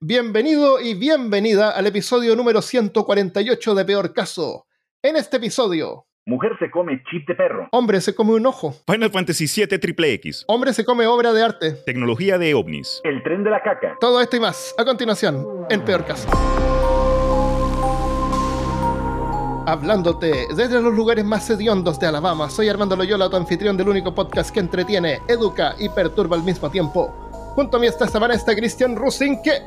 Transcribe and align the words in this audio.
Bienvenido 0.00 0.80
y 0.80 0.94
bienvenida 0.94 1.70
al 1.70 1.88
episodio 1.88 2.36
número 2.36 2.62
148 2.62 3.74
de 3.74 3.84
Peor 3.84 4.12
Caso. 4.12 4.66
En 5.02 5.16
este 5.16 5.38
episodio, 5.38 6.06
Mujer 6.24 6.52
se 6.60 6.70
come 6.70 7.02
chip 7.10 7.26
de 7.26 7.34
perro. 7.34 7.66
hombre 7.72 8.00
se 8.00 8.14
come 8.14 8.34
un 8.34 8.46
ojo, 8.46 8.76
Final 8.86 9.10
Fantasy 9.10 9.46
VII 9.46 9.76
Triple 9.78 10.12
X. 10.12 10.44
hombre 10.46 10.72
se 10.72 10.84
come 10.84 11.04
obra 11.08 11.32
de 11.32 11.42
arte. 11.42 11.72
Tecnología 11.84 12.38
de 12.38 12.54
ovnis. 12.54 13.00
El 13.02 13.24
tren 13.24 13.42
de 13.42 13.50
la 13.50 13.60
caca. 13.60 13.96
Todo 14.00 14.20
esto 14.20 14.36
y 14.36 14.40
más, 14.40 14.72
a 14.78 14.84
continuación, 14.84 15.44
en 15.68 15.84
Peor 15.84 16.04
Caso. 16.04 16.28
Hablándote 19.66 20.46
desde 20.56 20.80
los 20.80 20.94
lugares 20.94 21.24
más 21.24 21.50
hediondos 21.50 21.98
de 21.98 22.06
Alabama, 22.06 22.48
soy 22.50 22.68
Armando 22.68 22.94
Loyola, 22.94 23.28
tu 23.28 23.36
anfitrión 23.36 23.76
del 23.76 23.88
único 23.88 24.14
podcast 24.14 24.50
que 24.54 24.60
entretiene, 24.60 25.18
educa 25.26 25.74
y 25.76 25.88
perturba 25.88 26.36
al 26.36 26.44
mismo 26.44 26.70
tiempo. 26.70 27.08
Junto 27.56 27.76
a 27.76 27.80
mí 27.80 27.88
esta 27.88 28.06
semana 28.06 28.34
está 28.34 28.54
Cristian 28.54 28.94
Rusinque. 28.94 29.60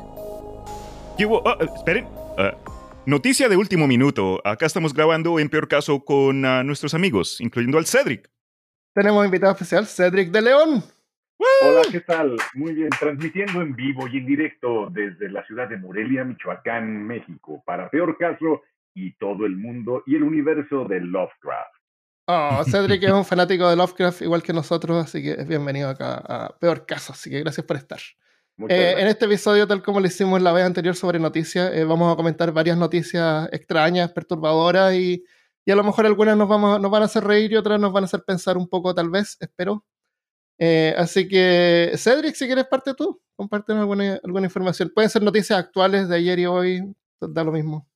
¿Qué 1.16 1.26
hubo? 1.26 1.46
Ah, 1.46 1.58
esperen. 1.60 2.06
Ah, 2.38 2.56
noticia 3.04 3.48
de 3.48 3.56
último 3.56 3.86
minuto. 3.86 4.40
Acá 4.44 4.64
estamos 4.64 4.94
grabando 4.94 5.38
en 5.38 5.50
peor 5.50 5.68
caso 5.68 6.04
con 6.04 6.44
ah, 6.46 6.62
nuestros 6.64 6.94
amigos, 6.94 7.40
incluyendo 7.40 7.76
al 7.76 7.86
Cedric. 7.86 8.30
Tenemos 8.94 9.24
invitado 9.24 9.52
especial, 9.52 9.86
Cedric 9.86 10.30
de 10.30 10.42
León. 10.42 10.82
Hola, 11.62 11.82
¿qué 11.90 12.00
tal? 12.00 12.36
Muy 12.54 12.72
bien, 12.72 12.90
transmitiendo 12.98 13.60
en 13.60 13.74
vivo 13.74 14.06
y 14.08 14.18
en 14.18 14.26
directo 14.26 14.88
desde 14.90 15.28
la 15.28 15.44
ciudad 15.46 15.68
de 15.68 15.76
Morelia, 15.76 16.24
Michoacán, 16.24 17.06
México, 17.06 17.62
para 17.66 17.90
peor 17.90 18.16
caso 18.16 18.62
y 18.94 19.12
todo 19.14 19.44
el 19.44 19.56
mundo 19.56 20.02
y 20.06 20.16
el 20.16 20.22
universo 20.22 20.84
de 20.84 21.00
Lovecraft. 21.00 21.74
Oh, 22.26 22.62
Cedric 22.70 23.02
es 23.02 23.12
un 23.12 23.24
fanático 23.24 23.68
de 23.68 23.76
Lovecraft 23.76 24.22
igual 24.22 24.42
que 24.42 24.52
nosotros, 24.52 25.04
así 25.04 25.22
que 25.22 25.32
es 25.32 25.46
bienvenido 25.46 25.90
acá 25.90 26.22
a 26.24 26.56
Peor 26.58 26.86
Caso, 26.86 27.12
así 27.12 27.28
que 27.28 27.40
gracias 27.40 27.66
por 27.66 27.76
estar. 27.76 28.00
Eh, 28.68 28.94
en 28.98 29.06
este 29.06 29.26
episodio, 29.26 29.66
tal 29.66 29.82
como 29.82 30.00
lo 30.00 30.06
hicimos 30.06 30.40
la 30.42 30.52
vez 30.52 30.64
anterior 30.64 30.94
sobre 30.94 31.18
noticias, 31.18 31.72
eh, 31.74 31.84
vamos 31.84 32.12
a 32.12 32.16
comentar 32.16 32.52
varias 32.52 32.76
noticias 32.76 33.48
extrañas, 33.52 34.12
perturbadoras 34.12 34.94
y, 34.94 35.24
y 35.64 35.70
a 35.70 35.76
lo 35.76 35.84
mejor 35.84 36.06
algunas 36.06 36.36
nos, 36.36 36.48
vamos, 36.48 36.80
nos 36.80 36.90
van 36.90 37.02
a 37.02 37.06
hacer 37.06 37.24
reír 37.24 37.52
y 37.52 37.56
otras 37.56 37.80
nos 37.80 37.92
van 37.92 38.04
a 38.04 38.06
hacer 38.06 38.22
pensar 38.26 38.56
un 38.56 38.68
poco, 38.68 38.94
tal 38.94 39.10
vez, 39.10 39.36
espero. 39.40 39.84
Eh, 40.58 40.94
así 40.96 41.28
que, 41.28 41.92
Cedric, 41.96 42.34
si 42.34 42.46
quieres 42.46 42.66
parte 42.66 42.94
tú, 42.94 43.20
compártenos 43.36 43.80
alguna, 43.80 44.20
alguna 44.22 44.46
información. 44.46 44.90
Pueden 44.94 45.10
ser 45.10 45.22
noticias 45.22 45.58
actuales 45.58 46.08
de 46.08 46.16
ayer 46.16 46.38
y 46.38 46.46
hoy, 46.46 46.94
da 47.20 47.44
lo 47.44 47.52
mismo. 47.52 47.86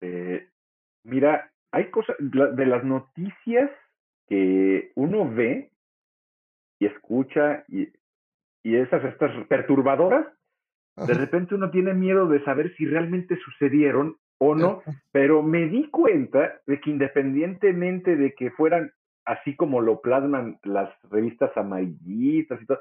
Eh, 0.00 0.48
mira, 1.04 1.52
hay 1.72 1.90
cosas 1.90 2.16
de 2.18 2.66
las 2.66 2.84
noticias 2.84 3.70
que 4.28 4.92
uno 4.94 5.32
ve 5.32 5.70
y 6.78 6.86
escucha 6.86 7.64
y, 7.68 7.88
y 8.64 8.76
esas 8.76 9.04
estas 9.04 9.46
perturbadoras, 9.46 10.26
de 10.96 11.14
repente 11.14 11.54
uno 11.54 11.70
tiene 11.70 11.92
miedo 11.92 12.26
de 12.26 12.42
saber 12.44 12.74
si 12.76 12.86
realmente 12.86 13.36
sucedieron 13.36 14.16
o 14.38 14.54
no, 14.54 14.82
pero 15.12 15.42
me 15.42 15.66
di 15.66 15.90
cuenta 15.90 16.60
de 16.66 16.80
que 16.80 16.90
independientemente 16.90 18.16
de 18.16 18.34
que 18.34 18.50
fueran 18.52 18.90
así 19.24 19.54
como 19.54 19.80
lo 19.80 20.00
plasman 20.00 20.58
las 20.62 20.90
revistas 21.10 21.56
amarillistas 21.56 22.60
y 22.62 22.66
todo, 22.66 22.78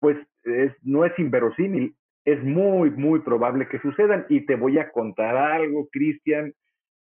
pues 0.00 0.16
es, 0.44 0.72
no 0.82 1.04
es 1.04 1.16
inverosímil, 1.18 1.94
es 2.24 2.42
muy, 2.42 2.90
muy 2.90 3.20
probable 3.20 3.68
que 3.68 3.80
sucedan. 3.80 4.26
Y 4.28 4.46
te 4.46 4.56
voy 4.56 4.78
a 4.78 4.90
contar 4.90 5.36
algo, 5.36 5.88
Cristian, 5.90 6.52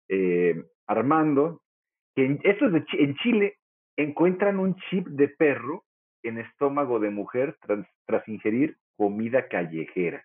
eh, 0.09 0.62
Armando, 0.87 1.61
que 2.15 2.25
en, 2.25 2.41
esto 2.45 2.67
es 2.67 2.73
de 2.73 2.84
en 2.93 3.15
Chile 3.17 3.56
encuentran 3.97 4.59
un 4.59 4.77
chip 4.89 5.06
de 5.09 5.29
perro 5.29 5.84
en 6.23 6.39
estómago 6.39 6.99
de 7.01 7.11
mujer 7.11 7.57
tras, 7.61 7.87
tras 8.07 8.27
ingerir 8.29 8.77
comida 8.97 9.49
callejera. 9.49 10.25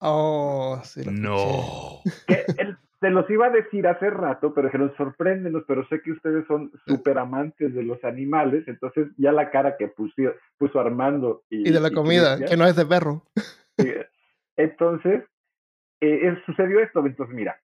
Oh, 0.00 0.80
sí, 0.84 1.04
lo. 1.04 1.12
No. 1.12 2.00
que 2.26 2.44
él- 2.58 2.76
se 3.00 3.10
los 3.10 3.28
iba 3.30 3.46
a 3.46 3.50
decir 3.50 3.84
hace 3.88 4.10
rato, 4.10 4.54
pero 4.54 4.68
dijeron, 4.68 4.94
sorpréndenos, 4.96 5.64
pero 5.66 5.84
sé 5.88 6.00
que 6.02 6.12
ustedes 6.12 6.46
son 6.46 6.70
súper 6.86 7.18
amantes 7.18 7.74
de 7.74 7.82
los 7.82 8.02
animales, 8.04 8.62
entonces 8.68 9.08
ya 9.16 9.32
la 9.32 9.50
cara 9.50 9.76
que 9.76 9.88
puso, 9.88 10.14
puso 10.56 10.78
Armando 10.78 11.42
y, 11.50 11.68
Y 11.68 11.72
de 11.72 11.80
la 11.80 11.88
y 11.88 11.92
comida, 11.92 12.36
Cristian, 12.36 12.48
que 12.50 12.56
no 12.56 12.64
es 12.68 12.76
de 12.76 12.86
perro. 12.86 13.24
entonces, 14.56 15.24
eh, 16.00 16.28
eh, 16.28 16.42
sucedió 16.46 16.78
esto, 16.80 17.04
entonces 17.04 17.34
mira, 17.34 17.60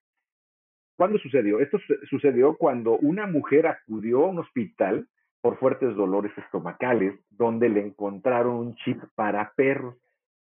¿cuándo 0.96 1.18
sucedió? 1.18 1.60
Esto 1.60 1.78
su- 1.86 2.06
sucedió 2.10 2.56
cuando 2.56 2.98
una 2.98 3.28
mujer 3.28 3.68
acudió 3.68 4.24
a 4.24 4.28
un 4.30 4.40
hospital 4.40 5.08
por 5.40 5.58
fuertes 5.58 5.94
dolores 5.94 6.32
estomacales, 6.36 7.14
donde 7.30 7.68
le 7.68 7.80
encontraron 7.80 8.56
un 8.56 8.74
chip 8.76 9.00
para 9.14 9.52
perros, 9.56 9.96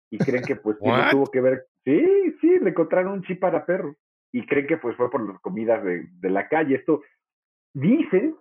y 0.09 0.17
creen 0.17 0.43
que 0.43 0.55
pues 0.55 0.77
que 0.81 0.87
no 0.87 1.09
tuvo 1.11 1.27
que 1.27 1.41
ver, 1.41 1.65
sí, 1.83 2.01
sí, 2.41 2.59
le 2.61 2.69
encontraron 2.71 3.13
un 3.13 3.23
chip 3.23 3.39
para 3.39 3.65
perros, 3.65 3.95
y 4.31 4.45
creen 4.45 4.67
que 4.67 4.77
pues 4.77 4.95
fue 4.97 5.09
por 5.09 5.27
las 5.27 5.39
comidas 5.41 5.83
de, 5.83 6.07
de 6.11 6.29
la 6.29 6.47
calle. 6.47 6.75
Esto 6.75 7.01
dicen 7.73 8.35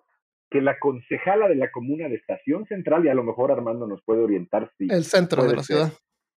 que 0.50 0.60
la 0.60 0.78
concejala 0.78 1.48
de 1.48 1.56
la 1.56 1.70
comuna 1.70 2.08
de 2.08 2.16
Estación 2.16 2.66
Central, 2.66 3.04
y 3.04 3.08
a 3.08 3.14
lo 3.14 3.24
mejor 3.24 3.50
Armando 3.52 3.86
nos 3.86 4.02
puede 4.04 4.22
orientar 4.22 4.70
si 4.78 4.88
El 4.88 5.04
centro 5.04 5.42
de 5.42 5.56
la 5.56 5.62
ser 5.62 5.64
ciudad. 5.64 5.92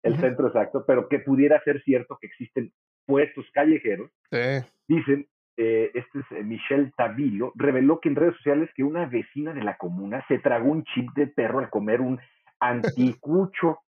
el 0.03 0.19
centro 0.21 0.47
exacto, 0.47 0.85
pero 0.87 1.09
que 1.09 1.19
pudiera 1.19 1.61
ser 1.65 1.83
cierto 1.83 2.17
que 2.21 2.29
existen 2.29 2.73
puestos 3.05 3.45
callejeros. 3.53 4.11
Sí. 4.31 4.65
Dicen, 4.89 5.29
eh, 5.57 5.91
este 5.95 6.21
es 6.21 6.27
eh, 6.33 6.43
Michelle 6.45 6.93
Tavilo, 6.97 7.53
reveló 7.55 8.01
que 8.01 8.09
en 8.09 8.17
redes 8.17 8.37
sociales 8.37 8.71
que 8.75 8.85
una 8.85 9.07
vecina 9.07 9.53
de 9.55 9.63
la 9.65 9.77
comuna 9.77 10.25
se 10.29 10.39
tragó 10.39 10.71
un 10.71 10.85
chip 10.85 11.11
de 11.15 11.27
perro 11.29 11.59
al 11.61 11.71
comer 11.71 12.01
un 12.01 12.19
anticucho. 12.61 13.79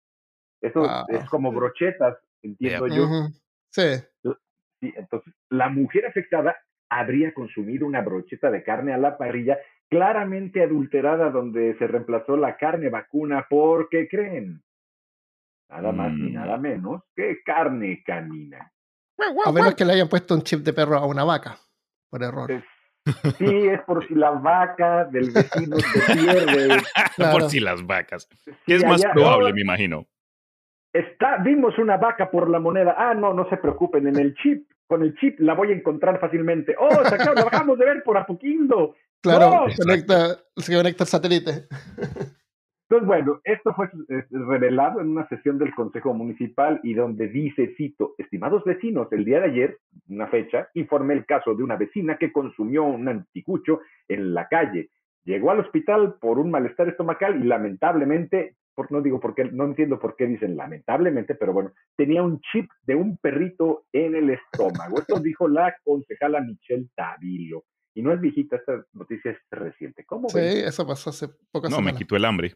Eso 0.60 0.80
Wow. 0.80 1.04
es 1.08 1.24
como 1.30 1.52
brochetas, 1.52 2.16
entiendo 2.42 2.86
yo. 2.88 3.08
Sí. 3.70 3.82
Sí, 4.80 4.92
entonces, 4.96 5.34
la 5.50 5.68
mujer 5.68 6.06
afectada 6.06 6.56
habría 6.90 7.34
consumido 7.34 7.86
una 7.86 8.00
brocheta 8.00 8.50
de 8.50 8.62
carne 8.62 8.92
a 8.94 8.98
la 8.98 9.18
parrilla 9.18 9.58
claramente 9.90 10.62
adulterada 10.62 11.30
donde 11.30 11.76
se 11.78 11.86
reemplazó 11.86 12.36
la 12.36 12.56
carne 12.56 12.88
vacuna 12.88 13.46
porque 13.50 14.06
creen 14.08 14.62
nada 15.70 15.92
más 15.92 16.12
ni 16.12 16.30
Mm. 16.30 16.34
nada 16.34 16.56
menos 16.58 17.02
que 17.14 17.42
carne 17.44 18.02
canina. 18.06 18.72
A 19.44 19.52
menos 19.52 19.74
que 19.74 19.84
le 19.84 19.94
hayan 19.94 20.08
puesto 20.08 20.34
un 20.34 20.42
chip 20.42 20.60
de 20.60 20.72
perro 20.72 20.96
a 20.96 21.06
una 21.06 21.24
vaca, 21.24 21.58
por 22.10 22.22
error. 22.22 22.50
Es- 22.52 22.64
sí, 23.38 23.66
es 23.68 23.80
por 23.82 24.06
si 24.06 24.14
la 24.14 24.30
vaca 24.32 25.04
del 25.06 25.30
vecino 25.30 25.76
se 25.78 26.12
pierde. 26.14 26.82
Claro. 27.16 27.32
Por 27.32 27.50
si 27.50 27.58
las 27.60 27.84
vacas. 27.86 28.28
Sí, 28.44 28.50
¿Qué 28.66 28.76
es 28.76 28.84
más 28.84 29.02
allá- 29.02 29.12
probable, 29.14 29.48
no, 29.50 29.54
me 29.54 29.60
imagino? 29.62 30.06
Está, 30.92 31.38
vimos 31.38 31.76
una 31.78 31.96
vaca 31.96 32.30
por 32.30 32.48
la 32.50 32.58
moneda. 32.60 32.94
Ah, 32.98 33.14
no, 33.14 33.32
no 33.34 33.48
se 33.48 33.56
preocupen, 33.58 34.06
en 34.08 34.18
el 34.18 34.34
chip, 34.36 34.70
con 34.86 35.02
el 35.02 35.14
chip 35.16 35.38
la 35.40 35.54
voy 35.54 35.70
a 35.70 35.74
encontrar 35.74 36.18
fácilmente. 36.20 36.74
Oh, 36.78 36.90
se 37.04 37.14
acaba, 37.14 37.34
la 37.34 37.44
bajamos 37.44 37.78
de 37.78 37.84
ver 37.84 38.02
por 38.02 38.16
Apoquindo. 38.16 38.94
Claro, 39.22 39.66
No. 39.66 39.74
conecta, 39.76 40.38
se 40.56 40.74
conecta 40.76 41.04
el 41.04 41.08
satélite. 41.08 41.66
Entonces, 42.90 43.06
bueno, 43.06 43.40
esto 43.44 43.74
fue 43.74 43.90
eh, 44.08 44.24
revelado 44.30 45.02
en 45.02 45.08
una 45.08 45.28
sesión 45.28 45.58
del 45.58 45.74
Consejo 45.74 46.14
Municipal 46.14 46.80
y 46.82 46.94
donde 46.94 47.28
dice, 47.28 47.74
cito, 47.76 48.14
estimados 48.16 48.64
vecinos, 48.64 49.08
el 49.12 49.26
día 49.26 49.40
de 49.40 49.50
ayer, 49.50 49.78
una 50.08 50.26
fecha, 50.28 50.68
informé 50.72 51.12
el 51.12 51.26
caso 51.26 51.54
de 51.54 51.62
una 51.62 51.76
vecina 51.76 52.16
que 52.16 52.32
consumió 52.32 52.84
un 52.84 53.06
anticucho 53.06 53.80
en 54.08 54.32
la 54.32 54.48
calle. 54.48 54.88
Llegó 55.24 55.50
al 55.50 55.60
hospital 55.60 56.14
por 56.18 56.38
un 56.38 56.50
malestar 56.50 56.88
estomacal 56.88 57.38
y 57.38 57.46
lamentablemente, 57.46 58.56
por, 58.74 58.90
no 58.90 59.02
digo 59.02 59.20
por 59.20 59.34
qué, 59.34 59.44
no 59.44 59.64
entiendo 59.64 59.98
por 59.98 60.16
qué 60.16 60.26
dicen 60.26 60.56
lamentablemente, 60.56 61.34
pero 61.34 61.52
bueno, 61.52 61.72
tenía 61.94 62.22
un 62.22 62.40
chip 62.40 62.70
de 62.84 62.94
un 62.94 63.18
perrito 63.18 63.84
en 63.92 64.14
el 64.14 64.30
estómago. 64.30 64.98
Esto 64.98 65.20
dijo 65.20 65.46
la 65.46 65.76
concejala 65.84 66.40
Michelle 66.40 66.88
Tavilo. 66.94 67.64
Y 67.92 68.00
no 68.00 68.12
es 68.14 68.20
viejita, 68.20 68.56
esta 68.56 68.82
noticia 68.94 69.32
es 69.32 69.38
reciente. 69.50 70.06
¿Cómo 70.06 70.30
Sí, 70.30 70.38
ven? 70.38 70.68
eso 70.68 70.86
pasó 70.86 71.10
hace 71.10 71.28
pocas 71.50 71.70
No, 71.70 71.82
me 71.82 71.92
quitó 71.92 72.16
el 72.16 72.24
hambre. 72.24 72.54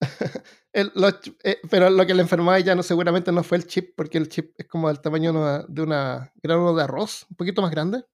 El- 0.72 0.92
los 0.94 1.14
eh, 1.42 1.58
pero 1.68 1.90
lo 1.90 2.06
que 2.06 2.14
le 2.14 2.22
enfermaba 2.22 2.58
ya 2.60 2.74
no 2.74 2.82
seguramente 2.82 3.32
no 3.32 3.42
fue 3.42 3.58
el 3.58 3.66
chip, 3.66 3.94
porque 3.96 4.18
el 4.18 4.28
chip 4.28 4.52
es 4.56 4.66
como 4.68 4.88
del 4.88 5.00
tamaño 5.00 5.32
de 5.32 5.38
una- 5.38 5.64
de 5.68 5.82
una 5.82 6.32
grano 6.42 6.74
de 6.74 6.82
arroz, 6.84 7.26
un 7.28 7.36
poquito 7.36 7.60
más 7.62 7.70
grande, 7.70 8.04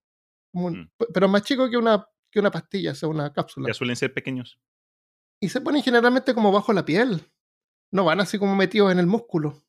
como 0.53 0.67
un- 0.69 0.81
Mm. 0.81 0.91
pero 1.13 1.29
más 1.29 1.43
chico 1.43 1.69
que 1.69 1.77
una, 1.77 2.09
que 2.31 2.41
una 2.41 2.51
pastilla, 2.51 2.93
o 2.93 2.95
sea, 2.95 3.09
una 3.09 3.33
cápsula. 3.33 3.69
Ya 3.69 3.75
suelen 3.75 3.97
ser 3.97 4.13
pequeños. 4.15 4.59
Y 5.41 5.51
se 5.51 5.61
ponen 5.61 5.83
generalmente 5.83 6.35
como 6.35 6.51
bajo 6.51 6.73
la 6.73 6.85
piel. 6.85 7.31
No 7.93 8.05
van 8.05 8.21
así 8.21 8.39
como 8.39 8.57
metidos 8.57 8.91
en 8.91 8.99
el 8.99 9.07
músculo. 9.07 9.63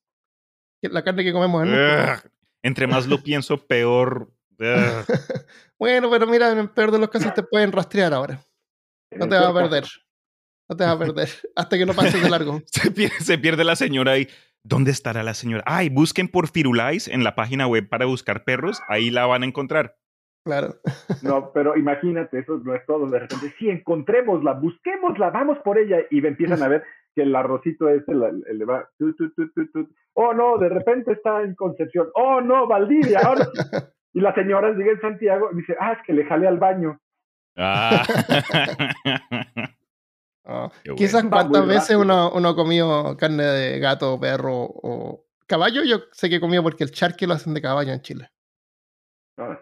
La 0.82 1.04
carne 1.04 1.24
que 1.24 1.34
comemos 1.34 1.64
en 1.64 1.74
el 1.74 1.76
músculo. 2.14 2.32
Entre 2.64 2.88
más 2.88 3.06
lo 3.08 3.22
pienso, 3.22 3.58
peor. 3.68 4.32
Bueno, 5.80 6.10
pero 6.10 6.26
mira, 6.26 6.52
en 6.52 6.58
el 6.58 6.70
peor 6.72 6.92
de 6.92 6.98
los 7.00 7.10
casos 7.10 7.34
te 7.34 7.44
pueden 7.44 7.72
rastrear 7.72 8.14
ahora. 8.14 8.42
No 9.12 9.26
el 9.26 9.30
te 9.30 9.36
vas 9.36 9.46
a 9.48 9.54
perder. 9.54 9.86
No 10.70 10.76
te 10.76 10.84
vas 10.84 10.96
a 10.96 11.00
perder. 11.00 11.30
Hasta 11.56 11.78
que 11.78 11.86
no 11.86 11.94
pases 11.94 12.22
de 12.22 12.30
largo. 12.30 12.62
Se 12.66 12.92
pierde, 12.92 13.16
se 13.20 13.38
pierde 13.38 13.64
la 13.64 13.76
señora 13.76 14.14
ahí. 14.14 14.28
¿Dónde 14.64 14.92
estará 14.92 15.24
la 15.24 15.34
señora? 15.34 15.64
Ay, 15.66 15.90
busquen 15.90 16.28
por 16.28 16.50
Firulais 16.50 17.08
en 17.08 17.24
la 17.24 17.36
página 17.36 17.68
web 17.68 17.88
para 17.88 18.06
buscar 18.06 18.44
perros. 18.44 18.82
Ahí 18.90 19.10
la 19.12 19.26
van 19.26 19.44
a 19.44 19.46
encontrar. 19.46 19.96
Claro. 20.44 20.76
No, 21.24 21.52
pero 21.54 21.78
imagínate, 21.78 22.40
eso 22.40 22.62
no 22.64 22.76
es 22.76 22.86
todo. 22.86 23.10
De 23.10 23.20
repente, 23.20 23.54
sí, 23.58 23.70
encontrémosla, 23.70 24.54
busquémosla, 24.54 25.30
vamos 25.30 25.58
por 25.64 25.78
ella. 25.78 25.98
Y 26.12 26.26
empiezan 26.26 26.62
a 26.64 26.68
ver 26.68 26.84
que 27.16 27.24
el 27.24 27.36
arrocito 27.36 27.90
ese 27.90 28.14
le 28.14 28.66
va. 28.66 28.90
oh 30.14 30.34
no, 30.34 30.58
de 30.58 30.70
repente 30.70 31.14
está 31.14 31.42
en 31.42 31.56
Concepción. 31.56 32.10
Oh 32.14 32.42
no, 32.42 32.68
Valdivia. 32.68 33.20
Ahora. 33.24 33.48
Y 34.14 34.20
la 34.20 34.34
señora 34.34 34.72
llega 34.72 34.94
en 34.94 35.02
Santiago 35.02 35.50
y 35.54 35.58
dice, 35.58 35.76
ah, 35.80 35.94
es 35.94 36.00
que 36.06 36.14
le 36.14 36.26
jale 36.26 36.48
al 36.48 36.58
baño. 36.58 37.00
Ah. 37.56 38.04
Quizás 40.96 41.26
cuántas 41.26 41.68
veces 41.68 41.98
uno, 41.98 42.32
uno 42.32 42.50
ha 42.50 42.56
comido 42.56 43.18
carne 43.18 43.44
de 43.44 43.80
gato, 43.80 44.20
perro 44.20 44.56
o 44.62 45.26
caballo. 45.46 45.84
Yo 45.84 46.04
sé 46.12 46.30
que 46.30 46.36
he 46.36 46.40
comido 46.40 46.64
porque 46.64 46.84
el 46.84 46.92
charque 46.92 47.28
lo 47.28 47.34
hacen 47.34 47.54
de 47.54 47.62
caballo 47.62 47.92
en 47.92 48.02
Chile. 48.02 48.32
Ah. 49.38 49.60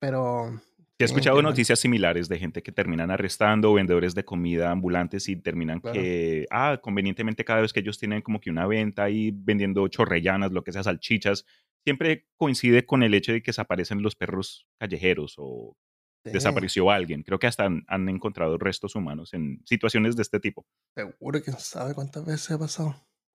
Pero 0.00 0.60
he 0.98 1.04
escuchado 1.04 1.40
noticias 1.42 1.78
similares 1.78 2.28
de 2.28 2.38
gente 2.38 2.62
que 2.62 2.72
terminan 2.72 3.10
arrestando 3.10 3.72
vendedores 3.72 4.14
de 4.14 4.24
comida 4.24 4.70
ambulantes 4.70 5.28
y 5.28 5.36
terminan 5.36 5.80
que, 5.80 6.46
ah, 6.50 6.78
convenientemente 6.82 7.44
cada 7.44 7.60
vez 7.60 7.72
que 7.72 7.80
ellos 7.80 7.98
tienen 7.98 8.20
como 8.20 8.40
que 8.40 8.50
una 8.50 8.66
venta 8.66 9.04
ahí 9.04 9.30
vendiendo 9.32 9.86
chorrellanas, 9.88 10.52
lo 10.52 10.62
que 10.62 10.72
sea, 10.72 10.82
salchichas, 10.82 11.46
siempre 11.84 12.26
coincide 12.36 12.84
con 12.84 13.02
el 13.02 13.14
hecho 13.14 13.32
de 13.32 13.42
que 13.42 13.50
desaparecen 13.50 14.02
los 14.02 14.14
perros 14.14 14.66
callejeros 14.78 15.34
o 15.38 15.76
desapareció 16.24 16.90
alguien. 16.90 17.22
Creo 17.22 17.38
que 17.38 17.46
hasta 17.46 17.64
han, 17.64 18.08
encontrado 18.08 18.58
restos 18.58 18.94
humanos 18.94 19.34
en 19.34 19.60
situaciones 19.64 20.16
de 20.16 20.22
este 20.22 20.40
tipo. 20.40 20.66
Seguro 20.94 21.42
que 21.42 21.52
sabe 21.52 21.94
cuántas 21.94 22.24
veces 22.24 22.50
ha 22.50 22.58
pasado. 22.58 22.94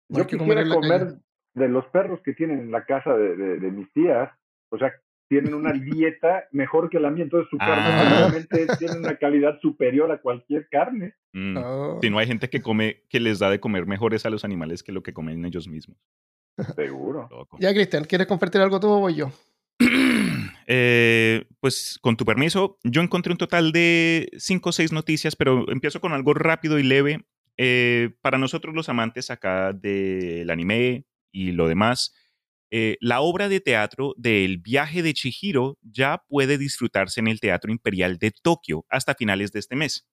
Yo 0.08 0.26
quisiera 0.26 0.66
comer, 0.68 1.18
de 1.54 1.68
los 1.68 1.86
perros 1.86 2.20
que 2.24 2.32
tienen 2.32 2.60
en 2.60 2.70
la 2.70 2.84
casa 2.84 3.14
de, 3.14 3.36
de 3.58 3.70
mis 3.70 3.92
tías. 3.92 4.30
O 4.70 4.78
sea, 4.78 4.92
tienen 5.28 5.54
una 5.54 5.72
dieta 5.72 6.44
mejor 6.50 6.90
que 6.90 6.98
la 6.98 7.10
mía, 7.10 7.24
entonces 7.24 7.48
su 7.50 7.58
carne 7.58 7.84
ah. 7.86 8.30
tiene 8.78 8.98
una 8.98 9.16
calidad 9.16 9.58
superior 9.60 10.10
a 10.10 10.20
cualquier 10.20 10.68
carne. 10.68 11.14
Mm. 11.32 11.56
Oh. 11.58 11.98
Si 12.02 12.10
no 12.10 12.18
hay 12.18 12.26
gente 12.26 12.48
que 12.48 12.60
come, 12.60 13.04
que 13.08 13.20
les 13.20 13.38
da 13.38 13.50
de 13.50 13.60
comer 13.60 13.86
mejores 13.86 14.26
a 14.26 14.30
los 14.30 14.44
animales 14.44 14.82
que 14.82 14.92
lo 14.92 15.02
que 15.02 15.12
comen 15.12 15.44
ellos 15.44 15.68
mismos. 15.68 15.98
Seguro. 16.74 17.28
Ya, 17.60 17.72
Cristian, 17.72 18.04
¿quieres 18.04 18.26
compartir 18.26 18.60
algo 18.60 18.80
tú 18.80 18.88
o 18.88 18.98
voy 18.98 19.14
yo? 19.14 19.30
Eh, 20.70 21.46
pues 21.60 21.98
con 22.02 22.18
tu 22.18 22.26
permiso, 22.26 22.78
yo 22.84 23.00
encontré 23.00 23.32
un 23.32 23.38
total 23.38 23.72
de 23.72 24.28
cinco 24.36 24.68
o 24.68 24.72
seis 24.72 24.92
noticias, 24.92 25.34
pero 25.34 25.70
empiezo 25.72 25.98
con 26.00 26.12
algo 26.12 26.34
rápido 26.34 26.78
y 26.78 26.82
leve. 26.82 27.24
Eh, 27.56 28.10
para 28.20 28.38
nosotros 28.38 28.74
los 28.74 28.88
amantes 28.88 29.30
acá 29.30 29.72
del 29.72 30.48
anime 30.50 31.06
y 31.32 31.52
lo 31.52 31.68
demás, 31.68 32.12
eh, 32.70 32.98
la 33.00 33.20
obra 33.20 33.48
de 33.48 33.60
teatro 33.60 34.14
del 34.18 34.58
viaje 34.58 35.02
de 35.02 35.14
Chihiro 35.14 35.78
ya 35.80 36.22
puede 36.28 36.58
disfrutarse 36.58 37.20
en 37.20 37.28
el 37.28 37.40
Teatro 37.40 37.72
Imperial 37.72 38.18
de 38.18 38.30
Tokio 38.30 38.84
hasta 38.90 39.14
finales 39.14 39.52
de 39.52 39.60
este 39.60 39.74
mes. 39.74 40.06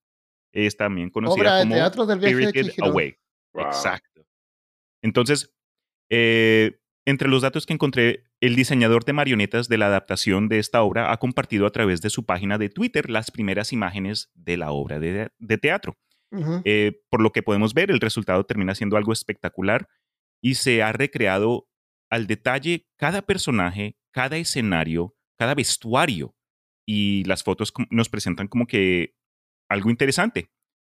Es 0.53 0.77
también 0.77 1.09
conocida 1.09 1.61
como 1.61 1.75
teatro 1.75 2.05
del 2.05 2.19
viaje 2.19 2.63
de 2.63 2.73
Away. 2.81 3.17
Exacto. 3.55 4.25
Entonces, 5.01 5.53
eh, 6.09 6.79
entre 7.05 7.27
los 7.27 7.41
datos 7.41 7.65
que 7.65 7.73
encontré, 7.73 8.23
el 8.45 8.55
diseñador 8.55 9.05
de 9.05 9.13
marionetas 9.13 9.67
de 9.67 9.77
la 9.77 9.87
adaptación 9.87 10.47
de 10.47 10.59
esta 10.59 10.83
obra 10.83 11.11
ha 11.11 11.17
compartido 11.17 11.65
a 11.65 11.71
través 11.71 12.01
de 12.01 12.09
su 12.09 12.25
página 12.25 12.57
de 12.57 12.69
Twitter 12.69 13.09
las 13.09 13.31
primeras 13.31 13.73
imágenes 13.73 14.29
de 14.35 14.57
la 14.57 14.71
obra 14.71 14.99
de, 14.99 15.57
teatro. 15.57 15.97
Eh, 16.65 17.01
por 17.09 17.21
lo 17.21 17.31
que 17.31 17.43
podemos 17.43 17.73
ver, 17.73 17.89
el 17.91 18.01
resultado 18.01 18.45
termina 18.45 18.75
siendo 18.75 18.97
algo 18.97 19.13
espectacular 19.13 19.87
y 20.41 20.55
se 20.55 20.83
ha 20.83 20.91
recreado 20.91 21.67
al 22.09 22.27
detalle 22.27 22.87
cada 22.97 23.21
personaje, 23.21 23.97
cada 24.11 24.37
escenario, 24.37 25.15
cada 25.37 25.55
vestuario. 25.55 26.35
Y 26.85 27.23
las 27.23 27.43
fotos 27.43 27.73
nos 27.89 28.09
presentan 28.09 28.47
como 28.47 28.67
que 28.67 29.15
algo 29.69 29.89
interesante. 29.89 30.51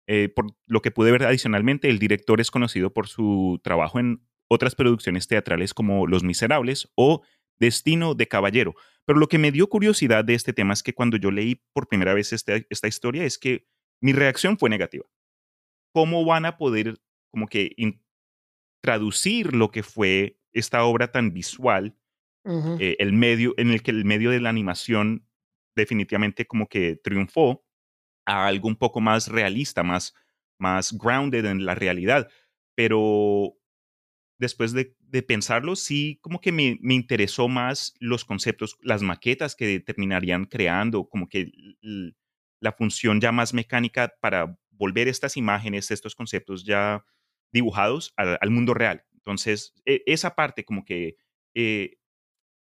Eh, 0.08 0.30
por 0.30 0.48
lo 0.68 0.82
que 0.82 0.92
pude 0.92 1.12
ver 1.12 1.24
adicionalmente, 1.24 1.90
el 1.90 2.00
director 2.00 2.42
es 2.42 2.52
conocido 2.52 2.94
por 2.94 3.08
su 3.08 3.60
trabajo 3.64 4.00
en 4.00 4.28
otras 4.50 4.76
producciones 4.76 5.28
teatrales 5.28 5.74
como 5.74 6.08
Los 6.08 6.24
Miserables 6.24 6.92
o 6.96 7.22
Destino 7.60 8.16
de 8.16 8.28
Caballero. 8.28 8.76
Pero 9.06 9.20
lo 9.20 9.28
que 9.28 9.38
me 9.38 9.52
dio 9.52 9.68
curiosidad 9.68 10.24
de 10.24 10.36
este 10.36 10.54
tema 10.54 10.74
es 10.74 10.84
que 10.84 10.94
cuando 10.94 11.18
yo 11.18 11.32
leí 11.32 11.62
por 11.74 11.88
primera 11.88 12.14
vez 12.14 12.32
este, 12.34 12.68
esta 12.70 12.88
historia 12.88 13.24
es 13.24 13.38
que 13.38 13.68
mi 14.02 14.14
reacción 14.14 14.58
fue 14.58 14.70
negativa. 14.70 15.06
¿Cómo 15.94 16.24
van 16.26 16.46
a 16.46 16.58
poder 16.58 17.00
como 17.32 17.48
que 17.48 17.76
traducir 18.82 19.56
lo 19.56 19.72
que 19.72 19.84
fue 19.84 20.40
esta 20.54 20.84
obra 20.84 21.12
tan 21.12 21.34
visual, 21.34 21.96
eh, 22.80 22.96
el 23.00 23.14
medio, 23.14 23.54
en 23.58 23.70
el 23.70 23.84
que 23.84 23.92
el 23.92 24.06
medio 24.06 24.32
de 24.32 24.40
la 24.40 24.50
animación 24.50 25.28
definitivamente 25.76 26.48
como 26.48 26.68
que 26.68 26.96
triunfó 26.96 27.64
a 28.26 28.48
algo 28.48 28.68
un 28.68 28.76
poco 28.76 29.02
más 29.02 29.28
realista, 29.28 29.84
más, 29.84 30.14
más 30.60 30.94
grounded 30.98 31.46
en 31.46 31.66
la 31.66 31.76
realidad. 31.76 32.30
Pero 32.76 33.59
después 34.40 34.74
de, 34.74 34.96
pensarlo, 35.24 35.76
sí 35.76 36.18
como 36.22 36.42
que 36.42 36.52
me, 36.52 36.78
me, 36.82 36.96
interesó 36.96 37.48
más 37.48 37.94
los 38.00 38.26
conceptos, 38.26 38.78
las 38.82 39.02
maquetas 39.02 39.56
que 39.56 39.80
terminarían 39.82 40.46
creando, 40.46 41.08
como 41.08 41.28
que 41.28 41.52
la 42.62 42.72
función 42.72 43.20
ya 43.20 43.32
más 43.32 43.54
mecánica 43.54 44.14
para 44.22 44.58
volver 44.72 45.08
estas 45.08 45.38
imágenes, 45.38 45.92
estos 45.92 46.16
conceptos 46.16 46.64
ya 46.64 47.04
dibujados 47.52 48.14
al 48.16 48.50
mundo 48.50 48.74
real. 48.74 49.04
Entonces, 49.14 49.74
e, 49.86 50.02
esa 50.06 50.36
parte 50.36 50.64
como 50.64 50.86
que 50.86 51.18
eh, 51.54 51.98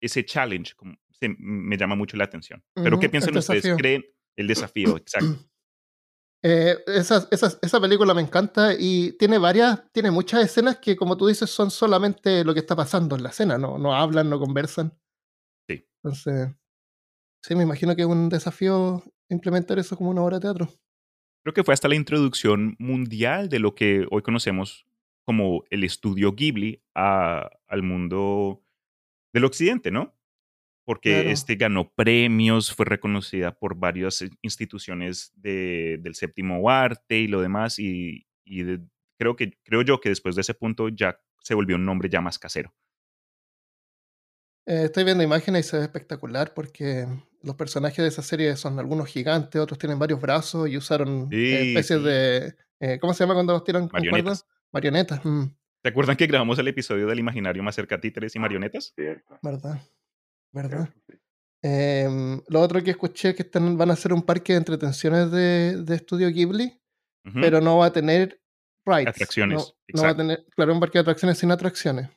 ese 0.01 0.25
challenge 0.25 0.75
como, 0.75 0.97
me 1.39 1.77
llama 1.77 1.95
mucho 1.95 2.17
la 2.17 2.25
atención. 2.25 2.65
Pero 2.75 2.99
¿qué 2.99 3.11
piensan 3.11 3.37
ustedes? 3.37 3.69
¿Creen 3.77 4.05
el 4.37 4.47
desafío? 4.47 4.97
Exacto. 4.97 5.50
Eh, 6.43 6.79
esa, 6.87 7.29
esa, 7.31 7.59
esa, 7.61 7.81
película 7.81 8.15
me 8.15 8.23
encanta 8.23 8.73
y 8.79 9.13
tiene 9.19 9.37
varias, 9.37 9.83
tiene 9.93 10.11
muchas 10.11 10.43
escenas 10.43 10.79
que, 10.79 10.97
como 10.97 11.17
tú 11.17 11.27
dices, 11.27 11.51
son 11.51 11.71
solamente 11.71 12.45
lo 12.45 12.55
que 12.55 12.61
está 12.61 12.75
pasando 12.75 13.15
en 13.15 13.23
la 13.23 13.29
escena, 13.29 13.59
no, 13.59 13.77
no 13.77 13.95
hablan, 13.95 14.31
no 14.31 14.39
conversan. 14.39 14.99
Sí. 15.69 15.87
Entonces, 16.03 16.57
sí, 17.45 17.55
me 17.55 17.65
imagino 17.65 17.95
que 17.95 18.03
es 18.03 18.09
un 18.09 18.31
desafío 18.31 19.03
implementar 19.29 19.79
eso 19.79 19.97
como 19.97 20.11
una 20.11 20.23
obra 20.23 20.39
de 20.39 20.43
teatro. 20.43 20.69
Creo 21.45 21.55
que 21.55 21.65
fue 21.65 21.75
hasta 21.75 21.89
la 21.89 21.95
introducción 21.95 22.75
mundial 22.79 23.49
de 23.49 23.59
lo 23.59 23.75
que 23.75 24.07
hoy 24.11 24.23
conocemos 24.23 24.87
como 25.27 25.65
el 25.71 25.85
estudio 25.85 26.33
Ghibli 26.33 26.83
al 26.95 27.83
mundo 27.83 28.65
del 29.33 29.45
occidente, 29.45 29.91
¿no? 29.91 30.15
Porque 30.91 31.31
este 31.31 31.55
ganó 31.55 31.93
premios, 31.95 32.75
fue 32.75 32.85
reconocida 32.85 33.57
por 33.57 33.77
varias 33.77 34.25
instituciones 34.43 35.33
del 35.37 36.17
séptimo 36.17 36.69
arte 36.69 37.17
y 37.17 37.29
lo 37.29 37.41
demás, 37.41 37.79
y, 37.79 38.27
creo, 39.17 39.37
que, 39.37 39.53
creo 39.63 39.83
yo 39.83 40.01
que 40.01 40.09
después 40.09 40.35
de 40.35 40.41
ese 40.41 40.53
punto 40.53 40.89
ya 40.89 41.17
se 41.43 41.55
volvió 41.55 41.77
un 41.77 41.85
nombre 41.85 42.09
ya 42.09 42.21
más 42.21 42.41
casero. 42.41 42.75
Eh, 44.67 44.87
estoy 44.87 45.05
viendo 45.05 45.23
imágenes 45.23 45.65
y 45.65 45.69
se 45.69 45.79
ve 45.79 45.85
espectacular 45.85 46.55
porque 46.55 47.07
los 47.41 47.55
personajes 47.55 47.99
de 47.99 48.09
esa 48.09 48.23
serie 48.23 48.57
son 48.57 48.81
algunos 48.81 49.07
gigantes, 49.07 49.61
otros 49.61 49.79
tienen 49.79 50.01
varios 50.01 50.21
brazos 50.21 50.69
y 50.69 50.77
usaron 50.77 51.29
especies 51.31 52.03
de... 52.03 52.57
Eh, 52.81 52.99
¿Cómo 52.99 53.15
se 53.15 53.23
llama 53.23 53.35
cuando 53.35 53.53
los 53.53 53.63
tiran 53.63 53.87
con 53.87 54.05
cuerdas? 54.05 54.45
Marionetas. 54.73 55.25
Mm. 55.25 55.55
¿Se 55.85 55.89
acuerdan 55.89 56.17
que 56.17 56.27
grabamos 56.27 56.59
el 56.59 56.67
episodio 56.67 57.07
del 57.07 57.21
imaginario 57.21 57.63
más 57.63 57.77
cerca 57.77 57.95
a 57.95 58.01
títeres 58.01 58.35
y 58.35 58.39
ah, 58.41 58.43
marionetas? 58.43 58.93
Cierto. 58.97 59.39
¿Verdad? 59.41 59.81
¿Verdad? 60.53 60.93
Em, 61.63 62.41
lo 62.49 62.61
otro 62.61 62.83
que 62.83 62.91
escuché 62.91 63.35
que 63.35 63.43
están, 63.43 63.77
van 63.77 63.91
a 63.91 63.93
hacer 63.93 64.13
un 64.13 64.23
parque 64.23 64.55
de 64.55 64.59
entretenciones 64.59 65.31
de, 65.31 65.83
de 65.83 65.95
estudio 65.95 66.29
Ghibli, 66.29 66.81
pero 67.35 67.61
no 67.61 67.79
va 67.79 67.87
a 67.87 67.93
tener 67.93 68.41
rides. 68.87 69.09
Atracciones. 69.09 69.75
No, 69.93 70.03
va 70.03 70.11
a 70.11 70.17
tener, 70.17 70.47
claro, 70.57 70.73
un 70.73 70.81
parque 70.81 70.99
de 70.99 71.03
atracciones 71.03 71.39
sin 71.39 71.51
atracciones. 71.51 72.09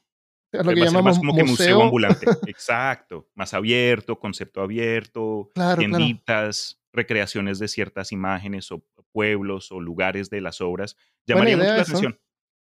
Es 0.51 0.65
lo 0.65 0.73
que 0.73 0.81
llamamos 0.81 1.03
más 1.03 1.17
como 1.17 1.35
que 1.35 1.43
museo 1.43 1.81
ambulante. 1.81 2.25
Exacto. 2.47 3.27
Más 3.33 3.53
abierto, 3.53 4.19
concepto 4.19 4.61
abierto, 4.61 5.49
claro, 5.53 5.79
tienditas, 5.79 6.79
recreaciones 6.93 7.59
de 7.59 7.67
ciertas 7.67 8.11
imágenes 8.11 8.71
o 8.71 8.85
pueblos 9.11 9.71
o 9.71 9.81
lugares 9.81 10.29
de 10.29 10.41
las 10.41 10.61
obras. 10.61 10.95
Llamaría 11.25 11.57
mucho 11.57 11.69
la 11.69 11.81
atención. 11.81 12.19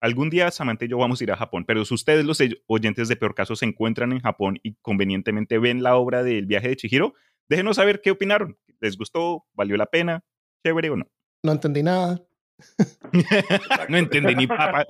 Algún 0.02 0.32
día 0.32 0.50
Samantha 0.50 0.86
y 0.86 0.88
yo 0.88 0.98
vamos 0.98 1.22
a 1.22 1.24
ir 1.24 1.32
a 1.32 1.38
Japón, 1.38 1.64
pero 1.66 1.86
si 1.86 1.94
ustedes, 1.94 2.26
los 2.26 2.40
oyentes 2.66 3.08
de 3.08 3.16
Peor 3.16 3.36
Caso, 3.36 3.56
se 3.56 3.66
encuentran 3.66 4.12
en 4.12 4.20
Japón 4.20 4.60
y 4.64 4.74
convenientemente 4.82 5.60
ven 5.60 5.84
la 5.84 5.96
obra 5.96 6.24
del 6.24 6.48
viaje 6.48 6.70
de 6.70 6.76
Chihiro, 6.76 7.14
déjenos 7.48 7.76
saber 7.76 8.02
qué 8.02 8.12
opinaron. 8.12 8.58
¿Les 8.80 8.98
gustó? 8.98 9.46
¿Valió 9.54 9.78
la 9.78 9.86
pena? 9.86 10.24
¿Chévere 10.66 10.90
o 10.90 10.98
no? 10.98 11.06
No 11.44 11.52
entendí 11.52 11.84
nada. 11.84 12.20
no 13.90 13.98
entendí 13.98 14.36
ni 14.36 14.48
papa. 14.48 14.88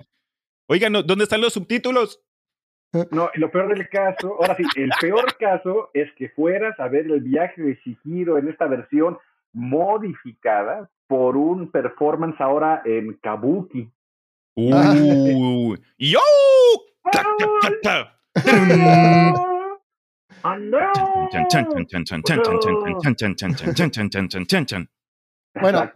Oigan, 0.68 0.94
¿dónde 0.94 1.24
están 1.24 1.41
los 1.41 1.53
subtítulos? 1.53 2.24
No, 3.12 3.30
lo 3.36 3.51
peor 3.51 3.74
del 3.74 3.88
caso, 3.89 4.36
ahora 4.39 4.56
sí, 4.56 4.63
el 4.75 4.91
peor 5.00 5.38
caso 5.38 5.89
es 5.94 6.12
que 6.13 6.30
fueras 6.30 6.77
a 6.80 6.88
ver 6.89 7.06
el 7.06 7.22
viaje 7.22 7.62
de 7.62 7.80
Chihiro 7.82 8.38
en 8.38 8.50
esta 8.50 8.68
versión 8.68 9.18
modificada 9.53 10.89
por 11.08 11.38
un 11.38 11.72
performance 11.72 12.39
ahora 12.39 12.82
en 12.86 13.13
Kabuki. 13.15 13.89
Uh, 14.55 15.75
¡Yo! 15.98 16.20
Bueno, 25.60 25.91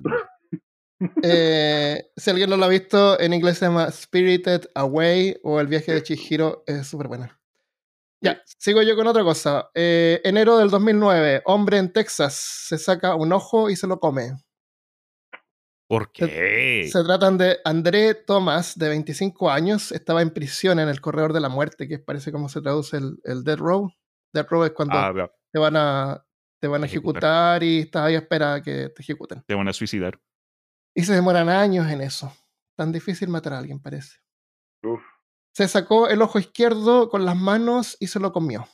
Eh, 1.22 2.04
si 2.16 2.30
alguien 2.30 2.50
no 2.50 2.58
lo 2.58 2.66
ha 2.66 2.70
visto, 2.70 3.20
en 3.20 3.34
inglés 3.34 3.58
se 3.58 3.66
llama 3.66 3.92
Spirited 3.92 4.70
Away 4.76 5.38
o 5.44 5.60
El 5.60 5.68
viaje 5.68 5.94
de 5.94 6.04
Chihiro. 6.04 6.64
Es 6.66 6.88
súper 6.88 7.08
buena. 7.08 7.38
Ya, 8.22 8.42
sigo 8.58 8.82
yo 8.82 8.96
con 8.96 9.08
otra 9.08 9.24
cosa. 9.24 9.70
Eh, 9.74 10.22
enero 10.24 10.58
del 10.58 10.70
2009, 10.70 11.42
hombre 11.46 11.78
en 11.78 11.92
Texas 11.92 12.34
se 12.68 12.78
saca 12.78 13.16
un 13.16 13.34
ojo 13.34 13.70
y 13.70 13.76
se 13.76 13.88
lo 13.88 14.00
come. 14.00 14.32
¿Por 15.88 16.12
qué? 16.12 16.90
Se, 16.92 17.04
tratan 17.04 17.38
de 17.38 17.58
André 17.64 18.16
Thomas, 18.16 18.78
de 18.78 18.90
25 18.90 19.52
años, 19.52 19.92
estaba 19.92 20.22
en 20.22 20.32
prisión 20.32 20.80
en 20.80 20.90
el 20.90 21.00
corredor 21.00 21.32
de 21.34 21.40
la 21.42 21.50
muerte, 21.50 21.88
que 21.88 22.00
parece 22.00 22.32
como 22.32 22.50
se 22.50 22.62
traduce 22.62 22.98
el, 22.98 23.20
el 23.24 23.44
Dead 23.44 23.58
Row. 23.58 23.92
Dead 24.34 24.48
Row 24.50 24.64
es 24.64 24.72
cuando 24.72 24.96
Ah, 24.98 25.30
te 25.52 25.60
van 25.60 25.76
a, 25.78 26.26
te 26.60 26.68
van 26.68 26.84
a 26.84 26.86
Ejecutar. 26.88 27.22
ejecutar 27.60 27.64
y 27.64 27.80
estás 27.82 28.04
ahí 28.04 28.16
a 28.16 28.20
espera 28.20 28.62
que 28.64 28.90
te 28.90 29.02
ejecuten. 29.02 29.44
te 29.46 29.54
van 29.54 29.68
a 29.68 29.74
suicidar. 29.74 30.20
Y 30.96 31.04
se 31.04 31.14
demoran 31.14 31.50
años 31.50 31.88
en 31.92 32.02
eso. 32.02 32.34
Tan 32.76 32.92
difícil 32.92 33.30
matar 33.30 33.54
a 33.54 33.60
alguien, 33.60 33.80
parece. 33.80 34.18
Uf, 34.84 35.02
Se 35.54 35.68
sacó 35.68 36.08
el 36.10 36.22
ojo 36.22 36.40
izquierdo 36.40 37.10
con 37.10 37.26
las 37.26 37.36
manos 37.36 37.96
y 38.00 38.08
se 38.08 38.20
lo 38.20 38.32
comió. 38.34 38.68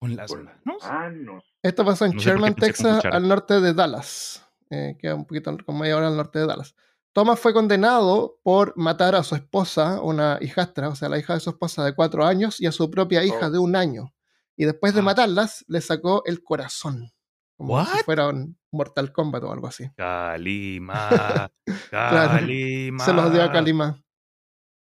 Con 0.00 0.16
las 0.16 0.32
manos. 0.34 1.44
Esto 1.62 1.84
pasó 1.84 2.06
en 2.06 2.12
No 2.14 2.20
sé 2.20 2.30
Sherman, 2.30 2.54
Texas, 2.54 3.04
al 3.04 3.28
norte 3.28 3.60
de 3.60 3.72
Dallas. 3.74 4.46
Eh, 4.70 4.96
queda 4.98 5.14
un 5.16 5.24
poquito 5.26 5.56
como 5.66 5.80
media 5.80 5.96
hora 5.96 6.08
al 6.08 6.16
norte 6.16 6.38
de 6.38 6.46
Dallas. 6.46 6.74
Thomas 7.12 7.40
fue 7.40 7.52
condenado 7.52 8.38
por 8.44 8.72
matar 8.76 9.16
a 9.16 9.24
su 9.24 9.34
esposa, 9.34 10.00
una 10.00 10.38
hijastra, 10.40 10.88
o 10.88 10.94
sea, 10.94 11.08
la 11.08 11.18
hija 11.18 11.34
de 11.34 11.40
su 11.40 11.50
esposa 11.50 11.84
de 11.84 11.94
cuatro 11.94 12.24
años, 12.24 12.60
y 12.60 12.66
a 12.66 12.72
su 12.72 12.88
propia 12.90 13.24
hija 13.24 13.48
Oh. 13.48 13.50
de 13.50 13.58
un 13.58 13.74
año. 13.74 14.14
Y 14.56 14.64
después 14.64 14.94
de 14.94 15.00
Ah. 15.00 15.04
matarlas, 15.04 15.64
le 15.68 15.80
sacó 15.80 16.22
el 16.24 16.44
corazón. 16.44 17.10
Como 17.56 17.84
si 17.84 17.90
What? 17.92 18.04
fuera 18.04 18.28
un 18.28 18.56
Mortal 18.70 19.12
Kombat 19.12 19.42
o 19.44 19.52
algo 19.52 19.66
así. 19.66 19.90
Kalima. 19.96 21.50
Claro. 21.90 22.30
Kalima. 22.38 23.04
Se 23.04 23.12
los 23.12 23.32
dio 23.32 23.42
a 23.42 23.50
Kalima. 23.52 24.00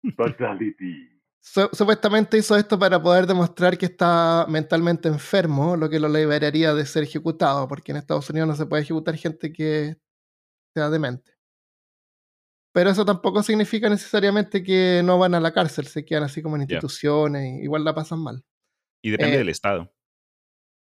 Fatality. 0.17 1.18
Su- 1.41 1.69
supuestamente 1.71 2.37
hizo 2.37 2.55
esto 2.55 2.77
para 2.77 3.01
poder 3.01 3.25
demostrar 3.25 3.77
que 3.77 3.85
está 3.87 4.45
mentalmente 4.49 5.07
enfermo, 5.07 5.75
lo 5.77 5.89
que 5.89 5.99
lo 5.99 6.09
liberaría 6.09 6.73
de 6.73 6.85
ser 6.85 7.03
ejecutado, 7.03 7.67
porque 7.67 7.91
en 7.91 7.97
Estados 7.97 8.29
Unidos 8.29 8.49
no 8.49 8.55
se 8.55 8.65
puede 8.65 8.83
ejecutar 8.83 9.15
gente 9.15 9.51
que 9.51 9.97
sea 10.75 10.89
demente. 10.89 11.33
Pero 12.73 12.91
eso 12.91 13.03
tampoco 13.03 13.41
significa 13.41 13.89
necesariamente 13.89 14.61
que 14.63 15.01
no 15.03 15.17
van 15.17 15.33
a 15.33 15.39
la 15.39 15.51
cárcel, 15.51 15.87
se 15.87 16.05
quedan 16.05 16.23
así 16.23 16.41
como 16.41 16.55
en 16.55 16.63
instituciones, 16.63 17.59
y 17.59 17.63
igual 17.63 17.83
la 17.83 17.95
pasan 17.95 18.19
mal 18.19 18.43
Y 19.01 19.09
depende 19.09 19.35
Eh, 19.35 19.39
del 19.39 19.49
estado. 19.49 19.91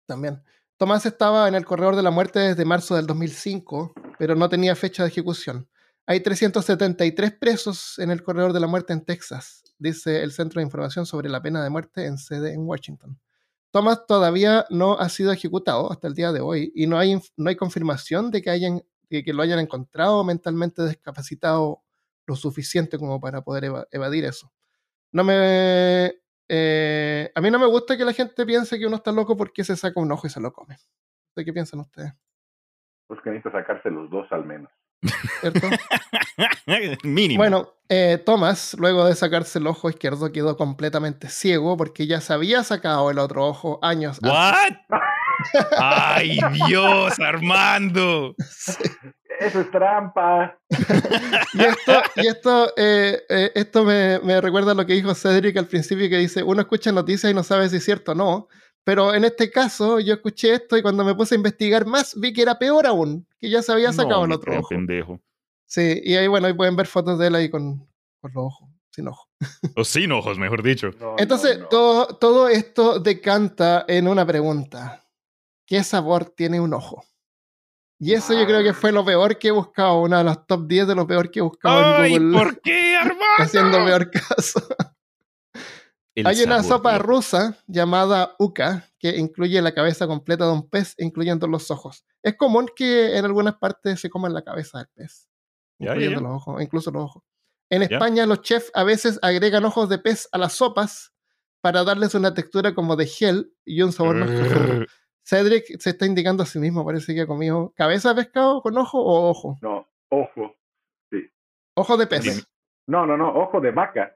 también. 0.09 0.43
Tomás 0.79 1.05
estaba 1.07 1.49
en 1.49 1.55
el 1.55 1.65
corredor 1.67 1.97
de 1.97 2.03
la 2.03 2.11
muerte 2.11 2.39
desde 2.39 2.65
marzo 2.65 2.95
del 2.97 3.07
2005, 3.07 3.93
pero 4.19 4.35
no 4.37 4.49
tenía 4.49 4.77
fecha 4.77 5.03
de 5.03 5.09
ejecución. 5.09 5.69
Hay 6.07 6.21
373 6.21 7.33
presos 7.33 7.99
en 7.99 8.11
el 8.11 8.23
corredor 8.23 8.53
de 8.53 8.61
la 8.61 8.67
muerte 8.69 8.93
en 8.93 9.05
Texas, 9.05 9.65
dice 9.79 10.23
el 10.23 10.31
Centro 10.33 10.61
de 10.61 10.65
Información 10.65 11.05
sobre 11.05 11.29
la 11.29 11.43
Pena 11.43 11.63
de 11.65 11.71
Muerte 11.71 12.07
en 12.07 12.17
sede 12.19 12.53
en 12.53 12.67
Washington. 12.67 13.19
Thomas 13.73 14.07
todavía 14.07 14.65
no 14.71 14.99
ha 14.99 15.09
sido 15.09 15.33
ejecutado 15.33 15.91
hasta 15.91 16.07
el 16.07 16.15
día 16.15 16.33
de 16.33 16.41
hoy 16.41 16.73
y 16.75 16.87
no 16.87 16.97
hay, 16.99 17.21
no 17.37 17.51
hay 17.51 17.57
confirmación 17.57 18.31
de 18.31 18.41
que, 18.41 18.51
hayan, 18.51 18.83
que 19.11 19.33
lo 19.33 19.43
hayan 19.43 19.59
encontrado 19.59 20.23
mentalmente 20.25 20.87
discapacitado 20.87 21.83
lo 22.27 22.37
suficiente 22.37 22.99
como 22.99 23.21
para 23.21 23.43
poder 23.43 23.65
eva- 23.65 23.87
evadir 23.91 24.25
eso. 24.25 24.53
No 25.13 25.25
me. 25.25 26.15
eh, 26.49 27.33
a 27.35 27.41
mí 27.41 27.51
no 27.51 27.59
me 27.59 27.67
gusta 27.67 27.97
que 27.97 28.05
la 28.05 28.13
gente 28.13 28.47
piense 28.47 28.79
que 28.79 28.87
uno 28.87 28.97
está 28.97 29.13
loco 29.13 29.37
porque 29.37 29.65
se 29.65 29.77
saca 29.77 30.01
un 30.01 30.11
ojo 30.13 30.27
y 30.27 30.31
se 30.31 30.41
lo 30.41 30.53
come. 30.53 30.79
¿De 31.35 31.45
qué 31.45 31.53
piensan 31.53 31.81
ustedes? 31.81 32.13
Pues 33.09 33.21
que 33.23 33.31
necesita 33.31 33.53
sacarse 33.61 33.91
los 33.91 34.09
dos 34.11 34.27
al 34.31 34.45
menos. 34.45 34.71
¿Cierto? 35.41 35.69
Mínimo. 37.05 37.39
Bueno, 37.39 37.75
eh, 37.89 38.23
Thomas, 38.25 38.75
luego 38.79 39.05
de 39.07 39.15
sacarse 39.15 39.59
el 39.59 39.67
ojo 39.67 39.89
izquierdo, 39.89 40.33
quedó 40.33 40.57
completamente 40.57 41.29
ciego 41.29 41.77
porque 41.77 42.07
ya 42.07 42.21
se 42.21 42.33
había 42.33 42.65
sacado 42.65 43.11
el 43.11 43.19
otro 43.19 43.47
ojo 43.47 43.79
años 43.83 44.19
antes. 44.23 44.33
¿What? 44.33 45.01
¡Ay, 45.79 46.39
Dios, 46.67 47.19
Armando! 47.21 48.35
Sí. 48.49 48.75
Eso 49.41 49.61
es 49.61 49.71
trampa. 49.71 50.59
Y 51.55 51.63
esto, 51.63 52.03
y 52.17 52.27
esto, 52.27 52.73
eh, 52.77 53.23
eh, 53.29 53.53
esto 53.55 53.85
me, 53.85 54.19
me 54.21 54.41
recuerda 54.41 54.73
a 54.73 54.75
lo 54.75 54.85
que 54.85 54.93
dijo 54.93 55.15
Cedric 55.15 55.57
al 55.57 55.67
principio, 55.67 56.09
que 56.09 56.19
dice, 56.19 56.43
uno 56.43 56.61
escucha 56.61 56.93
noticias 56.93 57.31
y 57.31 57.35
no 57.35 57.43
sabe 57.43 57.69
si 57.69 57.77
es 57.77 57.85
cierto 57.85 58.13
o 58.13 58.15
no. 58.15 58.49
Pero 58.87 59.13
en 59.15 59.25
este 59.25 59.51
caso, 59.51 59.99
yo 59.99 60.15
escuché 60.15 60.55
esto 60.55 60.77
y 60.77 60.83
cuando 60.83 61.05
me 61.05 61.13
puse 61.17 61.35
a 61.35 61.39
investigar 61.39 61.87
más, 61.87 62.15
vi 62.21 62.33
que 62.33 62.43
era 62.43 62.57
peor 62.57 62.87
aún, 62.87 63.27
que 63.37 63.51
ya 63.51 63.61
se 63.61 63.73
había 63.73 63.93
sacado 63.93 64.21
No, 64.21 64.27
el 64.27 64.33
otro 64.33 64.57
ojo. 64.61 64.69
pendejo. 64.69 65.21
Sí, 65.67 66.01
y 66.05 66.15
ahí, 66.15 66.29
bueno, 66.29 66.47
ahí 66.47 66.53
pueden 66.53 66.77
ver 66.77 66.87
fotos 66.87 67.19
de 67.19 67.27
él 67.27 67.35
ahí 67.35 67.51
con, 67.51 67.79
con 68.21 68.31
los 68.33 68.45
ojos, 68.45 68.69
sin 68.93 69.09
ojos. 69.09 69.29
O 69.75 69.83
sin 69.83 70.13
ojos, 70.13 70.39
mejor 70.39 70.63
dicho. 70.63 70.93
No, 71.01 71.17
Entonces, 71.19 71.57
no, 71.59 71.63
no. 71.65 71.69
Todo, 71.69 72.07
todo 72.19 72.49
esto 72.49 73.01
decanta 73.01 73.85
en 73.89 74.07
una 74.07 74.25
pregunta. 74.25 75.05
¿Qué 75.67 75.83
sabor 75.83 76.27
tiene 76.27 76.61
un 76.61 76.73
ojo? 76.73 77.03
Y 77.99 78.13
eso 78.13 78.35
yo 78.39 78.47
creo 78.47 78.63
que 78.63 78.73
fue 78.73 78.93
lo 78.93 79.05
peor 79.05 79.37
que 79.37 79.49
he 79.49 79.51
buscado, 79.51 80.01
una 80.01 80.19
de 80.19 80.25
las 80.25 80.47
top 80.47 80.69
10 80.69 80.87
de 80.87 80.95
lo 80.95 81.09
peor 81.09 81.29
que 81.33 81.41
he 81.41 81.43
buscado 81.43 81.97
¡Ay, 82.03 82.15
en 82.15 82.31
Google, 82.31 82.39
por 82.39 82.61
qué, 82.61 82.95
Armando! 83.01 83.25
haciendo 83.39 83.85
peor 83.85 84.11
caso. 84.13 84.61
El 86.17 86.27
Hay 86.27 86.43
una 86.43 86.63
sabor 86.63 86.79
sopa 86.79 86.93
de 86.95 86.99
rusa 87.01 87.59
llamada 87.67 88.35
uka 88.39 88.89
que 88.99 89.19
incluye 89.19 89.61
la 89.61 89.75
cabeza 89.75 90.07
completa 90.07 90.47
de 90.47 90.53
un 90.53 90.67
pez, 90.67 90.95
incluyendo 90.97 91.47
los 91.47 91.71
ojos. 91.71 92.07
Es 92.23 92.37
común 92.37 92.71
que 92.75 93.19
en 93.19 93.27
algunas 93.27 93.57
partes 93.57 94.01
se 94.01 94.09
coman 94.09 94.33
la 94.33 94.41
cabeza 94.41 94.79
del 94.79 94.89
pez, 94.95 95.29
incluyendo 95.79 96.23
los 96.23 96.33
ojos, 96.33 96.63
incluso 96.63 96.91
los 96.91 97.05
ojos. 97.05 97.23
En. 97.69 97.83
España 97.83 98.25
los 98.25 98.41
chefs 98.41 98.71
a 98.73 98.83
veces 98.83 99.19
agregan 99.21 99.67
ojos 99.67 99.91
de 99.91 99.99
pez 99.99 100.27
a 100.33 100.39
las 100.39 100.55
sopas 100.55 101.13
para 101.61 101.85
darles 101.85 102.15
una 102.15 102.33
textura 102.33 102.75
como 102.75 102.97
de 102.97 103.07
gel 103.07 103.53
y 103.67 103.83
un 103.83 103.93
sabor 103.93 104.17
más 104.17 104.31
profundo. 104.31 104.87
Cedric 105.23 105.79
se 105.81 105.91
está 105.91 106.07
indicando 106.07 106.45
a 106.45 106.47
sí 106.47 106.59
mismo, 106.59 106.87
parece 106.87 107.15
que 107.15 107.23
ha 107.23 107.27
comido 107.27 107.75
cabeza 107.77 108.15
de 108.15 108.23
pescado 108.23 108.63
con 108.63 108.79
ojo 108.79 109.03
o 109.03 109.29
ojo. 109.29 109.59
No, 109.61 109.87
ojo. 110.09 110.57
Ojo 111.75 111.97
de 111.99 112.07
pez. 112.07 112.49
No, 112.87 113.05
no, 113.05 113.19
no, 113.19 113.35
ojo 113.35 113.61
de 113.61 113.71
vaca. 113.71 114.16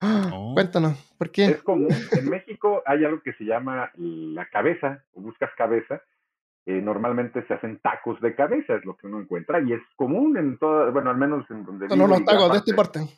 ¡Ah! 0.00 0.30
Oh. 0.32 0.54
Cuéntanos, 0.54 0.96
¿por 1.18 1.30
qué? 1.30 1.46
Es 1.46 1.62
común. 1.62 1.88
En 2.12 2.30
México 2.30 2.82
hay 2.86 3.04
algo 3.04 3.20
que 3.22 3.32
se 3.34 3.44
llama 3.44 3.90
la 3.96 4.48
cabeza, 4.48 5.02
o 5.12 5.20
buscas 5.20 5.50
cabeza. 5.56 6.02
Eh, 6.66 6.80
normalmente 6.82 7.44
se 7.46 7.54
hacen 7.54 7.78
tacos 7.78 8.20
de 8.20 8.34
cabeza, 8.34 8.74
es 8.74 8.84
lo 8.84 8.94
que 8.96 9.06
uno 9.06 9.20
encuentra, 9.20 9.60
y 9.60 9.72
es 9.72 9.80
común 9.96 10.36
en 10.36 10.58
todas, 10.58 10.92
bueno, 10.92 11.10
al 11.10 11.16
menos 11.16 11.50
en 11.50 11.64
donde 11.64 11.86
vivo 11.86 12.04
unos 12.04 12.20
y 12.20 12.24
gran 12.24 12.36
tacos 12.36 12.52
de 12.52 12.58
este 12.58 12.74
parte- 12.74 13.00
porte. 13.00 13.14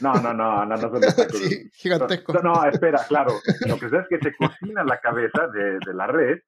No, 0.00 0.14
no, 0.14 0.32
no, 0.32 0.64
no, 0.64 0.66
no 0.66 0.76
son 0.78 1.00
los 1.00 1.16
tacos. 1.16 1.36
Sí, 1.42 1.70
gigantesco. 1.74 2.32
No, 2.34 2.40
no, 2.42 2.64
espera, 2.64 3.00
claro. 3.08 3.32
Lo 3.66 3.78
que 3.78 3.90
sé 3.90 3.96
es 3.98 4.08
que 4.08 4.18
se 4.20 4.34
cocina 4.36 4.84
la 4.84 5.00
cabeza 5.00 5.48
de, 5.48 5.78
de 5.84 5.94
la 5.94 6.06
red, 6.06 6.38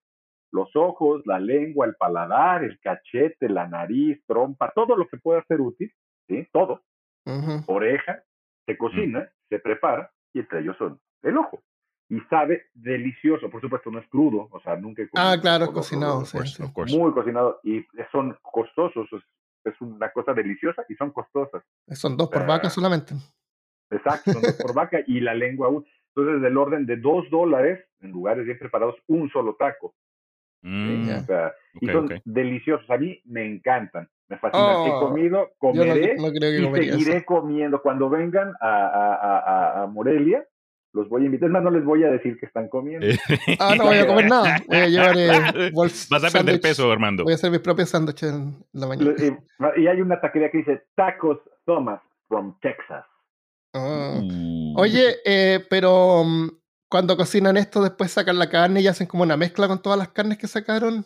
los 0.51 0.75
ojos, 0.77 1.23
la 1.27 1.39
lengua, 1.39 1.87
el 1.87 1.95
paladar, 1.97 2.65
el 2.65 2.79
cachete, 2.81 3.49
la 3.51 3.67
nariz, 3.69 4.23
trompa, 4.27 4.71
todo 4.75 4.97
lo 4.97 5.07
que 5.09 5.19
pueda 5.19 5.45
ser 5.45 5.61
útil, 5.61 5.93
¿sí? 6.27 6.47
Todo, 6.53 6.83
Ujú. 7.27 7.65
oreja, 7.67 8.23
se 8.65 8.79
cocina, 8.79 9.29
se 9.49 9.59
prepara, 9.59 10.11
y 10.33 10.41
entre 10.41 10.61
ellos 10.61 10.77
son 10.79 11.01
el 11.23 11.37
ojo. 11.37 11.63
Y 12.11 12.21
sabe 12.31 12.67
delicioso, 12.73 13.51
por 13.51 13.61
supuesto, 13.61 13.91
no 13.91 13.99
es 13.99 14.09
crudo, 14.09 14.49
o 14.51 14.61
sea, 14.61 14.77
nunca 14.77 15.03
he 15.03 15.09
Ah, 15.15 15.37
claro, 15.41 15.73
cocinado, 15.73 16.25
sí, 16.25 16.39
course. 16.73 16.97
Muy 16.97 17.13
cocinado, 17.13 17.61
y 17.63 17.85
son 18.11 18.37
costosos, 18.41 19.07
es, 19.13 19.23
es 19.65 19.81
una 19.81 20.11
cosa 20.13 20.33
deliciosa 20.33 20.85
y 20.89 20.95
son 20.95 21.11
costosas. 21.11 21.63
Son 21.89 22.17
dos 22.17 22.29
por 22.31 22.47
vaca 22.47 22.71
solamente. 22.71 23.15
Exacto, 23.91 24.33
son 24.33 24.43
dos 24.43 24.55
por 24.55 24.75
vaca 24.75 25.01
y 25.07 25.21
la 25.21 25.35
lengua 25.35 25.69
un. 25.69 25.87
Entonces, 26.15 26.43
del 26.43 26.57
orden 26.57 26.87
de 26.87 26.97
dos 26.97 27.29
dólares, 27.31 27.85
en 28.01 28.11
lugares 28.11 28.45
bien 28.45 28.59
preparados, 28.59 28.97
un 29.07 29.29
solo 29.31 29.55
taco. 29.55 29.95
¿Sí? 30.63 30.69
Mm, 30.69 31.11
O 31.17 31.25
sea, 31.27 31.53
y 31.81 31.87
son 31.87 32.05
ok. 32.07 32.13
deliciosos. 32.25 32.89
A 32.91 32.97
mí 32.99 33.21
me 33.25 33.45
encantan. 33.47 34.09
Me 34.29 34.37
fascinan. 34.39 34.77
Oh, 34.77 34.87
He 34.87 34.91
comido, 35.07 35.39
no, 35.39 35.47
comeré 35.59 36.17
no 36.17 36.29
y 36.29 36.63
comería 36.65 36.91
eso. 36.91 36.99
seguiré 36.99 37.25
comiendo. 37.25 37.81
Cuando 37.81 38.11
vengan 38.11 38.53
a, 38.61 38.87
a, 38.87 39.15
a, 39.15 39.83
a- 39.83 39.87
Morelia, 39.87 40.45
los 40.93 41.09
voy 41.09 41.23
a 41.23 41.27
invitar. 41.27 41.47
Es 41.49 41.53
más, 41.53 41.63
no 41.63 41.71
les 41.71 41.85
voy 41.85 42.05
a 42.05 42.11
decir 42.11 42.39
que 42.39 42.45
están 42.47 42.69
comiendo. 42.69 43.07
Ah, 43.59 43.75
no 43.77 43.85
voy 43.85 43.97
a 43.99 44.07
comer 44.07 44.29
nada. 44.29 44.57
Voy 44.67 44.77
a 44.77 44.89
llevar 44.89 45.17
eh, 45.17 45.29
bols- 45.73 46.09
Vas 46.11 46.25
a 46.25 46.31
perder 46.31 46.61
peso, 46.61 46.91
Armando. 46.93 47.25
Voy 47.25 47.33
a 47.33 47.37
hacer 47.37 47.51
mis 47.51 47.61
propios 47.61 47.89
sándwiches 47.91 48.31
en 48.35 48.57
la 48.73 48.87
mañana. 48.87 49.15
Y, 49.77 49.83
y 49.83 49.87
hay 49.87 50.01
una 50.03 50.21
taquería 50.21 50.51
que 50.51 50.59
dice 50.59 50.83
Tacos 50.95 51.39
Thomas 51.65 52.01
from 52.29 52.59
Texas. 52.61 53.05
Ah. 53.75 54.19
Uh. 54.23 54.75
Oye, 54.79 55.17
eh, 55.25 55.61
pero 55.71 56.23
mm, 56.25 56.49
cuando 56.89 57.17
cocinan 57.17 57.57
esto, 57.57 57.83
después 57.83 58.11
sacan 58.11 58.39
la 58.39 58.49
carne 58.49 58.81
y 58.81 58.87
hacen 58.89 59.07
como 59.07 59.23
una 59.23 59.37
mezcla 59.37 59.69
con 59.69 59.83
todas 59.83 59.99
las 59.99 60.09
carnes 60.09 60.39
que 60.39 60.47
sacaron. 60.47 61.05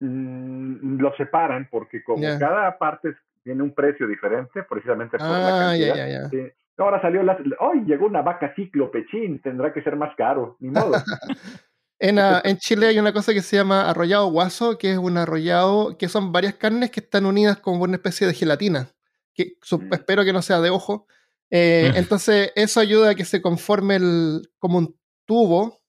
Mm, 0.00 0.98
lo 1.00 1.14
separan 1.16 1.68
porque 1.70 2.02
como 2.02 2.22
cada 2.38 2.76
parte 2.78 3.14
tiene 3.44 3.62
un 3.62 3.74
precio 3.74 4.06
diferente, 4.06 4.62
precisamente 4.68 5.18
por 5.18 5.26
la 5.26 5.70
Ah, 5.70 5.76
ya, 5.76 5.88
cantidad. 5.88 5.96
ya, 5.96 6.22
ya. 6.22 6.28
sí. 6.28 6.52
Ahora 6.78 7.00
salió 7.00 7.22
la... 7.22 7.38
¡Ay! 7.60 7.84
llegó 7.86 8.06
una 8.06 8.22
vaca 8.22 8.52
cíclopechín, 8.56 9.40
tendrá 9.42 9.72
que 9.72 9.82
ser 9.82 9.94
más 9.94 10.14
caro, 10.16 10.56
ni 10.60 10.70
modo. 10.70 10.92
En, 12.04 12.18
ah, 12.18 12.42
en 12.42 12.56
Chile 12.56 12.88
hay 12.88 12.98
una 12.98 13.12
cosa 13.12 13.32
que 13.32 13.42
se 13.42 13.54
llama 13.54 13.88
arrollado 13.88 14.26
guaso, 14.26 14.76
que 14.76 14.90
es 14.90 14.98
un 14.98 15.16
arrollado, 15.18 15.96
que 15.96 16.08
son 16.08 16.32
varias 16.32 16.54
carnes 16.54 16.90
que 16.90 16.98
están 16.98 17.26
unidas 17.26 17.58
como 17.58 17.84
una 17.84 17.94
especie 17.94 18.26
de 18.26 18.34
gelatina. 18.34 18.88
que 19.34 19.54
mm. 19.70 19.94
espero 19.94 20.24
que 20.24 20.32
no 20.32 20.42
sea 20.42 20.60
de 20.60 20.70
ojo. 20.70 21.06
Eh, 21.48 21.92
entonces, 21.94 22.50
eso 22.56 22.80
ayuda 22.80 23.10
a 23.10 23.14
que 23.14 23.24
se 23.24 23.40
conforme 23.40 23.94
el, 23.94 24.50
como 24.58 24.78
un 24.78 24.96
tubo 25.32 25.80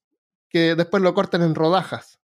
que 0.47 0.73
después 0.73 1.03
lo 1.03 1.13
corten 1.13 1.41
en 1.41 1.53
rodajas. 1.53 2.17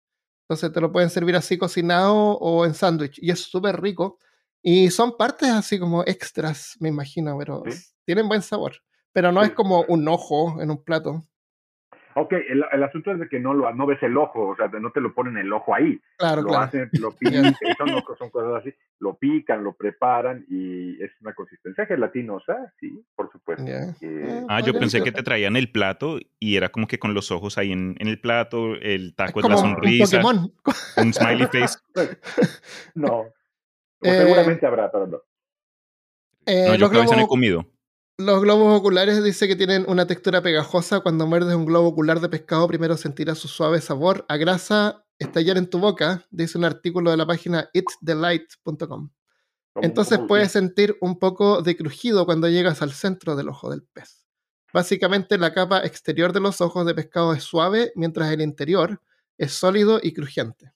Entonces 0.43 0.71
te 0.71 0.79
lo 0.79 0.89
pueden 0.93 1.09
servir 1.09 1.35
así 1.35 1.57
cocinado 1.57 2.15
o 2.15 2.65
en 2.65 2.73
sándwich. 2.73 3.19
Y 3.21 3.29
es 3.29 3.41
súper 3.41 3.81
rico. 3.81 4.19
Y 4.61 4.89
son 4.89 5.17
partes 5.17 5.49
así 5.49 5.77
como 5.77 6.03
extras, 6.03 6.77
me 6.79 6.87
imagino, 6.87 7.37
pero 7.37 7.63
tienen 8.05 8.29
buen 8.29 8.41
sabor. 8.41 8.77
Pero 9.11 9.33
no 9.33 9.43
es 9.43 9.51
como 9.51 9.83
un 9.89 10.07
ojo 10.07 10.61
en 10.61 10.71
un 10.71 10.81
plato. 10.81 11.25
Ok, 12.21 12.33
el, 12.33 12.65
el, 12.71 12.83
asunto 12.83 13.11
es 13.11 13.19
de 13.19 13.29
que 13.29 13.39
no 13.39 13.53
lo 13.53 13.73
no 13.73 13.85
ves 13.85 14.01
el 14.03 14.17
ojo, 14.17 14.49
o 14.49 14.55
sea, 14.55 14.67
no 14.67 14.91
te 14.91 14.99
lo 14.99 15.13
ponen 15.13 15.37
el 15.37 15.51
ojo 15.53 15.73
ahí. 15.73 15.99
Claro, 16.17 16.41
lo 16.41 16.49
claro. 16.49 16.63
hacen, 16.63 16.89
lo 16.99 17.11
pican, 17.11 17.55
son, 17.77 18.17
son, 18.17 18.29
cosas 18.29 18.61
así, 18.61 18.73
lo 18.99 19.17
pican, 19.17 19.63
lo 19.63 19.73
preparan 19.73 20.45
y 20.49 21.01
es 21.01 21.11
una 21.21 21.33
consistencia 21.33 21.85
gelatinosa, 21.85 22.73
sí, 22.79 23.05
por 23.15 23.31
supuesto. 23.31 23.65
Eh, 23.65 24.45
ah, 24.49 24.59
yo 24.59 24.73
pensé 24.77 25.01
que 25.01 25.13
te 25.13 25.23
traían 25.23 25.55
el 25.55 25.71
plato 25.71 26.19
y 26.39 26.57
era 26.57 26.69
como 26.69 26.87
que 26.87 26.99
con 26.99 27.13
los 27.13 27.31
ojos 27.31 27.57
ahí 27.57 27.71
en, 27.71 27.95
en 27.99 28.07
el 28.07 28.19
plato, 28.19 28.75
el 28.75 29.15
taco 29.15 29.39
es, 29.39 29.47
la 29.47 29.57
sonrisa, 29.57 30.21
un, 30.25 30.53
un, 30.97 31.13
smiley 31.13 31.47
face. 31.47 31.79
no, 32.95 33.27
eh, 34.01 34.11
seguramente 34.11 34.65
habrá, 34.65 34.91
pero 34.91 35.07
no. 35.07 35.21
Eh, 36.45 36.65
no, 36.67 36.75
yo 36.75 36.89
cabeza 36.89 37.15
no 37.15 37.23
he 37.23 37.27
comido. 37.27 37.65
Los 38.19 38.41
globos 38.41 38.77
oculares 38.77 39.23
dice 39.23 39.47
que 39.47 39.55
tienen 39.55 39.85
una 39.87 40.05
textura 40.05 40.41
pegajosa. 40.41 40.99
Cuando 40.99 41.25
muerdes 41.25 41.55
un 41.55 41.65
globo 41.65 41.87
ocular 41.87 42.19
de 42.19 42.27
pescado, 42.27 42.67
primero 42.67 42.97
sentirás 42.97 43.37
su 43.37 43.47
suave 43.47 43.79
sabor 43.79 44.25
a 44.27 44.35
grasa 44.35 45.05
estallar 45.19 45.57
en 45.57 45.69
tu 45.69 45.79
boca, 45.79 46.27
dice 46.29 46.57
un 46.57 46.65
artículo 46.65 47.11
de 47.11 47.15
la 47.15 47.25
página 47.25 47.69
itthelight.com. 47.71 49.11
Entonces 49.75 50.19
puedes 50.27 50.51
sentir 50.51 50.97
un 50.99 51.17
poco 51.17 51.61
de 51.61 51.77
crujido 51.77 52.25
cuando 52.25 52.49
llegas 52.49 52.81
al 52.81 52.91
centro 52.91 53.37
del 53.37 53.47
ojo 53.47 53.69
del 53.69 53.83
pez. 53.83 54.27
Básicamente 54.73 55.37
la 55.37 55.53
capa 55.53 55.79
exterior 55.85 56.33
de 56.33 56.41
los 56.41 56.59
ojos 56.59 56.85
de 56.85 56.93
pescado 56.93 57.31
es 57.31 57.43
suave, 57.43 57.93
mientras 57.95 58.29
el 58.33 58.41
interior 58.41 59.01
es 59.37 59.53
sólido 59.53 60.01
y 60.03 60.11
crujiente. 60.11 60.73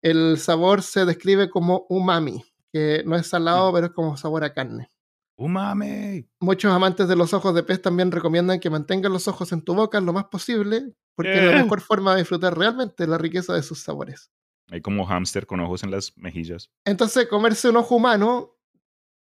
El 0.00 0.38
sabor 0.38 0.82
se 0.82 1.06
describe 1.06 1.50
como 1.50 1.86
umami, 1.88 2.44
que 2.72 3.02
no 3.04 3.16
es 3.16 3.26
salado, 3.26 3.72
mm. 3.72 3.74
pero 3.74 3.86
es 3.88 3.92
como 3.92 4.16
sabor 4.16 4.44
a 4.44 4.54
carne. 4.54 4.92
¡Umami! 5.36 6.26
Muchos 6.40 6.72
amantes 6.72 7.08
de 7.08 7.16
los 7.16 7.34
ojos 7.34 7.54
de 7.54 7.62
pez 7.62 7.82
también 7.82 8.10
recomiendan 8.10 8.58
que 8.58 8.70
mantengan 8.70 9.12
los 9.12 9.28
ojos 9.28 9.52
en 9.52 9.62
tu 9.62 9.74
boca 9.74 10.00
lo 10.00 10.12
más 10.12 10.24
posible, 10.24 10.94
porque 11.14 11.36
es 11.36 11.44
la 11.44 11.62
mejor 11.62 11.80
forma 11.82 12.12
de 12.12 12.20
disfrutar 12.20 12.56
realmente 12.56 13.06
la 13.06 13.18
riqueza 13.18 13.52
de 13.52 13.62
sus 13.62 13.80
sabores. 13.80 14.30
Hay 14.70 14.80
como 14.80 15.04
hámster 15.04 15.46
con 15.46 15.60
ojos 15.60 15.84
en 15.84 15.90
las 15.90 16.16
mejillas. 16.16 16.70
Entonces, 16.84 17.28
comerse 17.28 17.68
un 17.68 17.76
ojo 17.76 17.96
humano 17.96 18.56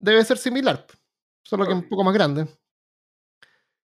debe 0.00 0.24
ser 0.24 0.38
similar, 0.38 0.84
solo 1.42 1.64
que 1.66 1.72
un 1.72 1.88
poco 1.88 2.02
más 2.02 2.14
grande. 2.14 2.48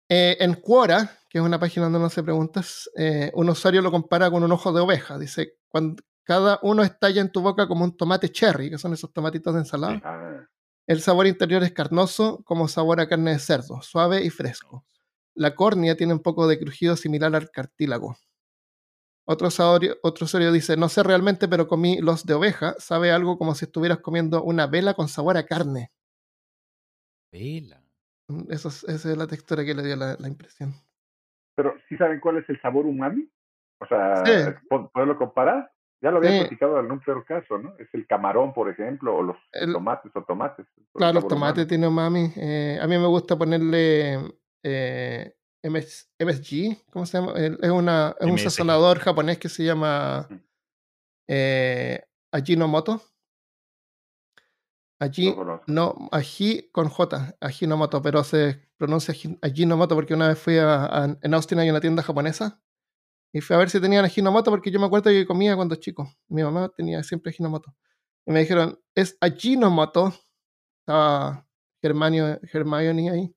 Eh, 0.08 0.36
en 0.40 0.54
Quora, 0.54 1.18
que 1.28 1.38
es 1.38 1.44
una 1.44 1.58
página 1.58 1.84
donde 1.84 1.98
no 1.98 2.08
se 2.08 2.22
preguntas, 2.22 2.90
eh, 2.96 3.30
un 3.34 3.50
usuario 3.50 3.82
lo 3.82 3.90
compara 3.90 4.30
con 4.30 4.42
un 4.42 4.52
ojo 4.52 4.72
de 4.72 4.80
oveja. 4.80 5.18
Dice, 5.18 5.58
cuando 5.68 6.02
cada 6.22 6.58
uno 6.62 6.82
estalla 6.82 7.20
en 7.20 7.30
tu 7.30 7.40
boca 7.40 7.68
como 7.68 7.84
un 7.84 7.96
tomate 7.96 8.30
cherry, 8.30 8.70
que 8.70 8.78
son 8.78 8.92
esos 8.92 9.12
tomatitos 9.12 9.54
de 9.54 9.60
ensalada. 9.60 10.00
El 10.86 11.00
sabor 11.00 11.26
interior 11.26 11.62
es 11.64 11.72
carnoso, 11.72 12.42
como 12.44 12.68
sabor 12.68 13.00
a 13.00 13.08
carne 13.08 13.32
de 13.32 13.38
cerdo, 13.40 13.82
suave 13.82 14.24
y 14.24 14.30
fresco. 14.30 14.84
La 15.34 15.54
córnea 15.54 15.96
tiene 15.96 16.12
un 16.12 16.22
poco 16.22 16.46
de 16.46 16.58
crujido 16.58 16.96
similar 16.96 17.34
al 17.34 17.50
cartílago. 17.50 18.16
Otro, 19.28 19.48
usuario 19.48 20.52
dice, 20.52 20.76
no 20.76 20.88
sé 20.88 21.02
realmente, 21.02 21.48
pero 21.48 21.66
comí 21.66 22.00
los 22.00 22.24
de 22.24 22.34
oveja. 22.34 22.74
Sabe 22.78 23.10
algo 23.10 23.36
como 23.36 23.56
si 23.56 23.64
estuvieras 23.64 23.98
comiendo 23.98 24.44
una 24.44 24.68
vela 24.68 24.94
con 24.94 25.08
sabor 25.08 25.36
a 25.36 25.44
carne. 25.44 25.90
Vela. 27.32 27.82
Mm, 28.28 28.52
esa 28.52 28.68
es 28.68 29.04
la 29.04 29.26
textura 29.26 29.64
que 29.64 29.74
le 29.74 29.82
dio 29.82 29.96
la, 29.96 30.28
impresión. 30.28 30.74
Pero, 31.56 31.74
¿sí 31.88 31.96
saben 31.96 32.20
cuál 32.20 32.36
es 32.36 32.48
el 32.48 32.60
sabor 32.60 32.86
umami? 32.86 33.28
O 33.80 33.86
sea, 33.86 34.22
¿poderlo 34.68 35.18
comparar? 35.18 35.72
Ya 36.00 36.10
lo 36.10 36.18
había 36.18 36.40
platicado 36.40 36.78
en 36.78 36.92
un 36.92 37.00
peor 37.00 37.24
caso, 37.24 37.58
¿no? 37.58 37.74
Es 37.78 37.88
el 37.94 38.06
camarón, 38.06 38.52
por 38.52 38.68
ejemplo, 38.68 39.16
o 39.16 39.22
los 39.22 39.36
tomates 39.72 40.12
o 40.14 40.22
tomates. 40.22 40.66
Claro, 40.94 41.14
los 41.14 41.28
tomates 41.28 41.66
tienen 41.66 41.88
umami. 41.88 42.32
Eh, 42.36 42.78
a 42.80 42.86
mí 42.86 42.98
me 42.98 43.06
gusta 43.06 43.36
ponerle 43.36 44.18
eh, 44.62 45.34
MSG, 45.62 46.84
¿cómo 46.90 47.06
se 47.06 47.18
llama? 47.18 47.32
Es, 47.32 47.70
una, 47.70 48.14
es 48.20 48.26
un 48.26 48.38
sazonador 48.38 48.98
japonés 48.98 49.38
que 49.38 49.48
se 49.48 49.64
llama 49.64 50.28
eh, 51.28 52.04
Ajinomoto. 52.30 53.00
Allí, 54.98 55.34
no, 55.66 56.08
ají 56.10 56.70
con 56.72 56.88
J, 56.88 57.36
Ajinomoto, 57.40 58.00
pero 58.00 58.24
se 58.24 58.66
pronuncia 58.78 59.14
Ajinomoto 59.42 59.94
porque 59.94 60.14
una 60.14 60.28
vez 60.28 60.38
fui 60.38 60.56
a, 60.58 61.16
en 61.20 61.34
Austin 61.34 61.58
hay 61.58 61.68
una 61.68 61.80
tienda 61.80 62.02
japonesa 62.02 62.62
y 63.36 63.42
fui 63.42 63.54
a 63.54 63.58
ver 63.58 63.68
si 63.68 63.78
tenían 63.78 64.02
Ajinomoto 64.02 64.50
porque 64.50 64.70
yo 64.70 64.80
me 64.80 64.86
acuerdo 64.86 65.10
que 65.10 65.26
comía 65.26 65.54
cuando 65.56 65.74
chico. 65.76 66.10
Mi 66.28 66.42
mamá 66.42 66.70
tenía 66.74 67.02
siempre 67.02 67.28
Ajinomoto. 67.28 67.76
Y 68.24 68.32
me 68.32 68.40
dijeron, 68.40 68.80
es 68.94 69.18
Ajinomoto. 69.20 70.14
Estaba 70.80 71.46
Hermione 71.82 73.10
ahí. 73.10 73.36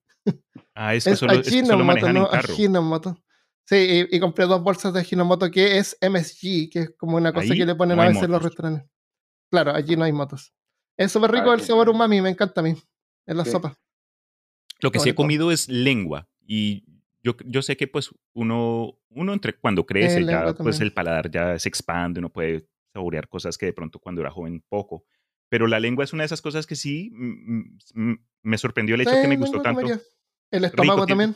Ah, 0.74 0.96
es 0.96 1.04
que 1.04 1.18
solo, 1.18 1.34
Ajinomoto, 1.34 2.14
no 2.14 2.30
Ajinomoto. 2.32 3.18
Sí, 3.66 4.08
y, 4.10 4.20
compré 4.22 4.46
dos 4.46 4.64
bolsas 4.64 4.94
de 4.94 5.02
Ajinomoto 5.02 5.52
que 5.52 5.78
es 5.78 5.98
MSG, 6.02 6.70
que 6.72 6.80
es 6.80 6.92
como 6.98 7.18
una 7.18 7.34
cosa 7.34 7.54
que 7.54 7.66
le 7.66 7.76
ponen 7.76 8.00
a 8.00 8.08
veces 8.08 8.24
en 8.24 8.32
los 8.32 8.42
restaurantes. 8.42 8.90
Claro, 9.52 9.76
allí 9.76 9.98
no 9.98 10.06
hay 10.06 10.14
motos. 10.14 10.54
Es 10.96 11.12
súper 11.12 11.32
rico 11.32 11.52
ah, 11.52 11.56
el 11.56 11.62
sabor 11.62 11.90
umami, 11.90 12.22
me 12.22 12.30
encanta 12.30 12.62
a 12.62 12.64
mí, 12.64 12.74
en 13.26 13.38
la 13.38 13.44
sopa. 13.44 13.78
Lo 14.80 14.92
que 14.92 15.00
sí 15.00 15.10
he 15.10 15.16
comido 15.16 15.52
es 15.52 15.68
lengua. 15.68 16.30
Y 16.48 16.86
yo, 17.24 17.36
yo 17.46 17.62
sé 17.62 17.78
que 17.78 17.88
pues 17.88 18.10
uno, 18.34 18.98
uno 19.10 19.34
entre 19.34 19.54
cuando 19.54 19.86
crece, 19.86 20.24
ya 20.26 20.54
pues 20.54 20.80
el 20.80 20.94
paladar 20.94 21.30
ya 21.30 21.58
se 21.60 21.70
expande, 21.70 22.20
uno 22.20 22.30
puede 22.30 22.68
saborear 22.94 23.28
cosas 23.28 23.58
que 23.58 23.68
de 23.68 23.74
pronto 23.74 24.00
cuando 24.00 24.22
era 24.22 24.32
joven 24.32 24.64
poco. 24.68 25.06
Pero 25.50 25.68
la 25.68 25.80
lengua 25.80 26.04
es 26.04 26.14
una 26.14 26.24
de 26.24 26.28
esas 26.28 26.42
cosas 26.42 26.68
que 26.68 26.76
sí 26.76 27.12
me 28.44 28.58
sorprendió 28.58 28.96
el 28.96 29.02
hecho 29.02 29.22
que 29.22 29.28
me 29.28 29.38
gustó 29.38 29.62
tanto. 29.62 29.82
El 30.52 30.66
estómago 30.66 31.06
también. 31.06 31.36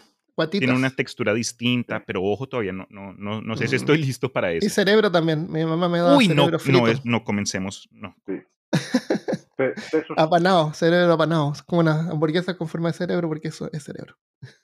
Tiene 0.50 0.74
una 0.74 0.90
textura 0.90 1.34
distinta, 1.34 2.04
pero 2.06 2.24
ojo, 2.24 2.48
todavía 2.48 2.74
no, 2.74 2.88
no, 2.90 3.14
no, 3.14 3.42
no 3.42 3.56
sé 3.56 3.68
si 3.68 3.76
estoy 3.76 4.00
listo 4.00 4.32
para 4.32 4.52
eso. 4.52 4.66
Y 4.66 4.70
cerebro 4.70 5.12
también. 5.12 5.52
Mi 5.52 5.64
mamá 5.64 5.88
me 5.88 6.00
da 6.00 6.18
Uy, 6.18 6.26
cerebro 6.26 6.52
no, 6.54 6.60
frito. 6.60 6.82
no, 6.82 7.02
no 7.04 7.24
comencemos. 7.24 7.88
No. 7.92 8.16
Sí. 8.26 8.42
apanado, 10.18 10.74
cerebro 10.74 11.14
apanado. 11.14 11.52
Es 11.54 11.62
como 11.62 11.82
una 11.82 12.10
hamburguesa 12.10 12.58
con 12.58 12.68
forma 12.68 12.90
de 12.90 12.98
cerebro 12.98 13.28
porque 13.28 13.50
eso 13.50 13.70
es 13.72 13.84
cerebro. 13.84 14.18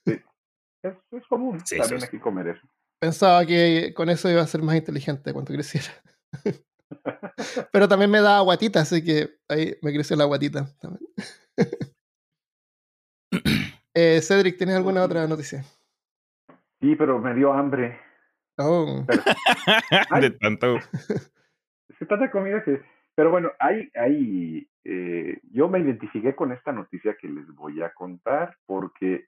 Sí. 0.05 0.19
Es, 0.83 0.95
es 1.11 1.27
común 1.27 1.61
también 1.77 2.03
aquí 2.03 2.19
comer 2.19 2.47
eso. 2.49 2.67
Pensaba 2.99 3.45
que 3.45 3.93
con 3.95 4.09
eso 4.09 4.29
iba 4.29 4.41
a 4.41 4.47
ser 4.47 4.61
más 4.61 4.75
inteligente 4.75 5.33
cuando 5.33 5.53
creciera. 5.53 5.87
Pero 7.71 7.87
también 7.87 8.11
me 8.11 8.21
da 8.21 8.41
guatita, 8.41 8.81
así 8.81 9.03
que 9.03 9.29
ahí 9.47 9.75
me 9.81 9.93
creció 9.93 10.15
la 10.15 10.25
guatita. 10.25 10.67
eh, 13.95 14.21
Cedric, 14.21 14.57
¿tienes 14.57 14.75
alguna 14.75 15.03
otra 15.03 15.27
noticia? 15.27 15.63
Sí, 16.81 16.95
pero 16.95 17.19
me 17.19 17.33
dio 17.33 17.51
hambre. 17.53 17.99
Oh. 18.57 19.05
de 20.21 20.31
tanto. 20.31 20.77
Se 21.99 22.05
tanta 22.05 22.31
comida 22.31 22.63
que. 22.63 22.81
Pero 23.15 23.31
bueno, 23.31 23.51
hay, 23.59 23.89
hay, 23.95 24.69
eh, 24.85 25.39
yo 25.51 25.67
me 25.67 25.79
identifiqué 25.79 26.35
con 26.35 26.53
esta 26.53 26.71
noticia 26.71 27.17
que 27.19 27.27
les 27.27 27.47
voy 27.53 27.81
a 27.81 27.93
contar 27.93 28.55
porque 28.65 29.27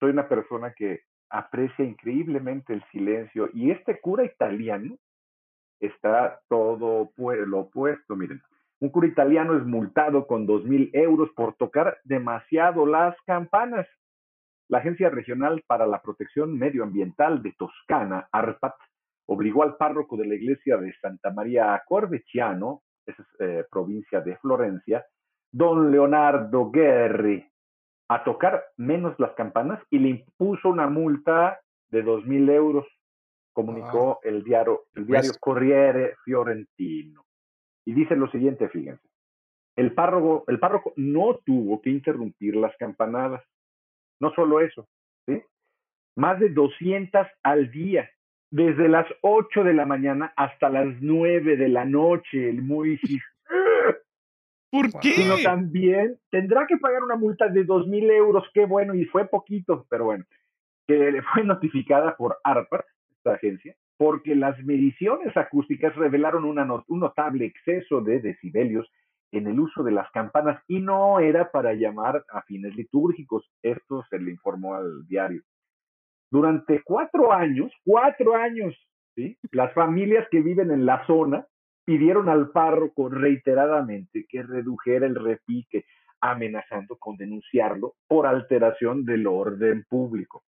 soy 0.00 0.10
una 0.10 0.28
persona 0.28 0.72
que 0.72 1.00
aprecia 1.30 1.84
increíblemente 1.84 2.72
el 2.72 2.84
silencio 2.90 3.48
y 3.52 3.70
este 3.70 4.00
cura 4.00 4.24
italiano 4.24 4.96
está 5.80 6.40
todo 6.48 7.10
lo 7.16 7.58
opuesto, 7.58 8.16
miren. 8.16 8.40
Un 8.78 8.90
cura 8.90 9.08
italiano 9.08 9.56
es 9.56 9.64
multado 9.64 10.26
con 10.26 10.46
dos 10.46 10.64
mil 10.64 10.90
euros 10.92 11.30
por 11.34 11.54
tocar 11.54 11.98
demasiado 12.04 12.86
las 12.86 13.16
campanas. 13.26 13.86
La 14.68 14.78
Agencia 14.78 15.08
Regional 15.08 15.62
para 15.66 15.86
la 15.86 16.02
Protección 16.02 16.58
Medioambiental 16.58 17.42
de 17.42 17.52
Toscana, 17.52 18.28
ARPAT, 18.32 18.74
obligó 19.26 19.62
al 19.62 19.76
párroco 19.76 20.16
de 20.16 20.26
la 20.26 20.34
iglesia 20.34 20.76
de 20.76 20.92
Santa 21.00 21.30
María 21.30 21.82
Corveciano, 21.86 22.82
esa 23.06 23.22
es 23.22 23.28
eh, 23.40 23.64
provincia 23.70 24.20
de 24.20 24.36
Florencia, 24.38 25.06
don 25.50 25.90
Leonardo 25.90 26.70
Guerri, 26.70 27.48
a 28.08 28.24
tocar 28.24 28.64
menos 28.76 29.18
las 29.18 29.32
campanas 29.32 29.82
y 29.90 29.98
le 29.98 30.08
impuso 30.08 30.68
una 30.68 30.88
multa 30.88 31.60
de 31.90 32.02
dos 32.02 32.24
mil 32.24 32.48
euros, 32.48 32.86
comunicó 33.52 34.20
el 34.22 34.44
diario, 34.44 34.84
el 34.94 35.06
diario 35.06 35.32
Corriere 35.40 36.14
Fiorentino. 36.24 37.24
Y 37.84 37.94
dice 37.94 38.16
lo 38.16 38.30
siguiente, 38.30 38.68
fíjense. 38.68 39.06
El 39.76 39.92
párroco, 39.92 40.44
el 40.48 40.58
párroco 40.58 40.92
no 40.96 41.38
tuvo 41.44 41.80
que 41.80 41.90
interrumpir 41.90 42.56
las 42.56 42.76
campanadas. 42.76 43.42
No 44.20 44.32
solo 44.34 44.60
eso, 44.60 44.88
¿sí? 45.26 45.42
Más 46.16 46.40
de 46.40 46.48
200 46.48 47.26
al 47.42 47.70
día, 47.70 48.10
desde 48.50 48.88
las 48.88 49.06
8 49.20 49.64
de 49.64 49.74
la 49.74 49.84
mañana 49.84 50.32
hasta 50.36 50.70
las 50.70 50.86
9 51.00 51.56
de 51.56 51.68
la 51.68 51.84
noche, 51.84 52.48
el 52.48 52.62
muy 52.62 52.98
¿Por 54.70 55.00
qué? 55.00 55.12
Sino 55.12 55.36
también 55.42 56.18
tendrá 56.30 56.66
que 56.66 56.76
pagar 56.76 57.02
una 57.02 57.16
multa 57.16 57.48
de 57.48 57.64
dos 57.64 57.86
mil 57.86 58.10
euros, 58.10 58.44
qué 58.52 58.66
bueno, 58.66 58.94
y 58.94 59.04
fue 59.06 59.26
poquito, 59.28 59.86
pero 59.88 60.06
bueno, 60.06 60.24
que 60.86 61.10
le 61.10 61.22
fue 61.22 61.44
notificada 61.44 62.16
por 62.16 62.38
ARPA, 62.42 62.84
esta 63.10 63.34
agencia, 63.34 63.76
porque 63.96 64.34
las 64.34 64.58
mediciones 64.64 65.36
acústicas 65.36 65.94
revelaron 65.96 66.44
una 66.44 66.66
un 66.88 67.00
notable 67.00 67.46
exceso 67.46 68.00
de 68.00 68.20
decibelios 68.20 68.90
en 69.32 69.46
el 69.46 69.58
uso 69.58 69.82
de 69.82 69.92
las 69.92 70.10
campanas 70.10 70.62
y 70.68 70.80
no 70.80 71.20
era 71.20 71.50
para 71.50 71.74
llamar 71.74 72.24
a 72.30 72.42
fines 72.42 72.74
litúrgicos. 72.76 73.48
Esto 73.62 74.04
se 74.10 74.18
le 74.18 74.30
informó 74.30 74.74
al 74.74 75.06
diario. 75.06 75.42
Durante 76.30 76.82
cuatro 76.82 77.32
años, 77.32 77.72
cuatro 77.84 78.34
años, 78.34 78.74
¿sí? 79.14 79.38
las 79.52 79.72
familias 79.74 80.26
que 80.30 80.40
viven 80.40 80.70
en 80.70 80.86
la 80.86 81.06
zona 81.06 81.46
pidieron 81.86 82.28
al 82.28 82.50
párroco 82.50 83.08
reiteradamente 83.08 84.26
que 84.28 84.42
redujera 84.42 85.06
el 85.06 85.14
repique, 85.14 85.86
amenazando 86.20 86.96
con 86.96 87.16
denunciarlo 87.16 87.94
por 88.06 88.26
alteración 88.26 89.04
del 89.04 89.26
orden 89.26 89.84
público. 89.88 90.42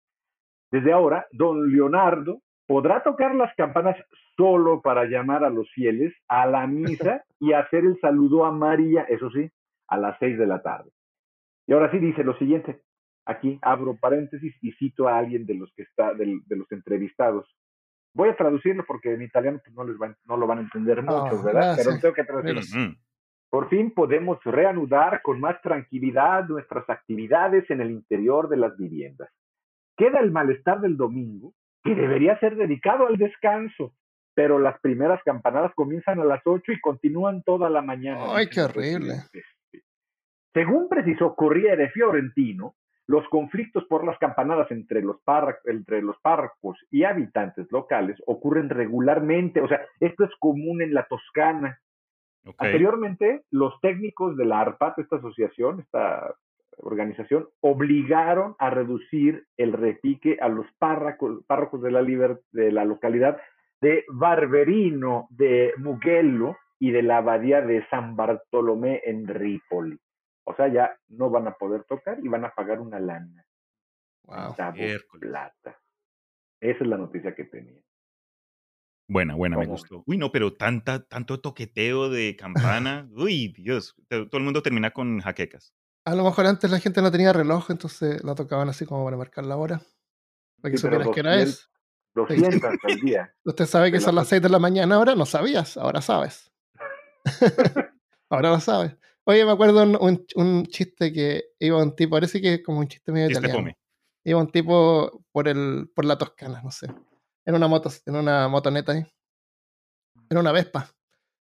Desde 0.72 0.92
ahora, 0.92 1.26
don 1.30 1.70
Leonardo 1.70 2.40
podrá 2.66 3.02
tocar 3.02 3.34
las 3.34 3.54
campanas 3.54 3.96
solo 4.36 4.80
para 4.80 5.04
llamar 5.04 5.44
a 5.44 5.50
los 5.50 5.70
fieles 5.72 6.12
a 6.28 6.46
la 6.46 6.66
misa 6.66 7.24
y 7.40 7.52
hacer 7.52 7.84
el 7.84 8.00
saludo 8.00 8.44
a 8.44 8.50
María, 8.50 9.02
eso 9.02 9.30
sí, 9.30 9.48
a 9.88 9.98
las 9.98 10.18
seis 10.18 10.38
de 10.38 10.46
la 10.46 10.62
tarde. 10.62 10.90
Y 11.66 11.72
ahora 11.72 11.90
sí 11.90 11.98
dice 11.98 12.24
lo 12.24 12.36
siguiente, 12.38 12.80
aquí 13.26 13.58
abro 13.62 13.96
paréntesis 14.00 14.54
y 14.62 14.72
cito 14.72 15.08
a 15.08 15.18
alguien 15.18 15.46
de 15.46 15.54
los 15.54 15.72
que 15.74 15.82
está, 15.82 16.14
de, 16.14 16.40
los 16.48 16.72
entrevistados. 16.72 17.46
Voy 18.16 18.30
a 18.30 18.36
traducirlo 18.36 18.82
porque 18.86 19.12
en 19.12 19.20
italiano 19.20 19.60
pues, 19.62 19.76
no, 19.76 19.84
les 19.84 19.98
no 20.24 20.36
lo 20.38 20.46
van 20.46 20.58
a 20.58 20.60
entender 20.62 21.02
mucho, 21.02 21.42
¿verdad? 21.42 21.74
Pero 21.76 21.98
tengo 22.00 22.14
que 22.14 22.24
traducirlo. 22.24 22.94
Por 23.50 23.68
fin 23.68 23.92
podemos 23.92 24.42
reanudar 24.42 25.20
con 25.20 25.38
más 25.38 25.60
tranquilidad 25.60 26.48
nuestras 26.48 26.88
actividades 26.88 27.70
en 27.70 27.82
el 27.82 27.90
interior 27.90 28.48
de 28.48 28.56
las 28.56 28.74
viviendas. 28.78 29.28
Queda 29.98 30.20
el 30.20 30.32
malestar 30.32 30.80
del 30.80 30.96
domingo 30.96 31.52
que 31.84 31.94
debería 31.94 32.38
ser 32.40 32.56
dedicado 32.56 33.06
al 33.06 33.18
descanso, 33.18 33.92
pero 34.34 34.58
las 34.58 34.80
primeras 34.80 35.22
campanadas 35.22 35.72
comienzan 35.74 36.18
a 36.18 36.24
las 36.24 36.40
8 36.44 36.72
y 36.72 36.80
continúan 36.80 37.42
toda 37.42 37.68
la 37.68 37.82
mañana. 37.82 38.34
¡Ay, 38.34 38.48
qué 38.48 38.62
horrible! 38.62 39.14
Según 40.54 40.88
precisó 40.88 41.34
Corriere 41.34 41.90
Fiorentino, 41.90 42.74
los 43.06 43.26
conflictos 43.28 43.84
por 43.84 44.04
las 44.04 44.18
campanadas 44.18 44.70
entre 44.70 45.02
los, 45.02 45.16
entre 45.64 46.02
los 46.02 46.18
párrocos 46.20 46.78
y 46.90 47.04
habitantes 47.04 47.70
locales 47.70 48.20
ocurren 48.26 48.68
regularmente, 48.68 49.60
o 49.60 49.68
sea, 49.68 49.86
esto 50.00 50.24
es 50.24 50.30
común 50.40 50.82
en 50.82 50.92
la 50.92 51.04
Toscana. 51.04 51.78
Anteriormente, 52.58 53.42
los 53.50 53.80
técnicos 53.80 54.36
de 54.36 54.44
la 54.44 54.60
ARPAT, 54.60 54.98
esta 55.00 55.16
asociación, 55.16 55.80
esta 55.80 56.34
organización 56.78 57.48
obligaron 57.60 58.54
a 58.58 58.70
reducir 58.70 59.46
el 59.56 59.72
repique 59.72 60.38
a 60.40 60.48
los 60.48 60.66
párrocos, 60.78 61.44
párrocos 61.46 61.82
de, 61.82 61.90
la 61.90 62.02
de 62.02 62.72
la 62.72 62.84
localidad 62.84 63.40
de 63.80 64.04
Barberino, 64.08 65.26
de 65.30 65.72
Mugello 65.78 66.56
y 66.78 66.90
de 66.90 67.02
la 67.02 67.18
abadía 67.18 67.62
de 67.62 67.86
San 67.88 68.16
Bartolomé 68.16 69.02
en 69.04 69.26
Ripoli. 69.26 69.98
O 70.48 70.54
sea, 70.54 70.68
ya 70.68 70.96
no 71.08 71.28
van 71.28 71.48
a 71.48 71.54
poder 71.54 71.84
tocar 71.84 72.18
y 72.22 72.28
van 72.28 72.44
a 72.44 72.54
pagar 72.54 72.80
una 72.80 73.00
lana. 73.00 73.44
Wow, 74.24 74.54
plata. 75.20 75.80
Esa 76.60 76.84
es 76.84 76.86
la 76.88 76.96
noticia 76.96 77.34
que 77.34 77.44
tenía. 77.44 77.82
Buena, 79.08 79.34
buena, 79.34 79.56
me 79.56 79.66
gustó. 79.66 80.02
Uy, 80.06 80.16
no, 80.16 80.32
pero 80.32 80.54
tanta, 80.54 81.04
tanto 81.04 81.40
toqueteo 81.40 82.10
de 82.10 82.36
campana. 82.38 83.08
Uy, 83.12 83.48
Dios. 83.48 83.94
Todo 84.08 84.28
el 84.32 84.42
mundo 84.42 84.62
termina 84.62 84.92
con 84.92 85.20
jaquecas. 85.20 85.74
A 86.04 86.14
lo 86.14 86.24
mejor 86.24 86.46
antes 86.46 86.70
la 86.70 86.78
gente 86.78 87.02
no 87.02 87.10
tenía 87.10 87.32
reloj, 87.32 87.70
entonces 87.70 88.22
la 88.22 88.36
tocaban 88.36 88.68
así 88.68 88.86
como 88.86 89.04
para 89.04 89.16
marcar 89.16 89.44
la 89.44 89.56
hora. 89.56 89.80
Para 90.60 90.72
que 90.72 90.78
supieras 90.78 91.08
que 91.08 91.20
era 91.20 91.40
eso. 91.40 91.66
200 92.14 92.62
al 92.62 93.00
día. 93.00 93.34
Usted 93.44 93.66
sabe 93.66 93.90
que 93.90 94.00
son 94.00 94.14
las 94.14 94.28
6 94.28 94.40
de 94.40 94.48
la 94.48 94.60
mañana 94.60 94.94
ahora, 94.94 95.14
no 95.16 95.26
sabías, 95.26 95.76
ahora 95.76 96.00
sabes. 96.00 96.52
ahora 98.30 98.50
lo 98.50 98.60
sabes. 98.60 98.96
Oye, 99.28 99.44
me 99.44 99.50
acuerdo 99.50 99.82
un, 99.82 100.24
un, 100.36 100.66
chiste 100.66 101.12
que 101.12 101.46
iba 101.58 101.82
un 101.82 101.96
tipo, 101.96 102.12
parece 102.12 102.40
que 102.40 102.54
es 102.54 102.62
como 102.62 102.78
un 102.78 102.86
chiste 102.86 103.10
medio 103.10 103.28
italiano. 103.28 103.72
Iba 104.22 104.40
un 104.40 104.52
tipo 104.52 105.24
por 105.32 105.48
el, 105.48 105.90
por 105.92 106.04
la 106.04 106.16
Toscana, 106.16 106.62
no 106.62 106.70
sé. 106.70 106.86
En 107.44 107.56
una 107.56 107.66
moto, 107.66 107.90
en 108.06 108.14
una 108.14 108.46
motoneta 108.46 108.92
ahí. 108.92 109.04
En 110.30 110.38
una 110.38 110.52
Vespa. 110.52 110.94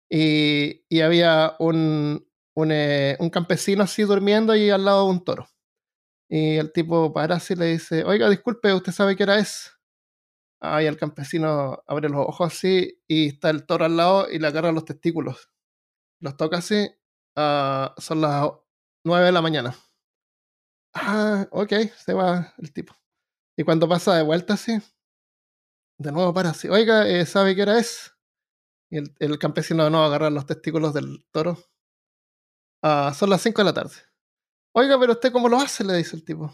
Y, 0.09 0.85
y 0.89 1.01
había 1.01 1.57
un, 1.59 2.25
eh, 2.71 3.17
un, 3.19 3.31
campesino 3.31 3.83
así 3.83 4.03
durmiendo 4.03 4.55
y 4.55 4.71
al 4.71 4.85
lado 4.85 5.07
de 5.07 5.11
un 5.11 5.25
toro. 5.25 5.49
Y 6.29 6.59
el 6.59 6.73
tipo 6.73 7.13
para 7.13 7.37
así 7.37 7.57
le 7.57 7.67
dice, 7.67 8.05
oiga, 8.05 8.31
disculpe, 8.31 8.73
¿usted 8.73 8.93
sabe 8.93 9.17
qué 9.17 9.25
hora 9.25 9.41
es? 9.41 9.73
Ahí 10.61 10.87
el 10.87 10.97
campesino 10.97 11.83
abre 11.89 12.09
los 12.09 12.29
ojos 12.29 12.53
así 12.53 13.01
y 13.09 13.29
está 13.29 13.51
el 13.51 13.67
toro 13.67 13.87
al 13.87 13.97
lado 13.97 14.31
y 14.31 14.39
le 14.39 14.47
agarra 14.47 14.71
los 14.71 14.85
testículos. 14.85 15.51
Los 16.21 16.37
toca 16.37 16.59
así, 16.59 16.89
ah, 17.37 17.95
son 17.99 18.21
las 18.21 18.51
nueve 19.05 19.27
de 19.27 19.33
la 19.33 19.43
mañana. 19.43 19.77
Ah, 20.95 21.47
ok, 21.51 21.73
se 21.97 22.15
va 22.15 22.55
el 22.59 22.73
tipo. 22.73 22.95
Y 23.57 23.65
cuando 23.65 23.89
pasa 23.89 24.17
de 24.17 24.23
vuelta 24.23 24.55
así, 24.55 24.79
de 25.99 26.13
nuevo 26.13 26.35
para 26.35 26.51
así, 26.51 26.69
oiga, 26.69 27.09
eh, 27.09 27.27
¿sabe 27.27 27.55
qué 27.55 27.63
hora 27.63 27.79
es? 27.79 28.13
Y 28.91 28.99
el, 28.99 29.39
campesino 29.39 29.85
de 29.85 29.91
nuevo 29.91 30.05
agarra 30.05 30.31
los 30.31 30.47
testículos 30.47 30.93
del 30.93 31.25
toro 31.33 31.59
Ah, 32.83 33.13
son 33.15 33.31
las 33.31 33.41
5 33.43 33.61
de 33.63 33.65
la 33.65 33.73
tarde. 33.73 33.95
Oiga, 34.75 34.99
pero 34.99 35.13
usted 35.13 35.33
cómo 35.33 35.49
lo 35.49 35.59
hace, 35.59 35.85
le 35.85 35.95
dice 35.95 36.17
el 36.17 36.25
tipo. 36.25 36.53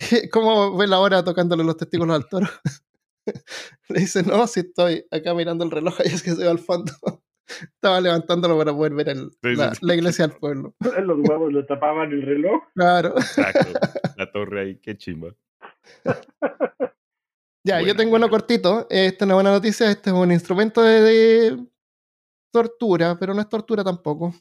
¿Cómo 0.32 0.76
ve 0.76 0.86
la 0.86 0.98
hora 0.98 1.22
tocándole 1.24 1.64
los 1.64 1.76
testículos 1.76 2.16
al 2.16 2.28
toro? 2.28 2.48
le 3.88 4.00
dice, 4.00 4.22
no, 4.22 4.46
si 4.46 4.60
estoy 4.60 5.06
acá 5.10 5.34
mirando 5.34 5.64
el 5.64 5.70
reloj, 5.70 5.94
ahí 6.00 6.08
es 6.12 6.22
que 6.22 6.34
se 6.34 6.44
va 6.44 6.50
al 6.50 6.58
fondo. 6.58 6.92
Estaba 7.62 8.00
levantándolo 8.00 8.56
para 8.58 8.72
poder 8.72 8.94
ver 8.94 9.16
la, 9.80 9.94
iglesia 9.94 10.26
del 10.26 10.36
pueblo. 10.36 10.74
Los 11.04 11.18
huevos 11.28 11.52
le 11.52 11.62
tapaban 11.64 12.12
el 12.12 12.22
reloj. 12.22 12.62
Claro. 12.74 13.14
Exacto. 13.16 13.78
La 14.16 14.30
torre 14.30 14.60
ahí, 14.62 14.76
qué 14.80 14.96
chimba. 14.96 15.34
Ya, 17.62 17.82
yo 17.82 17.94
tengo 17.94 18.16
uno 18.16 18.30
cortito. 18.30 18.86
Esta 18.88 19.24
es 19.24 19.26
una 19.26 19.34
buena 19.34 19.50
noticia. 19.50 19.90
Este 19.90 20.08
es 20.08 20.16
un 20.16 20.32
instrumento 20.32 20.80
de 20.82 21.58
tortura, 22.50 23.18
pero 23.18 23.34
no 23.34 23.42
es 23.42 23.50
tortura 23.50 23.84
tampoco. 23.84 24.34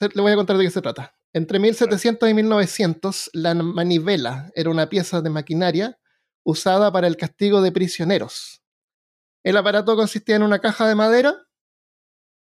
Le 0.00 0.22
voy 0.22 0.32
a 0.32 0.36
contar 0.36 0.56
de 0.56 0.64
qué 0.64 0.70
se 0.70 0.80
trata. 0.80 1.14
Entre 1.34 1.58
1700 1.58 2.30
y 2.30 2.34
1900, 2.34 3.30
la 3.34 3.54
manivela 3.54 4.50
era 4.54 4.70
una 4.70 4.88
pieza 4.88 5.20
de 5.20 5.28
maquinaria 5.28 5.98
usada 6.44 6.90
para 6.90 7.06
el 7.06 7.18
castigo 7.18 7.60
de 7.60 7.72
prisioneros. 7.72 8.62
El 9.44 9.56
aparato 9.56 9.94
consistía 9.96 10.36
en 10.36 10.42
una 10.42 10.60
caja 10.60 10.88
de 10.88 10.94
madera, 10.94 11.47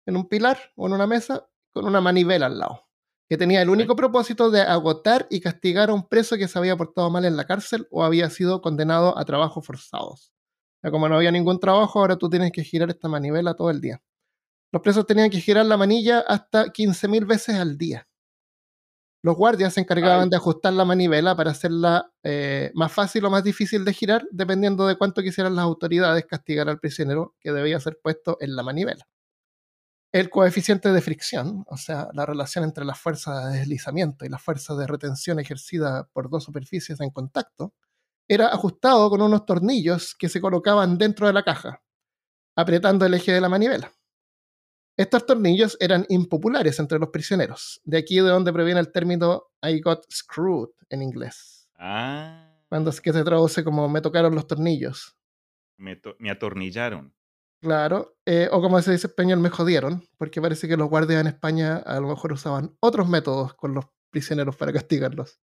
en 0.06 0.16
un 0.16 0.28
pilar 0.28 0.58
o 0.76 0.86
en 0.86 0.94
una 0.94 1.06
mesa, 1.06 1.48
con 1.72 1.84
una 1.84 2.00
manivela 2.00 2.46
al 2.46 2.58
lado, 2.58 2.86
que 3.28 3.36
tenía 3.36 3.60
el 3.60 3.68
único 3.68 3.96
propósito 3.96 4.50
de 4.50 4.62
agotar 4.62 5.26
y 5.30 5.40
castigar 5.40 5.90
a 5.90 5.94
un 5.94 6.08
preso 6.08 6.36
que 6.36 6.48
se 6.48 6.58
había 6.58 6.76
portado 6.76 7.10
mal 7.10 7.24
en 7.24 7.36
la 7.36 7.44
cárcel 7.44 7.86
o 7.90 8.04
había 8.04 8.30
sido 8.30 8.62
condenado 8.62 9.18
a 9.18 9.24
trabajos 9.24 9.66
forzados. 9.66 10.32
como 10.90 11.08
no 11.08 11.16
había 11.16 11.32
ningún 11.32 11.58
trabajo, 11.58 11.98
ahora 11.98 12.16
tú 12.16 12.30
tienes 12.30 12.52
que 12.52 12.62
girar 12.62 12.88
esta 12.90 13.08
manivela 13.08 13.54
todo 13.54 13.70
el 13.70 13.80
día. 13.80 14.00
Los 14.72 14.82
presos 14.82 15.06
tenían 15.06 15.30
que 15.30 15.40
girar 15.40 15.66
la 15.66 15.76
manilla 15.76 16.20
hasta 16.20 16.66
15.000 16.66 17.26
veces 17.26 17.56
al 17.56 17.76
día. 17.76 18.06
Los 19.22 19.34
guardias 19.34 19.74
se 19.74 19.80
encargaban 19.80 20.30
de 20.30 20.36
ajustar 20.36 20.72
la 20.72 20.84
manivela 20.84 21.34
para 21.34 21.50
hacerla 21.50 22.12
eh, 22.22 22.70
más 22.74 22.92
fácil 22.92 23.24
o 23.24 23.30
más 23.30 23.42
difícil 23.42 23.84
de 23.84 23.92
girar, 23.92 24.24
dependiendo 24.30 24.86
de 24.86 24.96
cuánto 24.96 25.20
quisieran 25.22 25.56
las 25.56 25.64
autoridades 25.64 26.24
castigar 26.26 26.68
al 26.68 26.78
prisionero 26.78 27.34
que 27.40 27.50
debía 27.50 27.80
ser 27.80 27.98
puesto 28.00 28.36
en 28.40 28.54
la 28.54 28.62
manivela. 28.62 29.08
El 30.16 30.30
coeficiente 30.30 30.94
de 30.94 31.02
fricción, 31.02 31.66
o 31.68 31.76
sea, 31.76 32.08
la 32.14 32.24
relación 32.24 32.64
entre 32.64 32.86
la 32.86 32.94
fuerza 32.94 33.50
de 33.50 33.58
deslizamiento 33.58 34.24
y 34.24 34.30
la 34.30 34.38
fuerza 34.38 34.74
de 34.74 34.86
retención 34.86 35.38
ejercida 35.38 36.08
por 36.10 36.30
dos 36.30 36.44
superficies 36.44 36.98
en 37.02 37.10
contacto, 37.10 37.74
era 38.26 38.46
ajustado 38.46 39.10
con 39.10 39.20
unos 39.20 39.44
tornillos 39.44 40.14
que 40.14 40.30
se 40.30 40.40
colocaban 40.40 40.96
dentro 40.96 41.26
de 41.26 41.34
la 41.34 41.42
caja, 41.42 41.82
apretando 42.56 43.04
el 43.04 43.12
eje 43.12 43.30
de 43.30 43.42
la 43.42 43.50
manivela. 43.50 43.92
Estos 44.96 45.26
tornillos 45.26 45.76
eran 45.80 46.06
impopulares 46.08 46.78
entre 46.80 46.98
los 46.98 47.10
prisioneros. 47.10 47.82
De 47.84 47.98
aquí 47.98 48.16
de 48.16 48.30
donde 48.30 48.54
proviene 48.54 48.80
el 48.80 48.90
término 48.90 49.50
I 49.62 49.82
got 49.82 50.10
screwed 50.10 50.70
en 50.88 51.02
inglés. 51.02 51.68
Ah. 51.78 52.54
Cuando 52.70 52.88
es 52.88 53.02
que 53.02 53.12
se 53.12 53.22
traduce 53.22 53.62
como 53.62 53.86
me 53.90 54.00
tocaron 54.00 54.34
los 54.34 54.46
tornillos. 54.46 55.14
Me, 55.76 56.00
atornillaron. 56.30 57.14
Claro. 57.66 58.16
Eh, 58.24 58.48
o 58.52 58.62
como 58.62 58.80
se 58.80 58.92
dice 58.92 59.08
en 59.08 59.10
español, 59.10 59.40
me 59.40 59.50
jodieron. 59.50 60.04
Porque 60.18 60.40
parece 60.40 60.68
que 60.68 60.76
los 60.76 60.88
guardias 60.88 61.20
en 61.20 61.26
España 61.26 61.78
a 61.78 61.98
lo 61.98 62.06
mejor 62.06 62.32
usaban 62.32 62.76
otros 62.78 63.08
métodos 63.08 63.54
con 63.54 63.74
los 63.74 63.86
prisioneros 64.10 64.54
para 64.54 64.72
castigarlos. 64.72 65.40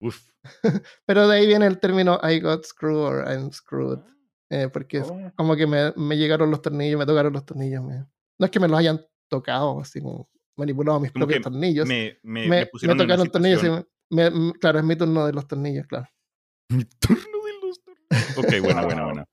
Uf. 0.00 0.30
Pero 1.06 1.28
de 1.28 1.36
ahí 1.36 1.46
viene 1.46 1.66
el 1.66 1.78
término 1.78 2.18
I 2.22 2.40
got 2.40 2.64
screwed 2.64 2.96
or 2.96 3.24
I'm 3.28 3.52
screwed. 3.52 3.98
Ah. 3.98 4.08
Eh, 4.48 4.68
porque 4.72 4.98
es 4.98 5.10
oh. 5.10 5.30
como 5.36 5.54
que 5.54 5.66
me, 5.66 5.92
me, 5.94 6.16
llegaron 6.16 6.50
los 6.50 6.62
tornillos, 6.62 6.98
me 6.98 7.04
tocaron 7.04 7.34
los 7.34 7.44
tornillos. 7.44 7.84
Me, 7.84 7.98
no 8.38 8.46
es 8.46 8.50
que 8.50 8.60
me 8.60 8.68
los 8.68 8.78
hayan 8.78 9.04
tocado, 9.28 9.80
así 9.80 10.00
como 10.00 10.30
manipulado 10.56 11.00
mis 11.00 11.12
propios 11.12 11.42
tornillos. 11.42 11.86
Me, 11.86 12.18
me, 12.22 12.48
me, 12.48 12.66
tocaron 12.96 13.30
tornillos. 13.30 13.62
Y 13.62 14.52
claro, 14.58 14.78
es 14.78 14.84
mi 14.84 14.96
turno 14.96 15.26
de 15.26 15.32
los 15.34 15.46
tornillos, 15.46 15.86
claro. 15.86 16.08
Mi 16.70 16.84
turno 16.84 17.44
de 17.44 17.66
los 17.66 17.82
tornillos. 17.82 18.38
Ok, 18.38 18.64
bueno, 18.64 18.84
bueno, 18.86 19.04
bueno. 19.04 19.24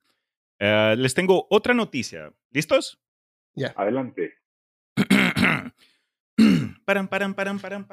Uh, 0.62 0.96
les 0.98 1.14
tengo 1.14 1.48
otra 1.50 1.74
noticia. 1.74 2.34
¿Listos? 2.52 3.02
Ya. 3.56 3.74
Adelante. 3.78 4.34
paran, 6.86 7.08
paran, 7.08 7.34
paran, 7.34 7.60
paran, 7.60 7.88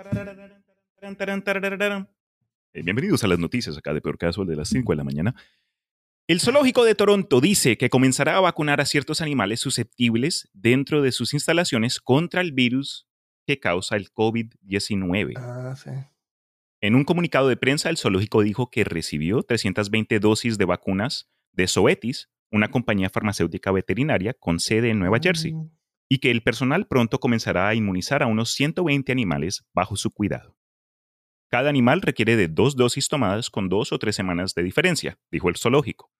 Bienvenidos 2.75 3.23
a 3.23 3.29
las 3.29 3.39
noticias 3.39 3.79
acá 3.79 3.95
de 3.95 4.01
Peor 4.01 4.19
Caso, 4.19 4.45
de 4.45 4.57
las 4.57 4.69
5 4.69 4.93
de 4.93 4.97
la 4.97 5.05
mañana. 5.05 5.37
El 6.27 6.41
zoológico 6.41 6.85
de 6.85 6.97
Toronto 6.97 7.41
dice 7.41 7.79
que 7.79 7.89
comenzará 7.89 8.37
a 8.37 8.41
vacunar 8.41 8.81
a 8.81 8.85
ciertos 8.85 9.21
animales 9.21 9.61
susceptibles 9.61 10.51
dentro 10.53 11.03
de 11.03 11.13
sus 11.13 11.35
instalaciones 11.35 12.01
contra 12.01 12.41
el 12.41 12.51
virus 12.51 13.07
que 13.47 13.61
causa 13.61 13.95
el 13.95 14.13
COVID-19. 14.13 15.35
Ah, 15.37 15.77
sí. 15.77 15.91
En 16.81 16.97
un 16.97 17.05
comunicado 17.05 17.49
de 17.49 17.57
prensa, 17.57 17.91
el 17.91 17.97
zoológico 17.97 18.43
dijo 18.43 18.71
que 18.71 18.83
recibió 18.83 19.45
320 19.45 20.19
dosis 20.19 20.59
de 20.59 20.65
vacunas 20.65 21.31
de 21.53 21.69
Zoetis, 21.69 22.29
una 22.51 22.71
compañía 22.71 23.11
farmacéutica 23.11 23.73
veterinaria 23.73 24.35
con 24.35 24.61
sede 24.61 24.91
en 24.91 24.99
Nueva 24.99 25.19
Jersey, 25.23 25.55
mm. 25.55 25.71
y 26.09 26.19
que 26.19 26.31
el 26.31 26.43
personal 26.43 26.87
pronto 26.87 27.19
comenzará 27.19 27.69
a 27.69 27.75
inmunizar 27.75 28.23
a 28.23 28.27
unos 28.27 28.53
120 28.53 29.11
animales 29.13 29.67
bajo 29.75 29.97
su 29.97 30.11
cuidado. 30.11 30.57
Cada 31.49 31.71
animal 31.71 32.03
requiere 32.03 32.37
de 32.37 32.49
dos 32.49 32.77
dosis 32.77 33.09
tomadas 33.09 33.51
con 33.51 33.69
dos 33.69 33.93
o 33.93 33.99
tres 33.99 34.17
semanas 34.17 34.55
de 34.55 34.63
diferencia, 34.63 35.19
dijo 35.31 35.49
el 35.49 35.57
zoológico. 35.57 36.11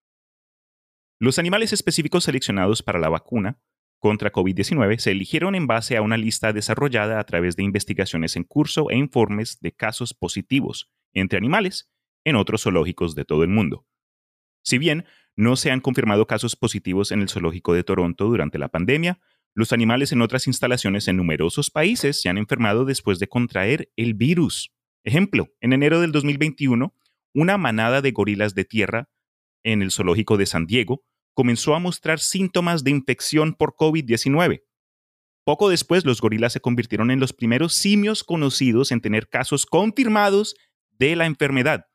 Los 1.19 1.39
animales 1.39 1.73
específicos 1.73 2.25
seleccionados 2.25 2.83
para 2.83 2.99
la 2.99 3.09
vacuna 3.09 3.59
contra 3.99 4.31
COVID-19 4.31 4.99
se 4.99 5.11
eligieron 5.11 5.55
en 5.55 5.67
base 5.67 5.97
a 5.97 6.03
una 6.03 6.17
lista 6.17 6.53
desarrollada 6.53 7.19
a 7.19 7.25
través 7.25 7.57
de 7.57 7.65
investigaciones 7.65 8.37
en 8.37 8.45
curso 8.45 8.91
e 8.91 8.97
informes 8.97 9.59
de 9.61 9.73
casos 9.73 10.15
positivos 10.15 10.91
entre 11.13 11.39
animales 11.39 11.91
en 12.25 12.37
otros 12.37 12.63
zoológicos 12.63 13.15
de 13.15 13.25
todo 13.25 13.43
el 13.43 13.49
mundo. 13.49 13.87
Si 14.63 14.79
bien 14.79 15.07
no 15.37 15.57
se 15.57 15.71
han 15.71 15.81
confirmado 15.81 16.27
casos 16.27 16.57
positivos 16.57 17.13
en 17.13 17.21
el 17.21 17.29
zoológico 17.29 17.75
de 17.75 17.85
Toronto 17.85 18.25
durante 18.25 18.59
la 18.59 18.69
pandemia, 18.69 19.21
los 19.55 19.73
animales 19.73 20.13
en 20.13 20.21
otras 20.21 20.47
instalaciones 20.47 21.09
en 21.09 21.17
numerosos 21.17 21.71
países 21.71 22.21
se 22.21 22.29
han 22.29 22.37
enfermado 22.37 22.85
después 22.85 23.19
de 23.19 23.29
contraer 23.29 23.91
el 23.97 24.15
virus. 24.15 24.73
Ejemplo, 25.03 25.49
en 25.61 25.73
enero 25.73 26.01
del 26.01 26.13
2021, 26.13 26.95
una 27.33 27.57
manada 27.57 28.03
de 28.03 28.13
gorilas 28.13 28.55
de 28.55 28.65
tierra 28.65 29.09
en 29.63 29.83
el 29.83 29.93
zoológico 29.93 30.37
de 30.37 30.47
San 30.47 30.67
Diego 30.67 31.05
comenzó 31.33 31.75
a 31.75 31.79
mostrar 31.79 32.19
síntomas 32.19 32.85
de 32.85 32.91
infección 32.91 33.55
por 33.55 33.75
COVID-19. 33.77 34.63
Poco 35.45 35.69
después, 35.69 36.05
los 36.05 36.21
gorilas 36.21 36.53
se 36.53 36.61
convirtieron 36.61 37.11
en 37.11 37.21
los 37.21 37.33
primeros 37.33 37.73
simios 37.75 38.25
conocidos 38.25 38.91
en 38.91 39.01
tener 39.01 39.29
casos 39.29 39.65
confirmados 39.65 40.57
de 40.91 41.15
la 41.15 41.27
enfermedad. 41.27 41.87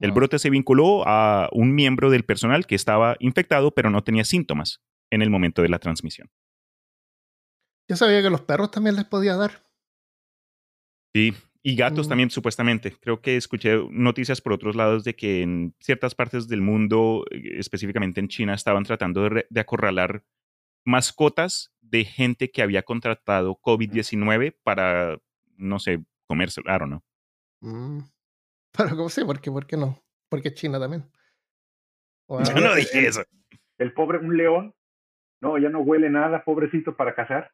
El 0.00 0.12
brote 0.12 0.38
se 0.38 0.50
vinculó 0.50 1.06
a 1.06 1.48
un 1.52 1.74
miembro 1.74 2.10
del 2.10 2.24
personal 2.24 2.66
que 2.66 2.74
estaba 2.74 3.16
infectado 3.20 3.70
pero 3.72 3.90
no 3.90 4.02
tenía 4.02 4.24
síntomas 4.24 4.80
en 5.10 5.22
el 5.22 5.30
momento 5.30 5.62
de 5.62 5.68
la 5.68 5.78
transmisión. 5.78 6.30
Yo 7.88 7.96
sabía 7.96 8.22
que 8.22 8.30
los 8.30 8.40
perros 8.40 8.70
también 8.70 8.96
les 8.96 9.04
podía 9.04 9.36
dar. 9.36 9.66
Sí, 11.12 11.34
y 11.62 11.76
gatos 11.76 12.06
mm. 12.06 12.08
también, 12.08 12.30
supuestamente. 12.30 12.96
Creo 13.00 13.20
que 13.20 13.36
escuché 13.36 13.76
noticias 13.90 14.40
por 14.40 14.52
otros 14.52 14.76
lados 14.76 15.04
de 15.04 15.14
que 15.14 15.42
en 15.42 15.74
ciertas 15.80 16.14
partes 16.14 16.48
del 16.48 16.62
mundo, 16.62 17.24
eh, 17.30 17.58
específicamente 17.58 18.20
en 18.20 18.28
China, 18.28 18.54
estaban 18.54 18.84
tratando 18.84 19.28
de, 19.28 19.60
acorralar 19.60 20.24
mascotas 20.84 21.72
de 21.80 22.04
gente 22.04 22.50
que 22.50 22.62
había 22.62 22.82
contratado 22.82 23.58
COVID-19 23.60 24.56
para, 24.62 25.18
no 25.56 25.78
sé, 25.78 26.02
comerse, 26.26 26.62
claro, 26.62 26.86
¿no? 26.86 27.04
Mm. 27.60 28.00
Pero, 28.76 28.96
¿cómo 28.96 29.08
sé? 29.08 29.24
¿Por 29.24 29.40
qué, 29.40 29.50
¿Por 29.50 29.66
qué 29.66 29.76
no? 29.76 30.02
Porque 30.28 30.54
China 30.54 30.78
también. 30.78 31.10
Yo 32.28 32.60
no 32.60 32.74
dije 32.74 33.06
eso. 33.06 33.22
El 33.78 33.92
pobre, 33.92 34.18
un 34.18 34.36
león. 34.36 34.74
No, 35.40 35.58
ya 35.58 35.70
no 35.70 35.80
huele 35.80 36.10
nada, 36.10 36.44
pobrecito, 36.44 36.94
para 36.94 37.14
cazar. 37.14 37.50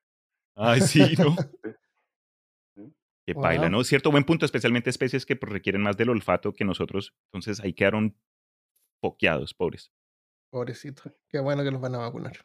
Ay, 0.56 0.80
sí, 0.80 1.14
¿no? 1.18 1.36
Que 3.26 3.34
baila, 3.34 3.68
¿no? 3.68 3.82
Cierto 3.82 4.12
buen 4.12 4.22
punto, 4.22 4.46
especialmente 4.46 4.88
especies 4.88 5.26
que 5.26 5.34
pues, 5.34 5.50
requieren 5.50 5.82
más 5.82 5.96
del 5.96 6.10
olfato 6.10 6.52
que 6.52 6.64
nosotros. 6.64 7.12
Entonces 7.26 7.58
ahí 7.58 7.72
quedaron 7.72 8.16
poqueados, 9.00 9.52
pobres. 9.52 9.92
Pobrecito. 10.52 11.02
Qué 11.28 11.40
bueno 11.40 11.64
que 11.64 11.72
los 11.72 11.80
van 11.80 11.96
a 11.96 11.98
vacunar. 11.98 12.36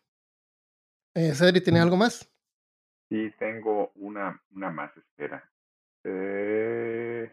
Eh, 1.14 1.36
Cedric, 1.36 1.66
¿tienes 1.66 1.84
algo 1.84 1.98
más? 1.98 2.34
Sí, 3.10 3.32
tengo 3.38 3.92
una, 3.94 4.42
una 4.56 4.72
más, 4.72 4.96
espera. 4.98 5.48
Eh, 6.04 7.32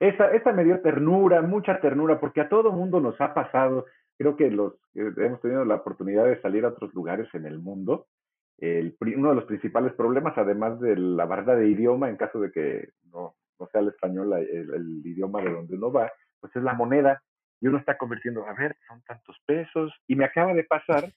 esta, 0.00 0.30
esta 0.32 0.52
me 0.52 0.64
dio 0.64 0.80
ternura, 0.80 1.42
mucha 1.42 1.80
ternura, 1.80 2.20
porque 2.20 2.40
a 2.40 2.48
todo 2.48 2.72
mundo 2.72 3.00
nos 3.00 3.20
ha 3.20 3.34
pasado. 3.34 3.86
Creo 4.18 4.36
que 4.36 4.50
los 4.50 4.74
hemos 4.94 5.40
tenido 5.40 5.64
la 5.64 5.76
oportunidad 5.76 6.24
de 6.26 6.40
salir 6.40 6.64
a 6.64 6.68
otros 6.68 6.94
lugares 6.94 7.28
en 7.34 7.46
el 7.46 7.58
mundo 7.58 8.06
el, 8.58 8.96
uno 9.16 9.30
de 9.30 9.34
los 9.34 9.44
principales 9.44 9.92
problemas, 9.94 10.36
además 10.36 10.80
de 10.80 10.96
la 10.96 11.26
barrera 11.26 11.56
de 11.56 11.68
idioma, 11.68 12.08
en 12.08 12.16
caso 12.16 12.40
de 12.40 12.50
que 12.50 12.88
no, 13.12 13.34
no 13.58 13.66
sea 13.68 13.80
el 13.80 13.88
español 13.88 14.32
el, 14.32 15.02
idioma 15.04 15.42
de 15.42 15.50
donde 15.50 15.76
uno 15.76 15.92
va, 15.92 16.10
pues 16.40 16.54
es 16.54 16.62
la 16.62 16.74
moneda. 16.74 17.22
Y 17.60 17.68
uno 17.68 17.78
está 17.78 17.96
convirtiendo, 17.96 18.46
a 18.46 18.52
ver, 18.52 18.76
son 18.86 19.02
tantos 19.02 19.36
pesos. 19.46 19.92
Y 20.06 20.16
me 20.16 20.24
acaba 20.24 20.52
de 20.52 20.64
pasar, 20.64 21.12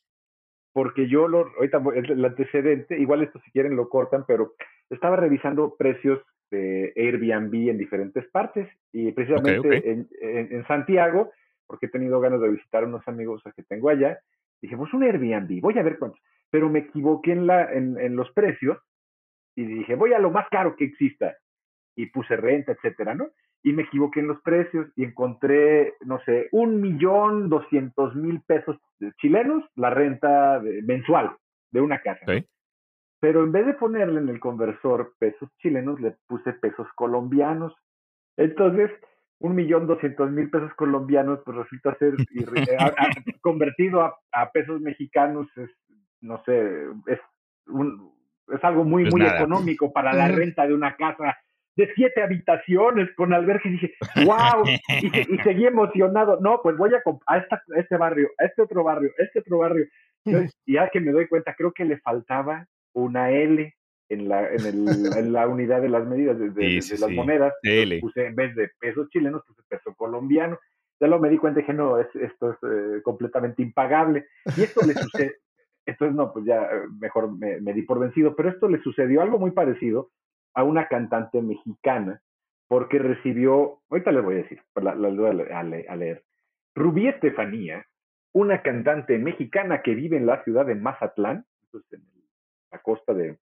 porque 0.72 1.08
yo 1.08 1.28
lo, 1.28 1.48
ahorita 1.58 1.82
el 1.96 2.24
antecedente, 2.24 2.98
igual 2.98 3.24
esto 3.24 3.40
si 3.44 3.52
quieren 3.52 3.76
lo 3.76 3.90
cortan, 3.90 4.24
pero 4.26 4.54
estaba 4.90 5.18
revisando 5.18 5.76
precios 5.76 6.22
de 6.50 6.94
Airbnb 6.96 7.70
en 7.70 7.78
diferentes 7.78 8.26
partes 8.28 8.68
y 8.92 9.12
precisamente 9.12 9.90
En, 9.92 10.08
en, 10.22 10.66
Santiago, 10.68 11.32
porque 11.66 11.88
he 11.88 11.90
tenido 11.90 12.20
ganas 12.20 12.42
de 12.42 12.50
visitar 12.50 12.84
a 12.84 12.88
unos 12.88 13.08
amigos 13.08 13.44
que 13.56 13.64
tengo 13.64 13.90
allá, 13.90 14.20
dije, 14.62 14.78
pues 14.78 14.94
un 14.94 15.04
Airbnb, 15.04 15.62
voy 15.62 15.78
a 15.78 15.84
ver 15.84 15.98
cuántos 16.00 16.22
pero 16.50 16.70
me 16.70 16.80
equivoqué 16.80 17.34
en, 17.34 17.48
la, 17.48 17.72
en, 17.72 18.16
los 18.16 18.32
precios 18.32 18.78
y 19.56 19.66
dije, 19.66 19.96
voy 19.96 20.14
a 20.14 20.20
lo 20.20 20.32
más 20.32 20.48
caro 20.50 20.76
que 20.76 20.86
exista. 20.86 21.36
Y 21.96 22.08
puse 22.08 22.36
renta, 22.36 22.74
etcétera, 22.74 23.16
¿no? 23.16 23.28
Y 23.64 23.74
me 23.74 23.84
equivoqué 23.84 24.20
en 24.20 24.28
los 24.28 24.40
precios 24.42 24.88
y 24.96 25.04
encontré, 25.04 25.96
no 26.06 26.22
sé, 26.26 26.48
un 26.52 26.80
millón 26.80 27.50
doscientos 27.50 28.16
mil 28.16 28.42
pesos 28.42 28.78
chilenos 29.20 29.64
la 29.76 29.90
renta 29.90 30.62
mensual 30.84 31.36
de 31.72 31.82
una 31.82 32.00
casa. 32.00 32.24
Pero 33.28 33.44
en 33.44 33.52
vez 33.52 33.66
de 33.66 33.74
ponerle 33.74 34.22
en 34.22 34.30
el 34.30 34.40
conversor 34.40 35.13
pesos 35.20 35.50
chilenos, 35.58 36.00
le 36.00 36.16
puse 36.28 36.54
pesos 36.54 36.88
colombianos. 36.96 37.74
Entonces, 38.38 38.90
un 39.40 39.54
millón 39.54 39.86
doscientos 39.86 40.32
mil 40.32 40.50
pesos 40.50 40.74
colombianos, 40.76 41.42
pues 41.44 41.58
resulta 41.58 41.94
ser 41.98 42.16
convertido 43.42 44.02
a, 44.02 44.18
a, 44.32 44.50
pesos 44.54 44.80
mexicanos 44.80 45.46
es 45.58 45.70
no 46.22 46.42
sé, 46.46 46.86
es, 47.08 47.20
un, 47.66 48.13
es 48.48 48.63
algo 48.63 48.86
muy, 48.86 49.04
muy 49.10 49.24
económico 49.24 49.92
para 49.92 50.13
la 50.13 50.30
renta 50.30 50.66
de 50.66 50.74
una 50.74 50.96
casa 50.96 51.38
de 51.76 51.92
siete 51.96 52.24
habitaciones 52.24 53.13
con 53.18 53.34
albergue 53.34 53.68
y 53.68 53.72
dije, 53.74 53.94
wow, 54.24 54.63
y, 55.02 55.38
seguí 55.40 55.66
emocionado, 55.66 56.40
no, 56.40 56.62
pues 56.63 56.78
voy 56.78 56.92
a, 56.94 57.02
a, 57.26 57.38
esta, 57.40 57.62
este 57.76 57.98
barrio, 57.98 58.30
a 58.40 58.46
este 58.46 58.62
otro 58.62 58.86
barrio, 58.86 59.12
a 59.20 59.24
este 59.24 59.40
otro 59.40 59.58
barrio. 59.58 59.86
y 60.66 60.74
ya 60.76 60.88
que 60.88 61.02
me 61.02 61.12
doy 61.12 61.28
cuenta, 61.28 61.54
creo 61.56 61.74
que 61.74 61.84
le 61.84 61.98
faltaba 61.98 62.66
una 62.98 63.32
L 63.32 63.74
en 64.10 64.30
la, 64.30 64.48
en, 64.48 64.66
el, 64.66 65.18
en 65.18 65.34
la 65.34 65.48
unidad 65.48 65.82
de 65.82 65.90
las 65.90 66.06
medidas 66.08 66.40
de, 66.40 66.50
de, 66.50 66.82
las 67.00 67.12
monedas. 67.12 67.54
Puse 68.02 68.26
en 68.26 68.36
vez 68.36 68.56
de 68.56 68.70
pesos 68.80 69.10
chilenos, 69.10 69.44
puse 69.46 69.62
peso 69.68 69.94
colombiano. 69.96 70.58
Ya 71.00 71.08
lo 71.08 71.20
me 71.20 71.30
di 71.30 71.38
cuenta 71.38 71.60
y 71.60 71.64
dije, 71.64 71.74
no, 71.74 72.00
es, 72.00 72.08
esto 72.16 72.52
es 72.52 72.58
eh, 72.64 73.02
completamente 73.04 73.62
impagable. 73.62 74.26
Y 74.56 74.64
esto 74.64 74.86
le 74.86 74.94
sucede, 74.96 75.36
entonces, 75.86 76.16
no, 76.16 76.34
pues 76.34 76.46
ya 76.46 76.64
eh, 76.64 76.82
mejor 77.00 77.32
me, 77.38 77.74
di 77.74 77.84
por 77.84 78.00
vencido. 78.00 78.36
Pero 78.36 78.50
esto 78.50 78.68
le 78.68 78.82
sucedió 78.82 79.22
algo 79.22 79.38
muy 79.38 79.52
parecido 79.52 80.10
a 80.56 80.64
una 80.64 80.88
cantante 80.88 81.42
mexicana, 81.42 82.22
porque 82.68 82.98
recibió, 82.98 83.82
ahorita 83.90 84.12
les 84.12 84.24
voy 84.24 84.36
a 84.36 84.38
decir, 84.38 84.62
la, 84.76 84.96
la, 84.96 85.56
a, 85.56 85.60
a 85.60 85.96
leer. 85.96 86.24
Rubí 86.74 87.08
Estefanía, 87.08 87.86
una 88.34 88.64
cantante 88.64 89.20
mexicana 89.20 89.82
que 89.84 89.94
vive 89.94 90.18
en 90.18 90.26
la 90.26 90.44
ciudad 90.44 90.66
de 90.66 90.76
Mazatlán, 90.76 91.46
en 91.92 92.16
la 92.71 92.80
costa 92.80 93.13
de, 93.13 93.38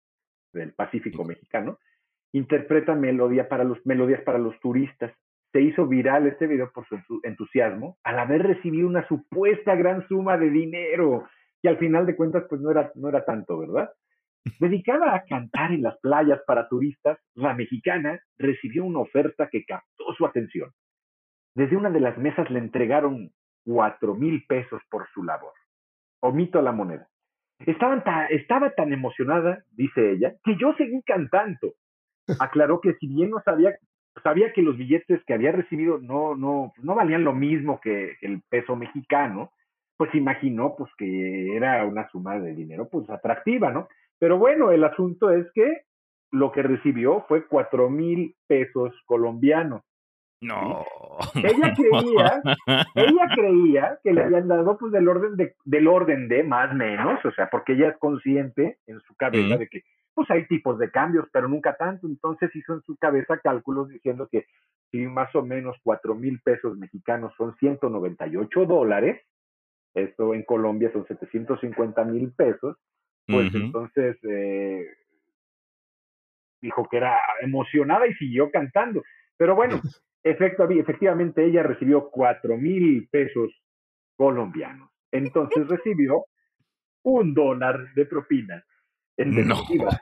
del 0.54 0.74
Pacífico 0.74 1.24
mexicano, 1.24 1.80
interpreta 2.34 2.96
melodía 2.96 3.48
para 3.50 3.64
los, 3.64 3.86
melodías 3.86 4.22
para 4.22 4.38
los 4.38 4.60
turistas. 4.60 5.14
Se 5.52 5.62
hizo 5.62 5.86
viral 5.86 6.28
este 6.28 6.48
video 6.48 6.72
por 6.72 6.88
su 6.88 6.98
entusiasmo 7.24 7.98
al 8.04 8.20
haber 8.20 8.44
recibido 8.44 8.88
una 8.88 9.06
supuesta 9.08 9.76
gran 9.76 10.08
suma 10.08 10.38
de 10.38 10.50
dinero 10.50 11.28
que 11.62 11.70
al 11.70 11.78
final 11.78 12.06
de 12.06 12.16
cuentas 12.16 12.46
pues 12.50 12.62
no 12.62 12.72
era, 12.72 12.92
no 12.96 13.10
era 13.10 13.24
tanto, 13.26 13.58
¿verdad? 13.60 13.92
Dedicada 14.60 15.14
a 15.14 15.24
cantar 15.26 15.72
en 15.72 15.84
las 15.84 15.98
playas 16.00 16.42
para 16.48 16.68
turistas, 16.68 17.20
la 17.36 17.54
mexicana 17.54 18.20
recibió 18.38 18.86
una 18.86 19.00
oferta 19.00 19.50
que 19.50 19.66
captó 19.66 20.14
su 20.18 20.26
atención. 20.26 20.72
Desde 21.54 21.76
una 21.76 21.90
de 21.90 22.00
las 22.00 22.18
mesas 22.18 22.50
le 22.50 22.60
entregaron 22.60 23.32
cuatro 23.66 24.16
mil 24.16 24.46
pesos 24.48 24.82
por 24.90 25.08
su 25.14 25.24
labor. 25.24 25.54
Omito 26.22 26.62
la 26.62 26.72
moneda. 26.72 27.11
Estaban 27.66 28.04
estaba 28.30 28.72
tan 28.72 28.94
emocionada, 28.94 29.64
dice 29.72 30.12
ella, 30.12 30.36
que 30.44 30.56
yo 30.58 30.74
seguí 30.78 31.02
cantando. 31.04 31.74
Aclaró 32.40 32.82
que 32.82 32.94
si 32.94 33.08
bien 33.08 33.32
no 33.32 33.42
sabía, 33.44 33.76
sabía 34.24 34.54
que 34.54 34.62
los 34.62 34.78
billetes 34.78 35.24
que 35.26 35.34
había 35.34 35.52
recibido 35.52 36.00
no, 36.00 36.36
no, 36.36 36.74
no 36.82 36.96
valían 36.96 37.24
lo 37.24 37.34
mismo 37.34 37.80
que 37.82 38.18
el 38.22 38.42
peso 38.50 38.76
mexicano, 38.76 39.52
pues 39.98 40.14
imaginó 40.16 40.76
pues 40.78 40.90
que 40.98 41.56
era 41.56 41.86
una 41.86 42.10
suma 42.10 42.40
de 42.40 42.56
dinero 42.56 42.88
pues 42.90 43.10
atractiva, 43.10 43.72
¿no? 43.72 43.88
Pero 44.20 44.38
bueno, 44.38 44.72
el 44.72 44.84
asunto 44.84 45.32
es 45.32 45.46
que 45.54 45.82
lo 46.32 46.52
que 46.52 46.64
recibió 46.64 47.26
fue 47.28 47.48
cuatro 47.48 47.90
mil 47.90 48.36
pesos 48.48 48.94
colombianos. 49.06 49.82
No. 50.42 50.84
Ella 51.36 51.74
creía, 51.76 52.42
ella 52.96 53.28
creía 53.36 54.00
que 54.04 54.12
le 54.12 54.24
habían 54.24 54.48
dado 54.48 54.76
pues 54.78 54.92
del 54.92 55.08
orden 55.08 55.38
de, 55.38 55.56
del 55.66 55.88
orden 55.88 56.28
de 56.28 56.44
más 56.44 56.74
menos, 56.74 57.24
o 57.24 57.32
sea, 57.32 57.48
porque 57.50 57.74
ella 57.74 57.90
es 57.90 57.98
consciente 58.00 58.80
en 58.88 59.00
su 59.02 59.16
cabeza 59.16 59.58
de 59.58 59.68
que 59.68 59.84
pues 60.14 60.30
hay 60.32 60.46
tipos 60.48 60.78
de 60.80 60.92
cambios, 60.92 61.28
pero 61.32 61.48
nunca 61.48 61.76
tanto. 61.78 62.08
Entonces 62.08 62.54
hizo 62.56 62.74
en 62.74 62.82
su 62.82 62.98
cabeza 62.98 63.38
cálculos 63.38 63.90
diciendo 63.90 64.28
que 64.32 64.48
si 64.90 64.98
más 65.08 65.34
o 65.36 65.44
menos 65.44 65.78
cuatro 65.84 66.16
mil 66.16 66.42
pesos 66.42 66.76
mexicanos 66.78 67.34
son 67.38 67.56
198 67.58 68.66
dólares, 68.66 69.22
esto 69.94 70.34
en 70.34 70.44
Colombia 70.44 70.92
son 70.92 71.06
750 71.06 72.04
mil 72.06 72.32
pesos, 72.34 72.78
pues 73.28 73.54
entonces 73.54 74.18
eh, 74.24 74.88
dijo 76.62 76.88
que 76.90 76.98
era 76.98 77.18
emocionada 77.42 78.08
y 78.08 78.14
siguió 78.16 78.50
cantando. 78.52 79.04
Pero 79.38 79.56
bueno, 79.56 79.80
efectivamente 80.24 81.46
ella 81.46 81.64
recibió 81.64 82.10
cuatro 82.10 82.58
mil 82.58 83.08
pesos 83.10 83.52
colombianos. 84.16 84.90
Entonces 85.12 85.68
recibió 85.68 86.26
un 87.04 87.34
dólar 87.34 87.94
de 87.96 88.06
propina. 88.06 88.64
En 89.18 89.32
definitiva, 89.32 90.00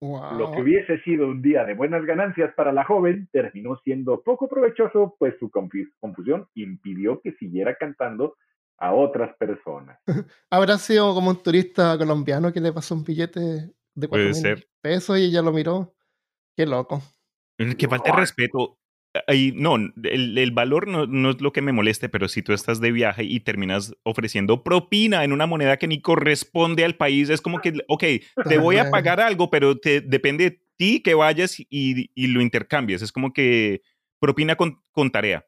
lo 0.00 0.52
que 0.52 0.62
hubiese 0.62 1.00
sido 1.02 1.26
un 1.26 1.42
día 1.42 1.64
de 1.64 1.74
buenas 1.74 2.04
ganancias 2.04 2.52
para 2.54 2.72
la 2.72 2.84
joven 2.84 3.28
terminó 3.32 3.76
siendo 3.84 4.22
poco 4.22 4.48
provechoso, 4.48 5.16
pues 5.18 5.34
su 5.38 5.50
confusión 5.50 6.48
impidió 6.54 7.20
que 7.20 7.32
siguiera 7.32 7.74
cantando 7.76 8.36
a 8.78 8.94
otras 8.94 9.36
personas. 9.36 9.98
Habrá 10.50 10.78
sido 10.78 11.14
como 11.14 11.30
un 11.30 11.42
turista 11.42 11.96
colombiano 11.98 12.52
que 12.52 12.60
le 12.60 12.72
pasó 12.72 12.94
un 12.94 13.04
billete 13.04 13.40
de 13.94 14.08
cuatro 14.08 14.28
mil 14.28 14.66
pesos 14.80 15.18
y 15.18 15.24
ella 15.24 15.42
lo 15.42 15.52
miró. 15.52 15.94
Qué 16.56 16.66
loco. 16.66 17.02
Que 17.56 17.88
falta 17.88 18.12
de 18.12 18.16
respeto. 18.16 18.78
No, 19.54 19.76
el, 20.04 20.50
valor 20.52 20.86
no, 20.86 21.30
es 21.30 21.40
lo 21.40 21.52
que 21.52 21.62
me 21.62 21.72
moleste, 21.72 22.08
pero 22.08 22.28
si 22.28 22.42
tú 22.42 22.52
estás 22.52 22.80
de 22.80 22.92
viaje 22.92 23.24
y 23.24 23.40
terminas 23.40 23.92
ofreciendo 24.04 24.62
propina 24.62 25.24
en 25.24 25.32
una 25.32 25.46
moneda 25.46 25.78
que 25.78 25.88
ni 25.88 26.00
corresponde 26.00 26.84
al 26.84 26.96
país, 26.96 27.28
es 27.28 27.40
como 27.40 27.60
que, 27.60 27.72
ok, 27.88 28.04
te 28.48 28.58
voy 28.58 28.76
a 28.76 28.90
pagar 28.90 29.20
algo, 29.20 29.50
pero 29.50 29.78
te, 29.78 30.00
depende 30.00 30.50
de 30.50 30.62
ti 30.76 31.02
que 31.02 31.14
vayas 31.14 31.56
y, 31.58 32.10
lo 32.28 32.40
intercambies. 32.40 33.02
Es 33.02 33.10
como 33.10 33.32
que 33.32 33.82
propina 34.20 34.54
con, 34.54 34.80
con 34.92 35.10
tarea. 35.10 35.44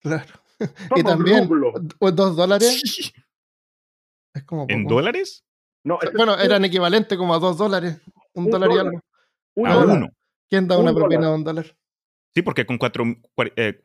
Claro. 0.00 0.34
y 0.96 1.02
también, 1.02 1.48
dos 1.98 2.36
dólares. 2.36 3.12
Es 4.34 4.44
como 4.44 4.66
¿En 4.68 4.86
dólares? 4.86 5.44
No, 5.82 5.98
bueno, 6.14 6.38
eran 6.38 6.64
equivalentes 6.64 7.18
como 7.18 7.34
a 7.34 7.40
dos 7.40 7.58
dólares. 7.58 8.00
Un, 8.34 8.50
dólar, 8.50 8.70
y 8.70 8.78
algo. 8.78 9.00
a 9.66 9.78
uno. 9.78 10.08
¿Quién 10.48 10.68
da 10.68 10.78
una 10.78 10.94
propina 10.94 11.28
de 11.28 11.34
un 11.34 11.44
dólar? 11.44 11.76
Sí, 12.34 12.42
porque 12.42 12.66
con 12.66 12.78
cuatro. 12.78 13.04
Eh, 13.56 13.84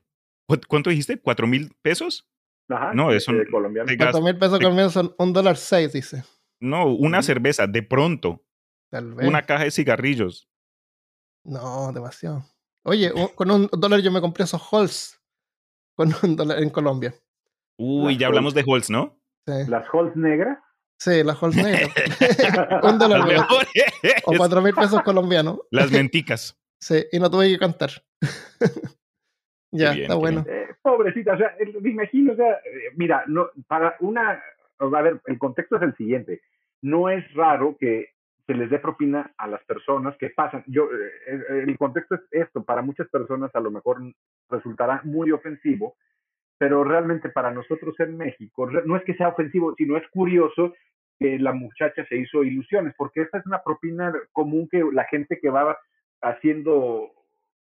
¿Cuánto 0.67 0.89
dijiste? 0.89 1.19
¿Cuatro 1.19 1.47
mil 1.47 1.73
pesos? 1.81 2.29
Ajá. 2.69 2.93
No, 2.93 3.11
es 3.11 3.27
un. 3.27 3.43
Cuatro 3.49 4.21
mil 4.21 4.37
pesos 4.37 4.59
colombianos 4.59 4.93
son 4.93 5.13
un 5.17 5.33
dólar 5.33 5.57
seis, 5.57 5.93
dice. 5.93 6.23
No, 6.59 6.87
una 6.87 7.21
cerveza, 7.21 7.67
de 7.67 7.83
pronto. 7.83 8.43
Tal 8.89 9.13
vez. 9.13 9.27
Una 9.27 9.41
caja 9.41 9.65
de 9.65 9.71
cigarrillos. 9.71 10.47
No, 11.43 11.91
demasiado. 11.91 12.45
Oye, 12.83 13.11
con 13.35 13.51
un 13.51 13.69
dólar 13.71 14.01
yo 14.01 14.11
me 14.11 14.21
compré 14.21 14.43
esos 14.43 14.61
Halls 14.71 15.19
con 15.95 16.13
un 16.23 16.35
dólar 16.35 16.61
en 16.61 16.69
Colombia. 16.69 17.13
Uy, 17.77 18.17
ya 18.17 18.27
hablamos 18.27 18.53
de 18.53 18.63
Halls, 18.67 18.89
¿no? 18.89 19.19
Sí. 19.45 19.53
¿Las 19.67 19.85
Halls 19.91 20.15
negras? 20.15 20.59
Sí, 20.99 21.23
las 21.23 21.41
Halls 21.41 21.55
negras. 21.55 21.91
un 22.83 22.99
dólar. 22.99 23.47
o 24.25 24.37
cuatro 24.37 24.61
mil 24.61 24.73
pesos 24.73 25.01
colombianos. 25.03 25.59
Las 25.71 25.91
menticas. 25.91 26.57
sí, 26.79 27.05
y 27.11 27.19
no 27.19 27.29
tuve 27.29 27.49
que 27.49 27.57
cantar. 27.57 27.91
ya, 29.71 29.93
está 29.93 30.15
bueno. 30.15 30.43
Eh, 30.47 30.69
pobrecita, 30.81 31.33
o 31.33 31.37
sea, 31.37 31.55
me 31.81 31.89
imagino, 31.89 32.33
o 32.33 32.35
sea, 32.35 32.53
eh, 32.53 32.91
mira, 32.95 33.23
no, 33.27 33.49
para 33.67 33.95
una, 33.99 34.41
a 34.79 35.01
ver, 35.01 35.21
el 35.25 35.37
contexto 35.37 35.77
es 35.77 35.81
el 35.83 35.95
siguiente. 35.95 36.41
No 36.81 37.09
es 37.09 37.31
raro 37.33 37.77
que 37.79 38.09
se 38.45 38.53
les 38.53 38.69
dé 38.69 38.79
propina 38.79 39.33
a 39.37 39.47
las 39.47 39.63
personas 39.63 40.17
que 40.17 40.29
pasan. 40.29 40.63
Yo, 40.67 40.89
eh, 40.91 41.63
el 41.67 41.77
contexto 41.77 42.15
es 42.15 42.21
esto, 42.31 42.63
para 42.63 42.81
muchas 42.81 43.07
personas 43.09 43.53
a 43.55 43.59
lo 43.59 43.71
mejor 43.71 44.01
resultará 44.49 45.01
muy 45.03 45.31
ofensivo, 45.31 45.95
pero 46.57 46.83
realmente 46.83 47.29
para 47.29 47.51
nosotros 47.51 47.95
en 47.99 48.17
México 48.17 48.69
no 48.69 48.95
es 48.97 49.03
que 49.03 49.15
sea 49.15 49.29
ofensivo, 49.29 49.73
sino 49.77 49.97
es 49.97 50.07
curioso 50.09 50.73
que 51.19 51.39
la 51.39 51.53
muchacha 51.53 52.05
se 52.07 52.17
hizo 52.17 52.43
ilusiones, 52.43 52.93
porque 52.97 53.21
esta 53.21 53.37
es 53.37 53.45
una 53.45 53.63
propina 53.63 54.13
común 54.31 54.67
que 54.69 54.83
la 54.91 55.05
gente 55.05 55.39
que 55.41 55.49
va 55.49 55.77
haciendo, 56.21 57.11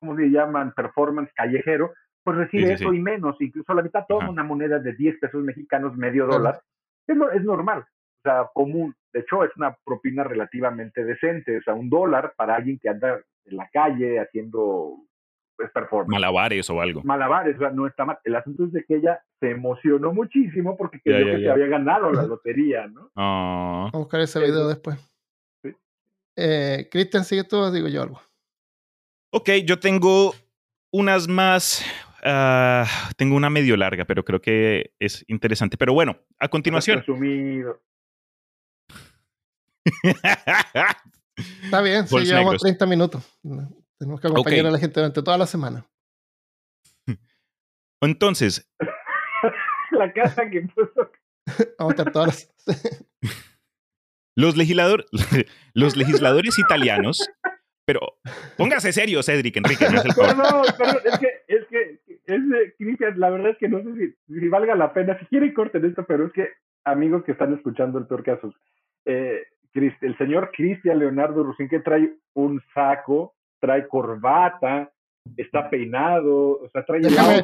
¿cómo 0.02 0.16
se 0.16 0.30
llaman? 0.30 0.72
Performance 0.72 1.32
callejero, 1.32 1.92
pues 2.24 2.36
recibe 2.36 2.72
eso 2.72 2.92
y 2.92 3.00
menos, 3.00 3.36
incluso 3.40 3.72
la 3.72 3.82
mitad 3.82 4.04
toma 4.08 4.30
una 4.30 4.42
moneda 4.42 4.80
de 4.80 4.94
10 4.94 5.18
pesos 5.20 5.42
mexicanos, 5.44 5.96
medio 5.96 6.26
dólar, 6.26 6.60
es, 7.06 7.16
es 7.34 7.44
normal, 7.44 7.80
o 7.80 8.22
sea, 8.22 8.50
común. 8.52 8.94
De 9.12 9.20
hecho, 9.20 9.44
es 9.44 9.50
una 9.56 9.76
propina 9.84 10.24
relativamente 10.24 11.04
decente, 11.04 11.58
o 11.58 11.62
sea, 11.62 11.74
un 11.74 11.88
dólar 11.88 12.34
para 12.36 12.56
alguien 12.56 12.80
que 12.80 12.88
anda 12.88 13.20
en 13.44 13.56
la 13.56 13.68
calle 13.72 14.18
haciendo 14.18 14.96
pues, 15.56 15.70
performance. 15.70 16.10
Malabares 16.10 16.68
o 16.68 16.80
algo. 16.80 17.02
Malabares, 17.04 17.54
o 17.56 17.58
sea, 17.60 17.70
no 17.70 17.86
está 17.86 18.04
mal. 18.04 18.18
El 18.24 18.34
asunto 18.34 18.64
es 18.64 18.72
de 18.72 18.84
que 18.84 18.96
ella 18.96 19.22
se 19.38 19.50
emocionó 19.50 20.12
muchísimo 20.12 20.76
porque 20.76 21.00
creyó 21.00 21.36
que 21.36 21.42
se 21.42 21.50
había 21.50 21.66
ganado 21.66 22.10
la 22.10 22.22
lotería, 22.26 22.88
¿no? 22.88 23.10
Ah. 23.14 23.90
Vamos 23.92 23.94
a 23.94 23.98
buscar 23.98 24.20
ese 24.20 24.40
video 24.40 24.66
después. 24.66 24.96
Eh, 26.34 26.88
Cristian, 26.90 27.24
¿sigue 27.24 27.44
tú 27.44 27.58
o 27.58 27.70
digo 27.70 27.88
yo 27.88 28.02
algo? 28.02 28.20
Ok, 29.34 29.48
yo 29.64 29.78
tengo 29.78 30.34
unas 30.92 31.26
más. 31.26 31.84
Ah, 32.22 32.86
tengo 33.16 33.34
una 33.34 33.48
medio 33.48 33.76
larga, 33.76 34.04
pero 34.04 34.24
creo 34.24 34.42
que 34.42 34.92
es 34.98 35.24
interesante. 35.26 35.78
Pero 35.78 35.94
bueno, 35.94 36.18
a 36.38 36.48
continuación. 36.48 36.98
Resumido. 36.98 37.82
Está 41.64 41.80
bien, 41.80 42.06
sí, 42.06 42.18
llevamos 42.20 42.58
30 42.58 42.86
minutos. 42.86 43.24
Tenemos 43.98 44.20
que 44.20 44.26
acompañar 44.26 44.66
a 44.66 44.70
la 44.70 44.78
gente 44.78 45.00
durante 45.00 45.22
toda 45.22 45.38
la 45.38 45.46
semana. 45.46 45.86
Entonces. 48.02 48.70
la 49.92 50.12
casa 50.12 50.48
que 50.50 50.60
puso. 50.62 51.10
Vamos 51.78 51.94
a 51.94 51.96
estar 51.96 52.12
todas 52.12 52.52
Los, 54.36 54.56
legislador, 54.56 55.06
los 55.72 55.96
legisladores 55.96 56.58
italianos. 56.58 57.28
Pero 57.84 58.00
póngase 58.56 58.92
serio, 58.92 59.22
Cedric 59.22 59.56
Enrique. 59.56 59.86
No, 59.88 60.34
no, 60.34 60.62
pero 60.78 61.00
es 61.04 61.18
que, 61.18 61.28
es 61.48 61.64
que, 61.66 62.00
es 62.26 62.40
Cristian, 62.78 63.18
la 63.18 63.30
verdad 63.30 63.50
es 63.50 63.58
que 63.58 63.68
no 63.68 63.82
sé 63.82 64.14
si, 64.28 64.48
valga 64.48 64.74
la 64.74 64.92
pena. 64.92 65.18
Si 65.18 65.26
quieren, 65.26 65.52
corten 65.52 65.84
esto, 65.84 66.04
pero 66.06 66.26
es 66.26 66.32
que, 66.32 66.48
amigos 66.84 67.24
que 67.24 67.32
están 67.32 67.52
escuchando 67.54 67.98
el 67.98 68.06
peor 68.06 68.22
caso, 68.22 68.54
eh, 69.04 69.42
el 69.74 70.18
señor 70.18 70.50
Cristian 70.54 70.98
Leonardo 70.98 71.42
Rusín, 71.42 71.68
que 71.68 71.80
trae 71.80 72.14
un 72.34 72.62
saco, 72.74 73.34
trae 73.60 73.88
corbata, 73.88 74.92
está 75.36 75.68
peinado, 75.68 76.60
o 76.60 76.68
sea, 76.72 76.84
trae... 76.84 77.00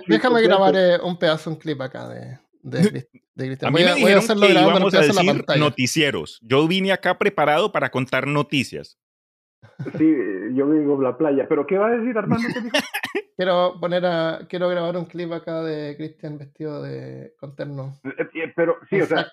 Déjame, 0.07 0.42
grabar 0.42 0.74
eh, 0.77 0.98
un 1.03 1.18
pedazo, 1.18 1.51
un 1.51 1.57
clip 1.57 1.81
acá 1.81 2.09
de, 2.09 2.38
de, 2.62 3.09
Cristian. 3.35 3.68
A 3.68 3.70
mí 3.70 3.85
me 3.85 3.94
dijeron 3.94 4.40
que 4.40 4.53
íbamos 4.53 4.94
a 4.94 5.01
decir 5.01 5.44
noticieros. 5.59 6.38
Yo 6.42 6.68
vine 6.68 6.92
acá 6.92 7.18
preparado 7.18 7.72
para 7.72 7.90
contar 7.90 8.27
noticias. 8.27 8.98
Sí, 9.97 10.14
yo 10.55 10.71
digo 10.71 11.01
la 11.01 11.17
playa. 11.17 11.47
¿Pero 11.49 11.67
qué 11.67 11.79
va 11.79 11.88
a 11.88 11.97
decir 11.97 12.17
Armando? 12.19 12.49
quiero 13.37 13.79
poner 13.81 14.05
a... 14.07 14.41
Quiero 14.49 14.68
grabar 14.68 14.97
un 14.97 15.05
clip 15.05 15.33
acá 15.33 15.62
de 15.62 15.97
Cristian 15.97 16.39
vestido 16.39 16.83
de 16.83 17.35
conterno. 17.39 17.95
Eh, 18.05 18.29
eh, 18.35 18.53
pero, 18.55 18.79
sí, 18.91 19.01
o 19.01 19.07
sea 19.07 19.26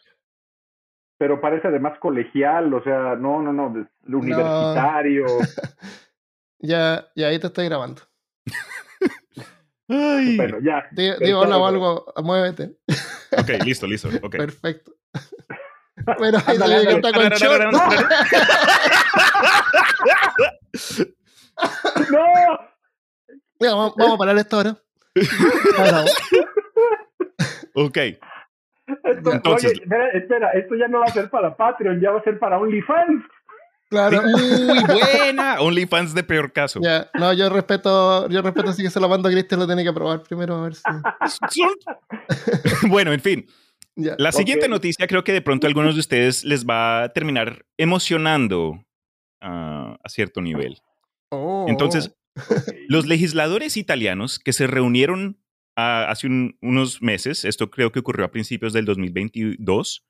pero 1.18 1.39
parece 1.39 1.68
además 1.68 1.98
colegial, 2.00 2.74
o 2.74 2.84
sea, 2.84 3.16
no, 3.16 3.41
no, 3.41 3.54
no, 3.54 3.74
universitario. 4.08 5.26
ya, 6.60 7.08
ya 7.16 7.28
ahí 7.28 7.39
te 7.39 7.48
estoy 7.48 7.66
grabando. 7.66 8.02
Bueno, 9.88 10.58
ya. 10.64 10.88
Digo, 10.91 11.41
hola 11.41 11.58
o 11.58 11.68
algo, 11.68 12.12
muévete. 12.24 12.76
ok, 13.38 13.64
listo, 13.64 13.86
listo. 13.86 14.10
Okay. 14.24 14.39
Perfecto. 14.39 14.93
Bueno, 16.18 16.39
ahí 16.48 16.58
que 16.58 16.93
está 16.93 17.14
con. 17.14 17.32
¡No! 22.11 22.26
Mira, 23.59 23.73
vamos, 23.73 23.93
vamos, 23.95 24.15
a 24.15 24.17
parar 24.17 24.38
esto 24.38 24.57
ahora. 24.57 24.78
ok. 27.73 27.97
Entonces, 29.03 29.73
espera, 29.73 30.09
espera, 30.09 30.51
esto 30.51 30.76
ya 30.76 30.88
no 30.88 30.99
va 30.99 31.05
a 31.05 31.13
ser 31.13 31.30
para 31.30 31.55
Patreon, 31.55 32.01
ya 32.01 32.11
va 32.11 32.19
a 32.19 32.23
ser 32.23 32.38
para 32.38 32.59
OnlyFans. 32.59 33.23
Claro. 33.89 34.21
Uy, 34.23 34.84
buena. 34.84 35.61
OnlyFans 35.61 36.13
de 36.13 36.23
peor 36.23 36.51
caso. 36.51 36.80
Ya, 36.82 37.09
no, 37.13 37.34
yo 37.34 37.49
respeto, 37.49 38.28
yo 38.30 38.41
respeto 38.41 38.73
si 38.73 38.84
que 38.84 38.89
se 38.89 38.99
lo 38.99 39.07
mando 39.07 39.30
a 39.30 39.32
Cristian, 39.32 39.59
lo 39.59 39.67
tiene 39.67 39.84
que 39.84 39.93
probar 39.93 40.23
primero 40.23 40.55
a 40.55 40.63
ver 40.63 40.76
si. 40.76 40.84
bueno, 42.89 43.13
en 43.13 43.21
fin. 43.21 43.47
La 43.95 44.34
siguiente 44.34 44.67
noticia 44.67 45.07
creo 45.07 45.23
que 45.23 45.32
de 45.32 45.41
pronto 45.41 45.65
a 45.65 45.69
algunos 45.69 45.93
de 45.93 46.01
ustedes 46.01 46.43
les 46.43 46.65
va 46.65 47.03
a 47.03 47.09
terminar 47.09 47.65
emocionando 47.78 48.85
a 49.46 50.10
cierto 50.10 50.41
nivel. 50.41 50.80
Oh. 51.30 51.66
Entonces, 51.68 52.16
los 52.88 53.06
legisladores 53.06 53.78
italianos 53.78 54.39
que 54.39 54.54
se 54.54 54.68
reunieron 54.68 55.39
hace 55.76 56.28
unos 56.62 57.02
meses, 57.02 57.43
esto 57.43 57.70
creo 57.70 57.91
que 57.91 58.00
ocurrió 58.00 58.26
a 58.26 58.32
principios 58.32 58.72
del 58.72 58.86
2022, 58.86 60.06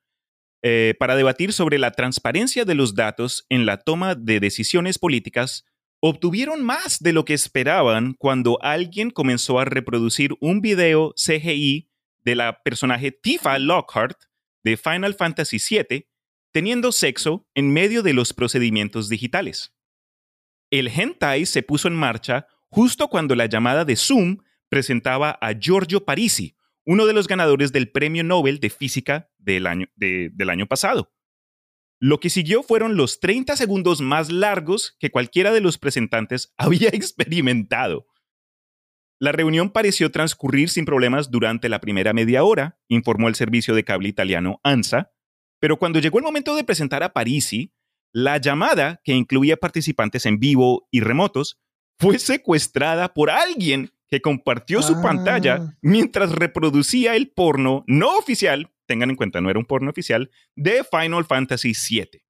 eh, 0.62 0.96
para 1.00 1.16
debatir 1.16 1.54
sobre 1.54 1.80
la 1.80 1.92
transparencia 1.92 2.66
de 2.66 2.76
los 2.76 2.96
datos 2.96 3.46
en 3.50 3.66
la 3.66 3.78
toma 3.78 4.16
de 4.16 4.40
decisiones 4.40 5.00
políticas, 5.00 5.66
obtuvieron 6.02 6.64
más 6.64 7.00
de 7.00 7.14
lo 7.14 7.26
que 7.26 7.34
esperaban 7.34 8.16
cuando 8.18 8.60
alguien 8.62 9.10
comenzó 9.10 9.60
a 9.60 9.66
reproducir 9.66 10.36
un 10.40 10.62
video 10.62 11.14
CGI 11.16 11.90
de 12.24 12.36
la 12.36 12.62
personaje 12.64 13.12
Tifa 13.12 13.58
Lockhart 13.60 14.18
de 14.64 14.78
Final 14.78 15.14
Fantasy 15.14 15.58
VII 15.58 16.08
teniendo 16.56 16.94
sexo 16.94 17.46
en 17.54 17.74
medio 17.74 18.02
de 18.02 18.14
los 18.14 18.32
procedimientos 18.32 19.10
digitales. 19.10 19.76
El 20.72 20.88
hentai 20.88 21.46
se 21.46 21.64
puso 21.64 21.90
en 21.90 21.96
marcha 21.96 22.48
justo 22.70 23.10
cuando 23.10 23.36
la 23.36 23.48
llamada 23.48 23.84
de 23.84 23.98
Zoom 23.98 24.38
presentaba 24.70 25.32
a 25.42 25.52
Giorgio 25.52 26.06
Parisi, 26.06 26.56
uno 26.86 27.08
de 27.08 27.14
los 27.14 27.28
ganadores 27.28 27.74
del 27.74 27.92
Premio 27.92 28.24
Nobel 28.24 28.62
de 28.62 28.70
Física 28.70 29.30
del 29.38 29.68
año, 29.68 29.88
del 29.98 30.50
año 30.50 30.66
pasado. 30.66 31.12
Lo 32.00 32.22
que 32.22 32.30
siguió 32.30 32.64
fueron 32.64 32.96
los 32.96 33.20
30 33.20 33.58
segundos 33.58 34.00
más 34.00 34.32
largos 34.32 34.96
que 34.98 35.12
cualquiera 35.12 35.52
de 35.52 35.60
los 35.60 35.78
presentantes 35.78 36.54
había 36.58 36.88
experimentado. 36.88 38.08
La 39.20 39.34
reunión 39.34 39.72
pareció 39.72 40.10
transcurrir 40.10 40.70
sin 40.70 40.86
problemas 40.86 41.32
durante 41.32 41.68
la 41.68 41.82
primera 41.82 42.14
media 42.14 42.46
hora, 42.46 42.80
informó 42.88 43.28
el 43.28 43.36
servicio 43.36 43.76
de 43.76 43.84
cable 43.84 44.08
italiano 44.08 44.62
ANSA, 44.64 45.12
pero 45.60 45.78
cuando 45.78 46.00
llegó 46.00 46.18
el 46.20 46.24
momento 46.24 46.56
de 46.56 46.64
presentar 46.64 47.04
a 47.04 47.14
Parisi, 47.14 47.72
la 48.12 48.38
llamada, 48.38 49.02
que 49.04 49.14
incluía 49.14 49.58
participantes 49.58 50.26
en 50.26 50.40
vivo 50.40 50.88
y 50.92 51.02
remotos, 51.02 51.60
fue 52.00 52.20
secuestrada 52.20 53.14
por 53.14 53.30
alguien 53.30 53.92
que 54.08 54.22
compartió 54.22 54.82
su 54.82 55.02
pantalla 55.02 55.56
Ah. 55.62 55.74
mientras 55.82 56.32
reproducía 56.32 57.16
el 57.16 57.30
porno 57.32 57.84
no 57.88 58.18
oficial, 58.18 58.72
tengan 58.86 59.10
en 59.10 59.16
cuenta, 59.16 59.42
no 59.42 59.50
era 59.50 59.60
un 59.60 59.66
porno 59.66 59.90
oficial, 59.90 60.30
de 60.56 60.84
Final 60.84 61.26
Fantasy 61.26 61.74
VII. 61.74 62.22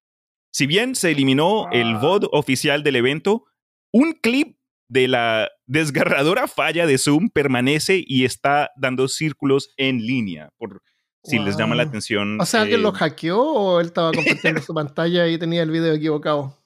Si 0.52 0.66
bien 0.66 0.94
se 0.94 1.10
eliminó 1.10 1.68
el 1.70 1.96
Ah. 1.96 1.98
VOD 2.00 2.28
oficial 2.32 2.82
del 2.82 2.96
evento, 2.96 3.44
un 3.92 4.12
clip 4.14 4.56
de 4.88 5.08
la 5.08 5.50
desgarradora 5.66 6.46
falla 6.48 6.86
de 6.86 6.96
Zoom 6.98 7.28
permanece 7.28 8.02
y 8.06 8.24
está 8.24 8.70
dando 8.76 9.08
círculos 9.08 9.74
en 9.76 9.98
línea, 10.06 10.50
por 10.56 10.80
si 11.28 11.38
les 11.38 11.56
llama 11.56 11.74
la 11.74 11.82
atención. 11.84 12.40
O 12.40 12.46
sea, 12.46 12.62
¿alguien 12.62 12.80
eh, 12.80 12.82
lo 12.82 12.92
hackeó 12.92 13.40
o 13.40 13.80
él 13.80 13.86
estaba 13.86 14.12
compartiendo 14.12 14.60
su 14.62 14.74
pantalla 14.74 15.26
y 15.28 15.38
tenía 15.38 15.62
el 15.62 15.70
video 15.70 15.94
equivocado? 15.94 16.56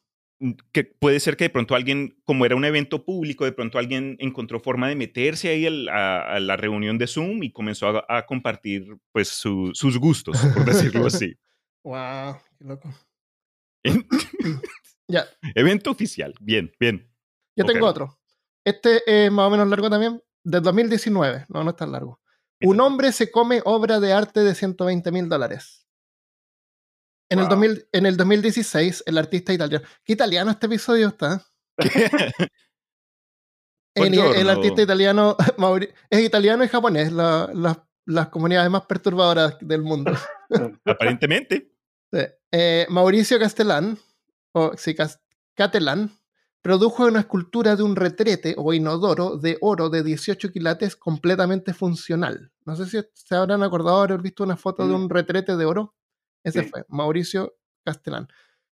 que 0.72 0.84
puede 0.84 1.20
ser 1.20 1.36
que 1.36 1.44
de 1.44 1.50
pronto 1.50 1.74
alguien, 1.74 2.18
como 2.24 2.46
era 2.46 2.56
un 2.56 2.64
evento 2.64 3.04
público, 3.04 3.44
de 3.44 3.52
pronto 3.52 3.78
alguien 3.78 4.16
encontró 4.20 4.58
forma 4.58 4.88
de 4.88 4.96
meterse 4.96 5.50
ahí 5.50 5.66
a, 5.90 6.22
a 6.36 6.40
la 6.40 6.56
reunión 6.56 6.96
de 6.96 7.06
Zoom 7.06 7.42
y 7.42 7.52
comenzó 7.52 7.88
a, 7.88 8.04
a 8.08 8.24
compartir 8.24 8.96
pues 9.12 9.28
su- 9.28 9.72
sus 9.74 9.98
gustos, 9.98 10.38
por 10.54 10.64
decirlo 10.64 11.06
así. 11.06 11.34
Wow, 11.84 12.36
qué 12.58 12.64
loco. 12.64 12.90
Ya, 15.08 15.24
evento 15.54 15.90
oficial. 15.90 16.34
Bien, 16.40 16.70
bien. 16.78 17.11
yo 17.56 17.64
tengo 17.64 17.86
otro. 17.86 18.18
Este 18.64 19.00
es 19.06 19.30
más 19.32 19.46
o 19.46 19.50
menos 19.50 19.66
largo 19.68 19.90
también, 19.90 20.22
del 20.44 20.62
2019. 20.62 21.46
No, 21.48 21.64
no 21.64 21.70
es 21.70 21.76
tan 21.76 21.90
largo. 21.90 22.20
Un 22.62 22.80
hombre 22.80 23.12
se 23.12 23.30
come 23.30 23.62
obra 23.64 24.00
de 24.00 24.12
arte 24.12 24.40
de 24.40 24.54
120 24.54 25.11
mil 25.12 25.28
dólares. 25.28 25.86
En, 27.30 27.38
el 27.38 27.44
Wow. 27.46 27.50
2000 27.56 27.88
en 27.92 28.06
el 28.06 28.16
2016, 28.16 29.04
el 29.06 29.16
artista 29.18 29.52
italiano. 29.52 29.84
¿Qué 30.04 30.12
italiano 30.14 30.50
este 30.50 30.66
episodio 30.66 31.08
está? 31.08 31.44
El, 33.96 34.14
el 34.16 34.48
artista 34.48 34.82
italiano 34.82 35.36
es 36.11 36.20
italiano 36.24 36.64
y 36.64 36.68
japonés, 36.68 37.11
la- 37.12 37.50
la- 37.52 37.86
las 38.06 38.28
comunidades 38.28 38.70
más 38.70 38.86
perturbadoras 38.86 39.56
del 39.61 39.82
mundo. 39.82 40.12
Aparentemente. 40.84 41.72
Sí. 42.12 42.20
Eh, 42.52 42.86
Mauricio 42.88 43.38
Castellán, 43.38 43.98
o 44.52 44.72
sí, 44.76 44.94
Cas- 44.94 45.20
Catelán, 45.56 46.11
produjo 46.62 47.06
una 47.06 47.20
escultura 47.20 47.74
de 47.76 47.82
un 47.82 47.96
retrete 47.96 48.54
o 48.58 48.72
inodoro 48.74 49.36
de 49.38 49.56
oro 49.61 49.88
de 49.90 50.02
18 50.02 50.50
quilates 50.52 50.94
completamente 50.96 51.72
funcional. 51.74 52.52
No 52.66 52.76
sé 52.76 52.86
si 52.86 52.98
se 53.14 53.34
habrán 53.34 53.62
acordado 53.62 54.02
haber 54.02 54.20
visto 54.20 54.44
una 54.44 54.56
foto 54.56 54.86
de 54.86 54.92
Mm. 54.92 55.02
un 55.02 55.11
retrete 55.11 55.56
de 55.56 55.64
oro. 55.64 55.94
Ese 56.44 56.62
Sí. 56.64 56.68
fue 56.70 56.84
Mauricio 56.88 57.54
Castellán. 57.84 58.28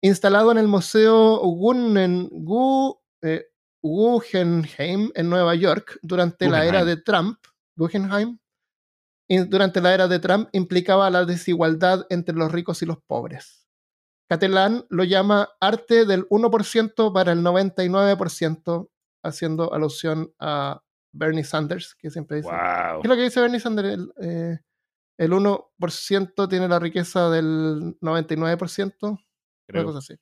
Instalado 0.03 0.53
en 0.53 0.59
el 0.59 0.69
Museo 0.69 1.41
Gunnen- 1.43 2.29
Gu- 2.31 2.99
eh, 3.23 3.47
Guggenheim 3.83 5.11
en 5.15 5.31
Nueva 5.31 5.55
York 5.55 5.99
durante 6.03 6.49
la 6.49 6.65
era 6.67 6.85
de 6.85 6.97
Trump, 6.99 7.39
Guggenheim, 7.77 8.39
durante 9.49 9.81
la 9.81 9.95
era 9.95 10.09
de 10.09 10.19
Trump 10.19 10.49
implicaba 10.53 11.09
la 11.11 11.25
desigualdad 11.25 12.05
entre 12.11 12.35
los 12.35 12.51
ricos 12.53 12.83
y 12.83 12.87
los 12.87 12.99
pobres. 13.07 13.60
Catalán 14.31 14.87
lo 14.91 15.03
llama 15.03 15.49
arte 15.61 16.07
del 16.07 16.29
1% 16.29 17.13
para 17.13 17.33
el 17.33 17.43
99%, 17.43 18.89
haciendo 19.25 19.75
alusión 19.75 20.33
a 20.39 20.85
Bernie 21.11 21.43
Sanders, 21.43 21.97
que 21.97 22.11
siempre 22.11 22.37
dice. 22.37 22.49
Wow. 22.49 23.03
¿Qué 23.03 23.09
es 23.09 23.09
lo 23.09 23.17
que 23.17 23.23
dice 23.23 23.41
Bernie 23.41 23.59
Sanders? 23.59 23.89
El, 23.89 24.13
eh, 24.23 24.61
el 25.19 25.33
1% 25.33 26.49
tiene 26.49 26.69
la 26.69 26.79
riqueza 26.79 27.29
del 27.29 27.99
99%, 28.01 29.09
una 29.09 29.19
Creo. 29.67 29.85
cosa 29.87 29.99
así. 29.99 30.15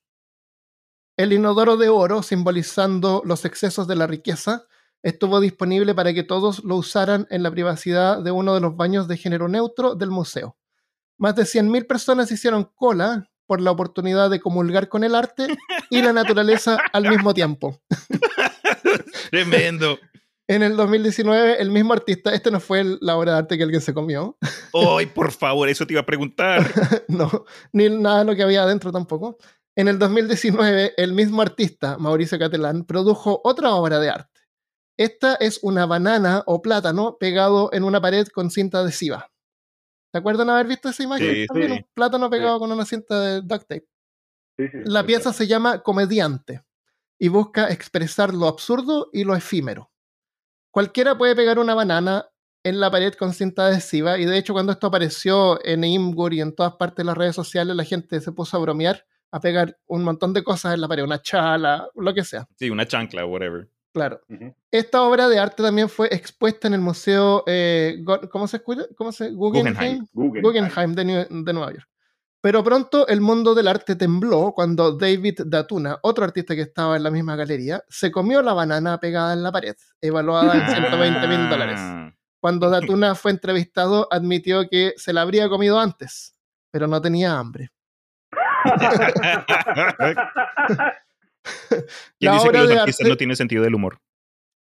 El 1.18 1.34
inodoro 1.34 1.76
de 1.76 1.90
oro, 1.90 2.22
simbolizando 2.22 3.20
los 3.26 3.44
excesos 3.44 3.86
de 3.86 3.96
la 3.96 4.06
riqueza, 4.06 4.64
estuvo 5.02 5.38
disponible 5.38 5.94
para 5.94 6.14
que 6.14 6.22
todos 6.22 6.64
lo 6.64 6.76
usaran 6.76 7.26
en 7.28 7.42
la 7.42 7.50
privacidad 7.50 8.22
de 8.22 8.30
uno 8.30 8.54
de 8.54 8.60
los 8.60 8.74
baños 8.74 9.06
de 9.06 9.18
género 9.18 9.48
neutro 9.48 9.94
del 9.94 10.10
museo. 10.10 10.56
Más 11.18 11.36
de 11.36 11.42
100.000 11.42 11.86
personas 11.86 12.32
hicieron 12.32 12.64
cola 12.74 13.27
por 13.48 13.60
la 13.62 13.72
oportunidad 13.72 14.30
de 14.30 14.38
comulgar 14.40 14.88
con 14.88 15.02
el 15.02 15.14
arte 15.16 15.48
y 15.90 16.02
la 16.02 16.12
naturaleza 16.12 16.76
al 16.92 17.08
mismo 17.08 17.32
tiempo. 17.34 17.80
Tremendo. 19.30 19.98
En 20.46 20.62
el 20.62 20.76
2019, 20.76 21.60
el 21.60 21.70
mismo 21.70 21.92
artista, 21.92 22.32
este 22.32 22.50
no 22.50 22.60
fue 22.60 22.80
el- 22.80 22.98
la 23.02 23.16
obra 23.16 23.32
de 23.32 23.38
arte 23.38 23.56
que 23.58 23.64
alguien 23.64 23.80
se 23.82 23.92
comió, 23.92 24.36
Ay, 24.72 25.06
por 25.06 25.32
favor, 25.32 25.68
eso 25.68 25.86
te 25.86 25.94
iba 25.94 26.00
a 26.02 26.06
preguntar. 26.06 26.62
no, 27.08 27.44
ni 27.72 27.88
nada 27.90 28.20
de 28.20 28.24
lo 28.26 28.34
que 28.36 28.42
había 28.42 28.62
adentro 28.62 28.92
tampoco. 28.92 29.36
En 29.76 29.88
el 29.88 29.98
2019, 29.98 30.94
el 30.96 31.12
mismo 31.12 31.42
artista, 31.42 31.96
Mauricio 31.98 32.38
Catelán, 32.38 32.84
produjo 32.84 33.40
otra 33.44 33.70
obra 33.74 33.98
de 33.98 34.10
arte. 34.10 34.40
Esta 34.98 35.34
es 35.36 35.60
una 35.62 35.86
banana 35.86 36.42
o 36.46 36.60
plátano 36.62 37.16
pegado 37.18 37.70
en 37.72 37.84
una 37.84 38.00
pared 38.00 38.26
con 38.28 38.50
cinta 38.50 38.80
adhesiva. 38.80 39.30
¿Se 40.12 40.18
acuerdan 40.18 40.48
haber 40.50 40.66
visto 40.66 40.88
esa 40.88 41.02
imagen? 41.02 41.34
Sí, 41.34 41.46
También 41.46 41.70
sí. 41.70 41.76
un 41.78 41.86
plátano 41.94 42.30
pegado 42.30 42.58
con 42.58 42.72
una 42.72 42.84
cinta 42.84 43.20
de 43.20 43.42
duct 43.42 43.66
tape. 43.68 43.86
Sí, 44.56 44.68
sí, 44.68 44.78
La 44.84 45.04
pieza 45.04 45.32
se 45.32 45.46
llama 45.46 45.82
Comediante 45.82 46.64
y 47.18 47.28
busca 47.28 47.68
expresar 47.68 48.32
lo 48.34 48.46
absurdo 48.46 49.10
y 49.12 49.24
lo 49.24 49.36
efímero. 49.36 49.90
Cualquiera 50.70 51.16
puede 51.16 51.36
pegar 51.36 51.58
una 51.58 51.74
banana 51.74 52.28
en 52.64 52.80
la 52.80 52.90
pared 52.90 53.14
con 53.14 53.32
cinta 53.32 53.66
adhesiva 53.66 54.18
y 54.18 54.24
de 54.24 54.36
hecho 54.36 54.52
cuando 54.52 54.72
esto 54.72 54.88
apareció 54.88 55.64
en 55.64 55.84
Imgur 55.84 56.34
y 56.34 56.40
en 56.40 56.54
todas 56.54 56.74
partes 56.74 56.96
de 56.98 57.04
las 57.04 57.16
redes 57.16 57.34
sociales 57.34 57.76
la 57.76 57.84
gente 57.84 58.20
se 58.20 58.32
puso 58.32 58.56
a 58.56 58.60
bromear, 58.60 59.06
a 59.30 59.40
pegar 59.40 59.78
un 59.86 60.04
montón 60.04 60.32
de 60.32 60.42
cosas 60.42 60.74
en 60.74 60.80
la 60.80 60.88
pared, 60.88 61.04
una 61.04 61.22
chala, 61.22 61.88
lo 61.94 62.14
que 62.14 62.24
sea. 62.24 62.46
Sí, 62.56 62.70
una 62.70 62.86
chancla, 62.86 63.24
whatever. 63.26 63.68
Claro. 63.92 64.20
Esta 64.70 65.02
obra 65.02 65.28
de 65.28 65.38
arte 65.38 65.62
también 65.62 65.88
fue 65.88 66.08
expuesta 66.14 66.68
en 66.68 66.74
el 66.74 66.80
museo, 66.80 67.42
eh, 67.46 68.02
¿cómo 68.30 68.46
se 68.46 68.58
escucha? 68.58 68.82
¿Cómo 68.96 69.12
se? 69.12 69.30
Guggenheim. 69.30 70.06
Guggenheim 70.12 70.94
de, 70.94 71.04
New- 71.04 71.44
de 71.44 71.52
Nueva 71.52 71.72
York. 71.72 71.88
Pero 72.40 72.62
pronto 72.62 73.08
el 73.08 73.20
mundo 73.20 73.52
del 73.54 73.66
arte 73.66 73.96
tembló 73.96 74.52
cuando 74.54 74.92
David 74.96 75.40
Datuna, 75.46 75.98
otro 76.02 76.24
artista 76.24 76.54
que 76.54 76.60
estaba 76.62 76.96
en 76.96 77.02
la 77.02 77.10
misma 77.10 77.34
galería, 77.34 77.82
se 77.88 78.12
comió 78.12 78.42
la 78.42 78.52
banana 78.52 78.98
pegada 79.00 79.32
en 79.32 79.42
la 79.42 79.50
pared, 79.50 79.74
evaluada 80.00 80.54
en 80.54 80.68
120 80.68 81.26
mil 81.26 81.48
dólares. 81.50 81.80
Cuando 82.40 82.70
Datuna 82.70 83.16
fue 83.16 83.32
entrevistado, 83.32 84.06
admitió 84.12 84.68
que 84.68 84.92
se 84.96 85.12
la 85.12 85.22
habría 85.22 85.48
comido 85.48 85.80
antes, 85.80 86.38
pero 86.70 86.86
no 86.86 87.02
tenía 87.02 87.36
hambre. 87.36 87.72
¿Quién 91.70 91.84
La 92.20 92.32
dice 92.32 92.42
que 92.44 92.48
obra 92.50 92.60
los 92.60 92.68
de 92.68 92.78
artistas 92.78 93.00
arte- 93.04 93.10
no 93.10 93.16
tienen 93.16 93.36
sentido 93.36 93.62
del 93.64 93.74
humor? 93.74 93.98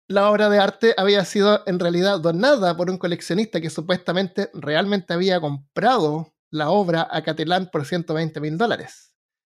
la 0.09 0.29
obra 0.31 0.49
de 0.49 0.57
arte 0.57 0.93
había 0.95 1.25
sido 1.25 1.63
en 1.65 1.79
realidad 1.79 2.21
donada 2.21 2.77
por 2.77 2.89
un 2.89 2.97
coleccionista 2.97 3.59
que 3.59 3.69
supuestamente 3.69 4.49
realmente 4.53 5.13
había 5.13 5.41
comprado 5.41 6.33
la 6.49 6.69
obra 6.69 7.05
a 7.11 7.23
Catalán 7.23 7.67
por 7.69 7.85
120 7.85 8.39
mil 8.39 8.57
dólares. 8.57 9.11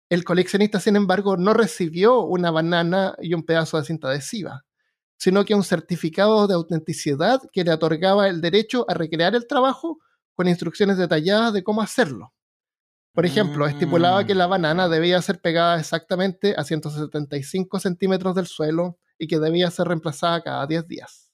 El 0.09 0.23
coleccionista, 0.23 0.79
sin 0.79 0.95
embargo, 0.95 1.37
no 1.37 1.55
recibió 1.55 2.21
una 2.21 2.53
banana 2.53 3.17
y 3.21 3.35
un 3.35 3.43
pedazo 3.43 3.79
de 3.79 3.85
cinta 3.85 4.09
adhesiva, 4.11 4.65
sino 5.19 5.45
que 5.45 5.57
un 5.57 5.65
certificado 5.65 6.47
de 6.47 6.55
autenticidad 6.55 7.41
que 7.53 7.65
le 7.65 7.73
otorgaba 7.73 8.29
el 8.29 8.41
derecho 8.41 8.85
a 8.89 8.95
recrear 8.95 9.35
el 9.35 9.49
trabajo 9.49 9.99
con 10.37 10.47
instrucciones 10.47 10.99
detalladas 10.99 11.53
de 11.53 11.65
cómo 11.65 11.83
hacerlo. 11.83 12.33
Por 13.15 13.25
ejemplo, 13.25 13.65
estipulaba 13.69 14.27
que 14.27 14.35
la 14.35 14.49
banana 14.49 14.89
mm. 14.89 14.91
debía 14.91 15.23
ser 15.23 15.41
pegada 15.41 15.79
exactamente 15.79 16.55
a 16.57 16.65
175 16.65 17.79
centímetros 17.79 18.35
del 18.35 18.49
suelo 18.49 18.99
y 19.17 19.29
que 19.29 19.39
debía 19.39 19.71
ser 19.71 19.87
reemplazada 19.87 20.43
cada 20.43 20.67
10 20.67 20.89
días. 20.89 21.31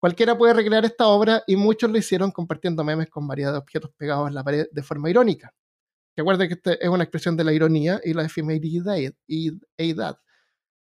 Cualquiera 0.00 0.36
puede 0.36 0.54
recrear 0.54 0.86
esta 0.86 1.06
obra 1.08 1.44
y 1.46 1.56
muchos 1.56 1.90
lo 1.90 1.98
hicieron 1.98 2.30
compartiendo 2.32 2.82
memes 2.82 3.10
con 3.10 3.28
variedad 3.28 3.52
de 3.52 3.58
objetos 3.58 3.90
pegados 3.96 4.26
en 4.26 4.34
la 4.34 4.42
pared 4.42 4.66
de 4.72 4.82
forma 4.82 5.10
irónica. 5.10 5.54
Recuerden 6.16 6.48
que 6.48 6.54
esta 6.54 6.72
es 6.72 6.88
una 6.88 7.04
expresión 7.04 7.36
de 7.36 7.44
la 7.44 7.52
ironía 7.52 8.00
y 8.02 8.14
la 8.14 8.24
efemeridad. 8.24 9.12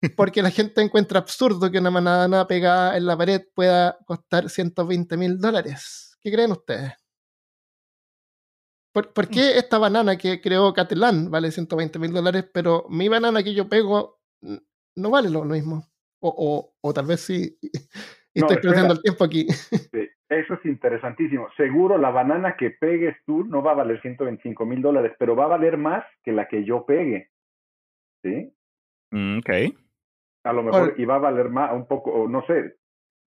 Porque 0.17 0.43
la 0.43 0.51
gente 0.51 0.83
encuentra 0.83 1.21
absurdo 1.21 1.71
que 1.71 1.79
una 1.79 1.91
banana 1.91 2.47
pegada 2.47 2.99
en 2.99 3.07
la 3.07 3.17
pared 3.17 3.43
pueda 3.55 3.97
costar 4.05 4.51
120 4.51 5.17
mil 5.17 5.39
dólares. 5.39 6.17
¿Qué 6.21 6.31
creen 6.31 6.53
ustedes? 6.53 6.93
¿Por, 9.07 9.27
mm. 9.27 9.31
qué 9.31 9.59
esta 9.59 9.79
banana 9.79 10.17
que 10.17 10.41
creó 10.41 10.73
Catalán 10.73 11.31
vale 11.31 11.51
120 11.51 11.99
mil 11.99 12.13
dólares, 12.13 12.49
pero 12.53 12.87
mi 12.89 13.09
banana 13.09 13.43
que 13.43 13.55
yo 13.55 13.69
pego 13.69 14.21
no 14.97 15.11
vale 15.11 15.31
lo 15.31 15.45
mismo? 15.45 15.85
O, 16.21 16.73
o, 16.81 16.93
tal 16.93 17.07
vez 17.07 17.21
sí. 17.21 17.59
Y 18.35 18.41
estoy 18.41 18.59
perdiendo 18.59 18.93
el 18.93 19.03
tiempo 19.03 19.25
aquí. 19.25 19.47
eso 20.29 20.55
es 20.55 20.65
interesantísimo. 20.65 21.49
Seguro 21.57 21.99
la 21.99 22.11
banana 22.11 22.57
que 22.57 22.71
pegues 22.71 23.17
tú 23.25 23.43
no 23.45 23.63
va 23.63 23.73
a 23.73 23.77
valer 23.77 24.01
125 24.01 24.65
mil 24.67 24.83
dólares, 24.83 25.13
pero 25.19 25.35
va 25.35 25.45
a 25.45 25.49
valer 25.49 25.77
más 25.77 26.05
que 26.23 26.33
la 26.33 26.47
que 26.47 26.63
yo 26.63 26.85
pegue. 26.85 27.31
¿Sí? 28.23 28.53
Mm, 29.11 29.39
ok. 29.39 29.51
A 30.45 30.53
lo 30.53 30.63
mejor, 30.63 30.95
y 30.99 31.05
va 31.05 31.17
a 31.17 31.21
valer 31.21 31.49
más, 31.49 31.73
un 31.73 31.87
poco, 31.89 32.29
no 32.29 32.45
sé. 32.47 32.77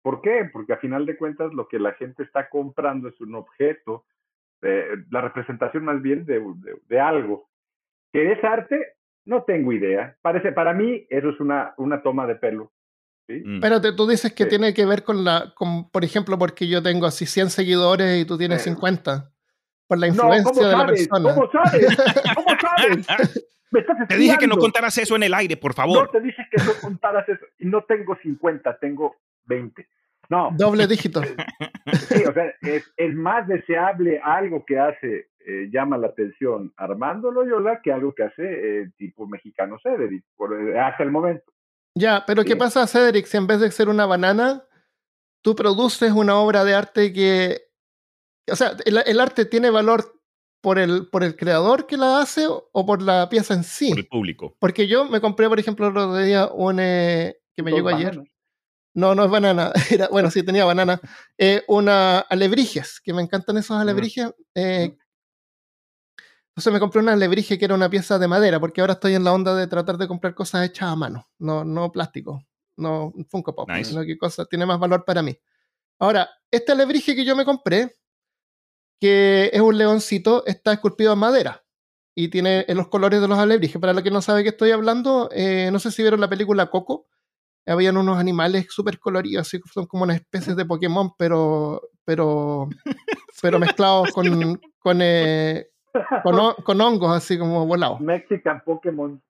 ¿Por 0.03 0.21
qué? 0.21 0.47
Porque 0.51 0.73
a 0.73 0.77
final 0.77 1.05
de 1.05 1.17
cuentas 1.17 1.53
lo 1.53 1.67
que 1.67 1.79
la 1.79 1.93
gente 1.93 2.23
está 2.23 2.49
comprando 2.49 3.07
es 3.07 3.19
un 3.19 3.35
objeto 3.35 4.05
eh, 4.61 4.87
la 5.09 5.21
representación 5.21 5.85
más 5.85 6.01
bien 6.01 6.25
de, 6.25 6.41
de, 6.87 6.99
algo. 6.99 7.49
¿Que 8.11 8.31
es 8.31 8.43
arte? 8.43 8.95
No 9.25 9.43
tengo 9.43 9.71
idea. 9.71 10.17
Parece, 10.21 10.51
para 10.51 10.73
mí 10.73 11.05
eso 11.09 11.29
es 11.29 11.39
una, 11.39 11.73
una 11.77 12.01
toma 12.01 12.27
de 12.27 12.35
pelo. 12.35 12.71
¿sí? 13.27 13.41
Mm. 13.45 13.55
Espérate, 13.55 13.93
tú 13.93 14.07
dices 14.07 14.33
que 14.33 14.45
tiene 14.45 14.73
que 14.73 14.85
ver 14.85 15.03
con 15.03 15.23
la, 15.23 15.53
con, 15.55 15.89
por 15.89 16.03
ejemplo, 16.03 16.37
porque 16.37 16.67
yo 16.67 16.81
tengo 16.81 17.05
así 17.05 17.25
100 17.25 17.49
seguidores 17.49 18.21
y 18.21 18.25
tú 18.25 18.37
tienes 18.37 18.63
50. 18.63 19.13
Eh. 19.13 19.33
Por 19.87 19.97
la 19.97 20.07
influencia 20.07 20.67
de 20.67 20.77
la 20.77 20.85
persona. 20.85 21.33
¿Cómo 21.33 21.51
sabes? 21.51 21.97
¿Cómo 22.35 22.49
sabes? 22.61 23.49
te 24.07 24.17
dije 24.17 24.37
que 24.37 24.47
no 24.47 24.57
contaras 24.57 24.97
eso 24.97 25.15
en 25.15 25.23
el 25.23 25.33
aire, 25.33 25.57
por 25.57 25.73
favor. 25.73 26.05
No 26.05 26.09
te 26.09 26.21
dije 26.21 26.43
que 26.51 26.63
no 26.63 26.73
contaras 26.81 27.27
eso. 27.27 27.45
Y 27.57 27.65
no 27.65 27.83
tengo 27.83 28.15
50, 28.21 28.77
tengo 28.77 29.15
20. 29.45 29.87
No. 30.29 30.51
Doble 30.55 30.85
dígito. 30.85 31.21
Sí, 31.23 32.23
o 32.23 32.33
sea, 32.33 32.53
es, 32.61 32.91
es 32.97 33.15
más 33.15 33.47
deseable 33.47 34.21
algo 34.23 34.63
que 34.63 34.77
hace, 34.77 35.29
eh, 35.45 35.69
llama 35.71 35.97
la 35.97 36.07
atención 36.07 36.71
Armando 36.77 37.31
Loyola 37.31 37.81
que 37.81 37.91
algo 37.91 38.13
que 38.13 38.23
hace 38.23 38.43
eh, 38.43 38.91
tipo 38.97 39.25
mexicano 39.25 39.77
Cedric, 39.81 40.23
por, 40.35 40.53
eh, 40.53 40.79
hasta 40.79 41.03
el 41.03 41.11
momento. 41.11 41.51
Ya, 41.95 42.23
pero 42.27 42.43
¿qué 42.43 42.55
pasa, 42.55 42.85
Cedric? 42.85 43.25
Si 43.25 43.37
en 43.37 43.47
vez 43.47 43.59
de 43.59 43.71
ser 43.71 43.89
una 43.89 44.05
banana, 44.05 44.63
tú 45.41 45.55
produces 45.55 46.11
una 46.11 46.35
obra 46.35 46.63
de 46.63 46.75
arte 46.75 47.11
que. 47.11 47.61
O 48.51 48.55
sea, 48.55 48.73
el, 48.85 49.19
arte 49.19 49.45
tiene 49.45 49.71
valor 49.71 50.21
por 50.61 50.77
el, 50.77 51.07
por 51.09 51.23
el 51.23 51.35
creador 51.35 51.87
que 51.87 51.97
la 51.97 52.21
hace 52.21 52.45
o 52.47 52.85
por 52.85 53.01
la 53.01 53.27
pieza 53.29 53.55
en 53.55 53.63
sí. 53.63 53.89
Por 53.89 53.99
el 53.99 54.07
público. 54.07 54.55
Porque 54.59 54.87
yo 54.87 55.05
me 55.05 55.19
compré, 55.19 55.49
por 55.49 55.59
ejemplo, 55.59 55.87
el 55.87 55.97
otro 55.97 56.17
día 56.17 56.47
un. 56.53 56.77
que 56.77 57.63
me 57.63 57.71
llegó 57.71 57.89
ayer. 57.89 58.21
No, 58.99 59.15
no 59.15 59.23
es 59.23 59.31
banana. 59.31 59.71
Era, 59.89 60.09
bueno, 60.09 60.29
sí 60.29 60.43
tenía 60.43 60.65
banana. 60.65 60.99
Eh, 61.37 61.63
una 61.67 62.19
alebrijes, 62.19 62.99
que 62.99 63.13
me 63.13 63.21
encantan 63.21 63.57
esos 63.57 63.77
alebrijes. 63.77 64.31
Eh, 64.53 64.97
entonces 66.49 66.73
me 66.73 66.79
compré 66.79 66.99
una 66.99 67.13
alebrije 67.13 67.57
que 67.57 67.63
era 67.63 67.73
una 67.75 67.89
pieza 67.89 68.19
de 68.19 68.27
madera, 68.27 68.59
porque 68.59 68.81
ahora 68.81 68.93
estoy 68.93 69.15
en 69.15 69.23
la 69.23 69.31
onda 69.31 69.55
de 69.55 69.67
tratar 69.67 69.97
de 69.97 70.09
comprar 70.09 70.35
cosas 70.35 70.65
hechas 70.65 70.89
a 70.89 70.95
mano, 70.97 71.29
no, 71.37 71.63
no 71.63 71.89
plástico, 71.89 72.43
no 72.75 73.13
Funko 73.29 73.55
Pop, 73.55 73.69
sino 73.83 74.03
que 74.03 74.17
cosa 74.17 74.43
tiene 74.43 74.65
más 74.65 74.77
valor 74.77 75.05
para 75.05 75.21
mí. 75.21 75.39
Ahora, 75.99 76.29
este 76.51 76.73
alebrije 76.73 77.15
que 77.15 77.23
yo 77.23 77.33
me 77.37 77.45
compré, 77.45 77.95
que 78.99 79.49
es 79.53 79.61
un 79.61 79.77
leoncito, 79.77 80.45
está 80.45 80.73
esculpido 80.73 81.13
en 81.13 81.19
madera 81.19 81.63
y 82.13 82.27
tiene 82.27 82.65
los 82.67 82.89
colores 82.89 83.21
de 83.21 83.29
los 83.29 83.39
alebrijes. 83.39 83.79
Para 83.79 83.93
los 83.93 84.03
que 84.03 84.11
no 84.11 84.21
sabe 84.21 84.43
qué 84.43 84.49
estoy 84.49 84.71
hablando, 84.71 85.29
eh, 85.31 85.69
no 85.71 85.79
sé 85.79 85.91
si 85.91 86.01
vieron 86.01 86.19
la 86.19 86.27
película 86.27 86.69
Coco 86.69 87.07
habían 87.71 87.97
unos 87.97 88.17
animales 88.17 88.67
súper 88.69 88.99
coloridos, 88.99 89.47
así 89.47 89.59
son 89.71 89.85
como 89.85 90.03
una 90.03 90.15
especie 90.15 90.55
de 90.55 90.65
Pokémon, 90.65 91.13
pero, 91.17 91.89
pero, 92.03 92.67
pero 93.41 93.59
mezclados 93.59 94.11
con, 94.11 94.59
con, 94.79 94.99
eh, 95.01 95.69
con, 96.63 96.81
hongos, 96.81 97.15
así 97.15 97.37
como 97.37 97.65
volados. 97.65 97.99
Mexican 97.99 98.61
Pokémon. 98.63 99.21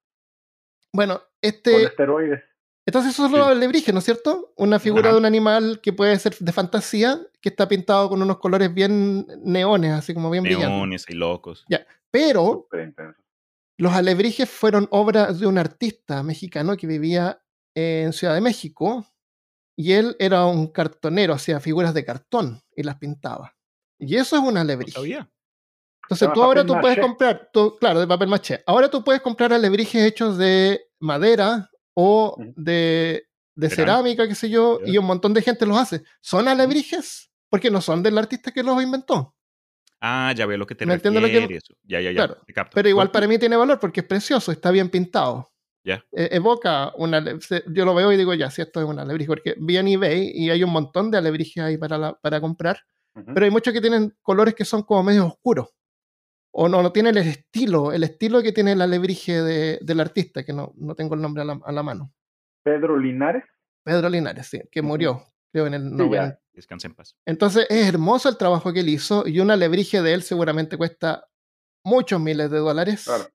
Bueno, 0.94 1.22
este. 1.42 1.72
Con 1.72 1.82
esteroides. 1.82 2.44
Entonces 2.86 3.14
eso 3.14 3.28
es 3.28 3.32
lo 3.32 3.46
alebrije, 3.46 3.94
¿no 3.94 4.00
es 4.00 4.06
cierto? 4.06 4.52
Una 4.56 4.80
figura 4.80 5.12
de 5.12 5.18
un 5.18 5.26
animal 5.26 5.80
que 5.80 5.94
puede 5.94 6.18
ser 6.18 6.36
de 6.40 6.52
fantasía, 6.52 7.20
que 7.40 7.50
está 7.50 7.68
pintado 7.68 8.10
con 8.10 8.20
unos 8.20 8.40
colores 8.40 8.74
bien 8.74 9.28
neones, 9.44 9.92
así 9.92 10.16
como 10.16 10.32
bien 10.32 10.44
brillantes. 10.44 10.70
Neones 10.70 11.06
y 11.08 11.14
locos. 11.14 11.66
Ya, 11.70 11.86
pero 12.10 12.68
los 13.78 13.94
alebrijes 13.94 14.50
fueron 14.50 14.88
obra 14.90 15.32
de 15.32 15.46
un 15.46 15.60
artista 15.60 16.24
mexicano 16.24 16.76
que 16.78 16.88
vivía 16.88 17.40
en 17.76 18.14
Ciudad 18.14 18.34
de 18.34 18.42
México 18.42 19.06
y 19.76 19.94
él 19.94 20.16
era 20.20 20.46
un 20.46 20.68
cartonero, 20.68 21.34
hacía 21.34 21.60
figuras 21.60 21.94
de 21.94 22.04
cartón 22.04 22.62
y 22.76 22.84
las 22.84 22.98
pintaba. 22.98 23.56
Y 23.98 24.16
eso 24.16 24.36
es 24.36 24.42
una 24.42 24.62
alebrije. 24.62 24.98
Entonces 26.04 26.30
tú 26.34 26.44
ahora 26.44 26.66
tú 26.66 26.76
puedes 26.82 27.00
comprar, 27.00 27.50
claro, 27.80 28.00
de 28.00 28.08
papel 28.08 28.30
maché. 28.30 28.64
Ahora 28.66 28.90
tú 28.90 29.04
puedes 29.04 29.22
comprar 29.22 29.54
alebrijes 29.54 30.04
hechos 30.04 30.38
de 30.38 30.82
madera 31.00 31.70
o 31.94 32.36
de, 32.56 33.28
de 33.56 33.70
cerámica, 33.70 34.28
qué 34.28 34.36
sé 34.36 34.50
yo, 34.50 34.80
y 34.86 34.98
un 34.98 35.06
montón 35.06 35.34
de 35.34 35.42
gente 35.42 35.66
los 35.66 35.78
hace. 35.78 36.04
¿Son 36.22 36.48
alebrijes? 36.48 37.32
Porque 37.50 37.70
no 37.70 37.80
son 37.82 38.02
del 38.02 38.18
artista 38.18 38.52
que 38.52 38.64
los 38.64 38.82
inventó. 38.82 39.36
Ah, 40.02 40.34
ya 40.36 40.46
veo 40.46 40.58
lo 40.58 40.66
que 40.66 40.76
te 40.76 40.86
refieres. 40.86 41.64
Ya, 41.84 42.00
ya, 42.00 42.12
ya. 42.12 42.38
Pero 42.74 42.90
igual 42.90 43.12
para 43.12 43.28
mí 43.28 43.38
tiene 43.38 43.56
valor 43.56 43.80
porque 43.80 44.00
es 44.00 44.06
precioso, 44.06 44.52
está 44.52 44.72
bien 44.72 44.90
pintado. 44.90 45.52
Ya. 45.84 46.04
E, 46.12 46.30
evoca 46.32 46.94
una. 46.98 47.24
Yo 47.68 47.86
lo 47.86 47.96
veo 47.96 48.12
y 48.12 48.18
digo, 48.18 48.34
ya, 48.34 48.50
si 48.50 48.62
esto 48.62 48.80
es 48.80 48.88
una 48.88 49.04
alebrije, 49.04 49.28
porque 49.28 49.56
vi 49.60 49.78
en 49.78 49.88
eBay 49.88 50.32
y 50.34 50.50
hay 50.50 50.64
un 50.64 50.72
montón 50.72 51.12
de 51.12 51.18
alebrijes 51.18 51.64
ahí 51.64 51.78
para, 51.78 52.14
para 52.14 52.42
comprar, 52.42 52.80
pero 53.34 53.46
hay 53.46 53.52
muchos 53.52 53.74
que 53.74 53.82
tienen 53.82 54.16
colores 54.22 54.56
que 54.56 54.66
son 54.66 54.84
como 54.84 55.04
medio 55.04 55.26
oscuros. 55.26 55.70
O 56.52 56.68
no, 56.68 56.82
no 56.82 56.92
tienen 56.92 57.16
el 57.18 57.28
estilo, 57.28 57.92
el 57.92 58.04
estilo 58.04 58.42
que 58.42 58.52
tiene 58.52 58.72
el 58.72 58.82
alebrije 58.82 59.42
de, 59.42 59.80
del 59.82 60.00
artista, 60.00 60.44
que 60.44 60.54
no, 60.54 60.74
no 60.78 60.96
tengo 60.96 61.16
el 61.16 61.22
nombre 61.22 61.44
a 61.44 61.72
la, 61.72 61.84
mano. 61.84 62.12
Pedro 62.64 62.98
Linares. 62.98 63.44
Pedro 63.84 64.10
Linares, 64.10 64.48
sí, 64.48 64.60
que 64.72 64.82
murió, 64.82 65.24
creo, 65.52 65.68
en 65.68 65.76
el 65.76 65.96
90. 65.96 66.40
Descanse 66.54 66.88
en 66.88 66.96
paz. 66.96 67.16
Entonces 67.26 67.68
es 67.70 67.88
hermoso 67.88 68.30
el 68.30 68.38
trabajo 68.38 68.74
que 68.74 68.80
él 68.80 68.90
hizo 68.90 69.28
y 69.28 69.40
una 69.40 69.54
alebrije 69.54 70.02
de 70.02 70.14
él 70.14 70.24
seguramente 70.24 70.76
cuesta 70.76 71.28
muchos 71.84 72.20
miles 72.20 72.50
de 72.50 72.58
dólares. 72.58 73.06
Claro. 73.06 73.26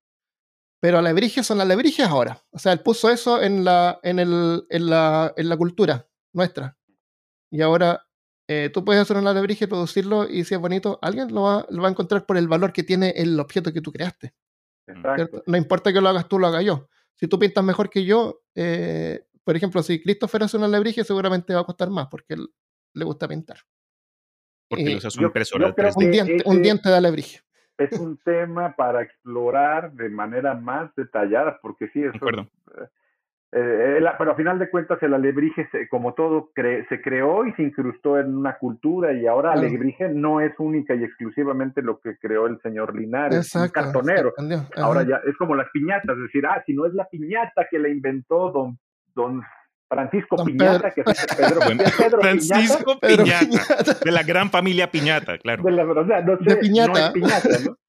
Pero 0.85 0.99
alebrijes 0.99 1.47
son 1.47 1.63
alebrijes 1.63 2.07
ahora. 2.07 2.43
O 2.51 2.59
sea, 2.59 2.75
él 2.75 2.81
puso 2.81 3.09
eso 3.09 3.41
en 3.41 3.65
la, 3.65 4.01
en 4.03 4.19
el, 4.19 4.67
en 4.69 4.91
la, 4.91 5.33
en 5.35 5.49
la 5.49 5.57
cultura 5.57 6.11
nuestra. 6.35 6.77
Y 7.51 7.63
ahora 7.63 8.07
eh, 8.47 8.69
tú 8.71 8.85
puedes 8.85 9.01
hacer 9.01 9.17
un 9.17 9.27
alebrije, 9.27 9.67
producirlo 9.67 10.29
y 10.29 10.45
si 10.45 10.53
es 10.53 10.61
bonito, 10.61 10.99
alguien 11.01 11.33
lo 11.33 11.41
va, 11.41 11.67
lo 11.71 11.81
va 11.81 11.89
a 11.89 11.91
encontrar 11.91 12.27
por 12.27 12.37
el 12.37 12.49
valor 12.49 12.75
que 12.75 12.83
tiene 12.83 13.15
el 13.17 13.41
objeto 13.41 13.73
que 13.73 13.81
tú 13.81 13.93
creaste. 13.93 14.35
No 15.47 15.57
importa 15.57 15.91
que 15.91 16.03
lo 16.03 16.11
hagas 16.11 16.29
tú, 16.29 16.39
lo 16.39 16.49
haga 16.49 16.61
yo. 16.61 16.91
Si 17.15 17.29
tú 17.29 17.39
pintas 17.39 17.65
mejor 17.65 17.89
que 17.89 18.05
yo, 18.05 18.43
eh, 18.55 19.25
por 19.43 19.57
ejemplo, 19.57 19.83
si 19.83 20.03
Christopher 20.03 20.43
hace 20.43 20.59
un 20.59 20.65
alebrije, 20.65 21.03
seguramente 21.03 21.55
va 21.55 21.61
a 21.61 21.65
costar 21.65 21.89
más 21.89 22.09
porque 22.09 22.35
él 22.35 22.47
le 22.93 23.05
gusta 23.07 23.27
pintar. 23.27 23.57
Porque 24.69 24.91
lo 24.91 24.99
usas 24.99 25.17
un 25.17 25.25
impresora. 25.25 25.75
Un, 25.97 26.11
diente, 26.11 26.43
un 26.45 26.61
diente 26.61 26.91
de 26.91 26.97
alebrije 26.97 27.44
es 27.79 27.99
un 27.99 28.19
tema 28.19 28.75
para 28.77 29.03
explorar 29.03 29.93
de 29.93 30.09
manera 30.09 30.55
más 30.55 30.95
detallada, 30.95 31.59
porque 31.61 31.89
sí, 31.89 32.03
eso, 32.03 32.29
eh, 32.29 32.89
eh, 33.57 34.05
pero 34.19 34.33
a 34.33 34.35
final 34.35 34.59
de 34.59 34.69
cuentas 34.69 35.01
el 35.03 35.15
alebrije, 35.15 35.69
como 35.89 36.15
todo, 36.15 36.51
se 36.57 37.01
creó 37.01 37.47
y 37.47 37.53
se 37.53 37.63
incrustó 37.63 38.19
en 38.19 38.35
una 38.35 38.59
cultura 38.59 39.13
y 39.13 39.27
ahora 39.27 39.53
el 39.53 39.61
alebrije 39.61 40.09
no 40.09 40.41
es 40.41 40.53
única 40.59 40.95
y 40.97 41.05
exclusivamente 41.05 41.81
lo 41.81 42.01
que 42.01 42.19
creó 42.19 42.49
el 42.49 42.61
señor 42.63 42.97
Linares, 42.97 43.55
un 43.55 43.69
cartonero. 43.69 44.35
Ahora 44.77 45.05
ya 45.05 45.21
es 45.25 45.37
como 45.37 45.55
las 45.55 45.69
piñatas, 45.71 46.17
es 46.17 46.23
decir, 46.25 46.45
ah, 46.47 46.63
si 46.67 46.75
no 46.75 46.85
es 46.85 46.95
la 46.95 47.09
piñata 47.09 47.69
que 47.71 47.79
la 47.79 47.89
inventó 47.89 48.51
don, 48.51 48.79
don 49.15 49.41
Francisco 49.89 50.45
Piñata, 50.45 50.91
que 50.91 51.03
es 51.03 51.27
Pedro, 51.37 51.61
Pedro 51.99 52.21
Francisco 52.21 52.99
Piñata, 53.01 53.95
de 54.05 54.13
la 54.13 54.23
gran 54.23 54.51
familia 54.51 54.91
Piñata, 54.91 55.39
claro. 55.39 55.63
De, 55.63 55.71
la, 55.71 55.85
o 55.85 56.07
sea, 56.07 56.23
no 56.23 56.39
sé, 56.39 56.57
Piñata. 56.57 57.13
Piñata 57.13 57.49
¿no? 57.65 57.77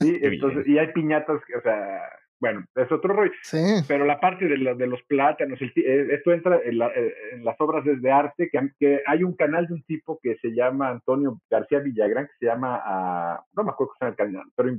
Sí, 0.00 0.18
entonces, 0.22 0.66
y 0.66 0.78
hay 0.78 0.92
piñatas, 0.92 1.36
o 1.56 1.60
sea, 1.62 2.02
bueno, 2.40 2.64
es 2.74 2.90
otro 2.90 3.14
rollo. 3.14 3.32
Sí. 3.42 3.58
Pero 3.86 4.04
la 4.04 4.18
parte 4.20 4.46
de, 4.46 4.56
de 4.56 4.86
los 4.86 5.02
plátanos, 5.04 5.60
eh, 5.60 6.08
esto 6.10 6.32
entra 6.32 6.60
en, 6.64 6.78
las 6.78 7.60
obras 7.60 7.84
de 7.84 8.10
arte, 8.10 8.48
que, 8.50 8.70
que, 8.78 9.02
hay 9.06 9.24
un 9.24 9.34
canal 9.34 9.66
de 9.66 9.74
un 9.74 9.82
tipo 9.84 10.18
que 10.22 10.36
se 10.38 10.48
llama 10.48 10.88
Antonio 10.88 11.40
García 11.50 11.80
Villagrán, 11.80 12.26
que 12.26 12.32
se 12.40 12.46
llama, 12.46 12.76
uh, 12.76 13.44
no 13.54 13.64
me 13.64 13.70
acuerdo 13.70 13.92
cómo 13.92 13.98
se 13.98 14.04
llama 14.04 14.10
el 14.10 14.16
canal, 14.16 14.52
pero 14.54 14.78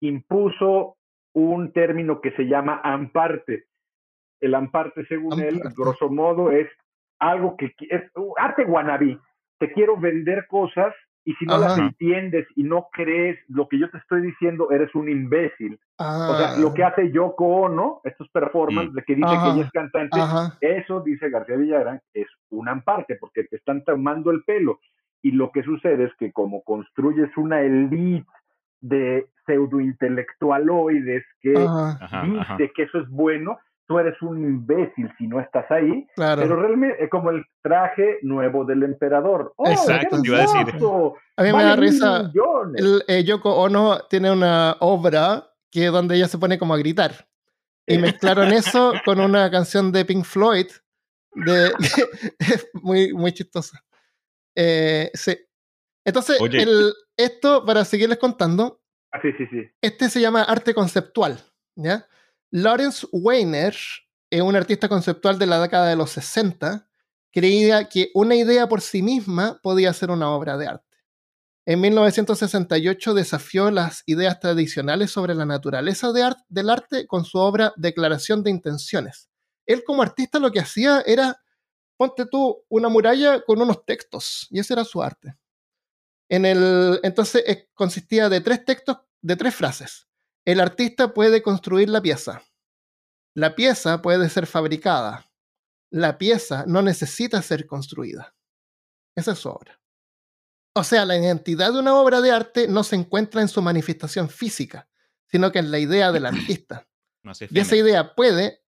impuso 0.00 0.96
un 1.34 1.72
término 1.72 2.20
que 2.20 2.32
se 2.32 2.44
llama 2.44 2.80
amparte. 2.84 3.64
El 4.44 4.54
amparte, 4.54 5.06
según 5.06 5.40
él, 5.40 5.62
grosso 5.76 6.10
modo, 6.10 6.50
es 6.50 6.68
algo 7.18 7.56
que 7.56 7.74
es 7.88 8.02
arte 8.38 8.64
guanabí. 8.64 9.18
Te 9.58 9.72
quiero 9.72 9.96
vender 9.96 10.46
cosas 10.48 10.94
y 11.24 11.32
si 11.34 11.46
no 11.46 11.56
las 11.56 11.78
entiendes 11.78 12.46
y 12.54 12.64
no 12.64 12.88
crees 12.92 13.38
lo 13.48 13.66
que 13.66 13.78
yo 13.78 13.90
te 13.90 13.96
estoy 13.96 14.20
diciendo, 14.20 14.70
eres 14.70 14.94
un 14.94 15.08
imbécil. 15.08 15.80
O 15.96 16.36
sea, 16.36 16.58
lo 16.58 16.74
que 16.74 16.84
ah. 16.84 16.88
hace 16.88 17.10
Yoko 17.10 17.46
Ono, 17.46 18.00
estos 18.04 18.28
performances 18.28 18.92
mm. 18.92 18.96
de 18.96 19.02
que 19.04 19.14
dice 19.14 19.30
que 19.30 19.50
ella 19.50 19.64
es 19.64 19.70
cantante, 19.70 20.18
eso, 20.60 21.00
dice 21.00 21.30
García 21.30 21.56
Villagrán, 21.56 22.00
es 22.12 22.26
un 22.50 22.68
amparte, 22.68 23.16
porque 23.16 23.44
te 23.44 23.56
están 23.56 23.84
tomando 23.84 24.30
el 24.30 24.44
pelo. 24.44 24.80
Y 25.22 25.30
lo 25.30 25.50
que 25.50 25.62
sucede 25.62 26.04
es 26.04 26.14
que 26.18 26.30
como 26.32 26.62
construyes 26.62 27.34
una 27.38 27.62
elite 27.62 28.28
de 28.82 29.26
pseudointelectualoides 29.46 31.24
que 31.40 31.52
dice 31.52 32.72
que 32.74 32.82
eso 32.82 32.98
es 32.98 33.08
bueno, 33.08 33.58
tú 33.86 33.98
eres 33.98 34.20
un 34.22 34.42
imbécil 34.42 35.10
si 35.18 35.26
no 35.26 35.40
estás 35.40 35.70
ahí, 35.70 36.06
pero 36.16 36.56
realmente 36.56 37.02
es 37.02 37.10
como 37.10 37.30
el 37.30 37.44
traje 37.62 38.18
nuevo 38.22 38.64
del 38.64 38.82
emperador. 38.82 39.52
¡Oh, 39.56 39.68
Exacto, 39.68 40.20
iba 40.22 40.38
a 40.38 40.40
decir. 40.40 40.82
A 41.36 41.42
mí 41.42 41.52
me 41.52 41.64
da 41.64 41.76
risa. 41.76 42.32
El, 42.76 43.04
eh, 43.08 43.24
Yoko 43.24 43.54
Ono 43.56 44.00
tiene 44.08 44.30
una 44.30 44.76
obra 44.80 45.50
que 45.70 45.86
donde 45.86 46.16
ella 46.16 46.28
se 46.28 46.38
pone 46.38 46.58
como 46.58 46.74
a 46.74 46.78
gritar. 46.78 47.28
Y 47.86 47.98
mezclaron 47.98 48.52
eso 48.52 48.92
con 49.04 49.20
una 49.20 49.50
canción 49.50 49.92
de 49.92 50.04
Pink 50.04 50.24
Floyd, 50.24 50.66
de, 51.34 51.70
muy, 52.74 53.12
muy 53.12 53.32
chistosa. 53.32 53.82
Eh, 54.54 55.10
sí. 55.12 55.36
Entonces, 56.04 56.38
el, 56.40 56.92
esto, 57.16 57.64
para 57.64 57.84
seguirles 57.84 58.18
contando, 58.18 58.80
ah, 59.12 59.20
sí, 59.20 59.32
sí, 59.36 59.46
sí. 59.50 59.68
este 59.80 60.08
se 60.08 60.20
llama 60.20 60.42
arte 60.42 60.74
conceptual. 60.74 61.38
¿ya? 61.76 62.06
Lawrence 62.50 63.06
Weiner 63.12 63.74
es 64.30 64.40
un 64.42 64.56
artista 64.56 64.88
conceptual 64.88 65.38
de 65.38 65.46
la 65.46 65.60
década 65.60 65.88
de 65.88 65.96
los 65.96 66.10
60. 66.10 66.88
Creía 67.32 67.88
que 67.88 68.10
una 68.14 68.36
idea 68.36 68.68
por 68.68 68.80
sí 68.80 69.02
misma 69.02 69.60
podía 69.62 69.92
ser 69.92 70.10
una 70.10 70.30
obra 70.30 70.56
de 70.56 70.68
arte. 70.68 70.94
En 71.66 71.80
1968 71.80 73.14
desafió 73.14 73.70
las 73.70 74.02
ideas 74.06 74.38
tradicionales 74.38 75.10
sobre 75.10 75.34
la 75.34 75.46
naturaleza 75.46 76.12
del 76.12 76.70
arte 76.70 77.06
con 77.06 77.24
su 77.24 77.38
obra 77.38 77.72
Declaración 77.76 78.42
de 78.42 78.50
Intenciones. 78.50 79.30
Él 79.66 79.82
como 79.82 80.02
artista 80.02 80.38
lo 80.38 80.52
que 80.52 80.60
hacía 80.60 81.02
era, 81.06 81.40
ponte 81.96 82.26
tú 82.26 82.62
una 82.68 82.90
muralla 82.90 83.40
con 83.40 83.62
unos 83.62 83.84
textos, 83.86 84.46
y 84.50 84.58
ese 84.58 84.74
era 84.74 84.84
su 84.84 85.02
arte. 85.02 85.36
En 86.28 86.44
el, 86.44 87.00
entonces 87.02 87.44
eh, 87.46 87.70
consistía 87.72 88.28
de 88.28 88.42
tres 88.42 88.64
textos, 88.64 88.98
de 89.22 89.36
tres 89.36 89.54
frases. 89.54 90.06
El 90.46 90.60
artista 90.60 91.14
puede 91.14 91.42
construir 91.42 91.88
la 91.88 92.02
pieza. 92.02 92.42
La 93.34 93.54
pieza 93.54 94.02
puede 94.02 94.28
ser 94.28 94.46
fabricada. 94.46 95.30
La 95.90 96.18
pieza 96.18 96.64
no 96.66 96.82
necesita 96.82 97.40
ser 97.40 97.66
construida. 97.66 98.36
Esa 99.16 99.32
es 99.32 99.38
su 99.38 99.48
obra. 99.48 99.80
O 100.76 100.84
sea, 100.84 101.06
la 101.06 101.16
identidad 101.16 101.72
de 101.72 101.78
una 101.78 101.94
obra 101.94 102.20
de 102.20 102.30
arte 102.30 102.68
no 102.68 102.84
se 102.84 102.96
encuentra 102.96 103.40
en 103.40 103.48
su 103.48 103.62
manifestación 103.62 104.28
física, 104.28 104.88
sino 105.26 105.50
que 105.50 105.60
en 105.60 105.70
la 105.70 105.78
idea 105.78 106.12
del 106.12 106.26
artista. 106.26 106.86
y 107.50 107.58
esa 107.58 107.76
idea 107.76 108.14
puede, 108.14 108.62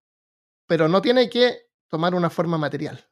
pero 0.67 0.89
no 0.89 1.03
tiene 1.03 1.29
que 1.29 1.69
tomar 1.89 2.15
una 2.15 2.31
forma 2.31 2.57
material. 2.57 3.07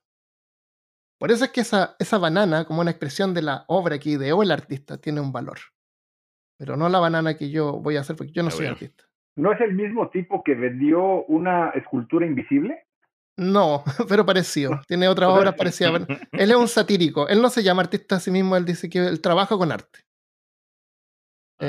Por 1.19 1.31
eso 1.31 1.45
es 1.45 1.51
que 1.51 1.61
esa, 1.61 1.97
esa 1.99 2.17
banana, 2.19 2.65
como 2.65 2.81
una 2.81 2.91
expresión 2.91 3.35
de 3.35 3.43
la 3.43 3.65
obra 3.69 3.99
que 3.99 4.11
ideó 4.11 4.43
el 4.43 4.51
artista, 4.51 4.97
tiene 4.97 5.21
un 5.21 5.33
valor 5.33 5.59
pero 6.65 6.79
no 6.79 6.89
la 6.89 6.99
banana 6.99 7.37
que 7.37 7.51
yo 7.51 7.73
voy 7.73 7.99
a 7.99 8.01
hacer 8.01 8.17
porque 8.17 8.33
yo 8.33 8.43
no 8.43 8.51
soy 8.51 8.67
artista. 8.67 9.05
¿No 9.37 9.53
es 9.53 9.61
el 9.61 9.75
mismo 9.75 10.09
tipo 10.09 10.43
que 10.43 10.55
vendió 10.55 11.25
una 11.27 11.71
escultura 11.71 12.25
invisible? 12.25 12.87
No, 13.37 13.85
pero 14.09 14.25
parecido. 14.25 14.81
Tiene 14.87 15.09
otra 15.09 15.29
obra 15.29 15.53
parecida. 15.53 15.91
Él 16.33 16.51
es 16.51 16.57
un 16.57 16.69
satírico. 16.69 17.29
Él 17.29 17.43
no 17.43 17.51
se 17.51 17.63
llama 17.63 17.83
artista 17.83 18.17
a 18.17 18.21
sí 18.21 18.31
mismo, 18.31 18.57
él 18.57 18.65
dice 18.65 18.89
que 18.89 18.99
él 18.99 19.21
trabaja 19.21 19.59
con 19.59 19.73
arte. 19.73 19.99
Ah, 21.61 21.67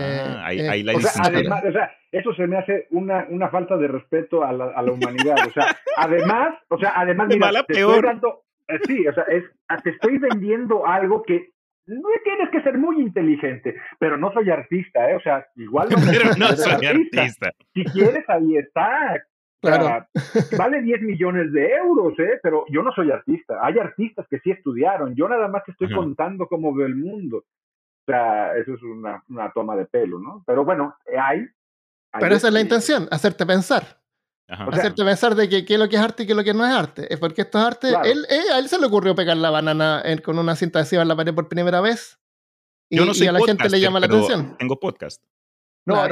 eh, 0.53 0.69
ahí, 0.69 0.79
eh, 0.79 0.83
la 0.85 0.95
o 0.95 0.99
sea, 1.01 1.11
además, 1.25 1.63
o 1.67 1.71
sea, 1.73 1.91
eso 2.11 2.33
se 2.35 2.47
me 2.47 2.57
hace 2.57 2.87
una, 2.91 3.27
una 3.29 3.49
falta 3.49 3.75
de 3.75 3.89
respeto 3.89 4.45
a 4.45 4.53
la, 4.53 4.65
a 4.67 4.81
la, 4.81 4.91
humanidad. 4.93 5.35
O 5.45 5.51
sea, 5.51 5.75
además, 5.97 6.55
o 6.69 6.77
sea, 6.77 6.93
además, 6.95 7.27
mira, 7.27 7.51
te 7.63 7.73
peor. 7.73 7.95
Estoy 7.95 8.09
dando, 8.09 8.43
eh, 8.69 8.79
sí, 8.87 9.07
o 9.07 9.13
sea, 9.13 9.23
es, 9.23 9.43
te 9.83 9.89
estoy 9.89 10.19
vendiendo 10.19 10.87
algo 10.87 11.21
que 11.23 11.54
no 11.87 12.09
tienes 12.23 12.49
que 12.49 12.61
ser 12.61 12.77
muy 12.77 13.01
inteligente, 13.01 13.75
pero 13.99 14.17
no 14.17 14.31
soy 14.33 14.49
artista, 14.49 15.09
¿eh? 15.09 15.15
O 15.15 15.21
sea, 15.21 15.45
igual 15.55 15.89
no, 15.89 15.97
no 16.37 16.55
soy 16.55 16.85
artista. 16.85 17.51
Si 17.73 17.83
quieres, 17.85 18.23
ahí 18.27 18.57
está. 18.57 19.23
Claro. 19.61 20.05
vale 20.57 20.81
10 20.81 21.01
millones 21.01 21.51
de 21.51 21.73
euros, 21.73 22.17
¿eh? 22.19 22.39
Pero 22.41 22.65
yo 22.69 22.83
no 22.83 22.91
soy 22.91 23.11
artista. 23.11 23.59
Hay 23.61 23.77
artistas 23.79 24.25
que 24.29 24.39
sí 24.39 24.51
estudiaron. 24.51 25.15
Yo 25.15 25.27
nada 25.27 25.47
más 25.47 25.63
te 25.63 25.71
estoy 25.71 25.91
contando 25.93 26.47
cómo 26.47 26.73
ve 26.73 26.85
el 26.85 26.95
mundo. 26.95 27.37
O 27.37 28.05
sea, 28.05 28.55
eso 28.55 28.75
es 28.75 28.83
una, 28.83 29.23
una 29.29 29.51
toma 29.51 29.75
de 29.75 29.85
pelo, 29.85 30.19
¿no? 30.19 30.43
Pero 30.45 30.63
bueno, 30.63 30.95
hay. 31.19 31.47
pero 32.19 32.35
esa 32.35 32.47
es 32.47 32.53
la 32.53 32.61
intención, 32.61 33.07
hacerte 33.09 33.45
pensar. 33.45 34.04
Hacerte 34.47 35.03
pensar 35.03 35.33
de 35.33 35.49
que 35.49 35.65
qué 35.65 35.73
es 35.73 35.79
lo 35.79 35.89
que 35.89 35.95
es 35.95 36.01
arte 36.01 36.23
y 36.23 36.25
qué 36.25 36.33
es 36.33 36.37
lo 36.37 36.43
que 36.43 36.53
no 36.53 36.65
es 36.65 36.71
arte. 36.71 37.11
Es 37.11 37.19
porque 37.19 37.41
esto 37.41 37.57
es 37.57 37.65
arte. 37.65 37.87
Él, 38.03 38.25
eh, 38.29 38.53
a 38.53 38.59
él 38.59 38.67
se 38.67 38.79
le 38.79 38.85
ocurrió 38.85 39.15
pegar 39.15 39.37
la 39.37 39.49
banana 39.49 40.03
con 40.23 40.37
una 40.37 40.55
cinta 40.55 40.79
adhesiva 40.79 41.01
en 41.01 41.07
la 41.07 41.15
pared 41.15 41.33
por 41.33 41.47
primera 41.49 41.81
vez. 41.81 42.19
Y, 42.89 42.97
Yo 42.97 43.05
no 43.05 43.13
sé 43.13 43.27
a 43.27 43.31
la 43.31 43.39
gente 43.39 43.69
le 43.69 43.79
llama 43.79 43.99
la 43.99 44.05
atención. 44.05 44.55
Tengo 44.57 44.79
podcast. 44.79 45.23
No, 45.85 46.03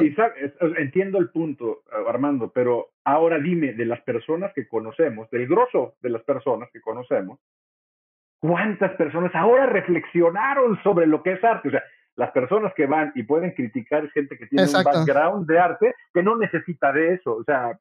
entiendo 0.77 1.17
el 1.17 1.29
punto, 1.29 1.83
Armando, 2.07 2.51
pero 2.51 2.91
ahora 3.03 3.39
dime, 3.39 3.73
de 3.73 3.85
las 3.85 4.01
personas 4.01 4.53
que 4.53 4.67
conocemos, 4.67 5.29
del 5.31 5.47
grosso 5.47 5.95
de 5.99 6.11
las 6.11 6.21
personas 6.23 6.69
que 6.71 6.79
conocemos, 6.79 7.39
¿cuántas 8.39 8.91
personas 8.95 9.33
ahora 9.33 9.65
reflexionaron 9.65 10.79
sobre 10.83 11.07
lo 11.07 11.23
que 11.23 11.33
es 11.33 11.43
arte? 11.43 11.69
O 11.69 11.71
sea, 11.71 11.83
las 12.15 12.29
personas 12.31 12.71
que 12.75 12.85
van 12.85 13.11
y 13.15 13.23
pueden 13.23 13.51
criticar 13.51 14.07
gente 14.11 14.37
que 14.37 14.45
tiene 14.45 14.67
un 14.67 14.83
background 14.83 15.47
de 15.47 15.57
arte 15.57 15.95
que 16.13 16.21
no 16.21 16.37
necesita 16.37 16.91
de 16.91 17.15
eso. 17.15 17.33
O 17.35 17.43
sea, 17.43 17.79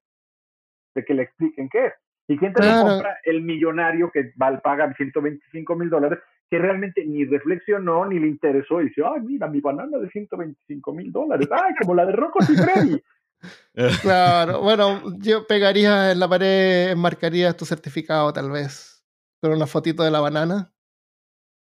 de 0.95 1.05
que 1.05 1.14
le 1.14 1.22
expliquen 1.22 1.68
qué 1.68 1.86
es. 1.86 1.93
¿Y 2.28 2.38
quién 2.38 2.53
te 2.53 2.64
lo 2.64 2.82
compra? 2.82 3.18
El 3.24 3.43
millonario 3.43 4.11
que 4.11 4.32
va, 4.40 4.59
paga 4.61 4.93
125 4.95 5.76
mil 5.76 5.90
dólares, 5.90 6.18
que 6.49 6.59
realmente 6.59 7.05
ni 7.05 7.24
reflexionó 7.24 8.07
ni 8.07 8.18
le 8.18 8.28
interesó 8.28 8.80
y 8.80 8.88
dice, 8.88 9.03
ay, 9.05 9.20
mira, 9.22 9.49
mi 9.49 9.61
banana 9.61 9.99
de 9.99 10.09
125 10.09 10.93
mil 10.93 11.12
dólares, 11.12 11.49
ay, 11.51 11.74
como 11.80 11.95
la 11.95 12.07
de 12.07 12.12
Rocco 12.12 12.38
y 12.40 12.57
Freddy. 12.57 13.03
claro, 14.03 14.61
bueno, 14.61 15.03
yo 15.18 15.47
pegaría 15.47 16.12
en 16.12 16.20
la 16.20 16.28
pared, 16.28 16.95
marcaría 16.97 17.57
tu 17.57 17.64
certificado 17.64 18.32
tal 18.32 18.51
vez, 18.51 19.05
con 19.40 19.53
una 19.53 19.66
fotito 19.66 20.03
de 20.03 20.11
la 20.11 20.20
banana. 20.20 20.72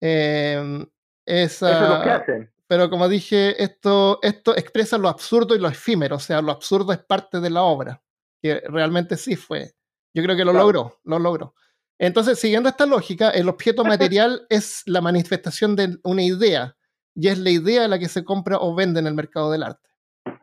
Em, 0.01 0.85
esa, 1.25 1.71
Eso 1.71 1.85
es 1.85 1.89
lo 1.89 2.03
que 2.03 2.11
hacen. 2.11 2.53
Pero 2.67 2.91
como 2.91 3.09
dije, 3.09 3.63
esto, 3.63 4.19
esto 4.23 4.57
expresa 4.57 4.99
lo 4.99 5.09
absurdo 5.09 5.55
y 5.55 5.59
lo 5.59 5.69
efímero, 5.69 6.17
o 6.17 6.21
sea, 6.21 6.43
lo 6.43 6.53
absurdo 6.53 6.93
es 6.93 6.99
parte 6.99 7.41
de 7.41 7.51
la 7.51 7.63
obra 7.63 8.03
que 8.43 8.61
realmente 8.67 9.17
sí 9.17 9.37
fue. 9.37 9.73
Yo 10.13 10.23
creo 10.23 10.37
que 10.37 10.45
lo 10.45 10.53
logró, 10.53 11.01
lo 11.05 11.19
logró. 11.19 11.55
Entonces, 11.99 12.39
siguiendo 12.39 12.69
esta 12.69 12.85
lógica, 12.85 13.31
el 13.31 13.49
objeto 13.49 13.85
material 13.85 14.47
es 14.51 14.83
la 14.87 15.01
manifestación 15.01 15.77
de 15.77 15.99
una 16.03 16.23
idea 16.23 16.77
y 17.15 17.29
es 17.29 17.39
la 17.39 17.51
idea 17.51 17.87
la 17.89 17.99
que 17.99 18.09
se 18.09 18.25
compra 18.25 18.59
o 18.59 18.75
vende 18.75 19.01
en 19.01 19.07
el 19.07 19.15
mercado 19.15 19.53
del 19.53 19.63
arte. 19.63 19.89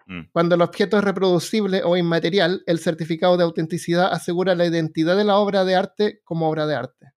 Mm. 0.07 0.29
Cuando 0.31 0.55
el 0.55 0.61
objeto 0.61 0.97
es 0.97 1.03
reproducible 1.03 1.83
o 1.83 1.97
inmaterial, 1.97 2.63
el 2.65 2.79
certificado 2.79 3.35
de 3.35 3.43
autenticidad 3.43 4.11
asegura 4.11 4.55
la 4.55 4.65
identidad 4.65 5.17
de 5.17 5.25
la 5.25 5.37
obra 5.37 5.65
de 5.65 5.75
arte 5.75 6.21
como 6.23 6.49
obra 6.49 6.65
de 6.65 6.75
arte. 6.75 7.11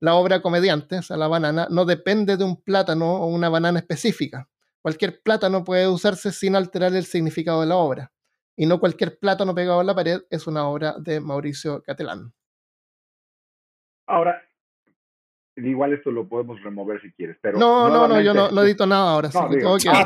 La 0.00 0.14
obra 0.14 0.42
comediante, 0.42 0.98
o 0.98 1.02
sea, 1.02 1.16
la 1.16 1.28
banana, 1.28 1.68
no 1.70 1.84
depende 1.84 2.36
de 2.36 2.44
un 2.44 2.60
plátano 2.60 3.14
o 3.14 3.26
una 3.28 3.48
banana 3.48 3.78
específica. 3.78 4.48
Cualquier 4.82 5.22
plátano 5.22 5.64
puede 5.64 5.88
usarse 5.88 6.32
sin 6.32 6.56
alterar 6.56 6.94
el 6.94 7.06
significado 7.06 7.60
de 7.60 7.68
la 7.68 7.76
obra 7.76 8.13
y 8.56 8.66
no 8.66 8.78
cualquier 8.78 9.18
plátano 9.18 9.54
pegado 9.54 9.80
en 9.80 9.86
la 9.86 9.94
pared 9.94 10.20
es 10.30 10.46
una 10.46 10.68
obra 10.68 10.94
de 10.98 11.20
Mauricio 11.20 11.82
Catelán. 11.82 12.32
Ahora, 14.06 14.42
igual 15.56 15.92
esto 15.92 16.10
lo 16.10 16.28
podemos 16.28 16.62
remover 16.62 17.00
si 17.00 17.12
quieres, 17.12 17.36
pero... 17.40 17.58
No, 17.58 17.88
no, 17.88 18.06
no, 18.06 18.20
yo 18.20 18.34
no, 18.34 18.50
no, 18.50 18.62
edito 18.62 18.86
nada 18.86 19.12
ahora. 19.12 19.30
No, 19.32 19.78
ya, 19.78 20.04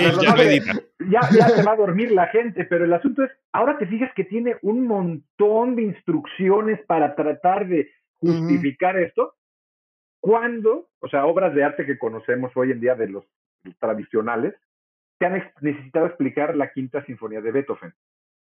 ya, 1.09 1.49
se 1.49 1.63
va 1.63 1.73
a 1.73 1.77
dormir 1.77 2.13
la 2.13 2.27
gente, 2.29 2.65
pero 2.65 2.85
el 2.85 2.93
asunto 2.93 3.25
es, 3.25 3.31
ahora 3.53 3.79
te 3.79 3.87
fijas 3.87 4.11
que 4.15 4.25
tiene 4.25 4.57
un 4.63 4.87
montón 4.87 5.77
de 5.77 5.83
instrucciones 5.83 6.81
para 6.87 7.15
tratar 7.15 7.67
de 7.67 7.91
justificar 8.21 8.99
esto 8.99 9.35
cuando, 10.21 10.89
o 11.01 11.09
sea, 11.09 11.27
obras 11.27 11.55
de 11.55 11.65
arte 11.65 11.87
que 11.87 11.99
conocemos 11.99 12.53
hoy 12.57 12.73
en 12.73 12.81
día 12.81 12.95
de 12.95 13.09
los 13.09 13.25
tradicionales, 13.79 14.55
te 15.19 15.27
han 15.27 15.53
necesitado 15.61 16.07
explicar 16.07 16.57
la 16.57 16.73
quinta 16.73 17.05
sinfonía 17.05 17.41
de 17.41 17.53
Beethoven. 17.53 17.95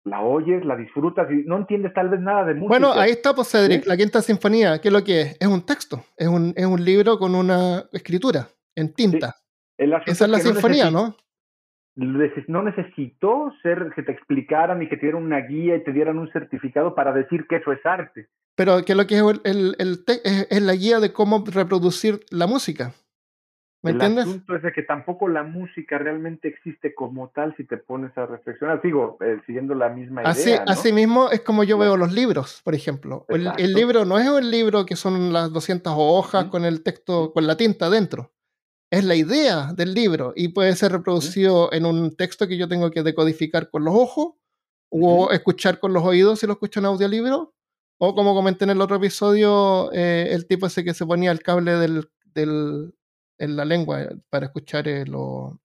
La 0.07 0.22
oyes, 0.22 0.64
la 0.64 0.76
disfrutas 0.76 1.28
y 1.30 1.42
no 1.46 1.57
entiendes 1.57 1.92
tal 1.92 2.09
vez 2.09 2.20
nada 2.20 2.44
de 2.44 2.54
música. 2.54 2.68
Bueno, 2.68 2.92
ahí 2.92 3.11
está, 3.11 3.34
pues, 3.34 3.50
Cedric, 3.50 3.86
la 3.86 3.96
quinta 3.96 4.22
sinfonía. 4.22 4.80
¿Qué 4.80 4.88
es 4.88 4.94
lo 4.94 5.02
que 5.02 5.20
es? 5.20 5.36
Es 5.40 5.48
un 5.48 5.66
texto, 5.66 6.04
es 6.16 6.28
un, 6.28 6.54
es 6.57 6.64
un 6.64 6.84
libro 6.84 7.18
con 7.18 7.34
una 7.34 7.84
escritura 7.92 8.46
en 8.76 8.94
tinta. 8.94 9.34
Esa 9.76 10.24
es 10.24 10.30
la 10.30 10.38
sinfonía, 10.38 10.90
¿no? 10.90 11.16
no 11.96 12.62
necesitó 12.62 13.52
ser 13.62 13.90
que 13.94 14.02
te 14.02 14.12
explicaran 14.12 14.82
y 14.82 14.88
que 14.88 14.96
te 14.96 15.07
dieran 15.07 15.22
una 15.22 15.40
guía 15.40 15.76
y 15.76 15.82
te 15.84 15.92
dieran 15.92 16.18
un 16.18 16.30
certificado 16.30 16.94
para 16.94 17.12
decir 17.12 17.46
que 17.48 17.57
eso 17.57 17.72
es 17.72 17.84
arte. 17.84 18.28
Pero 18.54 18.84
que 18.84 18.94
lo 18.94 19.07
que 19.07 19.16
es, 19.16 19.22
el, 19.44 19.76
el, 19.78 20.04
es, 20.24 20.62
la 20.62 20.74
guía 20.74 21.00
de 21.00 21.12
cómo 21.12 21.44
reproducir 21.46 22.20
la 22.30 22.46
música. 22.46 22.92
¿Me 23.87 23.93
el 23.93 23.97
entiendes? 23.97 24.26
Asunto 24.26 24.57
es 24.57 24.62
de 24.62 24.72
que 24.72 24.82
tampoco 24.82 25.28
la 25.28 25.43
música 25.43 25.99
realmente 25.99 26.49
existe 26.49 26.95
como 26.95 27.28
tal 27.30 27.57
si 27.57 27.64
te 27.64 27.76
pones 27.76 28.16
a 28.18 28.26
reflexionar. 28.26 28.82
Sigo 28.82 29.16
eh, 29.20 29.41
siguiendo 29.47 29.74
la 29.74 29.89
misma 29.89 30.22
idea. 30.22 30.30
Así, 30.30 30.53
así 30.66 30.93
mismo 30.93 31.30
es 31.30 31.41
como 31.41 31.64
yo 31.64 31.78
veo 31.78 31.97
los 31.97 32.12
libros, 32.12 32.61
por 32.64 32.74
ejemplo. 32.74 33.24
El, 33.28 33.51
el, 33.59 33.72
libro 33.72 34.05
no 34.05 34.18
es 34.18 34.28
un 34.28 34.51
libro 34.51 34.84
que 34.84 34.97
son 34.97 35.32
las 35.32 35.53
200 35.53 35.93
hojas 35.97 36.47
con 36.47 36.64
el 36.64 36.82
texto, 36.82 37.32
con 37.32 37.47
la 37.47 37.57
tinta 37.57 37.91
dentro 37.91 38.32
es 38.91 39.05
la 39.05 39.14
idea 39.14 39.72
del 39.74 39.95
libro 39.95 40.32
y 40.37 40.49
puede 40.49 40.74
ser 40.76 40.93
reproducido 40.93 41.72
en 41.72 41.87
un 41.87 42.14
texto 42.14 42.47
que 42.47 42.57
yo 42.57 42.68
tengo 42.68 42.91
que 42.91 43.03
decodificar 43.03 43.70
con 43.70 43.84
los 43.84 43.95
ojos 43.95 44.34
o 44.89 45.30
escuchar 45.32 45.80
con 45.80 45.93
los 45.93 46.05
oídos 46.05 46.41
si 46.41 46.47
lo 46.47 46.55
escucho 46.55 46.80
en 46.80 46.87
audiolibro. 46.87 47.53
O 47.99 48.14
como 48.14 48.34
comenté 48.34 48.64
en 48.64 48.70
el 48.70 48.80
otro 48.80 48.97
episodio, 48.97 49.91
eh, 49.93 50.28
el 50.30 50.47
tipo 50.47 50.66
ese 50.66 50.84
que 50.84 50.95
se 50.95 51.07
ponía 51.07 51.32
el 51.32 51.43
cable 51.43 51.72
del, 51.72 52.11
del 52.26 52.95
en 53.39 53.57
la 53.57 53.64
lengua 53.64 54.09
para 54.30 54.47
escuchar 54.47 54.89
el, 54.89 55.09
el 55.09 55.09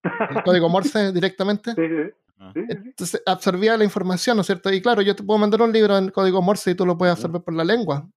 código 0.45 0.69
Morse 0.69 1.11
directamente. 1.11 1.71
Ah. 2.39 2.51
Entonces 2.55 3.21
absorbía 3.25 3.77
la 3.77 3.83
información, 3.83 4.35
¿no 4.35 4.41
es 4.41 4.47
cierto? 4.47 4.73
Y 4.73 4.81
claro, 4.81 5.01
yo 5.01 5.15
te 5.15 5.23
puedo 5.23 5.37
mandar 5.37 5.61
un 5.61 5.71
libro 5.71 5.97
en 5.97 6.09
código 6.09 6.41
Morse 6.41 6.71
y 6.71 6.75
tú 6.75 6.85
lo 6.85 6.97
puedes 6.97 7.13
absorber 7.13 7.41
por 7.41 7.53
la 7.53 7.63
lengua. 7.63 8.07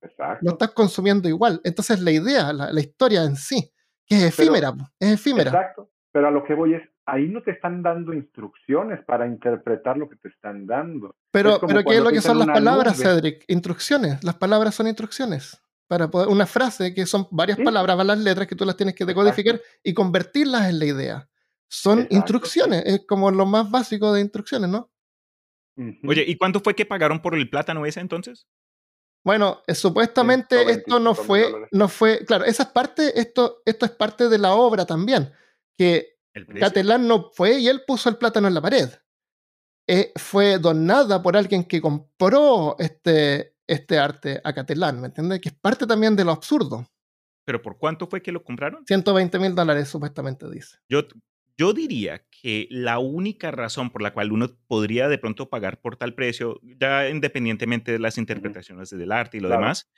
Lo 0.41 0.53
estás 0.53 0.71
consumiendo 0.71 1.29
igual. 1.29 1.61
Entonces 1.65 2.01
la 2.01 2.11
idea, 2.11 2.53
la, 2.53 2.73
la 2.73 2.81
historia 2.81 3.23
en 3.25 3.37
sí, 3.37 3.71
que 4.07 4.17
es 4.17 4.25
efímera, 4.25 4.73
es 4.99 5.13
efímera. 5.13 5.51
Exacto, 5.51 5.91
pero 6.11 6.29
a 6.29 6.31
lo 6.31 6.45
que 6.45 6.55
voy 6.55 6.75
es, 6.75 6.83
ahí 7.07 7.29
no 7.29 7.43
te 7.43 7.51
están 7.51 7.83
dando 7.83 8.13
instrucciones 8.13 9.05
para 9.05 9.27
interpretar 9.27 9.97
lo 9.97 10.09
que 10.09 10.17
te 10.17 10.29
están 10.29 10.67
dando. 10.67 11.15
Pero, 11.31 11.61
pero 11.61 11.85
¿qué 11.85 11.97
es 11.97 12.03
lo 12.03 12.11
que 12.11 12.21
son 12.21 12.39
las 12.39 12.49
palabras, 12.49 12.97
Cedric? 12.99 13.45
Instrucciones. 13.49 14.23
Las 14.25 14.37
palabras 14.37 14.75
son 14.75 14.87
instrucciones. 14.87 15.61
Para 15.87 16.11
poder, 16.11 16.28
una 16.28 16.47
frase 16.47 16.95
que 16.95 17.07
son 17.07 17.28
varias 17.30 17.59
palabras, 17.59 17.97
varias 17.97 18.18
letras 18.18 18.47
que 18.49 18.57
tú 18.57 18.64
las 18.64 18.76
tienes 18.76 18.95
que 18.95 19.05
decodificar 19.05 19.61
y 19.82 19.93
convertirlas 19.93 20.68
en 20.70 20.78
la 20.78 20.85
idea. 20.87 21.28
Son 21.68 22.07
instrucciones, 22.11 22.82
es 22.87 23.07
como 23.07 23.30
lo 23.30 23.47
más 23.47 23.70
básico 23.70 24.12
de 24.12 24.20
instrucciones, 24.20 24.70
¿no? 24.70 24.91
Oye, 26.07 26.24
¿y 26.26 26.37
cuánto 26.37 26.61
fue 26.61 26.74
que 26.74 26.87
pagaron 26.87 27.20
por 27.20 27.35
el 27.35 27.51
plátano 27.51 27.85
ese 27.85 28.01
entonces? 28.01 28.47
Bueno, 29.24 29.62
eh, 29.66 29.74
supuestamente 29.74 30.70
esto 30.70 31.01
no 31.01 31.14
fue, 31.14 31.53
no 31.72 31.89
fue, 31.89 32.24
claro, 32.26 32.45
esa 32.45 32.64
es 32.64 32.68
parte, 32.68 33.18
esto, 33.18 33.62
esto 33.64 33.87
es 33.87 33.93
parte 33.93 34.28
de 34.28 34.39
la 34.39 34.55
obra 34.55 34.85
también, 34.85 35.32
que 35.76 36.18
Catelán 36.61 37.09
no 37.09 37.30
fue 37.32 37.59
y 37.59 37.68
él 37.68 37.82
puso 37.87 38.09
el 38.09 38.16
plátano 38.16 38.49
en 38.49 38.55
la 38.55 38.62
pared. 38.62 38.91
Eh, 39.87 40.12
fue 40.16 40.59
donada 40.59 41.22
por 41.22 41.37
alguien 41.37 41.64
que 41.64 41.80
compró 41.80 42.76
este, 42.78 43.54
este 43.67 43.99
arte 43.99 44.41
a 44.45 44.53
Catelán, 44.53 45.01
¿me 45.01 45.07
entiendes? 45.09 45.41
Que 45.41 45.49
es 45.51 45.55
parte 45.55 45.87
también 45.87 46.17
de 46.17 46.25
lo 46.25 46.33
absurdo. 46.33 46.87
¿Pero 47.45 47.61
por 47.62 47.79
cuánto 47.79 48.07
fue 48.07 48.23
que 48.23 48.33
lo 48.33 48.43
compraron? 48.43 48.85
120 48.87 49.39
mil 49.39 49.55
dólares, 49.55 49.89
supuestamente 49.89 50.49
dice. 50.51 50.79
Yo, 50.89 51.03
yo 51.57 51.73
diría 51.73 52.25
que 52.31 52.67
la 52.71 52.99
única 52.99 53.51
razón 53.51 53.91
por 53.91 54.03
la 54.03 54.12
cual 54.12 54.33
uno 54.33 54.49
podría 54.67 55.09
de 55.09 55.19
pronto 55.19 55.49
pagar 55.49 55.81
por 55.81 55.97
tal 55.97 56.15
precio, 56.15 56.59
ya 56.62 57.09
independientemente 57.09 57.93
de 57.93 57.99
las 57.99 58.19
interpretaciones 58.19 58.91
del 58.91 59.12
arte 59.12 59.37
y 59.37 59.41
lo 59.41 59.49
demás, 59.49 59.91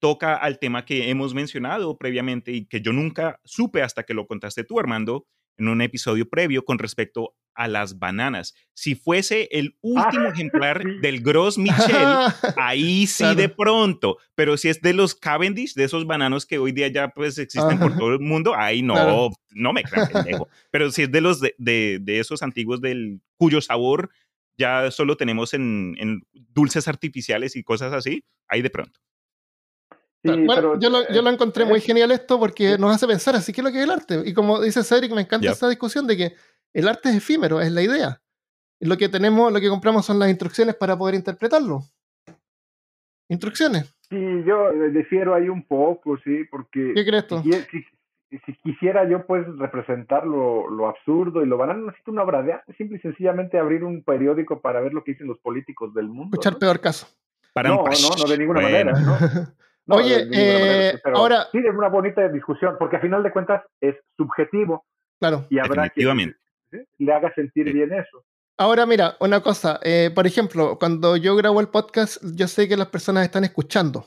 toca 0.00 0.36
al 0.36 0.58
tema 0.58 0.84
que 0.84 1.10
hemos 1.10 1.34
mencionado 1.34 1.98
previamente 1.98 2.52
y 2.52 2.66
que 2.66 2.80
yo 2.80 2.92
nunca 2.92 3.40
supe 3.44 3.82
hasta 3.82 4.04
que 4.04 4.14
lo 4.14 4.26
contaste 4.26 4.64
tú, 4.64 4.78
Armando, 4.78 5.26
en 5.58 5.68
un 5.68 5.82
episodio 5.82 6.28
previo 6.28 6.64
con 6.64 6.78
respecto 6.78 7.34
a 7.54 7.66
las 7.66 7.98
bananas. 7.98 8.54
Si 8.72 8.94
fuese 8.94 9.48
el 9.50 9.76
último 9.80 10.28
ejemplar 10.28 10.82
del 11.02 11.20
Gros 11.20 11.58
Michel, 11.58 11.76
ahí 12.56 13.06
sí 13.06 13.34
de 13.34 13.48
pronto, 13.48 14.16
pero 14.36 14.56
si 14.56 14.68
es 14.68 14.80
de 14.80 14.94
los 14.94 15.16
Cavendish, 15.16 15.74
de 15.74 15.84
esos 15.84 16.06
bananos 16.06 16.46
que 16.46 16.58
hoy 16.58 16.70
día 16.70 16.86
ya 16.88 17.08
pues 17.08 17.36
existen 17.36 17.80
por 17.80 17.96
todo 17.98 18.12
el 18.12 18.20
mundo, 18.20 18.54
ahí 18.56 18.80
no, 18.80 19.30
no 19.50 19.72
me 19.72 19.82
crean 19.82 20.08
Pero 20.70 20.90
si 20.92 21.02
es 21.02 21.10
de 21.10 21.20
los 21.20 21.40
de, 21.40 21.54
de, 21.58 22.20
esos 22.20 22.42
antiguos 22.42 22.80
del 22.80 23.20
cuyo 23.36 23.60
sabor 23.60 24.10
ya 24.56 24.90
solo 24.90 25.16
tenemos 25.16 25.52
en, 25.54 25.96
en 25.98 26.22
dulces 26.32 26.86
artificiales 26.86 27.56
y 27.56 27.64
cosas 27.64 27.92
así, 27.92 28.24
ahí 28.48 28.62
de 28.62 28.70
pronto 28.70 29.00
bueno, 30.22 30.78
yo, 30.78 30.90
lo, 30.90 31.08
yo, 31.12 31.22
lo, 31.22 31.30
encontré 31.30 31.64
muy 31.64 31.80
genial 31.80 32.10
esto 32.10 32.38
porque 32.38 32.76
nos 32.76 32.94
hace 32.94 33.06
pensar 33.06 33.36
así 33.36 33.52
que 33.52 33.60
es 33.60 33.64
lo 33.64 33.70
que 33.70 33.78
es 33.78 33.84
el 33.84 33.90
arte. 33.90 34.22
Y 34.24 34.34
como 34.34 34.60
dice 34.60 34.82
Cedric, 34.82 35.12
me 35.12 35.22
encanta 35.22 35.50
esa 35.50 35.68
discusión 35.68 36.06
de 36.06 36.16
que 36.16 36.34
el 36.72 36.88
arte 36.88 37.10
es 37.10 37.16
efímero, 37.16 37.60
es 37.60 37.72
la 37.72 37.82
idea. 37.82 38.20
Y 38.80 38.86
lo 38.86 38.96
que 38.96 39.08
tenemos, 39.08 39.52
lo 39.52 39.60
que 39.60 39.68
compramos 39.68 40.06
son 40.06 40.18
las 40.18 40.28
instrucciones 40.28 40.74
para 40.74 40.96
poder 40.96 41.14
interpretarlo. 41.14 41.82
Instrucciones. 43.28 43.94
Sí, 44.08 44.16
yo 44.46 44.70
difiero 44.90 45.34
ahí 45.34 45.48
un 45.48 45.66
poco, 45.66 46.16
sí, 46.18 46.44
porque... 46.50 46.92
¿Qué 46.94 47.04
crees 47.04 47.26
tú? 47.26 47.42
Si, 47.42 48.52
quisiera 48.62 49.08
yo 49.08 49.26
pues 49.26 49.46
representar 49.56 50.26
lo, 50.26 50.68
lo, 50.68 50.86
absurdo 50.86 51.42
y 51.42 51.46
lo 51.46 51.56
banal, 51.56 51.86
necesito 51.86 52.10
una 52.10 52.24
obra 52.24 52.42
de 52.42 52.52
arte, 52.52 52.74
simple 52.74 52.98
y 52.98 53.00
sencillamente 53.00 53.58
abrir 53.58 53.84
un 53.84 54.02
periódico 54.02 54.60
para 54.60 54.80
ver 54.80 54.92
lo 54.92 55.02
que 55.02 55.12
dicen 55.12 55.28
los 55.28 55.38
políticos 55.38 55.94
del 55.94 56.08
mundo. 56.08 56.36
Escuchar 56.36 56.58
peor 56.58 56.78
caso. 56.78 57.06
Para 57.54 57.70
no, 57.70 57.84
no, 57.84 58.16
no, 58.18 58.28
de 58.28 58.38
ninguna 58.38 58.60
manera. 58.60 58.92
¿no? 58.92 59.16
Oye, 59.88 60.28
eh, 60.32 61.00
ahora. 61.14 61.46
Sí, 61.52 61.58
es 61.58 61.74
una 61.74 61.88
bonita 61.88 62.28
discusión, 62.28 62.76
porque 62.78 62.96
a 62.96 63.00
final 63.00 63.22
de 63.22 63.32
cuentas 63.32 63.62
es 63.80 63.96
subjetivo. 64.16 64.84
Claro. 65.18 65.46
Y 65.50 65.58
habrá 65.58 65.88
que 65.88 66.04
le 66.98 67.12
haga 67.12 67.32
sentir 67.34 67.72
bien 67.72 67.92
eso. 67.92 68.24
Ahora, 68.58 68.86
mira, 68.86 69.16
una 69.20 69.40
cosa. 69.40 69.80
Eh, 69.82 70.10
por 70.14 70.26
ejemplo, 70.26 70.78
cuando 70.78 71.16
yo 71.16 71.36
grabo 71.36 71.60
el 71.60 71.68
podcast, 71.68 72.22
yo 72.34 72.48
sé 72.48 72.68
que 72.68 72.76
las 72.76 72.88
personas 72.88 73.24
están 73.24 73.44
escuchando. 73.44 74.06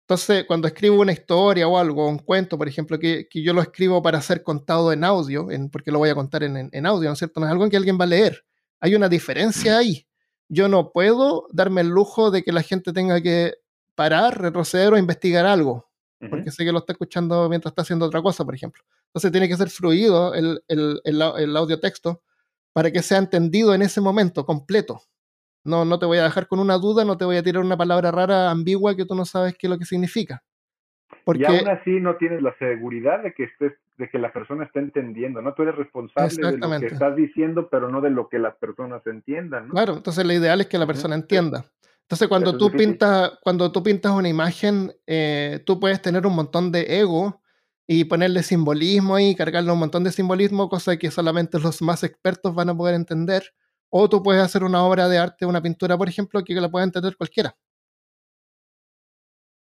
Entonces, 0.00 0.44
cuando 0.46 0.66
escribo 0.66 1.00
una 1.00 1.12
historia 1.12 1.68
o 1.68 1.78
algo, 1.78 2.08
un 2.08 2.18
cuento, 2.18 2.58
por 2.58 2.68
ejemplo, 2.68 2.98
que, 2.98 3.28
que 3.30 3.42
yo 3.42 3.52
lo 3.52 3.62
escribo 3.62 4.02
para 4.02 4.20
ser 4.20 4.42
contado 4.42 4.92
en 4.92 5.04
audio, 5.04 5.50
en, 5.50 5.70
porque 5.70 5.92
lo 5.92 5.98
voy 5.98 6.10
a 6.10 6.14
contar 6.14 6.42
en, 6.42 6.68
en, 6.72 6.86
audio, 6.86 7.08
¿no 7.08 7.12
es 7.12 7.18
cierto? 7.18 7.38
No 7.38 7.46
es 7.46 7.52
algo 7.52 7.68
que 7.68 7.76
alguien 7.76 7.98
va 7.98 8.04
a 8.04 8.08
leer. 8.08 8.44
Hay 8.80 8.94
una 8.94 9.08
diferencia 9.08 9.78
ahí. 9.78 10.06
Yo 10.48 10.68
no 10.68 10.90
puedo 10.90 11.46
darme 11.52 11.82
el 11.82 11.88
lujo 11.88 12.30
de 12.30 12.42
que 12.42 12.52
la 12.52 12.62
gente 12.62 12.92
tenga 12.92 13.20
que 13.20 13.54
parar, 13.94 14.40
retroceder 14.40 14.92
o 14.92 14.98
investigar 14.98 15.46
algo, 15.46 15.88
porque 16.30 16.50
sé 16.52 16.64
que 16.64 16.72
lo 16.72 16.78
está 16.78 16.92
escuchando 16.92 17.48
mientras 17.48 17.72
está 17.72 17.82
haciendo 17.82 18.06
otra 18.06 18.22
cosa, 18.22 18.44
por 18.44 18.54
ejemplo. 18.54 18.82
Entonces 19.06 19.32
tiene 19.32 19.48
que 19.48 19.56
ser 19.56 19.68
fluido 19.68 20.34
el, 20.34 20.62
el, 20.68 21.00
el, 21.04 21.56
audio 21.56 21.80
texto 21.80 22.22
para 22.72 22.90
que 22.90 23.02
sea 23.02 23.18
entendido 23.18 23.74
en 23.74 23.82
ese 23.82 24.00
momento 24.00 24.46
completo. 24.46 25.00
No, 25.64 25.84
no 25.84 25.98
te 25.98 26.06
voy 26.06 26.18
a 26.18 26.24
dejar 26.24 26.46
con 26.46 26.60
una 26.60 26.78
duda, 26.78 27.04
no 27.04 27.16
te 27.16 27.24
voy 27.24 27.36
a 27.36 27.42
tirar 27.42 27.62
una 27.62 27.76
palabra 27.76 28.10
rara, 28.10 28.50
ambigua, 28.50 28.96
que 28.96 29.04
tú 29.04 29.14
no 29.14 29.24
sabes 29.24 29.56
qué 29.58 29.66
es 29.66 29.70
lo 29.70 29.78
que 29.78 29.84
significa. 29.84 30.42
Porque, 31.24 31.42
y 31.42 31.44
aún 31.44 31.68
así 31.68 32.00
no 32.00 32.16
tienes 32.16 32.42
la 32.42 32.56
seguridad 32.58 33.22
de 33.22 33.32
que 33.32 33.44
estés, 33.44 33.72
de 33.96 34.08
que 34.08 34.18
la 34.18 34.32
persona 34.32 34.64
esté 34.64 34.80
entendiendo, 34.80 35.42
¿no? 35.42 35.54
Tú 35.54 35.62
eres 35.62 35.76
responsable 35.76 36.34
de 36.34 36.58
lo 36.58 36.80
que 36.80 36.86
estás 36.86 37.14
diciendo, 37.14 37.68
pero 37.70 37.88
no 37.88 38.00
de 38.00 38.10
lo 38.10 38.28
que 38.28 38.38
las 38.38 38.56
personas 38.56 39.06
entiendan, 39.06 39.68
¿no? 39.68 39.74
Claro, 39.74 39.94
entonces 39.96 40.24
lo 40.24 40.32
ideal 40.32 40.60
es 40.60 40.66
que 40.66 40.78
la 40.78 40.86
persona 40.86 41.14
entienda. 41.14 41.64
Entonces, 42.12 42.28
cuando 42.28 42.58
tú, 42.58 42.70
pintas, 42.70 43.32
cuando 43.40 43.72
tú 43.72 43.82
pintas 43.82 44.12
una 44.12 44.28
imagen, 44.28 44.94
eh, 45.06 45.62
tú 45.64 45.80
puedes 45.80 46.02
tener 46.02 46.26
un 46.26 46.34
montón 46.34 46.70
de 46.70 47.00
ego 47.00 47.40
y 47.86 48.04
ponerle 48.04 48.42
simbolismo 48.42 49.18
y 49.18 49.34
cargarle 49.34 49.72
un 49.72 49.78
montón 49.78 50.04
de 50.04 50.12
simbolismo, 50.12 50.68
cosa 50.68 50.98
que 50.98 51.10
solamente 51.10 51.58
los 51.58 51.80
más 51.80 52.04
expertos 52.04 52.54
van 52.54 52.68
a 52.68 52.76
poder 52.76 52.96
entender. 52.96 53.54
O 53.88 54.10
tú 54.10 54.22
puedes 54.22 54.42
hacer 54.42 54.62
una 54.62 54.84
obra 54.84 55.08
de 55.08 55.16
arte, 55.16 55.46
una 55.46 55.62
pintura, 55.62 55.96
por 55.96 56.06
ejemplo, 56.06 56.44
que 56.44 56.52
la 56.52 56.70
pueda 56.70 56.84
entender 56.84 57.16
cualquiera. 57.16 57.56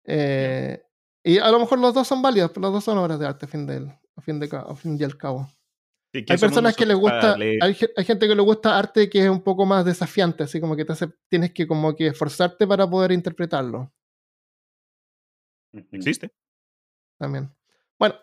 Eh, 0.06 0.82
y 1.22 1.38
a 1.38 1.52
lo 1.52 1.60
mejor 1.60 1.78
los 1.78 1.94
dos 1.94 2.08
son 2.08 2.20
válidos, 2.20 2.50
pero 2.50 2.62
los 2.62 2.72
dos 2.72 2.82
son 2.82 2.98
obras 2.98 3.20
de 3.20 3.26
arte, 3.26 3.46
a 3.46 3.48
fin, 3.48 3.64
del, 3.64 3.86
a 4.16 4.20
fin, 4.22 4.40
de, 4.40 4.48
a 4.52 4.74
fin 4.74 4.96
y 4.98 5.04
al 5.04 5.16
cabo 5.16 5.46
hay 6.12 6.38
personas 6.38 6.76
que 6.76 6.86
le 6.86 6.94
gusta, 6.94 7.34
hay, 7.34 7.74
gente 7.74 8.26
que 8.26 8.34
le 8.34 8.42
gusta 8.42 8.78
arte 8.78 9.08
que 9.08 9.24
es 9.24 9.30
un 9.30 9.42
poco 9.42 9.64
más 9.64 9.84
desafiante, 9.84 10.44
así 10.44 10.60
como 10.60 10.76
que 10.76 10.84
te 10.84 10.94
tienes 11.28 11.52
que 11.52 11.66
como 11.66 11.94
que 11.94 12.08
esforzarte 12.08 12.66
para 12.66 12.88
poder 12.88 13.12
interpretarlo. 13.12 13.92
Existe. 15.92 16.32
También. 17.18 17.50
Bueno, 17.98 18.16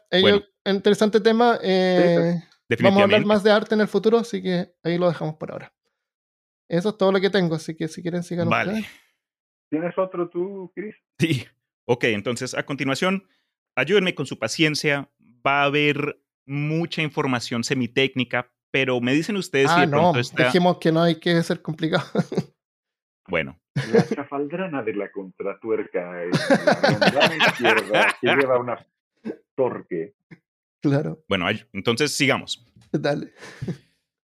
interesante 0.66 1.22
tema. 1.22 1.60
Eh, 1.62 2.36
vamos 2.82 3.00
a 3.00 3.04
hablar 3.04 3.26
más 3.26 3.44
de 3.44 3.52
arte 3.52 3.76
en 3.76 3.82
el 3.82 3.88
futuro, 3.88 4.18
así 4.18 4.42
que 4.42 4.74
ahí 4.84 4.98
lo 4.98 5.08
dejamos 5.08 5.36
por 5.36 5.52
ahora. 5.52 5.74
Eso 6.68 6.90
es 6.90 6.98
todo 6.98 7.12
lo 7.12 7.22
que 7.22 7.30
tengo, 7.30 7.56
así 7.56 7.76
que 7.76 7.88
si 7.88 8.02
quieren 8.02 8.24
sigan 8.24 8.50
vale. 8.50 8.86
¿Tienes 9.70 9.98
otro 9.98 10.30
tú, 10.30 10.72
Chris? 10.76 10.96
Sí. 11.20 11.46
Ok, 11.86 12.06
entonces 12.06 12.54
a 12.54 12.64
continuación, 12.64 13.28
ayúdenme 13.76 14.14
con 14.14 14.26
su 14.26 14.38
paciencia. 14.38 15.10
Va 15.46 15.62
a 15.62 15.66
haber 15.66 16.20
mucha 16.48 17.02
información 17.02 17.64
semitécnica, 17.64 18.52
pero 18.72 19.00
me 19.02 19.14
dicen 19.14 19.36
ustedes 19.36 19.70
ah, 19.70 19.76
si 19.76 19.82
de 19.82 19.88
no, 19.88 20.14
Dijimos 20.14 20.78
que 20.80 20.92
no 20.92 21.04
hay 21.04 21.20
que 21.20 21.42
ser 21.44 21.62
complicado. 21.62 22.06
bueno. 23.28 23.60
La 23.94 24.08
chafaldrana 24.08 24.82
de 24.82 24.96
la 24.96 25.12
contratuerca 25.12 26.24
es 26.24 26.50
la 27.14 27.36
izquierda 27.36 28.18
que 28.20 28.28
lleva 28.28 28.58
una 28.60 28.84
torque. 29.56 30.16
Claro. 30.82 31.24
Bueno, 31.28 31.46
entonces 31.74 32.12
sigamos. 32.14 32.66
Dale. 32.92 33.34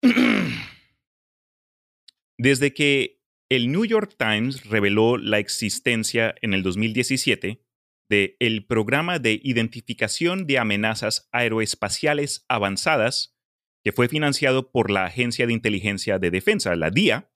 Desde 2.38 2.74
que 2.74 3.22
el 3.50 3.72
New 3.72 3.86
York 3.86 4.16
Times 4.18 4.70
reveló 4.70 5.18
la 5.18 5.40
existencia 5.40 6.36
en 6.42 6.54
el 6.54 6.64
2017 6.64 7.67
de 8.10 8.36
el 8.40 8.66
Programa 8.66 9.20
de 9.20 9.40
Identificación 9.44 10.48
de 10.48 10.60
Amenazas 10.60 11.28
Aeroespaciales 11.32 12.46
Avanzadas, 12.48 13.36
que 13.84 13.92
fue 13.92 14.08
financiado 14.08 14.72
por 14.72 14.92
la 14.92 15.06
Agencia 15.06 15.48
de 15.48 15.54
Inteligencia 15.54 16.20
de 16.20 16.32
Defensa, 16.32 16.76
la 16.76 16.90
DIA, 16.90 17.32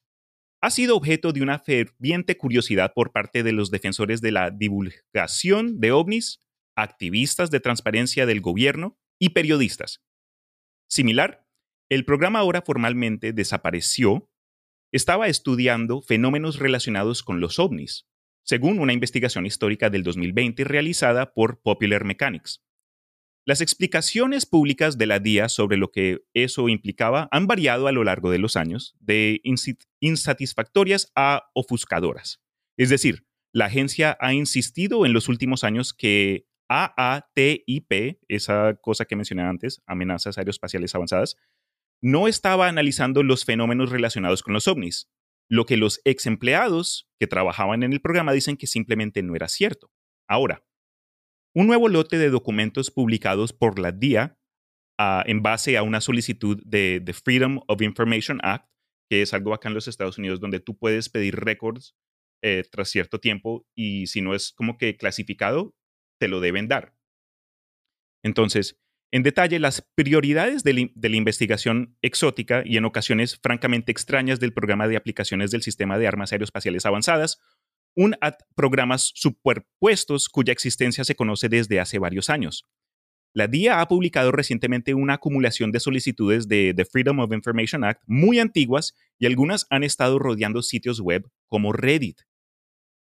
ha 0.62 0.70
sido 0.70 0.96
objeto 0.96 1.34
de 1.34 1.42
una 1.42 1.60
ferviente 1.60 2.38
curiosidad 2.38 2.94
por 2.94 3.12
parte 3.12 3.42
de 3.42 3.52
los 3.52 3.72
defensores 3.72 4.22
de 4.22 4.32
la 4.32 4.52
divulgación 4.52 5.80
de 5.80 5.92
ovnis, 5.92 6.40
activistas 6.76 7.50
de 7.50 7.60
transparencia 7.60 8.26
del 8.26 8.42
gobierno 8.42 9.00
y 9.20 9.30
periodistas. 9.30 10.04
Similar, 10.88 11.48
el 11.90 12.06
programa 12.06 12.40
ahora 12.40 12.62
formalmente 12.62 13.34
desapareció 13.34 14.30
estaba 14.94 15.28
estudiando 15.28 16.02
fenómenos 16.02 16.60
relacionados 16.60 17.24
con 17.24 17.40
los 17.40 17.60
ovnis, 17.60 18.08
según 18.44 18.80
una 18.80 18.94
investigación 18.94 19.46
histórica 19.46 19.90
del 19.90 20.04
2020 20.04 20.64
realizada 20.64 21.34
por 21.34 21.62
Popular 21.62 22.06
Mechanics. 22.06 22.62
Las 23.44 23.62
explicaciones 23.62 24.46
públicas 24.46 24.98
de 24.98 25.08
la 25.08 25.20
DIA 25.20 25.50
sobre 25.50 25.78
lo 25.78 25.92
que 25.92 26.22
eso 26.34 26.70
implicaba 26.70 27.28
han 27.32 27.48
variado 27.48 27.88
a 27.88 27.92
lo 27.92 28.04
largo 28.04 28.30
de 28.30 28.38
los 28.38 28.56
años, 28.56 28.96
de 29.00 29.42
insatisfactorias 30.00 31.12
a 31.16 31.50
ofuscadoras. 31.56 32.40
Es 32.78 32.90
decir, 32.90 33.26
la 33.52 33.66
agencia 33.66 34.16
ha 34.20 34.34
insistido 34.34 35.06
en 35.06 35.14
los 35.14 35.28
últimos 35.28 35.64
años 35.64 35.94
que 35.94 36.46
AATIP, 36.70 38.20
esa 38.28 38.76
cosa 38.76 39.06
que 39.06 39.16
mencioné 39.16 39.42
antes, 39.42 39.82
amenazas 39.88 40.38
aeroespaciales 40.38 40.94
avanzadas, 40.96 41.36
no 42.02 42.28
estaba 42.28 42.68
analizando 42.68 43.24
los 43.24 43.44
fenómenos 43.44 43.90
relacionados 43.90 44.44
con 44.44 44.54
los 44.54 44.68
ovnis, 44.68 45.10
lo 45.52 45.66
que 45.66 45.76
los 45.76 46.00
ex 46.06 46.28
empleados 46.28 47.10
que 47.20 47.28
trabajaban 47.28 47.84
en 47.84 47.92
el 47.92 48.00
programa 48.00 48.32
dicen 48.32 48.56
que 48.56 48.68
simplemente 48.68 49.22
no 49.22 49.36
era 49.36 49.50
cierto. 49.50 49.92
Ahora, 50.26 50.64
un 51.54 51.68
nuevo 51.68 51.90
lote 51.90 52.18
de 52.18 52.30
documentos 52.30 52.90
publicados 52.90 53.52
por 53.52 53.78
la 53.78 53.92
DIA 53.92 54.40
ah, 54.98 55.24
en 55.28 55.42
base 55.42 55.76
a 55.76 55.84
una 55.84 56.00
solicitud 56.00 56.64
de 56.66 57.02
The 57.06 57.12
Freedom 57.12 57.60
of 57.68 57.82
Information 57.82 58.40
Act, 58.44 58.70
que 59.10 59.22
es 59.22 59.34
algo 59.34 59.54
acá 59.54 59.68
en 59.68 59.76
los 59.76 59.90
Estados 59.90 60.18
Unidos 60.18 60.40
donde 60.40 60.62
tú 60.62 60.78
puedes 60.78 61.10
pedir 61.10 61.36
récords 61.36 61.98
eh, 62.42 62.64
tras 62.72 62.90
cierto 62.90 63.20
tiempo 63.20 63.68
y 63.76 64.08
si 64.08 64.22
no 64.22 64.34
es 64.34 64.54
como 64.54 64.78
que 64.78 64.96
clasificado, 64.96 65.76
te 66.18 66.30
lo 66.30 66.40
deben 66.40 66.70
dar. 66.70 66.96
Entonces, 68.24 68.80
en 69.12 69.24
detalle 69.24 69.60
las 69.60 69.86
prioridades 69.96 70.64
de, 70.64 70.74
la 70.74 71.16
investigación 71.16 71.98
exótica 72.02 72.64
y 72.66 72.78
en 72.78 72.86
ocasiones 72.86 73.40
francamente 73.44 73.92
extrañas 73.92 74.40
del 74.40 74.54
programa 74.54 74.88
de 74.88 74.96
aplicaciones 74.96 75.52
del 75.52 75.64
sistema 75.64 75.98
de 75.98 76.08
armas 76.08 76.32
aeroespaciales 76.32 76.86
avanzadas, 76.86 77.40
un 77.94 78.16
programas 78.56 79.12
superpuestos 79.16 80.30
cuya 80.30 80.54
existencia 80.54 81.04
se 81.04 81.16
conoce 81.16 81.50
desde 81.50 81.82
hace 81.82 82.00
varios 82.00 82.30
años. 82.30 82.70
La 83.34 83.48
DIA 83.48 83.82
ha 83.82 83.88
publicado 83.88 84.32
recientemente 84.32 84.94
una 84.94 85.16
acumulación 85.16 85.72
de 85.72 85.80
solicitudes 85.80 86.48
de 86.48 86.74
The 86.74 86.86
Freedom 86.86 87.20
of 87.20 87.34
Information 87.34 87.84
Act 87.84 88.02
muy 88.06 88.40
antiguas 88.40 88.94
y 89.20 89.26
algunas 89.26 89.68
han 89.70 89.84
estado 89.84 90.20
rodeando 90.20 90.62
sitios 90.62 91.02
web 91.02 91.30
como 91.48 91.74
Reddit. 91.74 92.22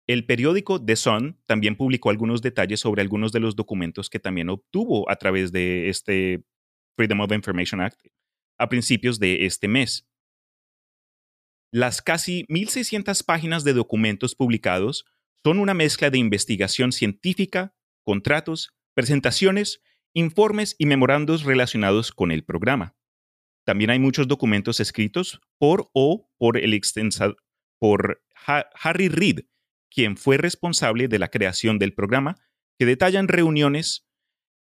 El 0.07 0.25
periódico 0.25 0.83
The 0.83 0.95
Sun 0.95 1.39
también 1.45 1.75
publicó 1.75 2.09
algunos 2.09 2.41
detalles 2.41 2.79
sobre 2.79 3.01
algunos 3.01 3.31
de 3.31 3.39
los 3.39 3.55
documentos 3.55 4.09
que 4.09 4.19
también 4.19 4.49
obtuvo 4.49 5.09
a 5.09 5.15
través 5.15 5.51
de 5.51 5.89
este 5.89 6.43
Freedom 6.97 7.21
of 7.21 7.31
Information 7.31 7.81
Act 7.81 8.07
a 8.57 8.69
principios 8.69 9.19
de 9.19 9.45
este 9.45 9.67
mes. 9.67 10.07
Las 11.73 12.01
casi 12.01 12.45
1.600 12.49 13.23
páginas 13.25 13.63
de 13.63 13.73
documentos 13.73 14.35
publicados 14.35 15.05
son 15.43 15.57
una 15.57 15.73
mezcla 15.73 16.09
de 16.09 16.17
investigación 16.17 16.91
científica, 16.91 17.73
contratos, 18.03 18.73
presentaciones, 18.93 19.81
informes 20.13 20.75
y 20.77 20.85
memorandos 20.85 21.43
relacionados 21.43 22.11
con 22.11 22.31
el 22.31 22.43
programa. 22.43 22.95
También 23.65 23.89
hay 23.89 23.99
muchos 23.99 24.27
documentos 24.27 24.79
escritos 24.79 25.39
por 25.57 25.89
o 25.93 26.29
por 26.37 26.57
el 26.57 26.73
extensa, 26.73 27.33
por 27.79 28.21
Harry 28.45 29.07
Reid, 29.07 29.41
quien 29.93 30.17
fue 30.17 30.37
responsable 30.37 31.07
de 31.07 31.19
la 31.19 31.29
creación 31.29 31.77
del 31.77 31.93
programa, 31.93 32.37
que 32.79 32.85
detallan 32.85 33.27
reuniones 33.27 34.07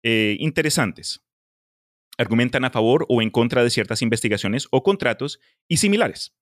eh, 0.03 0.37
interesantes. 0.39 1.27
Argumentan 2.17 2.65
a 2.65 2.71
favor 2.71 3.05
o 3.09 3.21
en 3.21 3.31
contra 3.31 3.63
de 3.63 3.71
ciertas 3.71 4.01
investigaciones 4.01 4.69
o 4.71 4.83
contratos 4.83 5.41
y 5.69 5.79
similares. 5.79 6.35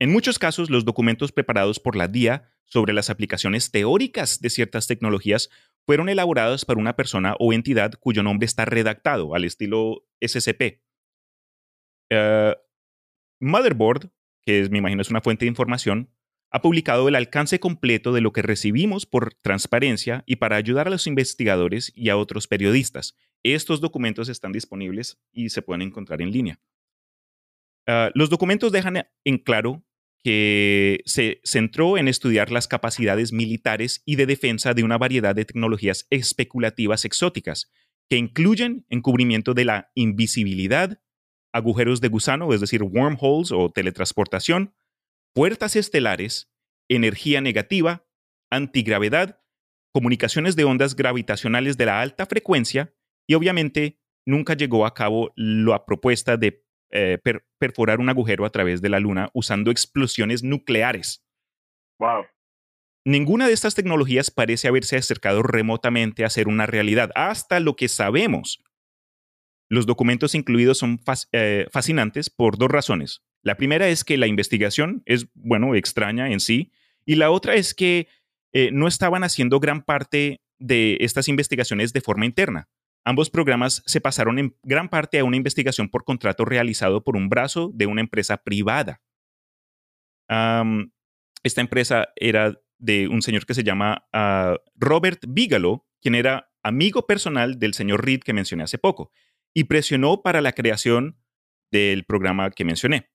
En 0.00 0.12
muchos 0.12 0.38
casos, 0.38 0.70
los 0.70 0.84
documentos 0.84 1.32
preparados 1.32 1.80
por 1.80 1.96
la 1.96 2.08
DIA 2.08 2.50
sobre 2.64 2.92
las 2.92 3.10
aplicaciones 3.10 3.70
teóricas 3.70 4.40
de 4.40 4.50
ciertas 4.50 4.86
tecnologías 4.86 5.50
fueron 5.86 6.08
elaborados 6.08 6.64
por 6.64 6.78
una 6.78 6.96
persona 6.96 7.36
o 7.38 7.52
entidad 7.52 7.92
cuyo 8.00 8.22
nombre 8.22 8.46
está 8.46 8.64
redactado 8.64 9.34
al 9.34 9.44
estilo 9.44 10.04
SCP. 10.20 10.82
Eh, 12.10 12.56
Motherboard, 13.40 14.10
que 14.42 14.60
es, 14.60 14.70
me 14.70 14.78
imagino 14.78 15.02
es 15.02 15.10
una 15.10 15.20
fuente 15.20 15.44
de 15.44 15.50
información, 15.50 16.10
ha 16.54 16.62
publicado 16.62 17.08
el 17.08 17.16
alcance 17.16 17.58
completo 17.58 18.12
de 18.12 18.20
lo 18.20 18.32
que 18.32 18.40
recibimos 18.40 19.06
por 19.06 19.34
transparencia 19.34 20.22
y 20.24 20.36
para 20.36 20.54
ayudar 20.54 20.86
a 20.86 20.90
los 20.90 21.08
investigadores 21.08 21.90
y 21.96 22.10
a 22.10 22.16
otros 22.16 22.46
periodistas. 22.46 23.16
Estos 23.42 23.80
documentos 23.80 24.28
están 24.28 24.52
disponibles 24.52 25.18
y 25.32 25.48
se 25.48 25.62
pueden 25.62 25.82
encontrar 25.82 26.22
en 26.22 26.30
línea. 26.30 26.60
Ah, 27.88 28.12
los 28.14 28.30
documentos 28.30 28.70
dejan 28.70 29.04
en 29.24 29.38
claro 29.38 29.82
que 30.22 31.00
se 31.06 31.40
centró 31.42 31.98
en 31.98 32.06
estudiar 32.06 32.52
las 32.52 32.68
capacidades 32.68 33.32
militares 33.32 34.04
y 34.06 34.14
de 34.14 34.26
defensa 34.26 34.74
de 34.74 34.84
una 34.84 34.96
variedad 34.96 35.34
de 35.34 35.44
tecnologías 35.44 36.06
especulativas 36.10 37.04
exóticas, 37.04 37.72
que 38.08 38.16
incluyen 38.16 38.86
encubrimiento 38.90 39.54
de 39.54 39.64
la 39.64 39.90
invisibilidad, 39.96 41.00
agujeros 41.52 42.00
de 42.00 42.08
gusano, 42.08 42.54
es 42.54 42.60
decir, 42.60 42.84
wormholes 42.84 43.50
o 43.50 43.72
teletransportación, 43.72 44.72
puertas 45.34 45.76
estelares, 45.76 46.50
energía 46.88 47.40
negativa, 47.40 48.06
antigravedad, 48.50 49.42
comunicaciones 49.92 50.56
de 50.56 50.64
ondas 50.64 50.96
gravitacionales 50.96 51.76
de 51.76 51.86
la 51.86 52.00
alta 52.00 52.26
frecuencia 52.26 52.94
y 53.28 53.34
obviamente 53.34 54.00
nunca 54.26 54.54
llegó 54.54 54.86
a 54.86 54.94
cabo 54.94 55.32
la 55.36 55.84
propuesta 55.84 56.36
de 56.36 56.64
eh, 56.90 57.18
perforar 57.58 58.00
un 58.00 58.08
agujero 58.08 58.44
a 58.44 58.50
través 58.50 58.80
de 58.80 58.88
la 58.88 59.00
Luna 59.00 59.30
usando 59.34 59.70
explosiones 59.70 60.42
nucleares. 60.42 61.24
Wow. 61.98 62.26
Ninguna 63.04 63.48
de 63.48 63.52
estas 63.52 63.74
tecnologías 63.74 64.30
parece 64.30 64.68
haberse 64.68 64.96
acercado 64.96 65.42
remotamente 65.42 66.24
a 66.24 66.30
ser 66.30 66.48
una 66.48 66.66
realidad, 66.66 67.10
hasta 67.14 67.60
lo 67.60 67.76
que 67.76 67.88
sabemos. 67.88 68.62
Los 69.68 69.86
documentos 69.86 70.34
incluidos 70.34 70.78
son 70.78 71.00
eh, 71.32 71.66
fascinantes 71.70 72.30
por 72.30 72.56
dos 72.56 72.70
razones. 72.70 73.24
La 73.44 73.56
primera 73.56 73.88
es 73.88 74.04
que 74.04 74.16
la 74.16 74.26
investigación 74.26 75.02
es, 75.04 75.28
bueno, 75.34 75.74
extraña 75.74 76.30
en 76.32 76.40
sí, 76.40 76.72
y 77.04 77.16
la 77.16 77.30
otra 77.30 77.54
es 77.54 77.74
que 77.74 78.08
eh, 78.54 78.70
no 78.72 78.88
estaban 78.88 79.22
haciendo 79.22 79.60
gran 79.60 79.82
parte 79.82 80.40
de 80.58 80.96
estas 81.00 81.28
investigaciones 81.28 81.92
de 81.92 82.00
forma 82.00 82.24
interna. 82.24 82.68
Ambos 83.04 83.28
programas 83.28 83.82
se 83.84 84.00
pasaron 84.00 84.38
en 84.38 84.56
gran 84.62 84.88
parte 84.88 85.18
a 85.18 85.24
una 85.24 85.36
investigación 85.36 85.90
por 85.90 86.04
contrato 86.04 86.46
realizado 86.46 87.04
por 87.04 87.16
un 87.16 87.28
brazo 87.28 87.70
de 87.74 87.86
una 87.86 88.00
empresa 88.00 88.38
privada. 88.38 89.02
esta 91.42 91.60
empresa 91.60 92.08
era 92.16 92.58
de 92.78 93.08
un 93.08 93.20
señor 93.20 93.44
que 93.44 93.52
se 93.52 93.62
llama 93.62 94.06
ah, 94.12 94.56
Robert 94.74 95.22
Bigelow, 95.28 95.84
quien 96.00 96.14
era 96.14 96.50
amigo 96.62 97.06
personal 97.06 97.58
del 97.58 97.74
señor 97.74 98.06
Reed 98.06 98.20
que 98.20 98.32
mencioné 98.32 98.62
hace 98.62 98.78
poco, 98.78 99.12
y 99.52 99.64
presionó 99.64 100.22
para 100.22 100.40
la 100.40 100.52
creación 100.52 101.18
del 101.70 102.04
programa 102.04 102.50
que 102.50 102.64
mencioné. 102.64 103.13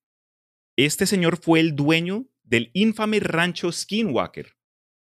Este 0.85 1.05
señor 1.05 1.35
fue 1.35 1.59
el 1.59 1.75
dueño 1.75 2.25
del 2.43 2.71
infame 2.73 3.19
rancho 3.19 3.69
Skinwalker, 3.69 4.55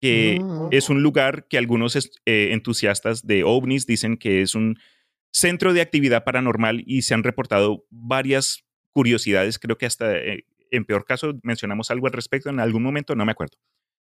que 0.00 0.38
mm. 0.40 0.68
es 0.70 0.88
un 0.88 1.02
lugar 1.02 1.48
que 1.48 1.58
algunos 1.58 1.96
eh, 1.96 2.48
entusiastas 2.52 3.26
de 3.26 3.44
ovnis 3.44 3.84
dicen 3.84 4.16
que 4.16 4.40
es 4.40 4.54
un 4.54 4.78
centro 5.30 5.74
de 5.74 5.82
actividad 5.82 6.24
paranormal 6.24 6.82
y 6.86 7.02
se 7.02 7.12
han 7.12 7.24
reportado 7.24 7.84
varias 7.90 8.64
curiosidades. 8.92 9.58
Creo 9.58 9.76
que 9.76 9.84
hasta 9.84 10.16
eh, 10.16 10.46
en 10.70 10.86
peor 10.86 11.04
caso 11.04 11.38
mencionamos 11.42 11.90
algo 11.90 12.06
al 12.06 12.14
respecto 12.14 12.48
en 12.48 12.58
algún 12.58 12.82
momento, 12.82 13.14
no 13.14 13.26
me 13.26 13.32
acuerdo. 13.32 13.58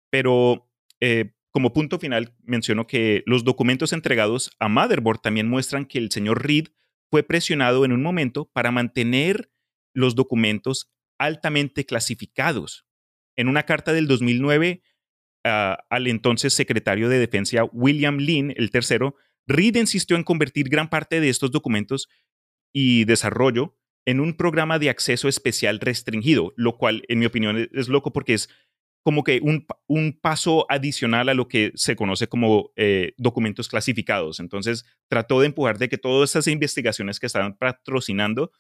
Pero 0.09 0.71
eh, 1.01 1.35
como 1.51 1.75
punto 1.75 1.99
final, 1.99 2.35
menciono 2.43 2.87
que 2.87 3.23
los 3.27 3.45
documentos 3.45 3.93
entregados 3.93 4.51
a 4.61 4.69
Motherboard 4.69 5.21
también 5.21 5.51
muestran 5.51 5.85
que 5.85 5.99
el 5.99 6.11
señor 6.11 6.43
Reed 6.47 6.69
fue 7.11 7.23
presionado 7.23 7.85
en 7.85 7.93
un 7.93 8.03
momento 8.03 8.51
para 8.51 8.71
mantener 8.71 9.51
los 9.93 10.15
documentos 10.15 10.91
altamente 11.25 11.85
clasificados. 11.87 12.87
En 13.37 13.49
una 13.49 13.65
carta 13.65 13.93
del 13.93 14.07
2009 14.07 14.83
ah, 15.45 15.79
al 15.91 16.07
entonces 16.07 16.55
secretario 16.55 17.09
de 17.09 17.19
Defensa 17.19 17.65
William 17.73 18.19
Lynn, 18.19 18.53
el 18.57 18.71
tercero, 18.71 19.17
Reed 19.47 19.77
insistió 19.77 20.17
en 20.17 20.25
convertir 20.25 20.69
gran 20.69 20.89
parte 20.89 21.21
de 21.21 21.29
estos 21.29 21.51
documentos 21.51 22.09
y 22.73 23.05
desarrollo 23.05 23.77
en 24.07 24.21
un 24.21 24.35
programa 24.35 24.79
de 24.79 24.91
acceso 24.91 25.29
especial 25.29 25.81
restringido, 25.81 26.53
lo 26.57 26.77
cual, 26.77 27.05
en 27.09 27.19
mi 27.19 27.27
opinión, 27.27 27.69
es 27.73 27.89
loco 27.89 28.13
porque 28.13 28.35
es 28.35 28.49
como 29.03 29.23
que 29.23 29.41
un, 29.43 29.67
un 29.87 30.19
paso 30.19 30.67
adicional 30.71 31.29
a 31.29 31.35
lo 31.35 31.47
que 31.47 31.73
se 31.75 31.95
conoce 31.95 32.27
como 32.27 32.73
eh, 32.75 33.13
documentos 33.19 33.69
clasificados. 33.69 34.41
Entonces, 34.41 34.87
trató 35.09 35.41
de 35.41 35.47
empujar 35.47 35.79
de 35.79 35.91
que 35.91 35.99
todas 35.99 36.31
esas 36.31 36.47
investigaciones 36.47 37.21
que 37.21 37.27
estaban 37.27 37.57
patrocinando 37.57 38.51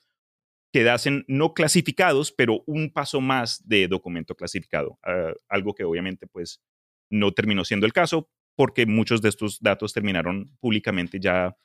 quedasen 0.74 1.24
no 1.28 1.54
clasificados, 1.54 2.32
pero 2.32 2.64
un 2.66 2.90
paso 2.90 3.20
más 3.20 3.62
de 3.68 3.86
documento 3.86 4.34
clasificado. 4.34 4.98
Ah, 5.04 5.32
algo 5.48 5.72
que 5.72 5.84
obviamente, 5.84 6.26
pues, 6.26 6.60
no 7.08 7.30
terminó 7.30 7.64
siendo 7.64 7.86
el 7.86 7.92
caso 7.92 8.28
porque 8.56 8.84
muchos 8.84 9.22
de 9.22 9.28
estos 9.28 9.60
datos 9.60 9.92
terminaron 9.92 10.50
públicamente 10.58 11.20
ya 11.20 11.56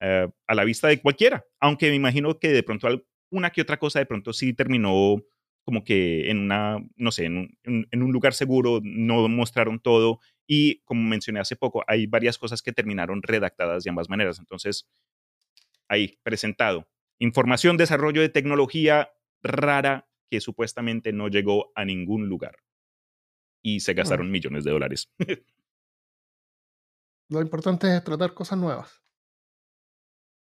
eh, 0.00 0.28
a 0.46 0.54
la 0.54 0.64
vista 0.64 0.88
de 0.88 1.00
cualquiera. 1.00 1.42
Aunque 1.58 1.88
me 1.88 1.94
imagino 1.94 2.38
que 2.38 2.48
de 2.48 2.62
pronto 2.62 2.86
una 3.30 3.48
que 3.48 3.62
otra 3.62 3.78
cosa 3.78 3.98
de 3.98 4.04
pronto 4.04 4.34
sí 4.34 4.52
terminó 4.52 5.16
como 5.64 5.82
que 5.82 6.30
en 6.30 6.40
una, 6.40 6.84
no 6.96 7.12
sé, 7.12 7.24
en 7.24 7.38
un, 7.38 7.88
en, 7.90 8.02
un, 8.02 8.12
lugar 8.12 8.34
seguro, 8.34 8.80
no 8.82 9.26
mostraron 9.28 9.80
todo 9.80 10.20
y 10.46 10.80
como 10.80 11.02
mencioné 11.02 11.40
hace 11.40 11.56
poco, 11.56 11.82
hay 11.86 12.06
varias 12.06 12.36
cosas 12.36 12.60
que 12.60 12.72
terminaron 12.72 13.22
redactadas 13.22 13.84
de 13.84 13.90
ambas 13.90 14.10
maneras. 14.10 14.38
Entonces, 14.38 14.86
ahí, 15.88 16.18
presentado. 16.22 16.86
Información, 17.20 17.76
desarrollo 17.76 18.22
de 18.22 18.30
tecnología 18.30 19.12
rara 19.42 20.08
que 20.30 20.40
supuestamente 20.40 21.12
no 21.12 21.28
llegó 21.28 21.70
a 21.74 21.84
ningún 21.84 22.28
lugar. 22.28 22.56
Y 23.62 23.80
se 23.80 23.92
gastaron 23.92 24.30
millones 24.30 24.64
de 24.64 24.70
dólares. 24.70 25.12
Lo 27.28 27.42
importante 27.42 27.94
es 27.94 28.02
tratar 28.02 28.32
cosas 28.32 28.58
nuevas. 28.58 29.02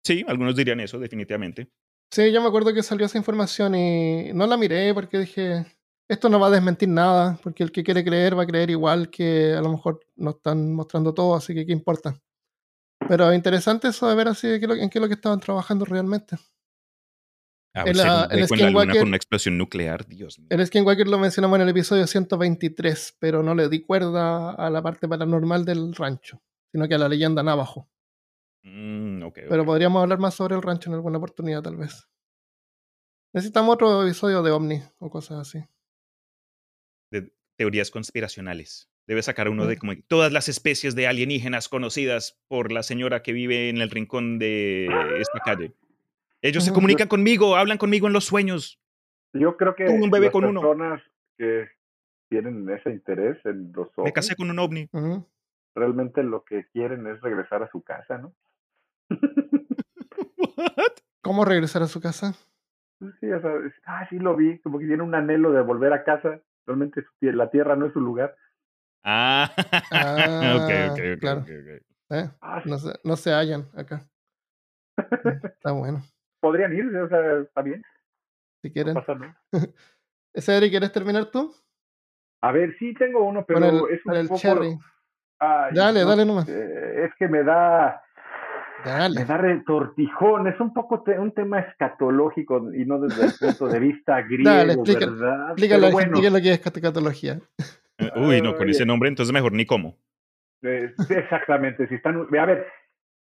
Sí, 0.05 0.23
algunos 0.25 0.55
dirían 0.55 0.80
eso, 0.80 0.97
definitivamente. 0.99 1.69
Sí, 2.11 2.32
yo 2.32 2.41
me 2.41 2.47
acuerdo 2.47 2.73
que 2.73 2.82
salió 2.82 3.05
esa 3.05 3.17
información 3.17 3.75
y 3.75 4.32
no 4.34 4.47
la 4.47 4.55
miré 4.55 4.93
porque 4.93 5.19
dije, 5.19 5.65
esto 6.07 6.30
no 6.30 6.39
va 6.39 6.47
a 6.47 6.51
desmentir 6.51 6.88
nada, 6.88 7.38
porque 7.43 7.61
el 7.61 7.73
que 7.73 7.84
quiere 7.84 8.05
creer 8.05 8.38
va 8.38 8.43
a 8.43 8.47
creer 8.47 8.69
igual 8.69 9.09
que 9.09 9.53
a 9.53 9.61
lo 9.61 9.69
mejor 9.69 9.99
no 10.15 10.32
están 10.32 10.73
mostrando 10.73 11.13
todo, 11.13 11.36
así 11.36 11.53
que 11.53 11.65
qué 11.65 11.73
importa. 11.73 12.19
Pero 13.07 13.34
interesante 13.34 13.89
eso 13.89 14.07
de 14.07 14.15
ver 14.15 14.30
así 14.30 14.47
en 14.47 14.89
qué 14.89 14.97
es 14.97 15.01
lo 15.01 15.07
que 15.07 15.13
estaban 15.13 15.39
trabajando 15.39 15.86
realmente. 15.86 16.38
Ah, 17.74 17.84
el, 17.86 17.99
el 18.39 18.47
Skinwalker, 18.47 18.97
con 18.97 19.07
una 19.09 19.17
explosión 19.17 19.57
nuclear, 19.57 20.07
Dios 20.07 20.39
mío. 20.39 20.47
El 20.49 20.65
Skinwalker 20.65 21.07
lo 21.07 21.20
mencionamos 21.20 21.57
en 21.57 21.61
el 21.63 21.70
episodio 21.70 22.07
123, 22.07 23.17
pero 23.20 23.43
no 23.43 23.53
le 23.53 23.70
di 23.70 23.82
cuerda 23.82 24.51
a 24.51 24.70
la 24.70 24.82
parte 24.82 25.07
paranormal 25.07 25.65
del 25.65 25.93
rancho, 25.93 26.41
sino 26.72 26.88
que 26.88 26.95
a 26.95 26.97
la 26.97 27.07
leyenda 27.07 27.43
Navajo. 27.43 27.88
Mm, 28.63 29.24
Pero 29.34 29.65
podríamos 29.65 30.01
hablar 30.01 30.20
más 30.20 30.34
sobre 30.34 30.55
el 30.55 30.61
rancho 30.61 30.89
en 30.89 30.95
alguna 30.95 31.17
oportunidad, 31.17 31.61
tal 31.61 31.78
vez. 31.78 32.07
Necesitamos 33.34 33.76
otro 33.76 34.03
episodio 34.03 34.41
de 34.41 34.51
Omni 34.51 34.82
o 34.97 35.09
cosas 35.09 35.39
así. 35.39 35.63
De 37.11 37.32
teorías 37.55 37.91
conspiracionales. 37.91 38.89
Debe 39.07 39.22
sacar 39.24 39.49
uno 39.49 39.65
de 39.65 39.76
mm. 39.76 39.80
como 39.80 39.93
todas 40.07 40.32
las 40.32 40.49
especies 40.49 40.95
de 40.95 41.07
alienígenas 41.07 41.70
conocidas 41.70 42.39
por 42.47 42.72
la 42.72 42.84
señora 42.84 43.22
que 43.22 43.34
vive 43.34 43.70
en 43.70 43.78
el 43.78 43.91
rincón 43.91 44.39
de 44.39 44.88
esta 45.20 45.39
calle. 45.45 45.74
Ellos 46.42 46.64
se 46.64 46.74
comunican 46.74 47.08
conmigo, 47.08 47.56
hablan 47.56 47.78
conmigo 47.78 48.08
en 48.08 48.14
los 48.14 48.26
sueños. 48.26 48.80
Yo 49.34 49.58
creo 49.58 49.76
que 49.76 49.86
un 49.86 50.10
bebé 50.10 50.32
con 50.32 50.44
personas 50.44 51.02
que 51.38 51.70
tienen 52.30 52.70
ese 52.70 52.92
interés 52.92 53.38
en 53.46 53.72
los 53.74 53.88
ovnis. 53.96 54.06
Me 54.06 54.14
casé 54.14 54.36
con 54.36 54.50
un 54.50 54.60
ovni. 54.60 54.90
Realmente 55.76 56.24
lo 56.24 56.44
que 56.44 56.68
quieren 56.72 57.08
es 57.08 57.22
regresar 57.22 57.64
a 57.64 57.70
su 57.70 57.84
casa, 57.84 58.18
¿no? 58.18 58.34
¿Cómo 61.22 61.46
regresar 61.46 61.84
a 61.84 61.88
su 61.88 62.00
casa? 62.00 62.34
Sí, 63.20 63.32
o 63.32 63.42
sea, 63.42 63.52
ah, 63.86 64.08
sí 64.10 64.20
lo 64.20 64.36
vi, 64.36 64.60
como 64.60 64.80
que 64.80 64.86
tiene 64.86 65.04
un 65.04 65.16
anhelo 65.16 65.52
de 65.52 65.62
volver 65.62 65.94
a 65.94 66.04
casa. 66.04 66.42
Realmente 66.66 67.04
la 67.22 67.50
tierra 67.50 67.76
no 67.76 67.86
es 67.86 67.94
su 67.94 68.02
lugar. 68.02 68.36
Ah, 69.04 69.52
ah 69.92 70.58
ok, 70.58 70.92
ok, 70.92 71.20
claro. 71.20 71.46
¿Eh? 72.10 72.30
Ah, 72.42 72.62
no, 72.66 72.78
se, 72.78 72.94
no 73.04 73.16
se 73.16 73.32
hallan 73.32 73.70
acá. 73.76 74.08
Está 75.44 75.72
bueno. 75.72 76.04
Podrían 76.40 76.74
ir, 76.74 76.96
o 76.96 77.10
sea, 77.10 77.40
está 77.42 77.62
bien. 77.62 77.84
Si 78.62 78.72
quieren. 78.72 78.94
No 78.94 79.02
pasa 79.02 79.16
nada. 79.16 79.42
¿quieres 80.70 80.92
terminar 80.92 81.26
tú? 81.32 81.54
A 82.42 82.52
ver, 82.52 82.76
sí 82.78 82.94
tengo 82.94 83.24
uno, 83.26 83.46
pero 83.46 83.90
es 83.90 84.06
un 84.06 84.28
poco... 84.28 84.80
dale, 85.72 86.06
dale 86.06 86.26
nomás. 86.26 86.48
es 86.48 87.12
que 87.18 87.28
me 87.28 87.44
da 87.44 88.02
me 88.86 89.26
da 89.26 89.38
retortijón, 89.38 90.48
es 90.48 90.60
un 90.60 90.74
poco 90.74 91.04
un 91.18 91.32
tema 91.34 91.60
escatológico 91.60 92.74
y 92.74 92.86
no 92.86 93.00
desde 93.00 93.26
el 93.26 93.34
punto 93.34 93.68
de 93.68 93.80
vista 93.80 94.22
griego, 94.30 94.50
Dale, 94.50 94.76
¿verdad? 94.76 95.50
Explícalo, 95.50 95.92
bueno. 95.92 96.22
lo 96.22 96.42
que 96.42 96.54
es 96.54 96.66
escatología. 96.66 97.40
Eh, 97.98 98.12
uy, 98.16 98.42
no, 98.42 98.56
con 98.56 98.70
ese 98.70 98.86
nombre 98.86 99.10
entonces 99.10 99.34
mejor 99.34 99.52
ni 99.52 99.66
cómo. 99.66 99.98
Eh, 100.62 100.94
exactamente, 101.10 101.88
si 101.88 101.96
están, 101.96 102.22
a 102.22 102.46
ver, 102.46 102.68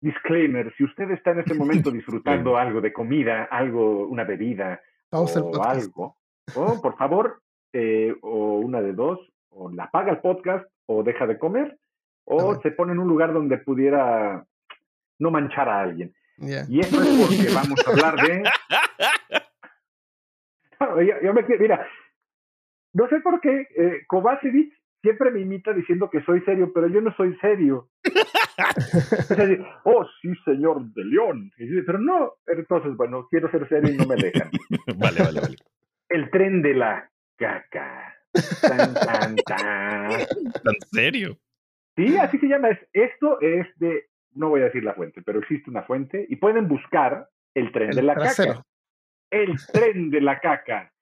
disclaimer, 0.05 0.72
si 0.76 0.84
usted 0.84 1.11
está 1.11 1.32
en 1.32 1.40
este 1.40 1.55
momento 1.55 1.90
disfrutando 1.98 2.57
algo 2.57 2.80
de 2.80 2.92
comida, 2.92 3.44
algo, 3.50 4.07
una 4.07 4.24
bebida 4.24 4.80
o 5.11 5.62
algo, 5.62 6.16
o 6.55 6.80
por 6.80 6.96
favor, 6.96 7.40
eh, 7.72 8.14
o 8.22 8.59
una 8.59 8.82
de 8.82 8.92
dos, 8.92 9.18
o 9.48 9.70
la 9.70 9.90
paga 9.90 10.12
el 10.12 10.18
podcast, 10.18 10.66
o 10.86 11.02
deja 11.02 11.26
de 11.26 11.38
comer, 11.38 11.78
o 12.24 12.61
se 12.61 12.70
pone 12.70 12.92
en 12.92 12.98
un 12.98 13.09
lugar 13.09 13.32
donde 13.32 13.59
pudiera 13.59 14.44
no 15.18 15.30
manchar 15.30 15.68
a 15.68 15.80
alguien. 15.80 16.14
Y 16.36 16.80
eso 16.80 17.02
es 17.02 17.26
porque 17.26 17.55
vamos 17.55 17.86
a 17.86 17.90
hablar 17.90 18.16
de... 18.16 18.42
yo, 21.22 21.32
me, 21.32 21.42
mira, 21.59 21.86
no 22.92 23.09
sé 23.09 23.20
por 23.20 23.40
qué 23.40 23.68
eh, 23.76 24.05
Kovacevic 24.07 24.74
siempre 25.00 25.30
me 25.30 25.40
imita 25.40 25.72
diciendo 25.72 26.11
que 26.11 26.22
soy 26.22 26.40
serio, 26.42 26.72
pero 26.74 26.88
yo 26.88 27.00
no 27.00 27.14
soy 27.14 27.36
serio. 27.36 27.88
oh, 29.84 30.07
sí, 30.20 30.32
señor 30.44 30.84
de 30.92 31.05
León. 31.05 31.50
Pero 31.57 31.98
no, 31.98 32.34
entonces, 32.46 32.96
bueno, 32.96 33.26
quiero 33.30 33.50
ser 33.50 33.68
serio 33.68 33.92
y 33.92 33.96
no 33.96 34.07
me 34.07 34.16
dejan. 34.16 34.50
vale, 34.98 35.22
vale, 35.22 35.40
vale. 35.40 35.57
El 36.09 36.30
tren 36.30 36.62
de 36.62 36.74
la 36.74 37.11
caca. 37.36 38.14
Tan, 38.61 38.94
tan, 38.94 39.36
tan. 39.36 40.11
¿Tan 40.62 40.74
serio? 40.90 41.36
Sí, 41.96 42.16
así 42.16 42.38
se 42.38 42.46
llama. 42.46 42.70
Esto 42.92 43.40
es 43.40 43.66
de 43.78 44.09
no 44.34 44.48
voy 44.48 44.61
a 44.61 44.64
decir 44.64 44.84
la 44.84 44.94
fuente, 44.94 45.22
pero 45.22 45.38
existe 45.38 45.70
una 45.70 45.82
fuente 45.82 46.26
y 46.28 46.36
pueden 46.36 46.68
buscar 46.68 47.28
el 47.55 47.72
tren 47.72 47.90
de 47.90 48.02
la 48.02 48.14
caca. 48.14 48.64
El 49.30 49.57
tren 49.72 50.11
de 50.11 50.20
la 50.20 50.40
caca. 50.40 50.92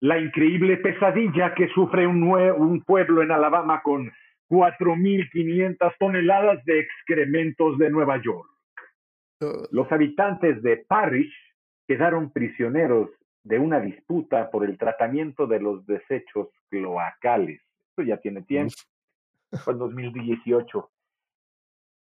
La 0.00 0.18
increíble 0.18 0.76
pesadilla 0.76 1.54
que 1.54 1.68
sufre 1.68 2.06
un, 2.06 2.22
un 2.22 2.82
pueblo 2.82 3.22
en 3.22 3.32
Alabama 3.32 3.80
con 3.82 4.12
4.500 4.48 5.94
toneladas 5.98 6.64
de 6.64 6.80
excrementos 6.80 7.78
de 7.78 7.90
Nueva 7.90 8.20
York. 8.22 8.48
Los 9.70 9.90
habitantes 9.92 10.62
de 10.62 10.78
Parrish 10.88 11.34
quedaron 11.86 12.30
prisioneros 12.30 13.10
de 13.44 13.58
una 13.58 13.80
disputa 13.80 14.50
por 14.50 14.64
el 14.64 14.78
tratamiento 14.78 15.46
de 15.46 15.60
los 15.60 15.86
desechos 15.86 16.48
cloacales. 16.68 17.60
Esto 17.90 18.02
ya 18.02 18.16
tiene 18.16 18.42
tiempo. 18.42 18.74
Fue 19.64 19.72
en 19.72 19.78
2018. 19.78 20.90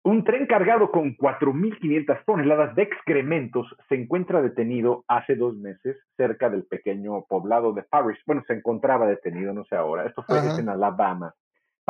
Un 0.02 0.24
tren 0.24 0.46
cargado 0.46 0.90
con 0.90 1.14
4.500 1.16 2.24
toneladas 2.24 2.74
de 2.74 2.82
excrementos 2.82 3.66
se 3.88 3.96
encuentra 3.96 4.40
detenido 4.40 5.04
hace 5.06 5.34
dos 5.34 5.56
meses 5.56 5.98
cerca 6.16 6.48
del 6.48 6.64
pequeño 6.64 7.24
poblado 7.26 7.72
de 7.74 7.82
Parrish. 7.82 8.22
Bueno, 8.26 8.42
se 8.46 8.54
encontraba 8.54 9.06
detenido, 9.06 9.52
no 9.52 9.64
sé 9.64 9.76
ahora. 9.76 10.06
Esto 10.06 10.22
fue 10.22 10.38
en 10.58 10.68
Alabama. 10.70 11.34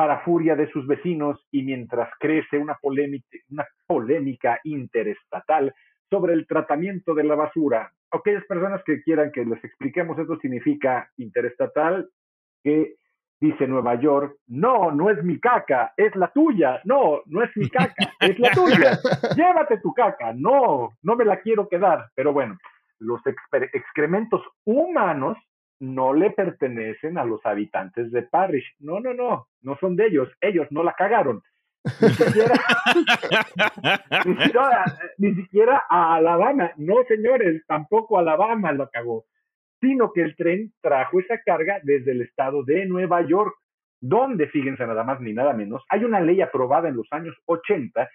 Para 0.01 0.21
furia 0.21 0.55
de 0.55 0.67
sus 0.71 0.87
vecinos 0.87 1.39
y 1.51 1.61
mientras 1.61 2.09
crece 2.19 2.57
una 2.57 2.73
polémica, 2.73 3.37
una 3.51 3.67
polémica 3.85 4.59
interestatal 4.63 5.75
sobre 6.09 6.33
el 6.33 6.47
tratamiento 6.47 7.13
de 7.13 7.23
la 7.23 7.35
basura. 7.35 7.93
Aquellas 8.09 8.43
personas 8.45 8.81
que 8.83 9.03
quieran 9.03 9.31
que 9.31 9.45
les 9.45 9.63
expliquemos 9.63 10.17
esto 10.17 10.39
significa 10.39 11.07
interestatal, 11.17 12.09
que 12.63 12.95
Dice 13.39 13.67
Nueva 13.67 13.93
York, 13.93 14.37
no, 14.47 14.89
no 14.89 15.11
es 15.11 15.23
mi 15.23 15.39
caca, 15.39 15.93
es 15.95 16.15
la 16.15 16.31
tuya. 16.31 16.81
No, 16.83 17.21
no 17.27 17.43
es 17.43 17.55
mi 17.55 17.69
caca, 17.69 17.93
es 18.19 18.39
la 18.39 18.49
tuya. 18.51 18.99
Llévate 19.35 19.77
tu 19.81 19.93
caca. 19.93 20.33
No, 20.33 20.93
no 21.03 21.15
me 21.15 21.25
la 21.25 21.39
quiero 21.41 21.69
quedar. 21.69 22.09
Pero 22.15 22.33
bueno, 22.33 22.57
los 22.97 23.21
excrementos 23.71 24.41
humanos 24.65 25.37
no 25.81 26.13
le 26.13 26.29
pertenecen 26.29 27.17
a 27.17 27.25
los 27.25 27.43
habitantes 27.45 28.11
de 28.11 28.21
Parrish. 28.21 28.75
No, 28.79 28.99
no, 28.99 29.13
no, 29.15 29.47
no 29.61 29.77
son 29.79 29.95
de 29.95 30.05
ellos. 30.07 30.29
Ellos 30.39 30.67
no 30.69 30.83
la 30.83 30.93
cagaron. 30.93 31.41
Ni 35.17 35.35
siquiera, 35.35 35.81
a 35.89 36.15
Alabama. 36.15 36.71
No, 36.77 37.03
señores, 37.07 37.63
tampoco 37.65 38.19
Alabama 38.19 38.71
lo 38.71 38.89
cagó. 38.91 39.25
Sino 39.79 40.13
que 40.13 40.21
el 40.21 40.35
tren 40.35 40.71
trajo 40.81 41.19
esa 41.19 41.41
carga 41.41 41.79
desde 41.81 42.11
el 42.11 42.21
estado 42.21 42.63
de 42.63 42.85
Nueva 42.85 43.23
York, 43.23 43.55
donde, 43.99 44.47
fíjense 44.49 44.85
nada 44.85 45.03
más 45.03 45.19
ni 45.19 45.33
nada 45.33 45.53
menos, 45.53 45.83
hay 45.89 46.03
una 46.03 46.19
ley 46.19 46.41
aprobada 46.41 46.89
en 46.89 46.95
los 46.95 47.07
años 47.11 47.35
80 47.45 48.07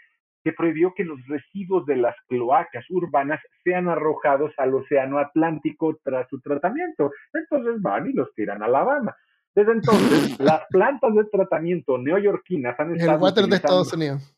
que 0.46 0.52
prohibió 0.52 0.94
que 0.94 1.02
los 1.02 1.18
residuos 1.26 1.84
de 1.86 1.96
las 1.96 2.14
cloacas 2.28 2.88
urbanas 2.90 3.40
sean 3.64 3.88
arrojados 3.88 4.52
al 4.58 4.76
Océano 4.76 5.18
Atlántico 5.18 5.98
tras 6.04 6.28
su 6.28 6.40
tratamiento. 6.40 7.10
Entonces 7.34 7.82
van 7.82 8.08
y 8.08 8.12
los 8.12 8.32
tiran 8.32 8.62
a 8.62 8.66
Alabama. 8.66 9.16
Desde 9.56 9.72
entonces, 9.72 10.38
las 10.38 10.62
plantas 10.70 11.16
de 11.16 11.24
tratamiento 11.24 11.98
neoyorquinas 11.98 12.78
han 12.78 12.94
estado. 12.94 13.16
El 13.16 13.22
water 13.24 13.46
de 13.46 13.56
Estados 13.56 13.92
Unidos. 13.92 14.36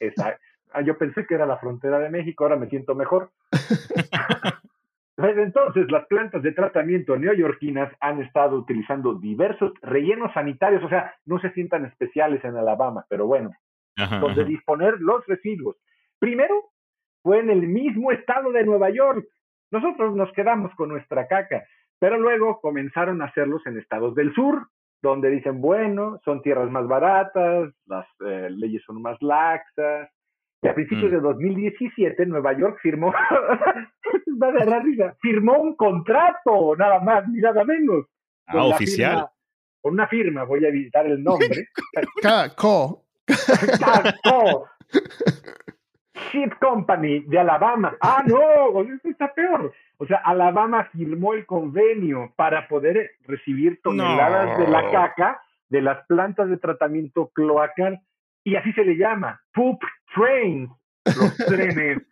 Exacto. 0.00 0.40
Ah, 0.72 0.80
yo 0.80 0.96
pensé 0.96 1.26
que 1.26 1.34
era 1.34 1.44
la 1.44 1.58
frontera 1.58 1.98
de 1.98 2.08
México, 2.08 2.44
ahora 2.44 2.56
me 2.56 2.70
siento 2.70 2.94
mejor. 2.94 3.30
Desde 5.18 5.42
entonces, 5.42 5.90
las 5.90 6.06
plantas 6.06 6.42
de 6.42 6.52
tratamiento 6.52 7.18
neoyorquinas 7.18 7.92
han 8.00 8.22
estado 8.22 8.56
utilizando 8.56 9.12
diversos 9.12 9.72
rellenos 9.82 10.32
sanitarios, 10.32 10.82
o 10.82 10.88
sea, 10.88 11.12
no 11.26 11.38
se 11.38 11.50
sientan 11.50 11.84
especiales 11.84 12.42
en 12.46 12.56
Alabama, 12.56 13.04
pero 13.10 13.26
bueno, 13.26 13.50
donde 14.20 14.44
disponer 14.44 14.94
los 15.00 15.26
residuos. 15.26 15.76
Primero, 16.18 16.70
fue 17.22 17.40
en 17.40 17.50
el 17.50 17.66
mismo 17.66 18.12
estado 18.12 18.52
de 18.52 18.64
Nueva 18.64 18.90
York. 18.90 19.26
Nosotros 19.70 20.14
nos 20.14 20.32
quedamos 20.32 20.74
con 20.74 20.88
nuestra 20.88 21.26
caca. 21.26 21.64
Pero 22.00 22.18
luego 22.18 22.60
comenzaron 22.60 23.20
a 23.20 23.26
hacerlos 23.26 23.64
en 23.66 23.78
estados 23.78 24.14
del 24.14 24.34
sur, 24.34 24.66
donde 25.02 25.28
dicen, 25.28 25.60
bueno, 25.60 26.18
son 26.24 26.40
tierras 26.40 26.70
más 26.70 26.88
baratas, 26.88 27.72
las 27.86 28.06
eh, 28.26 28.48
leyes 28.50 28.82
son 28.86 29.02
más 29.02 29.18
laxas. 29.20 30.08
Y 30.62 30.68
a 30.68 30.74
principios 30.74 31.10
mm. 31.10 31.14
de 31.14 31.20
2017, 31.20 32.26
Nueva 32.26 32.58
York 32.58 32.78
firmó, 32.82 33.12
firmó 35.20 35.58
un 35.58 35.76
contrato, 35.76 36.74
nada 36.76 37.00
más 37.00 37.28
ni 37.28 37.40
nada 37.40 37.64
menos. 37.64 38.06
Ah, 38.46 38.64
oficial. 38.64 39.28
con 39.80 39.94
una 39.94 40.08
firma, 40.08 40.44
voy 40.44 40.64
a 40.64 40.68
evitar 40.68 41.06
el 41.06 41.22
nombre. 41.22 41.68
Co. 42.56 43.04
Co. 44.24 44.66
Ship 46.30 46.50
Company 46.60 47.20
de 47.26 47.38
Alabama. 47.38 47.96
Ah, 48.00 48.22
no, 48.26 48.82
esto 48.82 49.08
está 49.08 49.32
peor. 49.32 49.72
O 49.98 50.06
sea, 50.06 50.18
Alabama 50.18 50.88
firmó 50.92 51.34
el 51.34 51.46
convenio 51.46 52.32
para 52.36 52.68
poder 52.68 53.12
recibir 53.26 53.80
toneladas 53.82 54.58
de 54.58 54.68
la 54.68 54.90
caca 54.90 55.40
de 55.68 55.80
las 55.80 56.04
plantas 56.06 56.50
de 56.50 56.58
tratamiento 56.58 57.30
cloacal 57.34 58.00
y 58.44 58.56
así 58.56 58.72
se 58.72 58.84
le 58.84 58.96
llama, 58.96 59.40
poop 59.54 59.80
trains, 60.14 60.70
los 61.04 61.36
trenes 61.46 62.02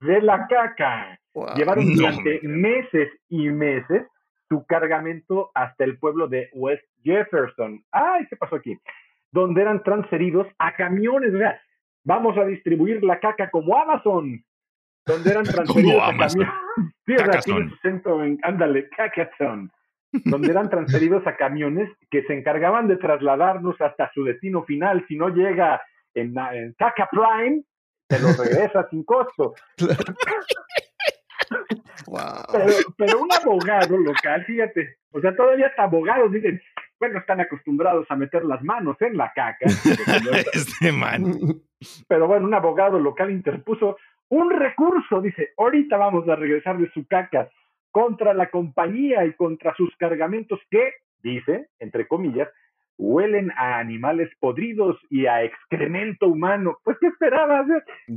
de 0.00 0.22
la 0.22 0.46
caca. 0.46 1.18
Llevaron 1.56 1.94
durante 1.94 2.40
meses 2.42 3.10
y 3.28 3.48
meses 3.48 4.06
su 4.48 4.64
cargamento 4.66 5.50
hasta 5.54 5.84
el 5.84 5.98
pueblo 5.98 6.26
de 6.26 6.48
West 6.52 6.84
Jefferson. 7.02 7.84
Ay, 7.92 8.26
¿qué 8.28 8.36
pasó 8.36 8.56
aquí? 8.56 8.78
Donde 9.30 9.62
eran 9.62 9.82
transferidos 9.82 10.46
a 10.58 10.74
camiones, 10.74 11.32
¿verdad? 11.32 11.58
vamos 12.08 12.38
a 12.38 12.44
distribuir 12.46 13.04
la 13.04 13.20
caca 13.20 13.50
como 13.50 13.76
Amazon, 13.76 14.42
donde 15.06 15.30
eran 15.30 15.44
transferidos 15.44 16.02
a 16.02 16.16
camiones. 16.16 16.48
Sí, 17.06 17.16
ándale, 18.42 18.88
Cacazon. 18.90 19.72
donde 20.26 20.50
eran 20.50 20.68
transferidos 20.68 21.26
a 21.26 21.36
camiones 21.36 21.90
que 22.10 22.22
se 22.24 22.34
encargaban 22.34 22.86
de 22.86 22.98
trasladarnos 22.98 23.80
hasta 23.80 24.10
su 24.12 24.22
destino 24.24 24.62
final. 24.62 25.04
Si 25.08 25.16
no 25.16 25.30
llega 25.30 25.80
en, 26.14 26.34
en 26.52 26.74
Caca 26.74 27.08
Prime, 27.10 27.62
se 28.08 28.20
lo 28.20 28.28
regresa 28.44 28.86
sin 28.90 29.04
costo. 29.04 29.54
Pero, 32.52 32.74
pero, 32.96 33.22
un 33.22 33.28
abogado 33.32 33.96
local, 33.96 34.44
fíjate, 34.44 34.98
o 35.12 35.20
sea, 35.20 35.34
todavía 35.34 35.66
hasta 35.68 35.84
abogados 35.84 36.30
dicen, 36.30 36.60
bueno, 36.98 37.18
están 37.18 37.40
acostumbrados 37.40 38.06
a 38.10 38.16
meter 38.16 38.44
las 38.44 38.62
manos 38.62 38.96
en 39.00 39.16
la 39.16 39.32
caca. 39.34 39.66
este 40.52 40.92
man. 40.92 41.62
Pero 42.08 42.26
bueno, 42.26 42.46
un 42.46 42.54
abogado 42.54 42.98
local 42.98 43.30
interpuso 43.30 43.96
un 44.30 44.50
recurso, 44.50 45.20
dice, 45.22 45.52
ahorita 45.56 45.96
vamos 45.96 46.28
a 46.28 46.36
regresar 46.36 46.78
de 46.78 46.90
su 46.92 47.06
caca 47.06 47.50
contra 47.90 48.34
la 48.34 48.50
compañía 48.50 49.24
y 49.24 49.32
contra 49.32 49.74
sus 49.74 49.94
cargamentos 49.96 50.60
que, 50.70 50.92
dice, 51.22 51.68
entre 51.78 52.06
comillas, 52.06 52.48
huelen 52.98 53.50
a 53.52 53.78
animales 53.78 54.28
podridos 54.38 54.98
y 55.08 55.26
a 55.26 55.42
excremento 55.44 56.28
humano. 56.28 56.78
Pues, 56.84 56.98
¿qué 57.00 57.06
esperabas? 57.06 57.66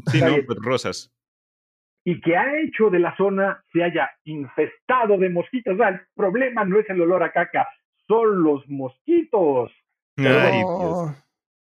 Sí, 0.08 0.20
no, 0.22 0.36
pues, 0.46 0.60
rosas. 0.62 1.14
Y 2.04 2.20
que 2.20 2.36
ha 2.36 2.60
hecho 2.60 2.90
de 2.90 3.00
la 3.00 3.16
zona 3.16 3.64
se 3.72 3.84
haya 3.84 4.10
infestado 4.26 5.18
de 5.18 5.30
mosquitos. 5.30 5.80
O 5.80 5.84
el 5.84 6.02
problema 6.16 6.66
no 6.66 6.80
es 6.80 6.90
el 6.90 7.00
olor 7.00 7.24
a 7.24 7.32
caca, 7.32 7.68
son 8.12 8.44
los 8.44 8.68
mosquitos. 8.68 9.72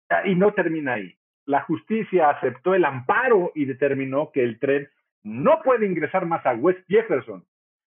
Ah, 0.10 0.22
y 0.26 0.36
no 0.36 0.54
termina 0.54 0.94
ahí. 0.94 1.14
La 1.46 1.62
justicia 1.62 2.30
aceptó 2.30 2.74
el 2.74 2.86
amparo 2.86 3.52
y 3.56 3.66
determinó 3.66 4.32
que 4.32 4.44
el 4.44 4.58
tren 4.58 4.88
no 5.22 5.62
puede 5.64 5.86
ingresar 5.86 6.26
más 6.26 6.46
a 6.46 6.54
West 6.54 6.80
Jefferson. 6.88 7.46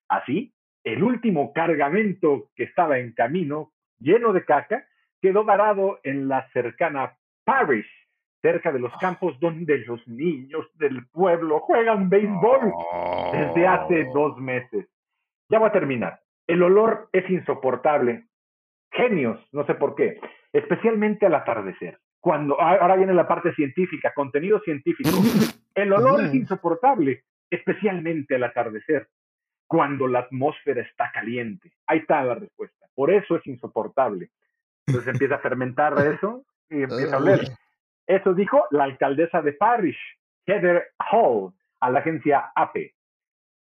Así, 0.09 0.53
el 0.85 1.03
último 1.03 1.55
cargamento 1.55 2.51
que 2.55 2.65
estaba 2.65 2.99
en 2.99 3.13
camino, 3.13 3.73
lleno 3.99 4.35
de 4.35 4.45
caca, 4.45 4.87
quedó 5.23 5.45
varado 5.45 6.01
en 6.03 6.29
la 6.29 6.47
cercana 6.53 7.17
Parish, 7.45 7.91
cerca 8.43 8.71
de 8.71 8.81
los 8.81 8.95
campos 8.99 9.41
donde 9.41 9.79
los 9.79 10.07
niños 10.07 10.67
del 10.75 11.07
pueblo 11.07 11.61
juegan 11.61 12.11
béisbol 12.11 12.73
desde 13.33 13.67
hace 13.67 14.05
dos 14.13 14.37
meses. 14.39 14.87
Ya 15.49 15.59
voy 15.59 15.69
a 15.69 15.73
terminar. 15.73 16.21
El 16.47 16.63
olor 16.63 17.09
es 17.13 17.29
insoportable 17.31 18.27
genios, 18.93 19.41
no 19.53 19.67
sé 19.67 19.75
por 19.75 19.95
qué, 19.95 20.21
especialmente 20.53 21.27
al 21.27 21.35
atardecer. 21.35 21.99
Cuando 22.21 22.61
ahora 22.61 22.97
viene 22.97 23.15
la 23.15 23.27
parte 23.27 23.53
científica, 23.55 24.13
contenido 24.15 24.61
científico. 24.61 25.11
El 25.75 25.93
olor 25.93 26.25
es 26.25 26.35
insoportable, 26.35 27.25
especialmente 27.51 28.37
al 28.37 28.45
atardecer, 28.45 29.09
cuando 29.67 30.07
la 30.07 30.21
atmósfera 30.21 30.83
está 30.83 31.11
caliente. 31.13 31.73
Ahí 31.87 32.01
está 32.01 32.23
la 32.23 32.35
respuesta. 32.35 32.87
Por 32.95 33.11
eso 33.11 33.37
es 33.37 33.47
insoportable. 33.47 34.31
Entonces 34.87 35.13
empieza 35.13 35.37
a 35.37 35.41
fermentar 35.41 35.95
eso 36.07 36.45
y 36.69 36.83
empieza 36.83 37.17
a 37.17 37.19
oler. 37.19 37.41
Eso 38.07 38.35
dijo 38.35 38.67
la 38.71 38.85
alcaldesa 38.85 39.41
de 39.41 39.55
Parrish, 39.55 39.99
Heather 40.47 40.91
Hall, 41.11 41.53
a 41.81 41.91
la 41.91 42.01
agencia 42.01 42.53
APE. 42.55 42.95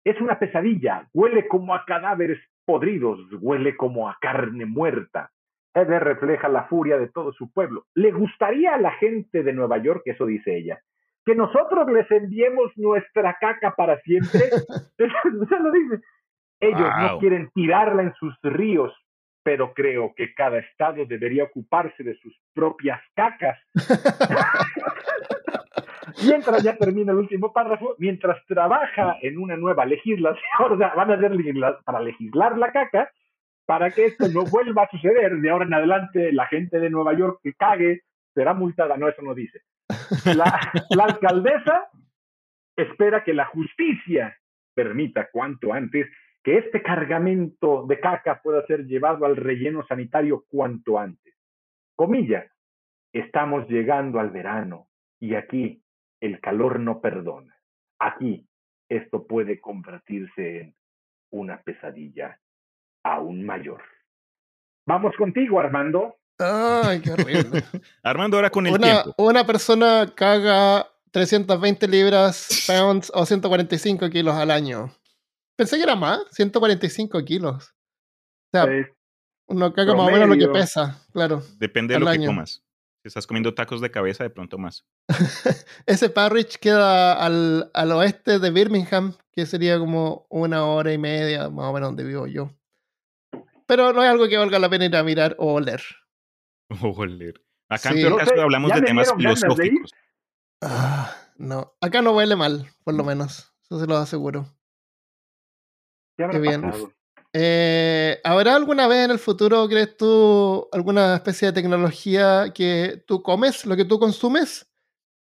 Es 0.04 0.20
una 0.20 0.38
pesadilla, 0.38 1.08
huele 1.12 1.48
como 1.48 1.74
a 1.74 1.84
cadáveres 1.86 2.38
podridos, 2.64 3.20
huele 3.40 3.76
como 3.76 4.08
a 4.08 4.16
carne 4.20 4.66
muerta. 4.66 5.30
Heather 5.74 6.02
refleja 6.02 6.48
la 6.48 6.64
furia 6.64 6.98
de 6.98 7.08
todo 7.08 7.32
su 7.32 7.52
pueblo. 7.52 7.86
¿Le 7.94 8.12
gustaría 8.12 8.74
a 8.74 8.78
la 8.78 8.92
gente 8.92 9.42
de 9.42 9.52
Nueva 9.52 9.78
York, 9.78 10.02
eso 10.04 10.26
dice 10.26 10.56
ella, 10.56 10.80
que 11.24 11.34
nosotros 11.34 11.90
les 11.90 12.08
enviemos 12.10 12.70
nuestra 12.76 13.36
caca 13.40 13.74
para 13.74 13.98
siempre? 14.00 14.40
lo 14.98 15.72
dice. 15.72 16.00
Ellos 16.60 16.88
no 16.98 17.18
quieren 17.18 17.50
tirarla 17.54 18.02
en 18.02 18.14
sus 18.14 18.34
ríos, 18.42 18.92
pero 19.42 19.74
creo 19.74 20.14
que 20.16 20.32
cada 20.34 20.58
estado 20.58 21.04
debería 21.04 21.44
ocuparse 21.44 22.02
de 22.02 22.16
sus 22.16 22.34
propias 22.54 23.00
cacas. 23.14 23.58
mientras 26.22 26.62
ya 26.62 26.76
termina 26.76 27.12
el 27.12 27.18
último 27.18 27.52
párrafo, 27.52 27.94
mientras 27.98 28.44
trabaja 28.46 29.16
en 29.22 29.38
una 29.38 29.56
nueva 29.56 29.84
legislación, 29.86 30.42
van 30.78 31.10
a 31.10 31.14
hacer 31.14 31.32
para 31.84 32.00
legislar 32.00 32.58
la 32.58 32.72
caca, 32.72 33.10
para 33.66 33.90
que 33.90 34.06
esto 34.06 34.28
no 34.28 34.44
vuelva 34.44 34.82
a 34.84 34.90
suceder. 34.90 35.36
De 35.36 35.50
ahora 35.50 35.64
en 35.64 35.74
adelante, 35.74 36.32
la 36.32 36.46
gente 36.46 36.78
de 36.78 36.90
Nueva 36.90 37.14
York 37.14 37.40
que 37.42 37.54
cague 37.54 38.02
será 38.34 38.52
multada. 38.52 38.96
No, 38.96 39.08
eso 39.08 39.22
no 39.22 39.34
dice. 39.34 39.62
La, 40.24 40.72
la 40.90 41.04
alcaldesa 41.04 41.88
espera 42.76 43.24
que 43.24 43.32
la 43.32 43.46
justicia 43.46 44.36
permita 44.74 45.28
cuanto 45.30 45.72
antes 45.72 46.06
que 46.42 46.58
este 46.58 46.82
cargamento 46.82 47.86
de 47.86 48.00
caca 48.00 48.40
pueda 48.42 48.66
ser 48.66 48.84
llevado 48.84 49.24
al 49.24 49.36
relleno 49.36 49.84
sanitario 49.86 50.44
cuanto 50.48 50.98
antes. 50.98 51.34
Comillas, 51.96 52.44
estamos 53.12 53.68
llegando 53.68 54.20
al 54.20 54.30
verano 54.30 54.88
y 55.20 55.36
aquí 55.36 55.83
el 56.20 56.40
calor 56.40 56.80
no 56.80 57.00
perdona. 57.00 57.56
Aquí 57.98 58.46
esto 58.88 59.26
puede 59.26 59.60
convertirse 59.60 60.60
en 60.60 60.74
una 61.30 61.62
pesadilla 61.62 62.40
aún 63.04 63.44
mayor. 63.44 63.82
Vamos 64.86 65.14
contigo, 65.16 65.60
Armando. 65.60 66.16
Ay, 66.38 67.00
qué 67.00 67.12
horrible. 67.12 67.62
Armando, 68.02 68.36
ahora 68.36 68.50
con 68.50 68.66
el 68.66 68.74
una, 68.74 69.02
tiempo. 69.02 69.14
Una 69.22 69.46
persona 69.46 70.12
caga 70.14 70.88
320 71.12 71.88
libras, 71.88 72.64
pounds 72.66 73.10
o 73.14 73.24
145 73.24 74.10
kilos 74.10 74.34
al 74.34 74.50
año. 74.50 74.90
Pensé 75.56 75.76
que 75.76 75.84
era 75.84 75.94
más, 75.94 76.20
145 76.32 77.24
kilos. 77.24 77.74
O 78.52 78.58
sea, 78.58 78.66
uno 79.46 79.72
caga 79.72 79.94
más 79.94 80.08
o 80.08 80.10
menos 80.10 80.28
lo 80.28 80.36
que 80.36 80.48
pesa, 80.48 81.00
claro. 81.12 81.42
Depende 81.58 81.94
de 81.94 82.00
lo 82.00 82.10
que 82.10 82.26
comas. 82.26 82.63
Si 83.04 83.08
estás 83.08 83.26
comiendo 83.26 83.52
tacos 83.52 83.82
de 83.82 83.90
cabeza, 83.90 84.24
de 84.24 84.30
pronto 84.30 84.56
más. 84.56 84.86
Ese 85.86 86.08
Parrish 86.08 86.56
queda 86.56 87.12
al, 87.12 87.70
al, 87.74 87.92
oeste 87.92 88.38
de 88.38 88.50
Birmingham, 88.50 89.12
que 89.30 89.44
sería 89.44 89.78
como 89.78 90.26
una 90.30 90.64
hora 90.64 90.90
y 90.90 90.96
media, 90.96 91.50
más 91.50 91.66
o 91.66 91.74
menos 91.74 91.88
donde 91.88 92.02
vivo 92.02 92.26
yo. 92.26 92.50
Pero 93.66 93.92
no 93.92 94.02
es 94.02 94.08
algo 94.08 94.26
que 94.26 94.38
valga 94.38 94.58
la 94.58 94.70
pena 94.70 94.86
ir 94.86 94.96
a 94.96 95.04
mirar 95.04 95.36
o 95.38 95.52
oler. 95.52 95.82
O 96.82 96.92
oler. 96.92 97.44
Acá 97.68 97.90
en 97.90 97.96
peor 97.96 98.16
caso 98.16 98.40
hablamos 98.40 98.72
de 98.72 98.80
temas 98.80 99.12
filosóficos. 99.14 99.90
ah, 100.62 101.14
no, 101.36 101.76
acá 101.82 102.00
no 102.00 102.12
huele 102.12 102.36
mal, 102.36 102.70
por 102.84 102.94
lo 102.94 103.04
menos. 103.04 103.52
Eso 103.64 103.80
se 103.80 103.86
lo 103.86 103.98
aseguro. 103.98 104.46
Qué 106.16 106.38
bien. 106.38 106.72
Eh, 107.36 108.20
¿Habrá 108.22 108.54
alguna 108.54 108.86
vez 108.86 109.06
en 109.06 109.10
el 109.10 109.18
futuro, 109.18 109.68
crees 109.68 109.96
tú, 109.96 110.68
alguna 110.70 111.16
especie 111.16 111.48
de 111.48 111.52
tecnología 111.52 112.52
que 112.54 113.02
tú 113.08 113.22
comes, 113.24 113.66
lo 113.66 113.74
que 113.74 113.84
tú 113.84 113.98
consumes, 113.98 114.70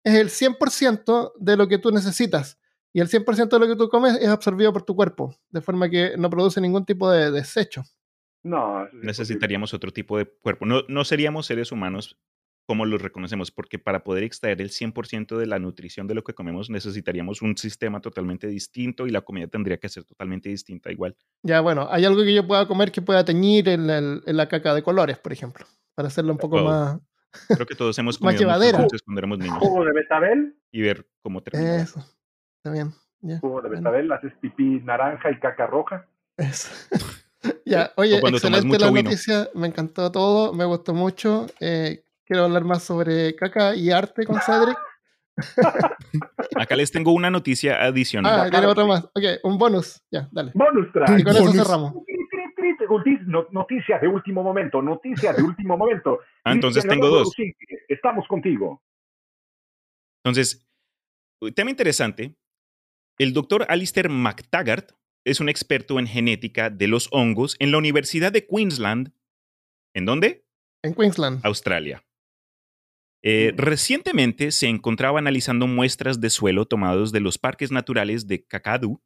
es 0.03 0.15
el 0.15 0.29
100% 0.29 1.31
de 1.39 1.55
lo 1.55 1.69
que 1.69 1.77
tú 1.77 1.89
necesitas? 1.89 2.59
Y 2.91 2.99
el 2.99 3.07
100% 3.07 3.47
de 3.47 3.59
lo 3.59 3.67
que 3.67 3.77
tú 3.77 3.87
comes 3.87 4.17
es 4.17 4.27
absorbido 4.27 4.73
por 4.73 4.83
tu 4.83 4.93
cuerpo, 4.93 5.33
de 5.51 5.61
forma 5.61 5.89
que 5.89 6.17
no 6.17 6.29
produce 6.29 6.59
ningún 6.59 6.85
tipo 6.85 7.09
de 7.09 7.31
desecho. 7.31 7.83
No. 8.43 8.89
Necesitaríamos 8.91 9.73
otro 9.73 9.91
tipo 9.91 10.17
de 10.17 10.25
cuerpo. 10.25 10.65
No, 10.65 10.81
no 10.89 11.05
seríamos 11.05 11.45
seres 11.45 11.71
humanos 11.71 12.17
como 12.71 12.85
los 12.85 13.01
reconocemos, 13.01 13.51
porque 13.51 13.79
para 13.79 14.05
poder 14.05 14.23
extraer 14.23 14.61
el 14.61 14.69
100% 14.69 15.35
de 15.35 15.45
la 15.45 15.59
nutrición 15.59 16.07
de 16.07 16.15
lo 16.15 16.23
que 16.23 16.33
comemos 16.33 16.69
necesitaríamos 16.69 17.41
un 17.41 17.57
sistema 17.57 17.99
totalmente 17.99 18.47
distinto 18.47 19.07
y 19.07 19.11
la 19.11 19.19
comida 19.19 19.47
tendría 19.47 19.75
que 19.75 19.89
ser 19.89 20.05
totalmente 20.05 20.47
distinta 20.47 20.89
igual. 20.89 21.17
Ya, 21.43 21.59
bueno, 21.59 21.89
hay 21.91 22.05
algo 22.05 22.21
que 22.23 22.33
yo 22.33 22.47
pueda 22.47 22.65
comer 22.69 22.93
que 22.93 23.01
pueda 23.01 23.25
teñir 23.25 23.67
en, 23.67 23.87
la 24.25 24.47
caca 24.47 24.73
de 24.73 24.83
colores, 24.83 25.17
por 25.17 25.33
ejemplo, 25.33 25.65
para 25.95 26.07
hacerlo 26.07 26.31
un 26.31 26.37
poco 26.37 26.63
más... 26.63 26.97
Creo 27.49 27.65
que 27.65 27.75
todos 27.75 27.99
hemos 27.99 28.17
comido 28.17 28.49
muchos 28.79 29.01
cuando 29.01 29.19
éramos 29.19 29.39
niños. 29.39 29.57
¿Jugo 29.57 29.83
de 29.83 29.91
betabel? 29.91 30.55
Y 30.71 30.81
ver 30.81 31.05
cómo 31.21 31.43
termina. 31.43 31.75
Eso, 31.75 31.99
está 32.55 32.71
bien. 32.71 32.93
Jugo 33.41 33.61
de 33.63 33.67
betabel, 33.67 34.09
haces 34.13 34.31
pipí 34.39 34.79
naranja 34.85 35.29
y 35.29 35.37
caca 35.41 35.67
roja. 35.67 36.07
Eso. 36.37 36.69
ya, 37.65 37.91
oye, 37.97 38.17
excelente 38.17 38.79
la 38.79 38.91
noticia, 38.91 39.49
me 39.55 39.67
encantó 39.67 40.09
todo, 40.09 40.53
me 40.53 40.63
gustó 40.63 40.93
mucho. 40.93 41.47
Eh, 41.59 42.05
quiero 42.31 42.45
hablar 42.45 42.63
más 42.63 42.83
sobre 42.83 43.35
caca 43.35 43.75
y 43.75 43.91
arte 43.91 44.25
con 44.25 44.39
Cedric. 44.39 44.77
Acá 46.55 46.77
les 46.77 46.89
tengo 46.89 47.11
una 47.11 47.29
noticia 47.29 47.83
adicional. 47.83 48.47
Ah, 48.47 48.49
tiene 48.49 48.67
otra 48.67 48.85
más. 48.85 49.03
Ok, 49.03 49.43
un 49.43 49.57
bonus. 49.57 50.01
Ya, 50.09 50.29
dale. 50.31 50.53
Bonus 50.55 50.93
track. 50.93 51.19
Y 51.19 51.23
con 51.23 51.35
eso 51.35 51.51
cerramos. 51.51 51.93
Noticias 53.51 53.99
de 53.99 54.07
último 54.07 54.43
momento, 54.43 54.81
noticias 54.81 55.35
de 55.35 55.43
último 55.43 55.75
momento. 55.77 56.19
Ah, 56.43 56.53
entonces 56.53 56.87
tengo 56.87 57.07
dos. 57.07 57.31
Estamos 57.87 58.27
contigo. 58.27 58.81
Entonces, 60.23 60.67
tema 61.53 61.69
interesante. 61.69 62.33
El 63.19 63.33
doctor 63.33 63.63
Alistair 63.69 64.09
McTaggart 64.09 64.93
es 65.23 65.39
un 65.39 65.49
experto 65.49 65.99
en 65.99 66.07
genética 66.07 66.71
de 66.71 66.87
los 66.87 67.09
hongos 67.11 67.57
en 67.59 67.71
la 67.71 67.77
Universidad 67.77 68.31
de 68.31 68.47
Queensland. 68.47 69.13
¿En 69.93 70.05
dónde? 70.05 70.47
En 70.81 70.95
Queensland. 70.95 71.45
Australia. 71.45 72.03
Eh, 73.23 73.53
recientemente 73.55 74.51
se 74.51 74.67
encontraba 74.67 75.19
analizando 75.19 75.67
muestras 75.67 76.19
de 76.19 76.29
suelo 76.29 76.65
tomados 76.65 77.11
de 77.11 77.19
los 77.19 77.37
parques 77.37 77.71
naturales 77.71 78.27
de 78.27 78.43
Kakadu, 78.43 79.01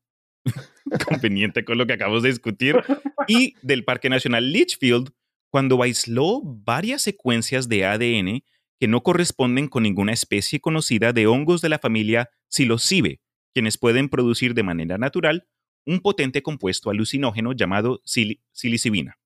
conveniente 1.08 1.66
con 1.66 1.78
lo 1.78 1.86
que 1.86 1.94
acabamos 1.94 2.24
de 2.24 2.30
discutir, 2.30 2.82
y 3.28 3.56
del 3.62 3.84
Parque 3.84 4.10
Nacional 4.10 4.52
Litchfield, 4.52 5.12
cuando 5.50 5.82
aisló 5.82 6.42
varias 6.44 7.02
secuencias 7.02 7.68
de 7.68 7.86
ADN 7.86 8.44
que 8.80 8.88
no 8.88 9.04
corresponden 9.04 9.68
con 9.68 9.84
ninguna 9.84 10.12
especie 10.12 10.60
conocida 10.60 11.14
de 11.14 11.28
hongos 11.28 11.62
de 11.62 11.70
la 11.70 11.80
familia 11.80 12.30
Psilocibe, 12.50 13.22
quienes 13.54 13.78
pueden 13.78 14.10
producir 14.10 14.54
de 14.54 14.64
manera 14.64 14.98
natural 14.98 15.48
un 15.86 16.00
potente 16.00 16.42
compuesto 16.42 16.90
alucinógeno 16.90 17.54
llamado 17.54 18.02
psilocibina. 18.04 19.18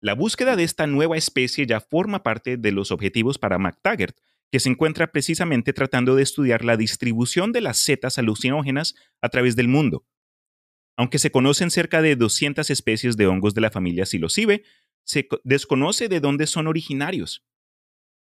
La 0.00 0.14
búsqueda 0.14 0.54
de 0.54 0.62
esta 0.62 0.86
nueva 0.86 1.16
especie 1.16 1.66
ya 1.66 1.80
forma 1.80 2.22
parte 2.22 2.56
de 2.56 2.70
los 2.70 2.92
objetivos 2.92 3.38
para 3.38 3.58
McTaggart, 3.58 4.16
que 4.50 4.60
se 4.60 4.68
encuentra 4.68 5.10
precisamente 5.10 5.72
tratando 5.72 6.14
de 6.14 6.22
estudiar 6.22 6.64
la 6.64 6.76
distribución 6.76 7.52
de 7.52 7.60
las 7.60 7.78
setas 7.78 8.18
alucinógenas 8.18 8.94
a 9.20 9.28
través 9.28 9.56
del 9.56 9.68
mundo. 9.68 10.06
Aunque 10.96 11.18
se 11.18 11.30
conocen 11.30 11.70
cerca 11.70 12.00
de 12.00 12.16
200 12.16 12.70
especies 12.70 13.16
de 13.16 13.26
hongos 13.26 13.54
de 13.54 13.60
la 13.60 13.70
familia 13.70 14.06
Psilocibe, 14.06 14.62
se 15.04 15.28
desconoce 15.44 16.08
de 16.08 16.20
dónde 16.20 16.46
son 16.46 16.66
originarios. 16.66 17.44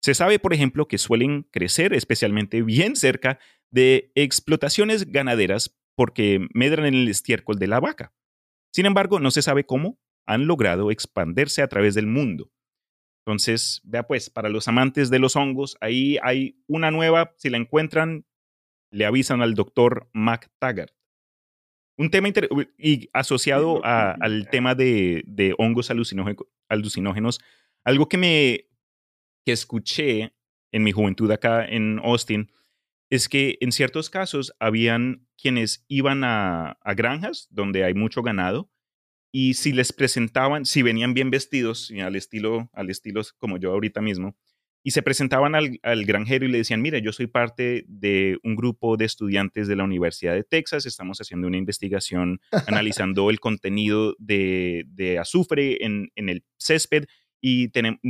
Se 0.03 0.15
sabe, 0.15 0.39
por 0.39 0.55
ejemplo, 0.55 0.89
que 0.89 0.99
suelen 0.99 1.45
crecer 1.45 1.93
especialmente 1.93 2.63
bien 2.63 2.97
cerca 2.97 3.39
de 3.71 4.13
explotaciones 4.15 5.11
ganaderas 5.11 5.77
porque 5.95 6.47
medran 6.55 6.87
en 6.87 6.95
el 6.95 7.09
estiércol 7.09 7.59
de 7.59 7.67
la 7.67 7.81
vaca. 7.81 8.15
Sin 8.73 8.87
embargo, 8.87 9.21
no 9.21 9.31
se 9.31 9.43
sabe 9.43 9.65
cómo 9.65 9.99
han 10.27 10.47
logrado 10.47 10.91
expandirse 10.91 11.63
a 11.63 11.69
través 11.69 11.95
del 11.95 12.07
mundo. 12.07 12.51
Entonces, 13.25 13.81
vea 13.85 14.07
pues, 14.07 14.31
para 14.31 14.49
los 14.49 14.69
amantes 14.69 15.11
de 15.11 15.19
los 15.19 15.35
hongos, 15.35 15.77
ahí 15.81 16.19
hay 16.23 16.63
una 16.69 16.91
nueva, 16.91 17.35
si 17.39 17.51
la 17.51 17.57
encuentran, 17.57 18.25
le 18.93 19.05
avisan 19.05 19.43
al 19.43 19.55
doctor 19.55 20.09
McTaggart. 20.13 20.93
Un 21.99 22.11
tema 22.11 22.29
y 22.79 23.09
asociado 23.13 23.81
al 23.85 24.49
tema 24.51 24.75
de, 24.75 25.55
hongos 25.59 25.91
alucinógenos, 25.91 27.41
algo 27.85 28.09
que 28.09 28.19
me 28.19 28.69
que 29.45 29.53
escuché 29.53 30.35
en 30.73 30.83
mi 30.83 30.93
juventud 30.93 31.31
acá 31.31 31.65
en 31.65 32.01
Austin 32.05 32.53
es 33.11 33.29
que 33.29 33.57
en 33.61 33.73
ciertos 33.73 34.11
casos 34.11 34.53
habían 34.59 35.27
quienes 35.41 35.85
iban 35.89 36.23
a 36.25 36.77
granjas 36.97 37.47
donde 37.51 37.85
hay 37.85 37.95
mucho 37.95 38.23
ganado 38.23 38.71
y 39.39 39.53
si 39.53 39.75
les 39.75 39.93
presentaban, 39.93 40.65
si 40.65 40.81
venían 40.81 41.13
bien 41.13 41.31
vestidos, 41.31 41.93
al 42.03 42.17
estilo, 42.17 42.71
al 42.73 42.89
estilo 42.89 43.21
como 43.37 43.59
yo 43.59 43.71
ahorita 43.71 44.01
mismo, 44.01 44.35
y 44.83 44.93
se 44.93 45.03
presentaban 45.03 45.55
al, 45.55 46.07
granjero 46.07 46.47
y 46.47 46.49
le 46.49 46.57
decían, 46.57 46.81
mire, 46.81 47.03
yo 47.03 47.13
soy 47.13 47.27
parte 47.27 47.85
de 47.87 48.39
un 48.45 48.57
grupo 48.57 48.97
de 48.97 49.05
estudiantes 49.05 49.69
de 49.69 49.77
la 49.77 49.85
Universidad 49.85 50.33
de 50.33 50.43
Texas, 50.43 50.87
estamos 50.87 51.19
haciendo 51.19 51.49
una 51.49 51.59
investigación 51.59 52.41
analizando 52.67 53.29
el 53.29 53.39
contenido 53.39 54.17
de, 54.19 55.19
azufre 55.21 55.85
en, 55.85 56.09
el 56.17 56.43
césped 56.57 57.05
y 57.39 57.69
tenemos, 57.69 58.01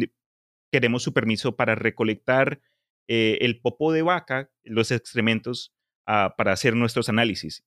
queremos 0.70 1.02
su 1.02 1.12
permiso 1.12 1.56
para 1.56 1.74
recolectar 1.74 2.60
eh, 3.08 3.38
el 3.40 3.60
popó 3.60 3.90
de 3.90 4.02
vaca, 4.02 4.48
los 4.62 4.92
excrementos, 4.92 5.74
ah, 6.06 6.36
para 6.38 6.52
hacer 6.52 6.76
nuestros 6.76 7.08
análisis. 7.08 7.64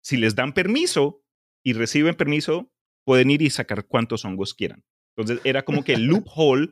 Si 0.00 0.16
les 0.16 0.34
dan 0.34 0.52
permiso 0.52 1.22
y 1.62 1.74
reciben 1.74 2.16
permiso, 2.16 2.71
pueden 3.04 3.30
ir 3.30 3.42
y 3.42 3.50
sacar 3.50 3.86
cuantos 3.86 4.24
hongos 4.24 4.54
quieran. 4.54 4.84
Entonces 5.16 5.44
era 5.44 5.64
como 5.64 5.84
que 5.84 5.94
el 5.94 6.04
loophole, 6.06 6.70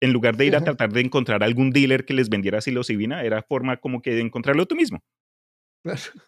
en 0.00 0.12
lugar 0.12 0.36
de 0.36 0.46
ir 0.46 0.56
a 0.56 0.64
tratar 0.64 0.92
de 0.92 1.00
encontrar 1.00 1.42
algún 1.42 1.70
dealer 1.70 2.04
que 2.04 2.14
les 2.14 2.28
vendiera 2.28 2.60
psilocibina, 2.60 3.22
era 3.22 3.42
forma 3.42 3.78
como 3.78 4.00
que 4.00 4.14
de 4.14 4.20
encontrarlo 4.20 4.66
tú 4.66 4.74
mismo. 4.74 5.02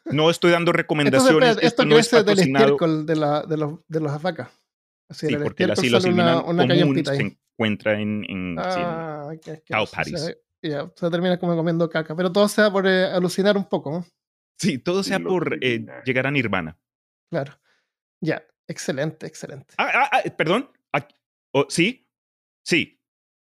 No 0.06 0.30
estoy 0.30 0.52
dando 0.52 0.72
recomendaciones. 0.72 1.58
esto, 1.60 1.84
no 1.84 1.98
es 1.98 2.10
del 2.10 2.38
estiércol 2.38 3.04
de, 3.04 3.16
la, 3.16 3.42
de, 3.42 3.56
los, 3.56 3.80
de 3.86 4.00
vacas. 4.00 4.50
sí, 5.10 5.28
porque 5.36 5.66
la 5.66 5.76
psilocibina 5.76 6.42
una, 6.42 6.66
común 6.66 7.04
se 7.04 7.36
encuentra 7.52 8.00
en, 8.00 8.24
en 8.28 8.56
ah, 8.58 9.30
cow 9.68 9.86
patties. 9.90 10.38
Ya, 10.62 10.90
se 10.94 11.10
termina 11.10 11.38
como 11.38 11.56
comiendo 11.56 11.90
caca, 11.90 12.14
pero 12.14 12.30
todo 12.30 12.48
sea 12.48 12.70
por 12.70 12.86
eh, 12.86 13.04
alucinar 13.06 13.56
un 13.56 13.68
poco, 13.68 13.90
¿no? 13.90 14.06
Sí, 14.58 14.78
todo 14.78 15.02
sea 15.02 15.18
por 15.18 15.58
eh, 15.60 15.84
llegar 16.04 16.26
a 16.28 16.30
nirvana. 16.30 16.78
Claro. 17.30 17.58
Ya, 18.20 18.44
Excelente, 18.68 19.26
excelente. 19.26 19.74
Ah, 19.78 19.90
ah, 19.94 20.10
ah 20.12 20.22
perdón. 20.36 20.70
Oh, 21.54 21.66
sí, 21.68 22.08
sí. 22.64 22.98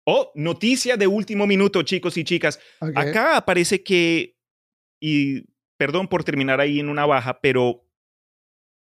Oh, 0.05 0.31
noticia 0.35 0.97
de 0.97 1.07
último 1.07 1.47
minuto, 1.47 1.83
chicos 1.83 2.17
y 2.17 2.25
chicas. 2.25 2.61
Acá 2.95 3.37
aparece 3.37 3.83
que, 3.83 4.39
y 5.01 5.47
perdón 5.79 6.09
por 6.09 6.23
terminar 6.23 6.61
ahí 6.61 6.79
en 6.79 6.89
una 6.89 7.07
baja, 7.07 7.41
pero 7.41 7.89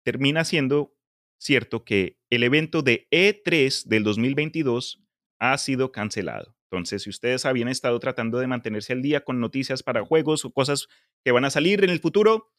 termina 0.05 0.45
siendo 0.45 0.97
cierto 1.39 1.85
que 1.85 2.19
el 2.31 2.43
evento 2.43 2.83
de 2.83 3.09
E3 3.11 3.85
del 3.87 4.05
2022 4.05 5.03
ha 5.41 5.59
sido 5.59 5.93
cancelado. 5.93 6.57
Entonces, 6.71 7.03
si 7.03 7.11
ustedes 7.11 7.45
habían 7.47 7.69
estado 7.69 7.99
tratando 7.99 8.39
de 8.39 8.47
mantenerse 8.47 8.93
al 8.93 9.03
día 9.03 9.25
con 9.25 9.41
noticias 9.41 9.83
para 9.83 10.05
juegos 10.05 10.45
o 10.45 10.53
cosas 10.53 10.89
que 11.25 11.33
van 11.33 11.45
a 11.45 11.51
salir 11.51 11.83
en 11.83 11.91
el 11.91 11.99
futuro, 11.99 12.53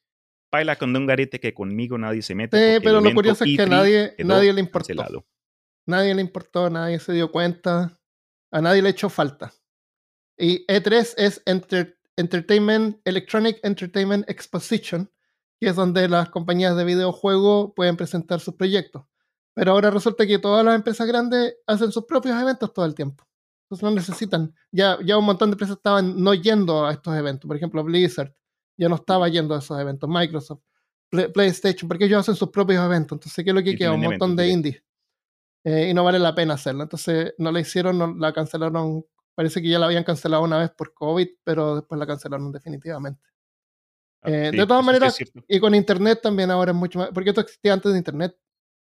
baila 0.52 0.76
con 0.76 0.96
un 0.96 1.06
garete 1.06 1.40
que 1.40 1.54
conmigo 1.54 1.98
nadie 1.98 2.22
se 2.22 2.36
mete. 2.36 2.76
Sí, 2.76 2.82
pero 2.84 3.00
lo 3.00 3.14
curioso 3.14 3.44
es 3.46 3.58
que 3.58 3.66
nadie, 3.66 4.16
nadie 4.20 4.54
le 4.54 4.60
importó. 4.60 5.26
Nadie 5.86 6.14
le 6.14 6.22
importó, 6.22 6.70
nadie 6.70 7.00
se 7.00 7.14
dio 7.14 7.32
cuenta, 7.32 8.00
a 8.52 8.62
nadie 8.62 8.82
le 8.82 8.90
echó 8.90 9.10
falta. 9.10 9.52
Y 10.38 10.66
E3 10.68 11.14
es 11.18 11.44
Entertainment, 12.16 13.00
Electronic 13.06 13.60
Entertainment 13.64 14.30
Exposition, 14.30 15.12
que 15.60 15.70
es 15.70 15.76
donde 15.76 16.08
las 16.08 16.30
compañías 16.30 16.76
de 16.76 16.84
videojuegos 16.84 17.72
pueden 17.76 17.98
presentar 17.98 18.40
sus 18.40 18.56
proyectos. 18.56 19.04
Pero 19.54 19.72
ahora 19.72 19.90
resulta 19.90 20.26
que 20.26 20.40
todas 20.40 20.64
las 20.64 20.76
empresas 20.76 21.08
grandes 21.08 21.56
hacen 21.68 21.92
sus 21.92 22.06
propios 22.06 22.40
eventos 22.40 22.74
todo 22.74 22.86
el 22.86 22.96
tiempo. 22.96 23.28
Entonces 23.66 23.84
no 23.84 23.92
necesitan. 23.92 24.54
Ya, 24.72 24.98
ya 25.04 25.18
un 25.18 25.26
montón 25.26 25.50
de 25.50 25.56
empresas 25.56 25.78
estaban 25.78 26.22
no 26.22 26.34
yendo 26.34 26.86
a 26.86 26.92
estos 26.92 27.16
eventos. 27.16 27.48
Por 27.48 27.58
ejemplo, 27.58 27.84
Blizzard 27.84 28.34
ya 28.82 28.90
no 28.90 28.96
estaba 28.96 29.30
yendo 29.30 29.54
a 29.54 29.60
esos 29.60 29.80
eventos. 29.80 30.10
Microsoft, 30.10 30.64
PlayStation, 31.34 31.88
porque 31.88 32.06
ellos 32.06 32.22
hacen 32.22 32.36
sus 32.36 32.50
propios 32.50 32.84
eventos. 32.84 33.16
Entonces, 33.18 33.44
¿qué 33.44 33.52
es 33.52 33.56
lo 33.56 33.62
que 33.62 33.76
queda? 33.76 33.92
Un 33.92 34.02
montón 34.02 34.36
de 34.36 34.48
indies. 34.48 34.84
Eh, 35.64 35.90
y 35.90 35.94
no 35.94 36.04
vale 36.04 36.18
la 36.18 36.34
pena 36.34 36.56
hacerlo. 36.56 36.82
Entonces, 36.82 37.36
no 37.38 37.52
la 37.52 37.60
hicieron, 37.60 38.00
no, 38.00 38.16
la 38.16 38.34
cancelaron. 38.34 39.06
Parece 39.36 39.62
que 39.62 39.70
ya 39.70 39.78
la 39.78 39.86
habían 39.86 40.04
cancelado 40.04 40.42
una 40.44 40.58
vez 40.58 40.72
por 40.72 40.96
COVID, 40.96 41.28
pero 41.44 41.76
después 41.76 42.00
la 42.00 42.08
cancelaron 42.08 42.52
definitivamente. 42.52 43.22
Ah, 44.24 44.32
eh, 44.32 44.52
de 44.52 44.66
todas 44.66 44.84
maneras, 44.84 45.16
y 45.48 45.60
con 45.60 45.76
Internet 45.76 46.20
también 46.24 46.50
ahora 46.50 46.72
es 46.72 46.78
mucho 46.78 46.98
más, 46.98 47.10
porque 47.14 47.30
esto 47.30 47.42
existía 47.42 47.74
antes 47.74 47.92
de 47.92 48.00
Internet, 48.00 48.36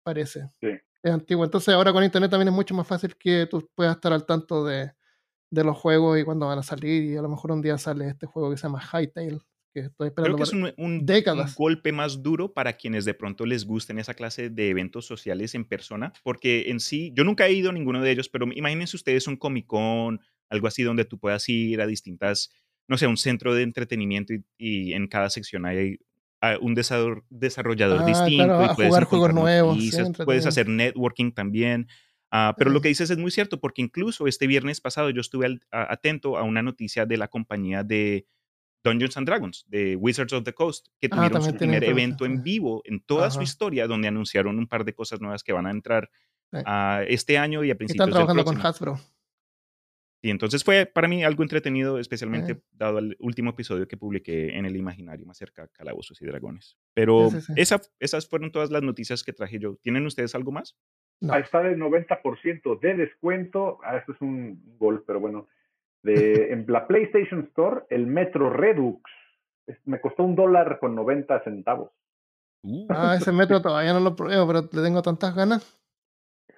parece. 0.04 0.50
Sí. 0.62 0.70
Es 1.04 1.12
antiguo. 1.12 1.44
Entonces 1.44 1.74
ahora 1.74 1.92
con 1.92 2.02
Internet 2.02 2.32
también 2.32 2.48
es 2.48 2.54
mucho 2.54 2.74
más 2.76 2.88
fácil 2.88 3.18
que 3.18 3.46
tú 3.46 3.70
puedas 3.76 3.96
estar 3.96 4.14
al 4.14 4.26
tanto 4.26 4.64
de, 4.64 4.94
de 5.50 5.64
los 5.66 5.78
juegos 5.78 6.18
y 6.18 6.24
cuándo 6.24 6.48
van 6.48 6.60
a 6.60 6.64
salir. 6.64 7.04
Y 7.12 7.18
a 7.18 7.22
lo 7.22 7.28
mejor 7.28 7.52
un 7.52 7.62
día 7.62 7.78
sale 7.78 8.08
este 8.08 8.26
juego 8.26 8.50
que 8.52 8.58
se 8.58 8.64
llama 8.64 8.82
Hightail, 8.82 9.42
que 9.74 9.82
estoy 9.82 10.10
esperando 10.10 10.36
Creo 10.36 10.38
que 10.38 10.44
es 10.44 10.54
un, 10.54 10.74
un, 10.78 11.06
décadas. 11.06 11.50
un 11.50 11.56
golpe 11.56 11.92
más 11.92 12.22
duro 12.22 12.54
para 12.54 12.74
quienes 12.74 13.06
de 13.06 13.14
pronto 13.14 13.46
les 13.46 13.66
gusten 13.66 14.00
esa 14.00 14.14
clase 14.14 14.50
de 14.50 14.70
eventos 14.70 15.06
sociales 15.06 15.56
en 15.56 15.66
persona, 15.66 16.14
porque 16.24 16.66
en 16.68 16.80
sí, 16.80 17.12
yo 17.16 17.24
nunca 17.24 17.48
he 17.48 17.54
ido 17.54 17.70
a 17.70 17.74
ninguno 17.74 18.02
de 18.02 18.12
ellos, 18.12 18.30
pero 18.30 18.48
imagínense 18.54 18.96
ustedes 18.96 19.28
un 19.28 19.38
Comic 19.38 19.68
Con, 19.68 20.20
algo 20.50 20.68
así 20.68 20.84
donde 20.84 21.06
tú 21.06 21.18
puedas 21.18 21.48
ir 21.48 21.82
a 21.82 21.88
distintas 21.88 22.52
no 22.92 22.98
sé, 22.98 23.08
un 23.08 23.16
centro 23.16 23.54
de 23.54 23.64
entretenimiento 23.64 24.34
y, 24.58 24.92
en 24.92 25.08
cada 25.08 25.30
sección 25.30 25.66
hay 25.66 25.98
un 26.60 26.76
desarrollador 27.30 28.02
ah, 28.02 28.06
distinto 28.06 28.66
y 28.66 28.76
puedes 28.76 28.90
jugar 28.90 29.04
juegos 29.06 29.34
nuevos. 29.34 29.78
puedes 30.26 30.46
hacer 30.46 30.68
networking 30.68 31.32
también. 31.32 31.88
Ah, 32.32 32.54
pero 32.58 32.70
lo 32.70 32.82
que 32.82 32.90
dices 32.90 33.10
es 33.10 33.18
muy 33.18 33.32
cierto, 33.32 33.62
porque 33.62 33.82
incluso 33.82 34.28
este 34.28 34.46
viernes 34.46 34.82
pasado 34.82 35.10
yo 35.10 35.22
estuve 35.22 35.62
atento 35.72 36.38
a 36.38 36.44
una 36.44 36.62
noticia 36.62 37.06
de 37.06 37.16
la 37.16 37.30
compañía 37.30 37.84
de 37.84 38.26
Dungeons 38.84 39.18
and 39.18 39.28
Dragons, 39.28 39.66
de 39.68 39.96
Wizards 39.96 40.34
of 40.34 40.44
the 40.44 40.54
Coast, 40.54 40.88
que 41.00 41.10
tuvieron 41.10 41.42
su 41.42 41.56
primer 41.56 41.84
evento 41.84 42.26
en 42.26 42.42
vivo 42.42 42.82
en 42.86 43.02
toda 43.02 43.30
su 43.32 43.42
historia, 43.42 43.88
donde 43.88 44.08
anunciaron 44.08 44.58
un 44.58 44.68
par 44.68 44.86
de 44.86 44.94
cosas 44.94 45.22
nuevas 45.22 45.44
que 45.44 45.54
van 45.54 45.68
a 45.68 45.72
entrar 45.72 46.10
este 47.08 47.38
año 47.38 47.64
y 47.64 47.72
a 47.72 47.76
principios 47.76 48.08
Están 48.08 48.14
trabajando 48.14 48.44
con 48.44 48.66
Hasbro. 48.66 49.00
Y 50.24 50.30
entonces 50.30 50.64
fue 50.64 50.86
para 50.86 51.08
mí 51.08 51.24
algo 51.24 51.42
entretenido, 51.42 51.98
especialmente 51.98 52.62
dado 52.72 53.00
el 53.00 53.18
último 53.20 53.52
episodio 53.52 53.88
que 53.88 53.98
publiqué 53.98 54.56
en 54.56 54.66
el 54.66 54.76
imaginario 54.76 55.26
más 55.26 55.38
cerca 55.38 55.68
Calabozos 55.70 56.22
y 56.22 56.26
Dragones. 56.26 56.78
Pero 56.94 57.30
Esa, 57.56 57.82
esas 58.00 58.28
fueron 58.30 58.52
todas 58.52 58.70
las 58.70 58.84
noticias 58.84 59.24
que 59.24 59.34
traje 59.34 59.58
yo. 59.58 59.78
¿Tienen 59.78 60.06
ustedes 60.06 60.36
algo 60.36 60.52
más? 60.52 60.78
Ahí 61.30 61.42
está 61.42 61.62
del 61.64 61.80
90% 61.80 62.80
de 62.80 62.96
descuento. 62.96 63.80
Ah, 63.84 63.98
esto 63.98 64.12
es 64.12 64.22
un 64.22 64.62
gol, 64.78 65.04
pero 65.08 65.20
bueno. 65.20 65.48
De, 66.04 66.52
en 66.52 66.66
la 66.68 66.88
PlayStation 66.88 67.42
Store, 67.50 67.84
el 67.90 68.08
Metro 68.08 68.50
Redux. 68.50 69.02
Me 69.86 70.02
costó 70.02 70.24
un 70.24 70.36
dólar 70.36 70.80
con 70.80 70.96
90 70.96 71.44
centavos. 71.44 71.92
Uh. 72.64 72.88
Ah, 72.90 73.16
ese 73.18 73.32
metro 73.32 73.62
todavía 73.62 73.94
no 73.94 74.00
lo 74.00 74.16
pruebo, 74.16 74.48
pero 74.48 74.62
le 74.62 74.82
tengo 74.82 75.02
tantas 75.02 75.36
ganas. 75.36 75.80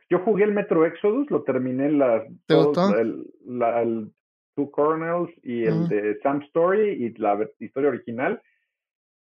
Yo 0.09 0.19
jugué 0.19 0.43
el 0.43 0.53
Metro 0.53 0.85
Exodus, 0.85 1.29
lo 1.31 1.43
terminé 1.43 1.91
las 1.91 2.23
El, 2.47 3.25
el 3.47 4.11
Two 4.55 4.69
Coronels 4.71 5.31
y 5.41 5.63
el 5.63 5.87
de 5.87 6.19
Sam 6.21 6.41
Story 6.43 7.03
y 7.03 7.17
la 7.17 7.47
historia 7.59 7.89
original. 7.89 8.41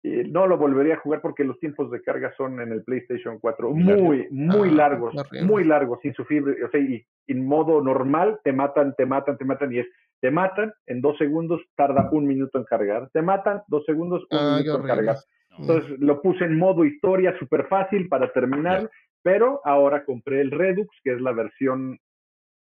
Y 0.03 0.23
no 0.23 0.48
lo 0.48 0.57
volvería 0.57 0.95
a 0.95 0.99
jugar 0.99 1.22
porque 1.22 1.44
los 1.44 1.60
tiempos 1.60 1.91
de 1.91 2.02
carga 2.02 2.34
son 2.36 2.60
en 2.60 2.72
el 2.72 2.84
PlayStation 2.84 3.38
4 3.40 3.72
muy, 3.72 4.28
muy 4.32 4.69
ah, 4.69 4.73
largos, 4.73 5.14
muy 5.44 5.64
largos, 5.64 5.99
sin 6.02 6.14
sufrir, 6.15 6.44
o 6.44 6.69
sea, 6.72 6.80
y 6.80 7.06
en 7.28 7.45
modo 7.45 7.82
normal 7.82 8.40
te 8.44 8.52
matan, 8.52 8.95
te 8.98 9.06
matan, 9.06 9.38
te 9.38 9.45
matan, 9.45 9.72
y 9.72 9.80
es, 9.80 9.88
te 10.19 10.32
matan, 10.32 10.73
en 10.88 11.02
dos 11.02 11.18
segundos 11.19 11.61
tarda 11.76 12.10
un 12.11 12.26
minuto 12.26 12.57
en 12.57 12.64
cargar, 12.64 13.10
te 13.14 13.22
matan, 13.22 13.61
dos 13.68 13.86
segundos, 13.86 14.23
un 14.32 14.38
ah, 14.40 14.57
minuto 14.57 14.82
en 14.82 14.88
cargar. 14.88 15.18
Entonces 15.57 15.99
lo 15.99 16.22
puse 16.22 16.45
en 16.45 16.57
modo 16.57 16.86
historia 16.86 17.38
súper 17.38 17.68
fácil 17.68 18.07
para 18.07 18.32
terminar, 18.32 18.90
pero 19.22 19.61
ahora 19.65 20.03
compré 20.06 20.41
el 20.41 20.52
Redux, 20.52 20.90
que 21.03 21.14
es 21.14 21.22
la 21.22 21.34
versión 21.34 21.99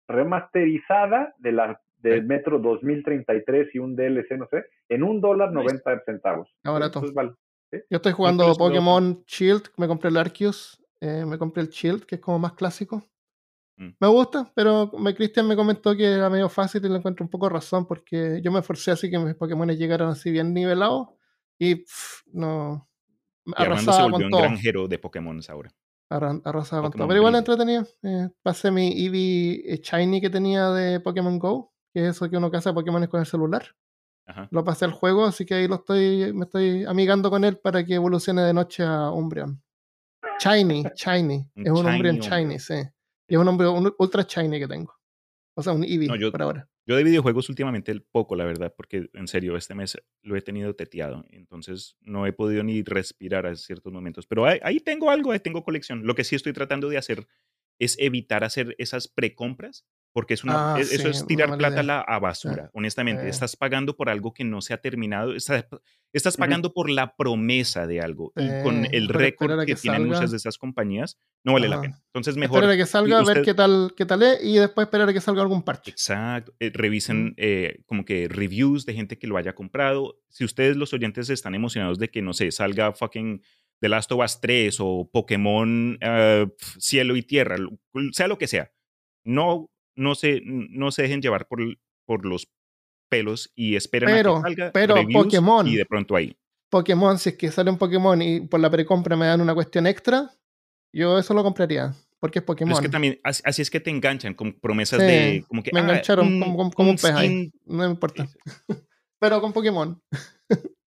remasterizada 0.08 1.34
de 1.38 1.52
la 1.52 1.80
del 2.04 2.26
Metro 2.26 2.60
2033 2.60 3.74
y 3.74 3.80
un 3.80 3.96
DLC, 3.96 4.38
no 4.38 4.48
sé, 4.52 4.66
en 4.90 5.04
un 5.04 5.22
dólar 5.22 5.52
90 5.52 6.04
centavos. 6.06 6.50
Ahora 6.64 6.92
vale. 7.14 7.34
Yo 7.72 7.98
estoy 7.98 8.12
jugando 8.12 8.54
Pokémon 8.54 9.24
Shield, 9.26 9.70
me 9.78 9.88
compré 9.88 10.10
el 10.10 10.18
Arceus, 10.18 10.80
eh, 11.02 11.26
me 11.26 11.40
compré 11.40 11.64
el 11.64 11.70
Shield, 11.70 12.06
que 12.06 12.16
es 12.16 12.22
como 12.22 12.38
más 12.38 12.54
clásico. 12.54 13.04
Mm. 13.78 13.90
Me 14.00 14.08
gusta, 14.08 14.52
pero 14.54 14.92
me, 15.00 15.16
Cristian 15.16 15.48
me 15.48 15.56
comentó 15.56 15.96
que 15.96 16.06
era 16.06 16.30
medio 16.30 16.50
fácil 16.50 16.86
y 16.86 16.90
le 16.90 16.98
encuentro 16.98 17.26
un 17.26 17.32
poco 17.32 17.50
razón 17.50 17.88
porque 17.88 18.40
yo 18.44 18.52
me 18.52 18.60
esforcé 18.60 18.92
así 18.92 19.10
que 19.10 19.18
mis 19.18 19.34
Pokémon 19.34 19.68
llegaran 19.70 20.10
así 20.10 20.30
bien 20.30 20.54
nivelados 20.54 21.08
y 21.58 21.84
no. 22.32 22.88
Arrasaba 23.56 23.98
se 23.98 24.12
volvió 24.12 24.28
un 24.28 24.32
granjero 24.32 24.88
de 24.88 25.00
Pokémon 25.00 25.42
ahora 25.50 25.74
arrasaba 26.14 26.84
con 26.84 26.92
todo. 26.92 27.08
Pero 27.08 27.20
igual 27.20 27.36
entretenido. 27.36 27.86
Eh, 28.04 28.30
pasé 28.42 28.72
mi 28.72 28.90
Eevee 28.90 29.82
Shiny 29.82 30.22
que 30.22 30.30
tenía 30.30 30.70
de 30.70 31.00
Pokémon 31.00 31.40
Go, 31.40 31.73
que 31.94 32.02
es 32.08 32.16
eso 32.16 32.30
que 32.30 32.38
uno 32.38 32.50
caza 32.50 32.74
Pokémon 32.74 33.06
con 33.08 33.20
el 33.20 33.26
celular. 33.26 33.76
Lo 34.52 34.64
pasé 34.64 34.86
al 34.86 34.92
juego, 34.92 35.26
así 35.26 35.46
que 35.46 35.54
ahí 35.54 35.68
lo 35.68 35.76
estoy, 35.76 36.32
me 36.34 36.46
estoy 36.46 36.86
amigando 36.86 37.30
con 37.30 37.44
él 37.44 37.58
para 37.58 37.86
que 37.86 37.96
evolucione 37.96 38.42
de 38.42 38.54
noche 38.54 38.84
a 38.84 39.12
Umbreon. 39.12 39.62
Shiny, 40.40 40.84
Shiny. 40.96 41.52
es 41.56 41.72
un 41.72 41.86
Umbreon 41.86 42.20
Shiny, 42.20 42.58
sí. 42.60 42.76
Y 43.28 43.36
es 43.36 43.40
un 43.40 43.48
hombre 43.48 43.68
ultra 43.98 44.24
Shiny 44.24 44.60
que 44.60 44.68
tengo. 44.68 44.94
O 45.56 45.62
sea, 45.62 45.74
un 45.74 45.84
Eevee 45.84 46.32
por 46.32 46.42
ahora. 46.42 46.68
Yo 46.86 46.98
de 46.98 47.04
videojuegos 47.04 47.48
últimamente 47.48 47.98
poco, 48.12 48.36
la 48.36 48.44
verdad, 48.44 48.74
porque 48.76 49.10
en 49.14 49.28
serio, 49.28 49.56
este 49.56 49.74
mes 49.74 49.98
lo 50.22 50.36
he 50.36 50.42
tenido 50.42 50.76
teteado, 50.76 51.24
entonces 51.30 51.96
no 52.02 52.28
he 52.28 52.34
podido 52.34 52.62
ni 52.64 52.84
respirar 52.84 53.46
a 53.46 53.56
ciertos 53.56 53.94
momentos. 53.94 54.28
Pero 54.28 54.46
ahí, 54.46 54.80
tengo 54.82 55.10
algo, 55.10 55.32
ahí 55.32 55.40
tengo 55.40 55.64
colección. 55.64 56.06
Lo 56.06 56.14
que 56.14 56.26
sí 56.26 56.36
estoy 56.36 56.52
tratando 56.52 56.90
de 56.90 56.98
hacer 56.98 57.26
es 57.84 57.96
evitar 58.00 58.44
hacer 58.44 58.76
esas 58.78 59.08
precompras 59.08 59.86
porque 60.14 60.36
es 60.36 60.44
una, 60.44 60.76
ah, 60.76 60.80
e, 60.80 60.84
eso 60.84 61.10
es 61.10 61.26
tirar 61.26 61.58
plata 61.58 61.80
a, 61.80 61.84
la, 61.84 62.00
a 62.00 62.20
basura, 62.20 62.70
honestamente. 62.74 63.28
Estás 63.28 63.56
pagando 63.56 63.98
por 63.98 64.10
algo 64.10 64.32
que 64.32 64.44
no 64.44 64.62
se 64.62 64.74
ha 64.74 64.78
terminado, 64.78 65.36
estás, 65.36 65.66
estás 66.14 66.38
pagando 66.38 66.72
por 66.72 66.90
la 66.90 67.16
promesa 67.16 67.88
de 67.88 68.00
algo 68.00 68.32
y 68.36 68.48
con 68.64 68.86
el 68.92 69.10
récord 69.10 69.66
que, 69.66 69.76
tienen 69.76 70.08
muchas 70.08 70.30
de 70.30 70.38
esas 70.38 70.60
compañías, 70.60 71.18
no 71.44 71.54
vale 71.54 71.68
la 71.68 71.82
pena. 71.82 72.02
Entonces, 72.06 72.38
mejor. 72.38 72.60
Esperar 72.60 72.76
a 72.76 72.78
que 72.78 72.86
salga, 72.86 73.20
a 73.20 73.24
ver 73.24 73.42
qué 73.42 73.56
tal, 73.56 73.94
qué 73.98 74.06
tal 74.06 74.22
es 74.22 74.44
y 74.44 74.58
después 74.58 74.86
esperar 74.86 75.10
a 75.10 75.14
que 75.14 75.22
salga 75.22 75.42
algún 75.42 75.64
parche. 75.64 75.90
Exacto. 75.90 76.54
Eh, 76.60 76.72
revisen 76.72 77.34
eh, 77.38 77.82
como 77.88 78.06
que 78.06 78.28
reviews 78.30 78.86
de 78.86 78.94
gente 78.94 79.18
que 79.18 79.26
lo 79.26 79.38
haya 79.38 79.56
comprado. 79.56 80.20
Si 80.30 80.46
ustedes, 80.46 80.78
los 80.78 80.94
oyentes, 80.94 81.32
están 81.32 81.56
emocionados 81.56 81.98
de 81.98 82.10
que, 82.12 82.22
no 82.22 82.34
sé, 82.34 82.52
salga 82.52 82.94
fucking. 82.94 83.42
The 83.84 83.90
Last 83.90 84.14
of 84.14 84.24
Us 84.24 84.40
3 84.40 84.78
o 84.80 85.10
Pokémon 85.12 85.98
eh, 86.00 86.48
Cielo 86.80 87.18
y 87.18 87.22
Tierra, 87.22 87.58
sea 88.14 88.30
lo 88.30 88.38
que 88.38 88.48
sea. 88.48 88.72
No 89.26 89.70
no 89.98 90.16
se, 90.16 90.42
no 90.46 90.92
se 90.92 91.02
dejen 91.02 91.22
llevar 91.22 91.50
por, 91.50 91.60
por 92.06 92.26
los 92.26 92.50
pelos 93.10 93.52
y 93.56 93.76
esperen 93.76 94.08
pero, 94.08 94.38
a 94.38 94.38
que 94.38 94.42
salga 94.42 94.72
pero 94.72 94.96
Pokémon 95.12 95.68
y 95.68 95.76
de 95.76 95.86
pronto 95.86 96.16
ahí. 96.16 96.34
Pokémon, 96.70 97.20
si 97.20 97.32
es 97.32 97.38
que 97.38 97.52
sale 97.52 97.70
un 97.70 97.78
Pokémon 97.78 98.22
y 98.22 98.40
por 98.48 98.62
la 98.62 98.70
precompra 98.70 99.18
me 99.18 99.26
dan 99.26 99.42
una 99.42 99.54
cuestión 99.54 99.86
extra, 99.86 100.32
yo 100.94 101.20
eso 101.20 101.34
lo 101.34 101.44
compraría. 101.44 101.94
Porque 102.22 102.40
es 102.40 102.46
Pokémon. 102.46 102.74
es 102.74 102.80
que 102.80 102.88
también, 102.88 103.20
así, 103.22 103.62
es 103.62 103.70
que 103.70 103.82
te 103.82 103.90
enganchan 103.90 104.34
con 104.34 104.54
promesas 104.54 104.98
de 104.98 105.44
como 105.50 105.62
que. 105.62 105.72
Me 105.74 105.82
ah, 105.82 105.84
engancharon 105.84 106.40
como, 106.40 106.72
como, 106.72 106.90
un, 106.92 106.96
pez 106.96 107.12
ahí. 107.12 107.52
No 107.66 107.80
me 107.80 107.86
importa. 107.88 108.30
Pero 109.20 109.42
con 109.42 109.52
Pokémon. 109.52 110.02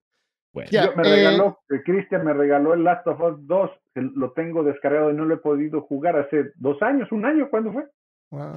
Bueno. 0.57 0.93
Me 0.95 1.03
regaló, 1.03 1.59
eh, 1.69 1.81
Cristian 1.85 2.25
me 2.25 2.33
regaló 2.33 2.73
el 2.73 2.83
Last 2.83 3.05
of 3.05 3.21
Us 3.21 3.47
2, 3.47 3.71
lo 4.15 4.31
tengo 4.31 4.63
descargado 4.63 5.11
y 5.11 5.13
no 5.13 5.25
lo 5.25 5.35
he 5.35 5.37
podido 5.37 5.81
jugar 5.81 6.17
hace 6.17 6.51
dos 6.55 6.81
años, 6.81 7.11
un 7.11 7.25
año, 7.25 7.49
¿cuándo 7.49 7.71
fue? 7.71 7.83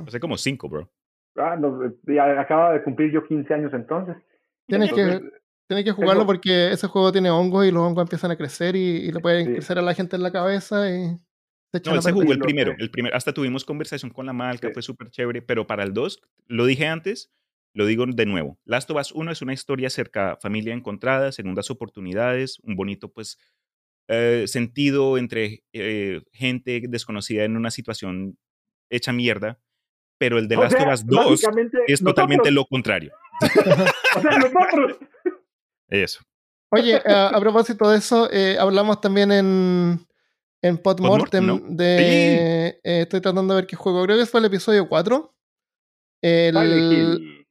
Hace 0.06 0.18
como 0.18 0.36
cinco, 0.36 0.68
bro. 0.68 0.90
Ah, 1.36 1.56
no, 1.56 1.80
acaba 2.38 2.72
de 2.72 2.82
cumplir 2.82 3.12
yo 3.12 3.24
15 3.24 3.52
años 3.54 3.72
entonces. 3.74 4.16
Tienes 4.66 4.92
que, 4.92 5.20
tienes 5.66 5.84
que 5.84 5.92
jugarlo 5.92 6.24
porque 6.24 6.70
ese 6.72 6.86
juego 6.86 7.12
tiene 7.12 7.30
hongos 7.30 7.66
y 7.66 7.70
los 7.70 7.82
hongos 7.82 8.02
empiezan 8.02 8.30
a 8.30 8.36
crecer 8.36 8.76
y, 8.76 9.12
le 9.12 9.20
pueden 9.20 9.52
crecer 9.52 9.78
a 9.78 9.82
la 9.82 9.94
gente 9.94 10.16
en 10.16 10.22
la 10.22 10.32
cabeza 10.32 10.90
y 10.90 11.18
no, 11.84 11.94
él 11.94 12.02
se 12.02 12.12
jugó 12.12 12.32
el 12.32 12.40
primero, 12.40 12.74
el 12.78 12.90
primer, 12.90 13.14
hasta 13.14 13.32
tuvimos 13.32 13.64
conversación 13.64 14.10
con 14.10 14.26
la 14.26 14.32
marca, 14.32 14.70
fue 14.72 14.82
súper 14.82 15.10
chévere, 15.10 15.42
pero 15.42 15.66
para 15.66 15.84
el 15.84 15.92
2, 15.92 16.20
lo 16.48 16.66
dije 16.66 16.86
antes, 16.86 17.30
lo 17.72 17.86
digo 17.86 18.04
de 18.06 18.26
nuevo, 18.26 18.58
Last 18.64 18.90
of 18.90 19.00
Us 19.00 19.12
1 19.12 19.30
es 19.32 19.42
una 19.42 19.52
historia 19.52 19.86
acerca 19.86 20.36
familia 20.40 20.74
encontrada, 20.74 21.32
segundas 21.32 21.70
oportunidades, 21.70 22.58
un 22.62 22.76
bonito 22.76 23.12
pues 23.12 23.38
eh, 24.08 24.44
sentido 24.46 25.18
entre 25.18 25.62
eh, 25.72 26.22
gente 26.32 26.82
desconocida 26.88 27.44
en 27.44 27.56
una 27.56 27.70
situación 27.70 28.38
hecha 28.90 29.12
mierda, 29.12 29.60
pero 30.18 30.38
el 30.38 30.48
de 30.48 30.56
Last 30.56 30.80
of 30.80 30.92
Us 30.92 31.06
2 31.06 31.42
es 31.86 32.02
totalmente 32.02 32.50
lo 32.50 32.66
contrario. 32.66 33.12
o 34.16 34.20
sea, 34.20 34.38
nosotros. 34.38 34.98
Eso. 35.88 36.20
Oye, 36.72 37.00
a, 37.04 37.38
propósito 37.40 37.90
de 37.90 37.98
eso, 37.98 38.30
eh, 38.30 38.56
hablamos 38.58 39.00
también 39.00 39.32
en, 39.32 40.06
en 40.62 40.78
Podmortem 40.78 41.76
de... 41.76 42.80
Eh, 42.84 43.00
estoy 43.02 43.20
tratando 43.20 43.54
de 43.54 43.60
ver 43.62 43.66
qué 43.66 43.76
juego. 43.76 44.04
Creo 44.04 44.18
que 44.18 44.26
fue 44.26 44.40
el 44.40 44.46
episodio 44.46 44.88
4. 44.88 45.34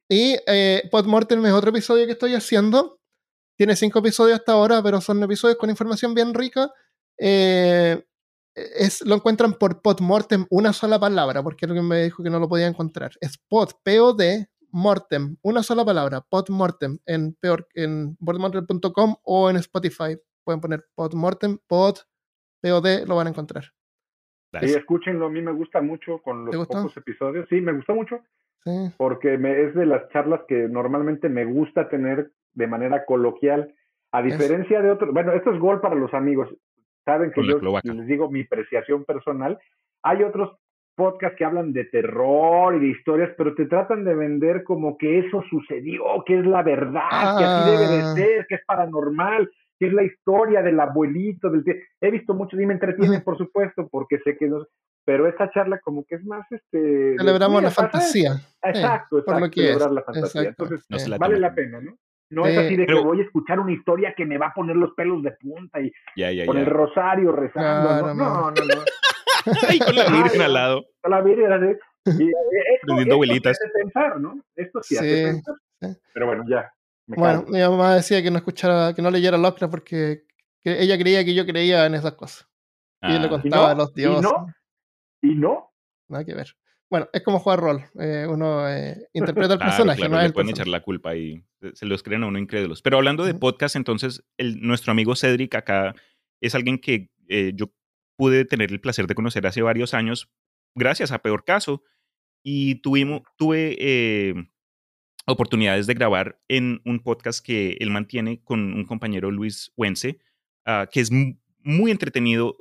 Y 0.10 0.36
eh, 0.48 0.90
Podmortem 0.91 1.45
es 1.45 1.53
otro 1.53 1.69
episodio 1.69 2.06
que 2.07 2.14
estoy 2.14 2.34
haciendo. 2.34 2.99
Tiene 3.56 3.76
cinco 3.76 3.99
episodios 3.99 4.40
hasta 4.40 4.53
ahora, 4.53 4.81
pero 4.81 4.99
son 5.02 5.22
episodios 5.22 5.57
con 5.57 5.69
información 5.69 6.15
bien 6.15 6.34
rica. 6.34 6.72
Eh, 7.18 8.03
es, 8.56 9.06
lo 9.06 9.15
encuentran 9.15 9.53
por 9.53 9.81
Podmortem, 9.81 10.45
una 10.49 10.73
sola 10.73 10.99
palabra, 10.99 11.44
porque 11.44 11.65
alguien 11.65 11.88
me 11.88 12.03
dijo 12.03 12.23
que 12.23 12.30
no 12.30 12.40
lo 12.40 12.49
podía 12.49 12.68
encontrar. 12.68 13.11
Es 13.22 13.38
Pod, 13.38 13.69
P-O-D, 13.84 14.48
Mortem, 14.72 15.38
una 15.44 15.61
sola 15.61 15.86
palabra, 15.86 16.22
Podmortem, 16.22 16.98
en, 17.06 17.36
peor, 17.36 17.68
en 17.76 18.15
podmortem.com 18.18 19.15
o 19.23 19.49
en 19.49 19.57
Spotify. 19.57 20.18
Pueden 20.44 20.61
poner 20.61 20.86
Podmortem, 20.95 21.60
Pod, 21.68 21.98
P-O-D, 22.61 23.06
lo 23.06 23.15
van 23.15 23.27
a 23.27 23.30
encontrar. 23.30 23.65
Sí, 24.61 24.73
escúchenlo, 24.73 25.27
a 25.27 25.30
mí 25.30 25.41
me 25.44 25.52
gusta 25.52 25.80
mucho 25.81 26.19
con 26.23 26.45
los 26.45 26.68
pocos 26.68 26.98
episodios. 26.98 27.48
Sí, 27.49 27.61
me 27.61 27.73
gustó 27.73 27.94
mucho. 27.94 28.23
Porque 28.98 29.38
me, 29.38 29.64
es 29.64 29.73
de 29.73 29.86
las 29.86 30.07
charlas 30.10 30.41
que 30.48 30.68
normalmente 30.68 31.30
me 31.30 31.45
gusta 31.45 31.90
tener 31.90 32.31
de 32.53 32.68
manera 32.68 33.06
coloquial, 33.06 33.73
a 34.11 34.22
diferencia 34.22 34.81
de 34.81 34.91
otros. 34.91 35.14
Bueno, 35.14 35.34
esto 35.34 35.52
es 35.52 35.60
gol 35.60 35.81
para 35.81 35.95
los 35.95 36.14
amigos. 36.14 36.49
Saben 37.06 37.31
que 37.31 37.45
yo 37.45 37.60
les 37.84 38.07
digo 38.07 38.30
mi 38.30 38.41
apreciación 38.41 39.06
personal. 39.06 39.57
Hay 40.03 40.23
otros 40.23 40.57
podcasts 40.95 41.38
que 41.38 41.45
hablan 41.45 41.72
de 41.73 41.86
terror 41.86 42.76
y 42.76 42.80
de 42.80 42.88
historias, 42.88 43.31
pero 43.38 43.56
te 43.56 43.65
tratan 43.65 44.03
de 44.03 44.15
vender 44.15 44.64
como 44.64 44.98
que 44.98 45.19
eso 45.19 45.44
sucedió, 45.49 46.03
que 46.26 46.40
es 46.40 46.45
la 46.45 46.61
verdad, 46.61 47.38
que 47.38 47.44
así 47.44 47.72
debe 47.72 47.88
de 47.88 48.02
ah. 48.02 48.14
ser, 48.15 48.48
que 48.48 48.56
es 48.56 48.65
paranormal 48.65 49.49
que 49.80 49.88
es 49.88 49.94
la 49.94 50.03
historia 50.03 50.61
del 50.61 50.80
abuelito, 50.80 51.49
del 51.49 51.64
He 52.02 52.11
visto 52.11 52.34
mucho 52.34 52.60
y 52.60 52.65
me 52.65 52.73
entretiene, 52.73 53.22
por 53.22 53.38
supuesto, 53.38 53.88
porque 53.90 54.19
sé 54.19 54.38
que 54.38 54.48
no... 54.48 54.65
Pero 55.06 55.28
esta 55.28 55.50
charla 55.52 55.80
como 55.80 56.06
que 56.06 56.16
es 56.16 56.24
más, 56.24 56.46
este... 56.52 57.16
Celebramos 57.18 57.64
la 57.64 57.72
fantasía. 57.72 58.34
Exacto, 58.62 59.20
exacto, 59.20 59.50
celebrar 59.54 59.92
la 59.92 60.04
fantasía. 60.04 60.50
Entonces, 60.50 61.18
vale 61.18 61.40
la 61.40 61.54
pena, 61.54 61.82
¿no? 61.82 61.98
No 62.32 62.46
es 62.46 62.58
así 62.58 62.76
de 62.76 62.86
que 62.86 62.94
voy 62.94 63.22
a 63.22 63.24
escuchar 63.24 63.60
una 63.60 63.72
historia 63.72 64.14
que 64.16 64.24
me 64.24 64.38
va 64.38 64.48
a 64.48 64.54
poner 64.54 64.76
los 64.76 64.92
pelos 64.94 65.24
de 65.24 65.32
punta 65.32 65.80
y 65.82 65.92
con 66.46 66.58
el 66.58 66.66
rosario 66.68 67.32
rezando. 67.32 68.14
no, 68.14 68.14
no, 68.14 68.14
no. 68.14 68.52
no, 68.52 68.54
y 69.74 69.80
con 69.80 69.96
la 69.96 70.06
Virgen 70.10 70.42
al 70.42 70.54
lado. 70.54 70.86
Con 71.02 71.12
la 71.12 71.22
Virgen, 71.22 71.52
así. 71.52 71.80
Y 72.06 72.30
esto, 72.30 73.14
abuelitas. 73.14 73.60
Esto 73.60 73.74
pensar, 73.74 74.20
¿no? 74.20 74.40
Esto 74.56 74.80
sí, 74.84 74.98
hace 74.98 75.24
pensar. 75.24 75.56
Pero 76.14 76.28
bueno, 76.28 76.46
ya, 76.48 76.72
bueno, 77.18 77.46
mi 77.48 77.60
mamá 77.60 77.96
decía 77.96 78.22
que 78.22 78.30
no 78.30 78.38
escuchara, 78.38 78.94
que 78.94 79.02
no 79.02 79.10
leyera 79.10 79.38
Lovecraft 79.38 79.72
porque 79.72 80.24
ella 80.64 80.98
creía 80.98 81.26
que 81.26 81.34
yo 81.34 81.46
creía 81.46 81.86
en 81.86 81.96
esas 81.96 82.14
cosas. 82.14 82.48
y 83.02 83.14
yo 83.14 83.20
le 83.20 83.26
ah. 83.26 83.30
contaba 83.30 83.72
a 83.72 83.76
los 83.76 83.94
dioses. 83.94 84.20
¿Y 84.20 84.34
no? 84.34 84.48
¿Y 85.22 85.36
no? 85.36 85.72
Nada 86.08 86.26
que 86.26 86.34
ver. 86.34 86.56
Bueno, 86.90 87.08
es 87.14 87.22
como 87.24 87.40
jugar 87.40 87.60
rol. 87.60 87.86
Eh, 88.00 88.26
uno 88.28 88.68
eh, 88.68 89.08
interpreta 89.14 89.54
el 89.54 89.60
personaje. 89.60 90.00
Claro, 90.00 90.16
no 90.16 90.22
le 90.22 90.32
pueden 90.32 90.50
echar 90.50 90.68
la 90.68 90.82
culpa 90.82 91.16
y 91.16 91.44
se 91.74 91.86
los 91.86 92.02
creen 92.04 92.24
a 92.24 92.28
uno 92.28 92.40
incrédulos. 92.40 92.82
Pero 92.82 92.98
hablando 92.98 93.26
de 93.26 93.36
podcast, 93.36 93.76
entonces, 93.76 94.24
el, 94.38 94.60
nuestro 94.62 94.91
amigo 94.91 95.16
Cedric 95.16 95.56
acá 95.56 95.94
es 96.41 96.56
alguien 96.56 96.80
que 96.80 97.12
eh, 97.28 97.52
yo 97.56 97.72
pude 98.18 98.46
tener 98.46 98.72
el 98.72 98.82
placer 98.82 99.08
de 99.08 99.16
conocer 99.16 99.46
hace 99.46 99.62
varios 99.62 99.94
años, 99.94 100.32
gracias 100.76 101.12
a 101.12 101.20
Peor 101.20 101.44
Caso. 101.44 101.84
Y 102.41 102.76
tuvimos, 102.76 103.22
tuve 103.38 104.48
oportunidades 105.30 105.88
de 105.88 105.94
grabar 105.94 106.40
en 106.48 106.82
un 106.86 107.00
podcast 107.00 107.46
que 107.46 107.78
él 107.80 107.90
mantiene 107.91 108.41
con 108.44 108.74
un 108.74 108.86
compañero 108.86 109.32
Luis 109.32 109.72
Wense, 109.78 110.20
ah, 110.66 110.88
que 110.91 111.02
es 111.02 111.12
muy 111.12 111.91
entretenido, 111.91 112.58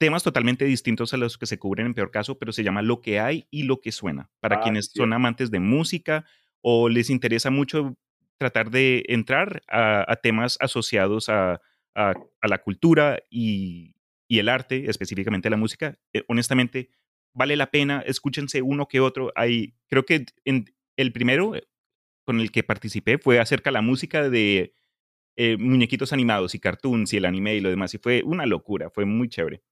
temas 0.00 0.22
totalmente 0.22 0.64
distintos 0.64 1.12
a 1.12 1.18
los 1.18 1.36
que 1.36 1.44
se 1.44 1.58
cubren 1.58 1.84
en 1.84 1.94
peor 1.94 2.10
caso, 2.10 2.38
pero 2.38 2.52
se 2.52 2.64
llama 2.64 2.80
Lo 2.80 3.02
que 3.02 3.20
hay 3.20 3.46
y 3.50 3.64
lo 3.64 3.82
que 3.82 3.92
suena. 3.92 4.30
Para 4.40 4.56
ah, 4.56 4.60
quienes 4.62 4.90
son 4.94 5.12
amantes 5.12 5.50
de 5.50 5.60
música 5.60 6.24
o 6.62 6.88
les 6.88 7.10
interesa 7.10 7.50
mucho 7.50 7.98
tratar 8.38 8.70
de 8.70 9.04
entrar 9.08 9.62
a, 9.68 10.16
temas 10.22 10.56
asociados 10.60 11.28
a, 11.28 11.60
la 11.94 12.58
cultura 12.64 13.18
y, 13.28 13.94
el 14.30 14.48
arte, 14.48 14.88
específicamente 14.88 15.50
la 15.50 15.58
música, 15.58 15.98
eh, 16.14 16.24
honestamente, 16.28 16.88
vale 17.34 17.56
la 17.56 17.70
pena, 17.70 18.02
escúchense 18.06 18.62
uno 18.62 18.88
que 18.88 19.00
otro. 19.00 19.32
Hay, 19.34 19.74
creo 19.86 20.06
que 20.06 20.24
en 20.46 20.64
el 20.96 21.12
primero 21.12 21.52
con 22.24 22.40
el 22.40 22.50
que 22.50 22.62
participé 22.62 23.18
fue 23.18 23.38
acerca 23.38 23.68
de 23.68 23.74
la 23.74 23.82
música 23.82 24.30
de 24.30 24.74
eh, 25.36 25.58
muñequitos 25.58 26.14
animados 26.14 26.54
y 26.54 26.58
cartoons 26.58 27.12
y 27.12 27.18
el 27.18 27.26
anime 27.26 27.54
y 27.56 27.60
lo 27.60 27.68
demás. 27.68 27.92
Y 27.92 27.98
fue 27.98 28.22
una 28.24 28.46
locura, 28.46 28.88
fue 28.88 29.04
muy 29.04 29.28
chévere. 29.28 29.62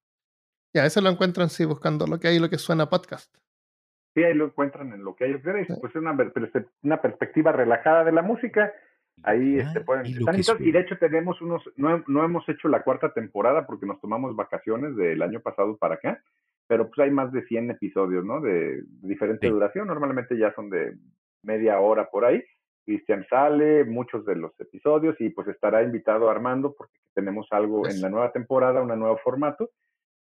Ya, 0.74 0.84
eso 0.84 1.00
lo 1.00 1.08
encuentran, 1.08 1.48
sí, 1.48 1.64
buscando 1.64 2.06
lo 2.06 2.20
que 2.20 2.28
hay 2.28 2.38
lo 2.38 2.50
que 2.50 2.58
suena 2.58 2.90
podcast. 2.90 3.34
Sí, 4.14 4.22
ahí 4.22 4.34
lo 4.34 4.46
encuentran 4.46 4.92
en 4.92 5.04
lo 5.04 5.14
que 5.14 5.24
hay. 5.24 5.34
Pues 5.38 5.94
es 5.94 5.96
una, 5.96 6.16
una 6.82 7.00
perspectiva 7.00 7.52
relajada 7.52 8.04
de 8.04 8.12
la 8.12 8.22
música. 8.22 8.72
Ahí 9.24 9.58
este, 9.58 9.80
pueden 9.80 10.06
y, 10.06 10.12
y 10.12 10.72
de 10.72 10.80
hecho 10.80 10.96
tenemos 10.98 11.40
unos, 11.42 11.62
no, 11.76 12.04
no, 12.06 12.24
hemos 12.24 12.48
hecho 12.48 12.68
la 12.68 12.82
cuarta 12.82 13.12
temporada 13.12 13.66
porque 13.66 13.84
nos 13.84 14.00
tomamos 14.00 14.36
vacaciones 14.36 14.94
del 14.94 15.22
año 15.22 15.40
pasado 15.40 15.76
para 15.76 15.96
acá, 15.96 16.22
pero 16.68 16.86
pues 16.86 17.00
hay 17.00 17.10
más 17.10 17.32
de 17.32 17.42
100 17.42 17.72
episodios, 17.72 18.24
¿no? 18.24 18.40
De, 18.40 18.80
diferente 19.02 19.48
duración, 19.48 19.88
normalmente 19.88 20.38
ya 20.38 20.54
son 20.54 20.70
de 20.70 20.96
media 21.42 21.80
hora 21.80 22.08
por 22.10 22.24
ahí. 22.24 22.44
Cristian 22.84 23.26
sale, 23.28 23.84
muchos 23.84 24.24
de 24.24 24.36
los 24.36 24.52
episodios 24.60 25.16
y 25.20 25.30
pues 25.30 25.48
estará 25.48 25.82
invitado 25.82 26.30
Armando 26.30 26.74
porque 26.78 26.94
tenemos 27.12 27.48
algo 27.50 27.88
en 27.88 28.00
la 28.00 28.10
nueva 28.10 28.30
temporada, 28.30 28.82
un 28.82 28.96
nuevo 28.98 29.18
formato 29.18 29.70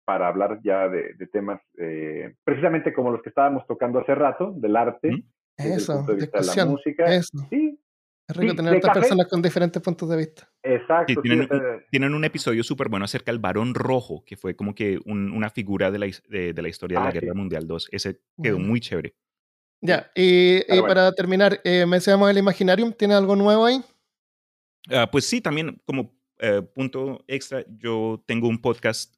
para 0.06 0.28
hablar 0.28 0.60
ya 0.64 0.88
de, 0.88 1.16
temas 1.32 1.60
eh, 1.78 2.36
precisamente 2.44 2.94
como 2.94 3.12
los 3.12 3.22
que 3.22 3.30
estábamos 3.30 3.66
tocando 3.68 4.00
hace 4.00 4.16
rato, 4.16 4.54
del 4.56 4.76
arte, 4.76 5.24
eso, 5.58 6.04
de, 6.04 6.30
la 6.56 6.66
música. 6.66 7.06
Eso. 7.06 7.38
Sí, 7.50 7.80
es 8.28 8.36
rico 8.36 8.56
tener 8.56 8.76
otras 8.76 8.98
personas 8.98 9.28
con 9.28 9.42
diferentes 9.42 9.82
puntos 9.82 10.10
de 10.10 10.18
vista. 10.18 10.50
Exacto. 10.64 11.22
tienen, 11.92 12.14
un 12.14 12.26
episodio 12.26 12.64
súper 12.64 12.90
bueno 12.90 13.06
acerca 13.06 13.32
del 13.32 13.40
Barón 13.40 13.74
Rojo, 13.74 14.24
que 14.26 14.36
fue 14.38 14.56
como 14.56 14.74
que 14.74 15.00
una 15.06 15.50
figura 15.50 15.92
de 15.92 16.00
la, 16.00 16.08
de, 16.30 16.62
la 16.62 16.70
historia 16.70 17.00
de 17.00 17.04
la 17.04 17.10
ah, 17.10 17.14
Guerra 17.14 17.34
Mundial 17.34 17.66
II. 17.70 17.78
Ese 17.92 18.22
quedó 18.42 18.60
muy 18.60 18.80
chévere. 18.80 19.16
Ya, 19.82 20.10
y, 20.16 20.62
para 20.82 21.12
terminar, 21.12 21.60
eh, 21.64 21.86
mencionamos 21.86 22.32
el 22.32 22.38
Imaginarium, 22.40 22.94
¿tiene 22.94 23.14
algo 23.14 23.36
nuevo 23.36 23.66
ahí? 23.66 23.84
Ah, 24.90 25.08
pues 25.12 25.26
sí, 25.26 25.42
también 25.42 25.80
como 25.86 26.16
eh, 26.40 26.62
punto 26.74 27.24
extra, 27.28 27.64
yo 27.80 28.24
tengo 28.26 28.48
un 28.48 28.60
podcast 28.60 29.14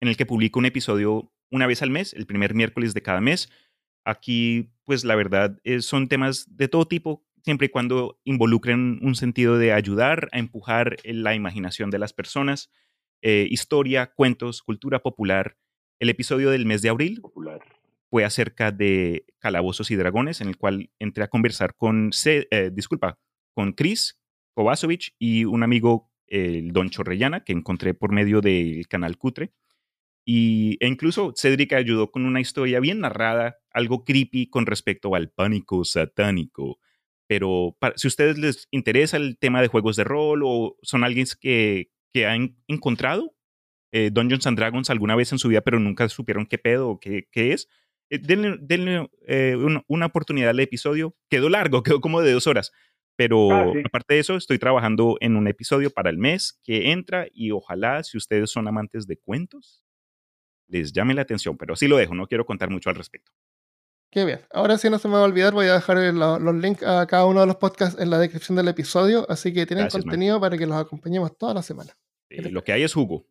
en 0.00 0.08
el 0.08 0.16
que 0.16 0.26
publico 0.26 0.58
un 0.58 0.66
episodio 0.66 1.32
una 1.50 1.66
vez 1.66 1.82
al 1.82 1.90
mes, 1.90 2.14
el 2.14 2.26
primer 2.26 2.54
miércoles 2.54 2.94
de 2.94 3.02
cada 3.02 3.20
mes. 3.20 3.50
Aquí, 4.04 4.72
pues 4.84 5.04
la 5.04 5.14
verdad, 5.14 5.58
eh, 5.64 5.82
son 5.82 6.08
temas 6.08 6.46
de 6.56 6.68
todo 6.68 6.86
tipo, 6.86 7.24
siempre 7.44 7.66
y 7.66 7.70
cuando 7.70 8.18
involucren 8.24 8.98
un 9.02 9.14
sentido 9.14 9.58
de 9.58 9.72
ayudar 9.72 10.28
a 10.32 10.38
empujar 10.38 10.96
la 11.04 11.34
imaginación 11.34 11.90
de 11.90 11.98
las 11.98 12.12
personas, 12.12 12.70
eh, 13.22 13.46
historia, 13.50 14.12
cuentos, 14.14 14.62
cultura 14.62 15.00
popular. 15.00 15.56
El 15.98 16.08
episodio 16.08 16.50
del 16.50 16.64
mes 16.64 16.80
de 16.82 16.88
abril 16.88 17.20
popular 17.20 17.60
fue 18.08 18.24
acerca 18.24 18.72
de 18.72 19.26
Calabozos 19.38 19.90
y 19.90 19.96
Dragones, 19.96 20.40
en 20.40 20.48
el 20.48 20.56
cual 20.56 20.90
entré 20.98 21.24
a 21.24 21.28
conversar 21.28 21.74
con, 21.76 22.10
eh, 22.24 22.70
disculpa, 22.72 23.18
con 23.54 23.72
Chris 23.72 24.18
Kovacevic 24.54 25.14
y 25.18 25.44
un 25.44 25.62
amigo, 25.62 26.10
el 26.26 26.72
Don 26.72 26.90
Chorrellana, 26.90 27.44
que 27.44 27.52
encontré 27.52 27.94
por 27.94 28.12
medio 28.12 28.40
del 28.40 28.88
canal 28.88 29.18
Cutre. 29.18 29.52
Y, 30.24 30.76
e 30.80 30.86
incluso 30.86 31.32
Cedric 31.36 31.72
ayudó 31.72 32.10
con 32.10 32.24
una 32.26 32.40
historia 32.40 32.80
bien 32.80 33.00
narrada, 33.00 33.56
algo 33.72 34.04
creepy 34.04 34.48
con 34.48 34.66
respecto 34.66 35.14
al 35.14 35.30
pánico 35.30 35.84
satánico. 35.84 36.78
Pero 37.26 37.76
si 37.96 38.06
a 38.06 38.10
ustedes 38.10 38.38
les 38.38 38.68
interesa 38.70 39.16
el 39.16 39.38
tema 39.38 39.62
de 39.62 39.68
juegos 39.68 39.96
de 39.96 40.04
rol 40.04 40.42
o 40.44 40.76
son 40.82 41.04
alguien 41.04 41.26
que, 41.40 41.90
que 42.12 42.26
han 42.26 42.56
encontrado 42.66 43.34
eh, 43.92 44.10
Dungeons 44.12 44.46
and 44.46 44.58
Dragons 44.58 44.90
alguna 44.90 45.16
vez 45.16 45.32
en 45.32 45.38
su 45.38 45.48
vida, 45.48 45.62
pero 45.62 45.80
nunca 45.80 46.08
supieron 46.08 46.46
qué 46.46 46.58
pedo 46.58 46.90
o 46.90 47.00
qué, 47.00 47.28
qué 47.32 47.52
es, 47.52 47.68
eh, 48.10 48.18
denle, 48.18 49.08
eh, 49.26 49.56
una, 49.88 50.06
oportunidad 50.06 50.50
al 50.50 50.60
episodio. 50.60 51.16
Quedó 51.28 51.48
largo, 51.48 51.82
quedó 51.82 52.00
como 52.00 52.20
de 52.20 52.32
dos 52.32 52.46
horas. 52.46 52.72
Pero 53.16 53.50
ah, 53.52 53.72
aparte 53.84 54.14
de 54.14 54.20
eso, 54.20 54.36
estoy 54.36 54.58
trabajando 54.58 55.18
en 55.20 55.36
un 55.36 55.46
episodio 55.46 55.90
para 55.90 56.08
el 56.08 56.16
mes 56.16 56.58
que 56.64 56.90
entra 56.90 57.26
y 57.32 57.50
ojalá, 57.50 58.02
si 58.02 58.16
ustedes 58.16 58.50
son 58.50 58.66
amantes 58.66 59.06
de 59.06 59.18
cuentos, 59.18 59.84
les 60.70 60.92
llame 60.92 61.14
la 61.14 61.22
atención. 61.22 61.56
Pero 61.56 61.74
así 61.74 61.88
lo 61.88 61.96
dejo, 61.96 62.14
no 62.14 62.26
quiero 62.26 62.46
contar 62.46 62.70
mucho 62.70 62.90
al 62.90 62.96
respecto. 62.96 63.32
Qué 64.10 64.24
bien. 64.24 64.40
Ahora 64.52 64.76
sí 64.76 64.90
no 64.90 64.98
se 64.98 65.06
me 65.06 65.14
va 65.14 65.20
a 65.20 65.24
olvidar, 65.24 65.52
voy 65.52 65.66
a 65.66 65.74
dejar 65.74 65.96
los 65.96 66.54
links 66.56 66.82
a 66.82 67.06
cada 67.06 67.26
uno 67.26 67.40
de 67.40 67.46
los 67.46 67.56
podcasts 67.56 68.00
en 68.00 68.10
la 68.10 68.18
descripción 68.18 68.56
del 68.56 68.66
episodio, 68.66 69.24
así 69.28 69.52
que 69.54 69.66
tienen 69.66 69.88
contenido 69.88 70.40
para 70.40 70.58
que 70.58 70.66
los 70.66 70.76
acompañemos 70.76 71.36
toda 71.36 71.54
la 71.54 71.62
semana. 71.62 71.96
lo 72.28 72.64
que 72.64 72.72
hay 72.72 72.82
es 72.82 72.92
jugo. 72.92 73.24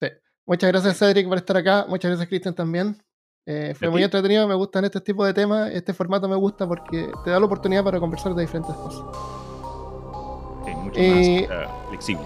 Sí. 0.00 0.08
Muchas 0.46 0.72
gracias, 0.72 0.98
Cedric, 0.98 1.28
por 1.28 1.36
estar 1.36 1.56
acá. 1.58 1.84
Muchas 1.88 2.10
gracias, 2.10 2.28
Cristian, 2.28 2.54
también. 2.54 2.96
Eh, 3.46 3.74
fue 3.78 3.90
muy 3.90 4.02
entretenido, 4.02 4.48
me 4.48 4.54
gustan 4.54 4.86
este 4.86 5.02
tipo 5.02 5.26
de 5.26 5.34
temas, 5.34 5.70
este 5.70 5.92
formato 5.92 6.26
me 6.26 6.36
gusta 6.36 6.66
porque 6.66 7.10
te 7.24 7.30
da 7.30 7.38
la 7.38 7.44
oportunidad 7.44 7.84
para 7.84 8.00
conversar 8.00 8.34
de 8.34 8.40
diferentes 8.40 8.74
cosas. 8.74 9.02
mucho 10.62 10.98
más 10.98 10.98
eh, 10.98 11.48
flexible. 11.88 12.24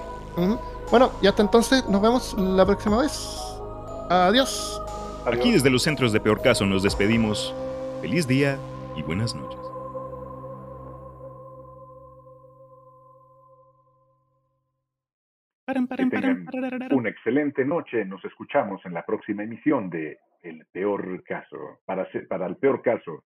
Bueno, 0.91 1.11
y 1.21 1.27
hasta 1.27 1.43
entonces 1.43 1.85
nos 1.89 2.01
vemos 2.01 2.35
la 2.39 2.65
próxima 2.65 2.99
vez. 2.99 3.48
Adiós. 4.11 4.83
Aquí 5.27 5.53
desde 5.53 5.69
los 5.69 5.83
centros 5.83 6.13
de 6.13 6.21
peor 6.21 6.41
caso 6.41 6.65
nos 6.65 6.83
despedimos. 6.83 7.55
Feliz 8.01 8.27
día 8.27 8.59
y 8.97 9.03
buenas 9.03 9.35
noches. 9.35 9.59
Que 15.67 16.07
tengan 16.07 16.47
una 16.93 17.11
excelente 17.11 17.65
noche. 17.65 18.05
Nos 18.07 18.25
escuchamos 18.25 18.81
en 18.87 18.95
la 18.95 19.05
próxima 19.05 19.43
emisión 19.43 19.91
de 19.91 20.19
El 20.43 20.65
Peor 20.73 21.23
Caso. 21.25 21.81
Para, 21.85 22.09
para 22.29 22.47
el 22.47 22.57
peor 22.57 22.81
caso, 22.81 23.25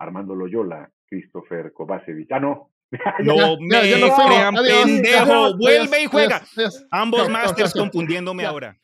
Armando 0.00 0.34
Loyola, 0.34 0.90
Christopher 1.06 1.72
Kovacevic. 1.72 2.32
Ah, 2.32 2.40
no. 2.40 2.70
no 3.20 3.58
me 3.60 3.80
crean 3.80 4.54
pendejo. 4.54 5.56
Vuelve 5.56 6.02
y 6.02 6.06
juega. 6.06 6.42
Adiós. 6.56 6.84
Ambos 6.90 7.28
masters 7.28 7.72
confundiéndome 7.72 8.44
ahora. 8.44 8.76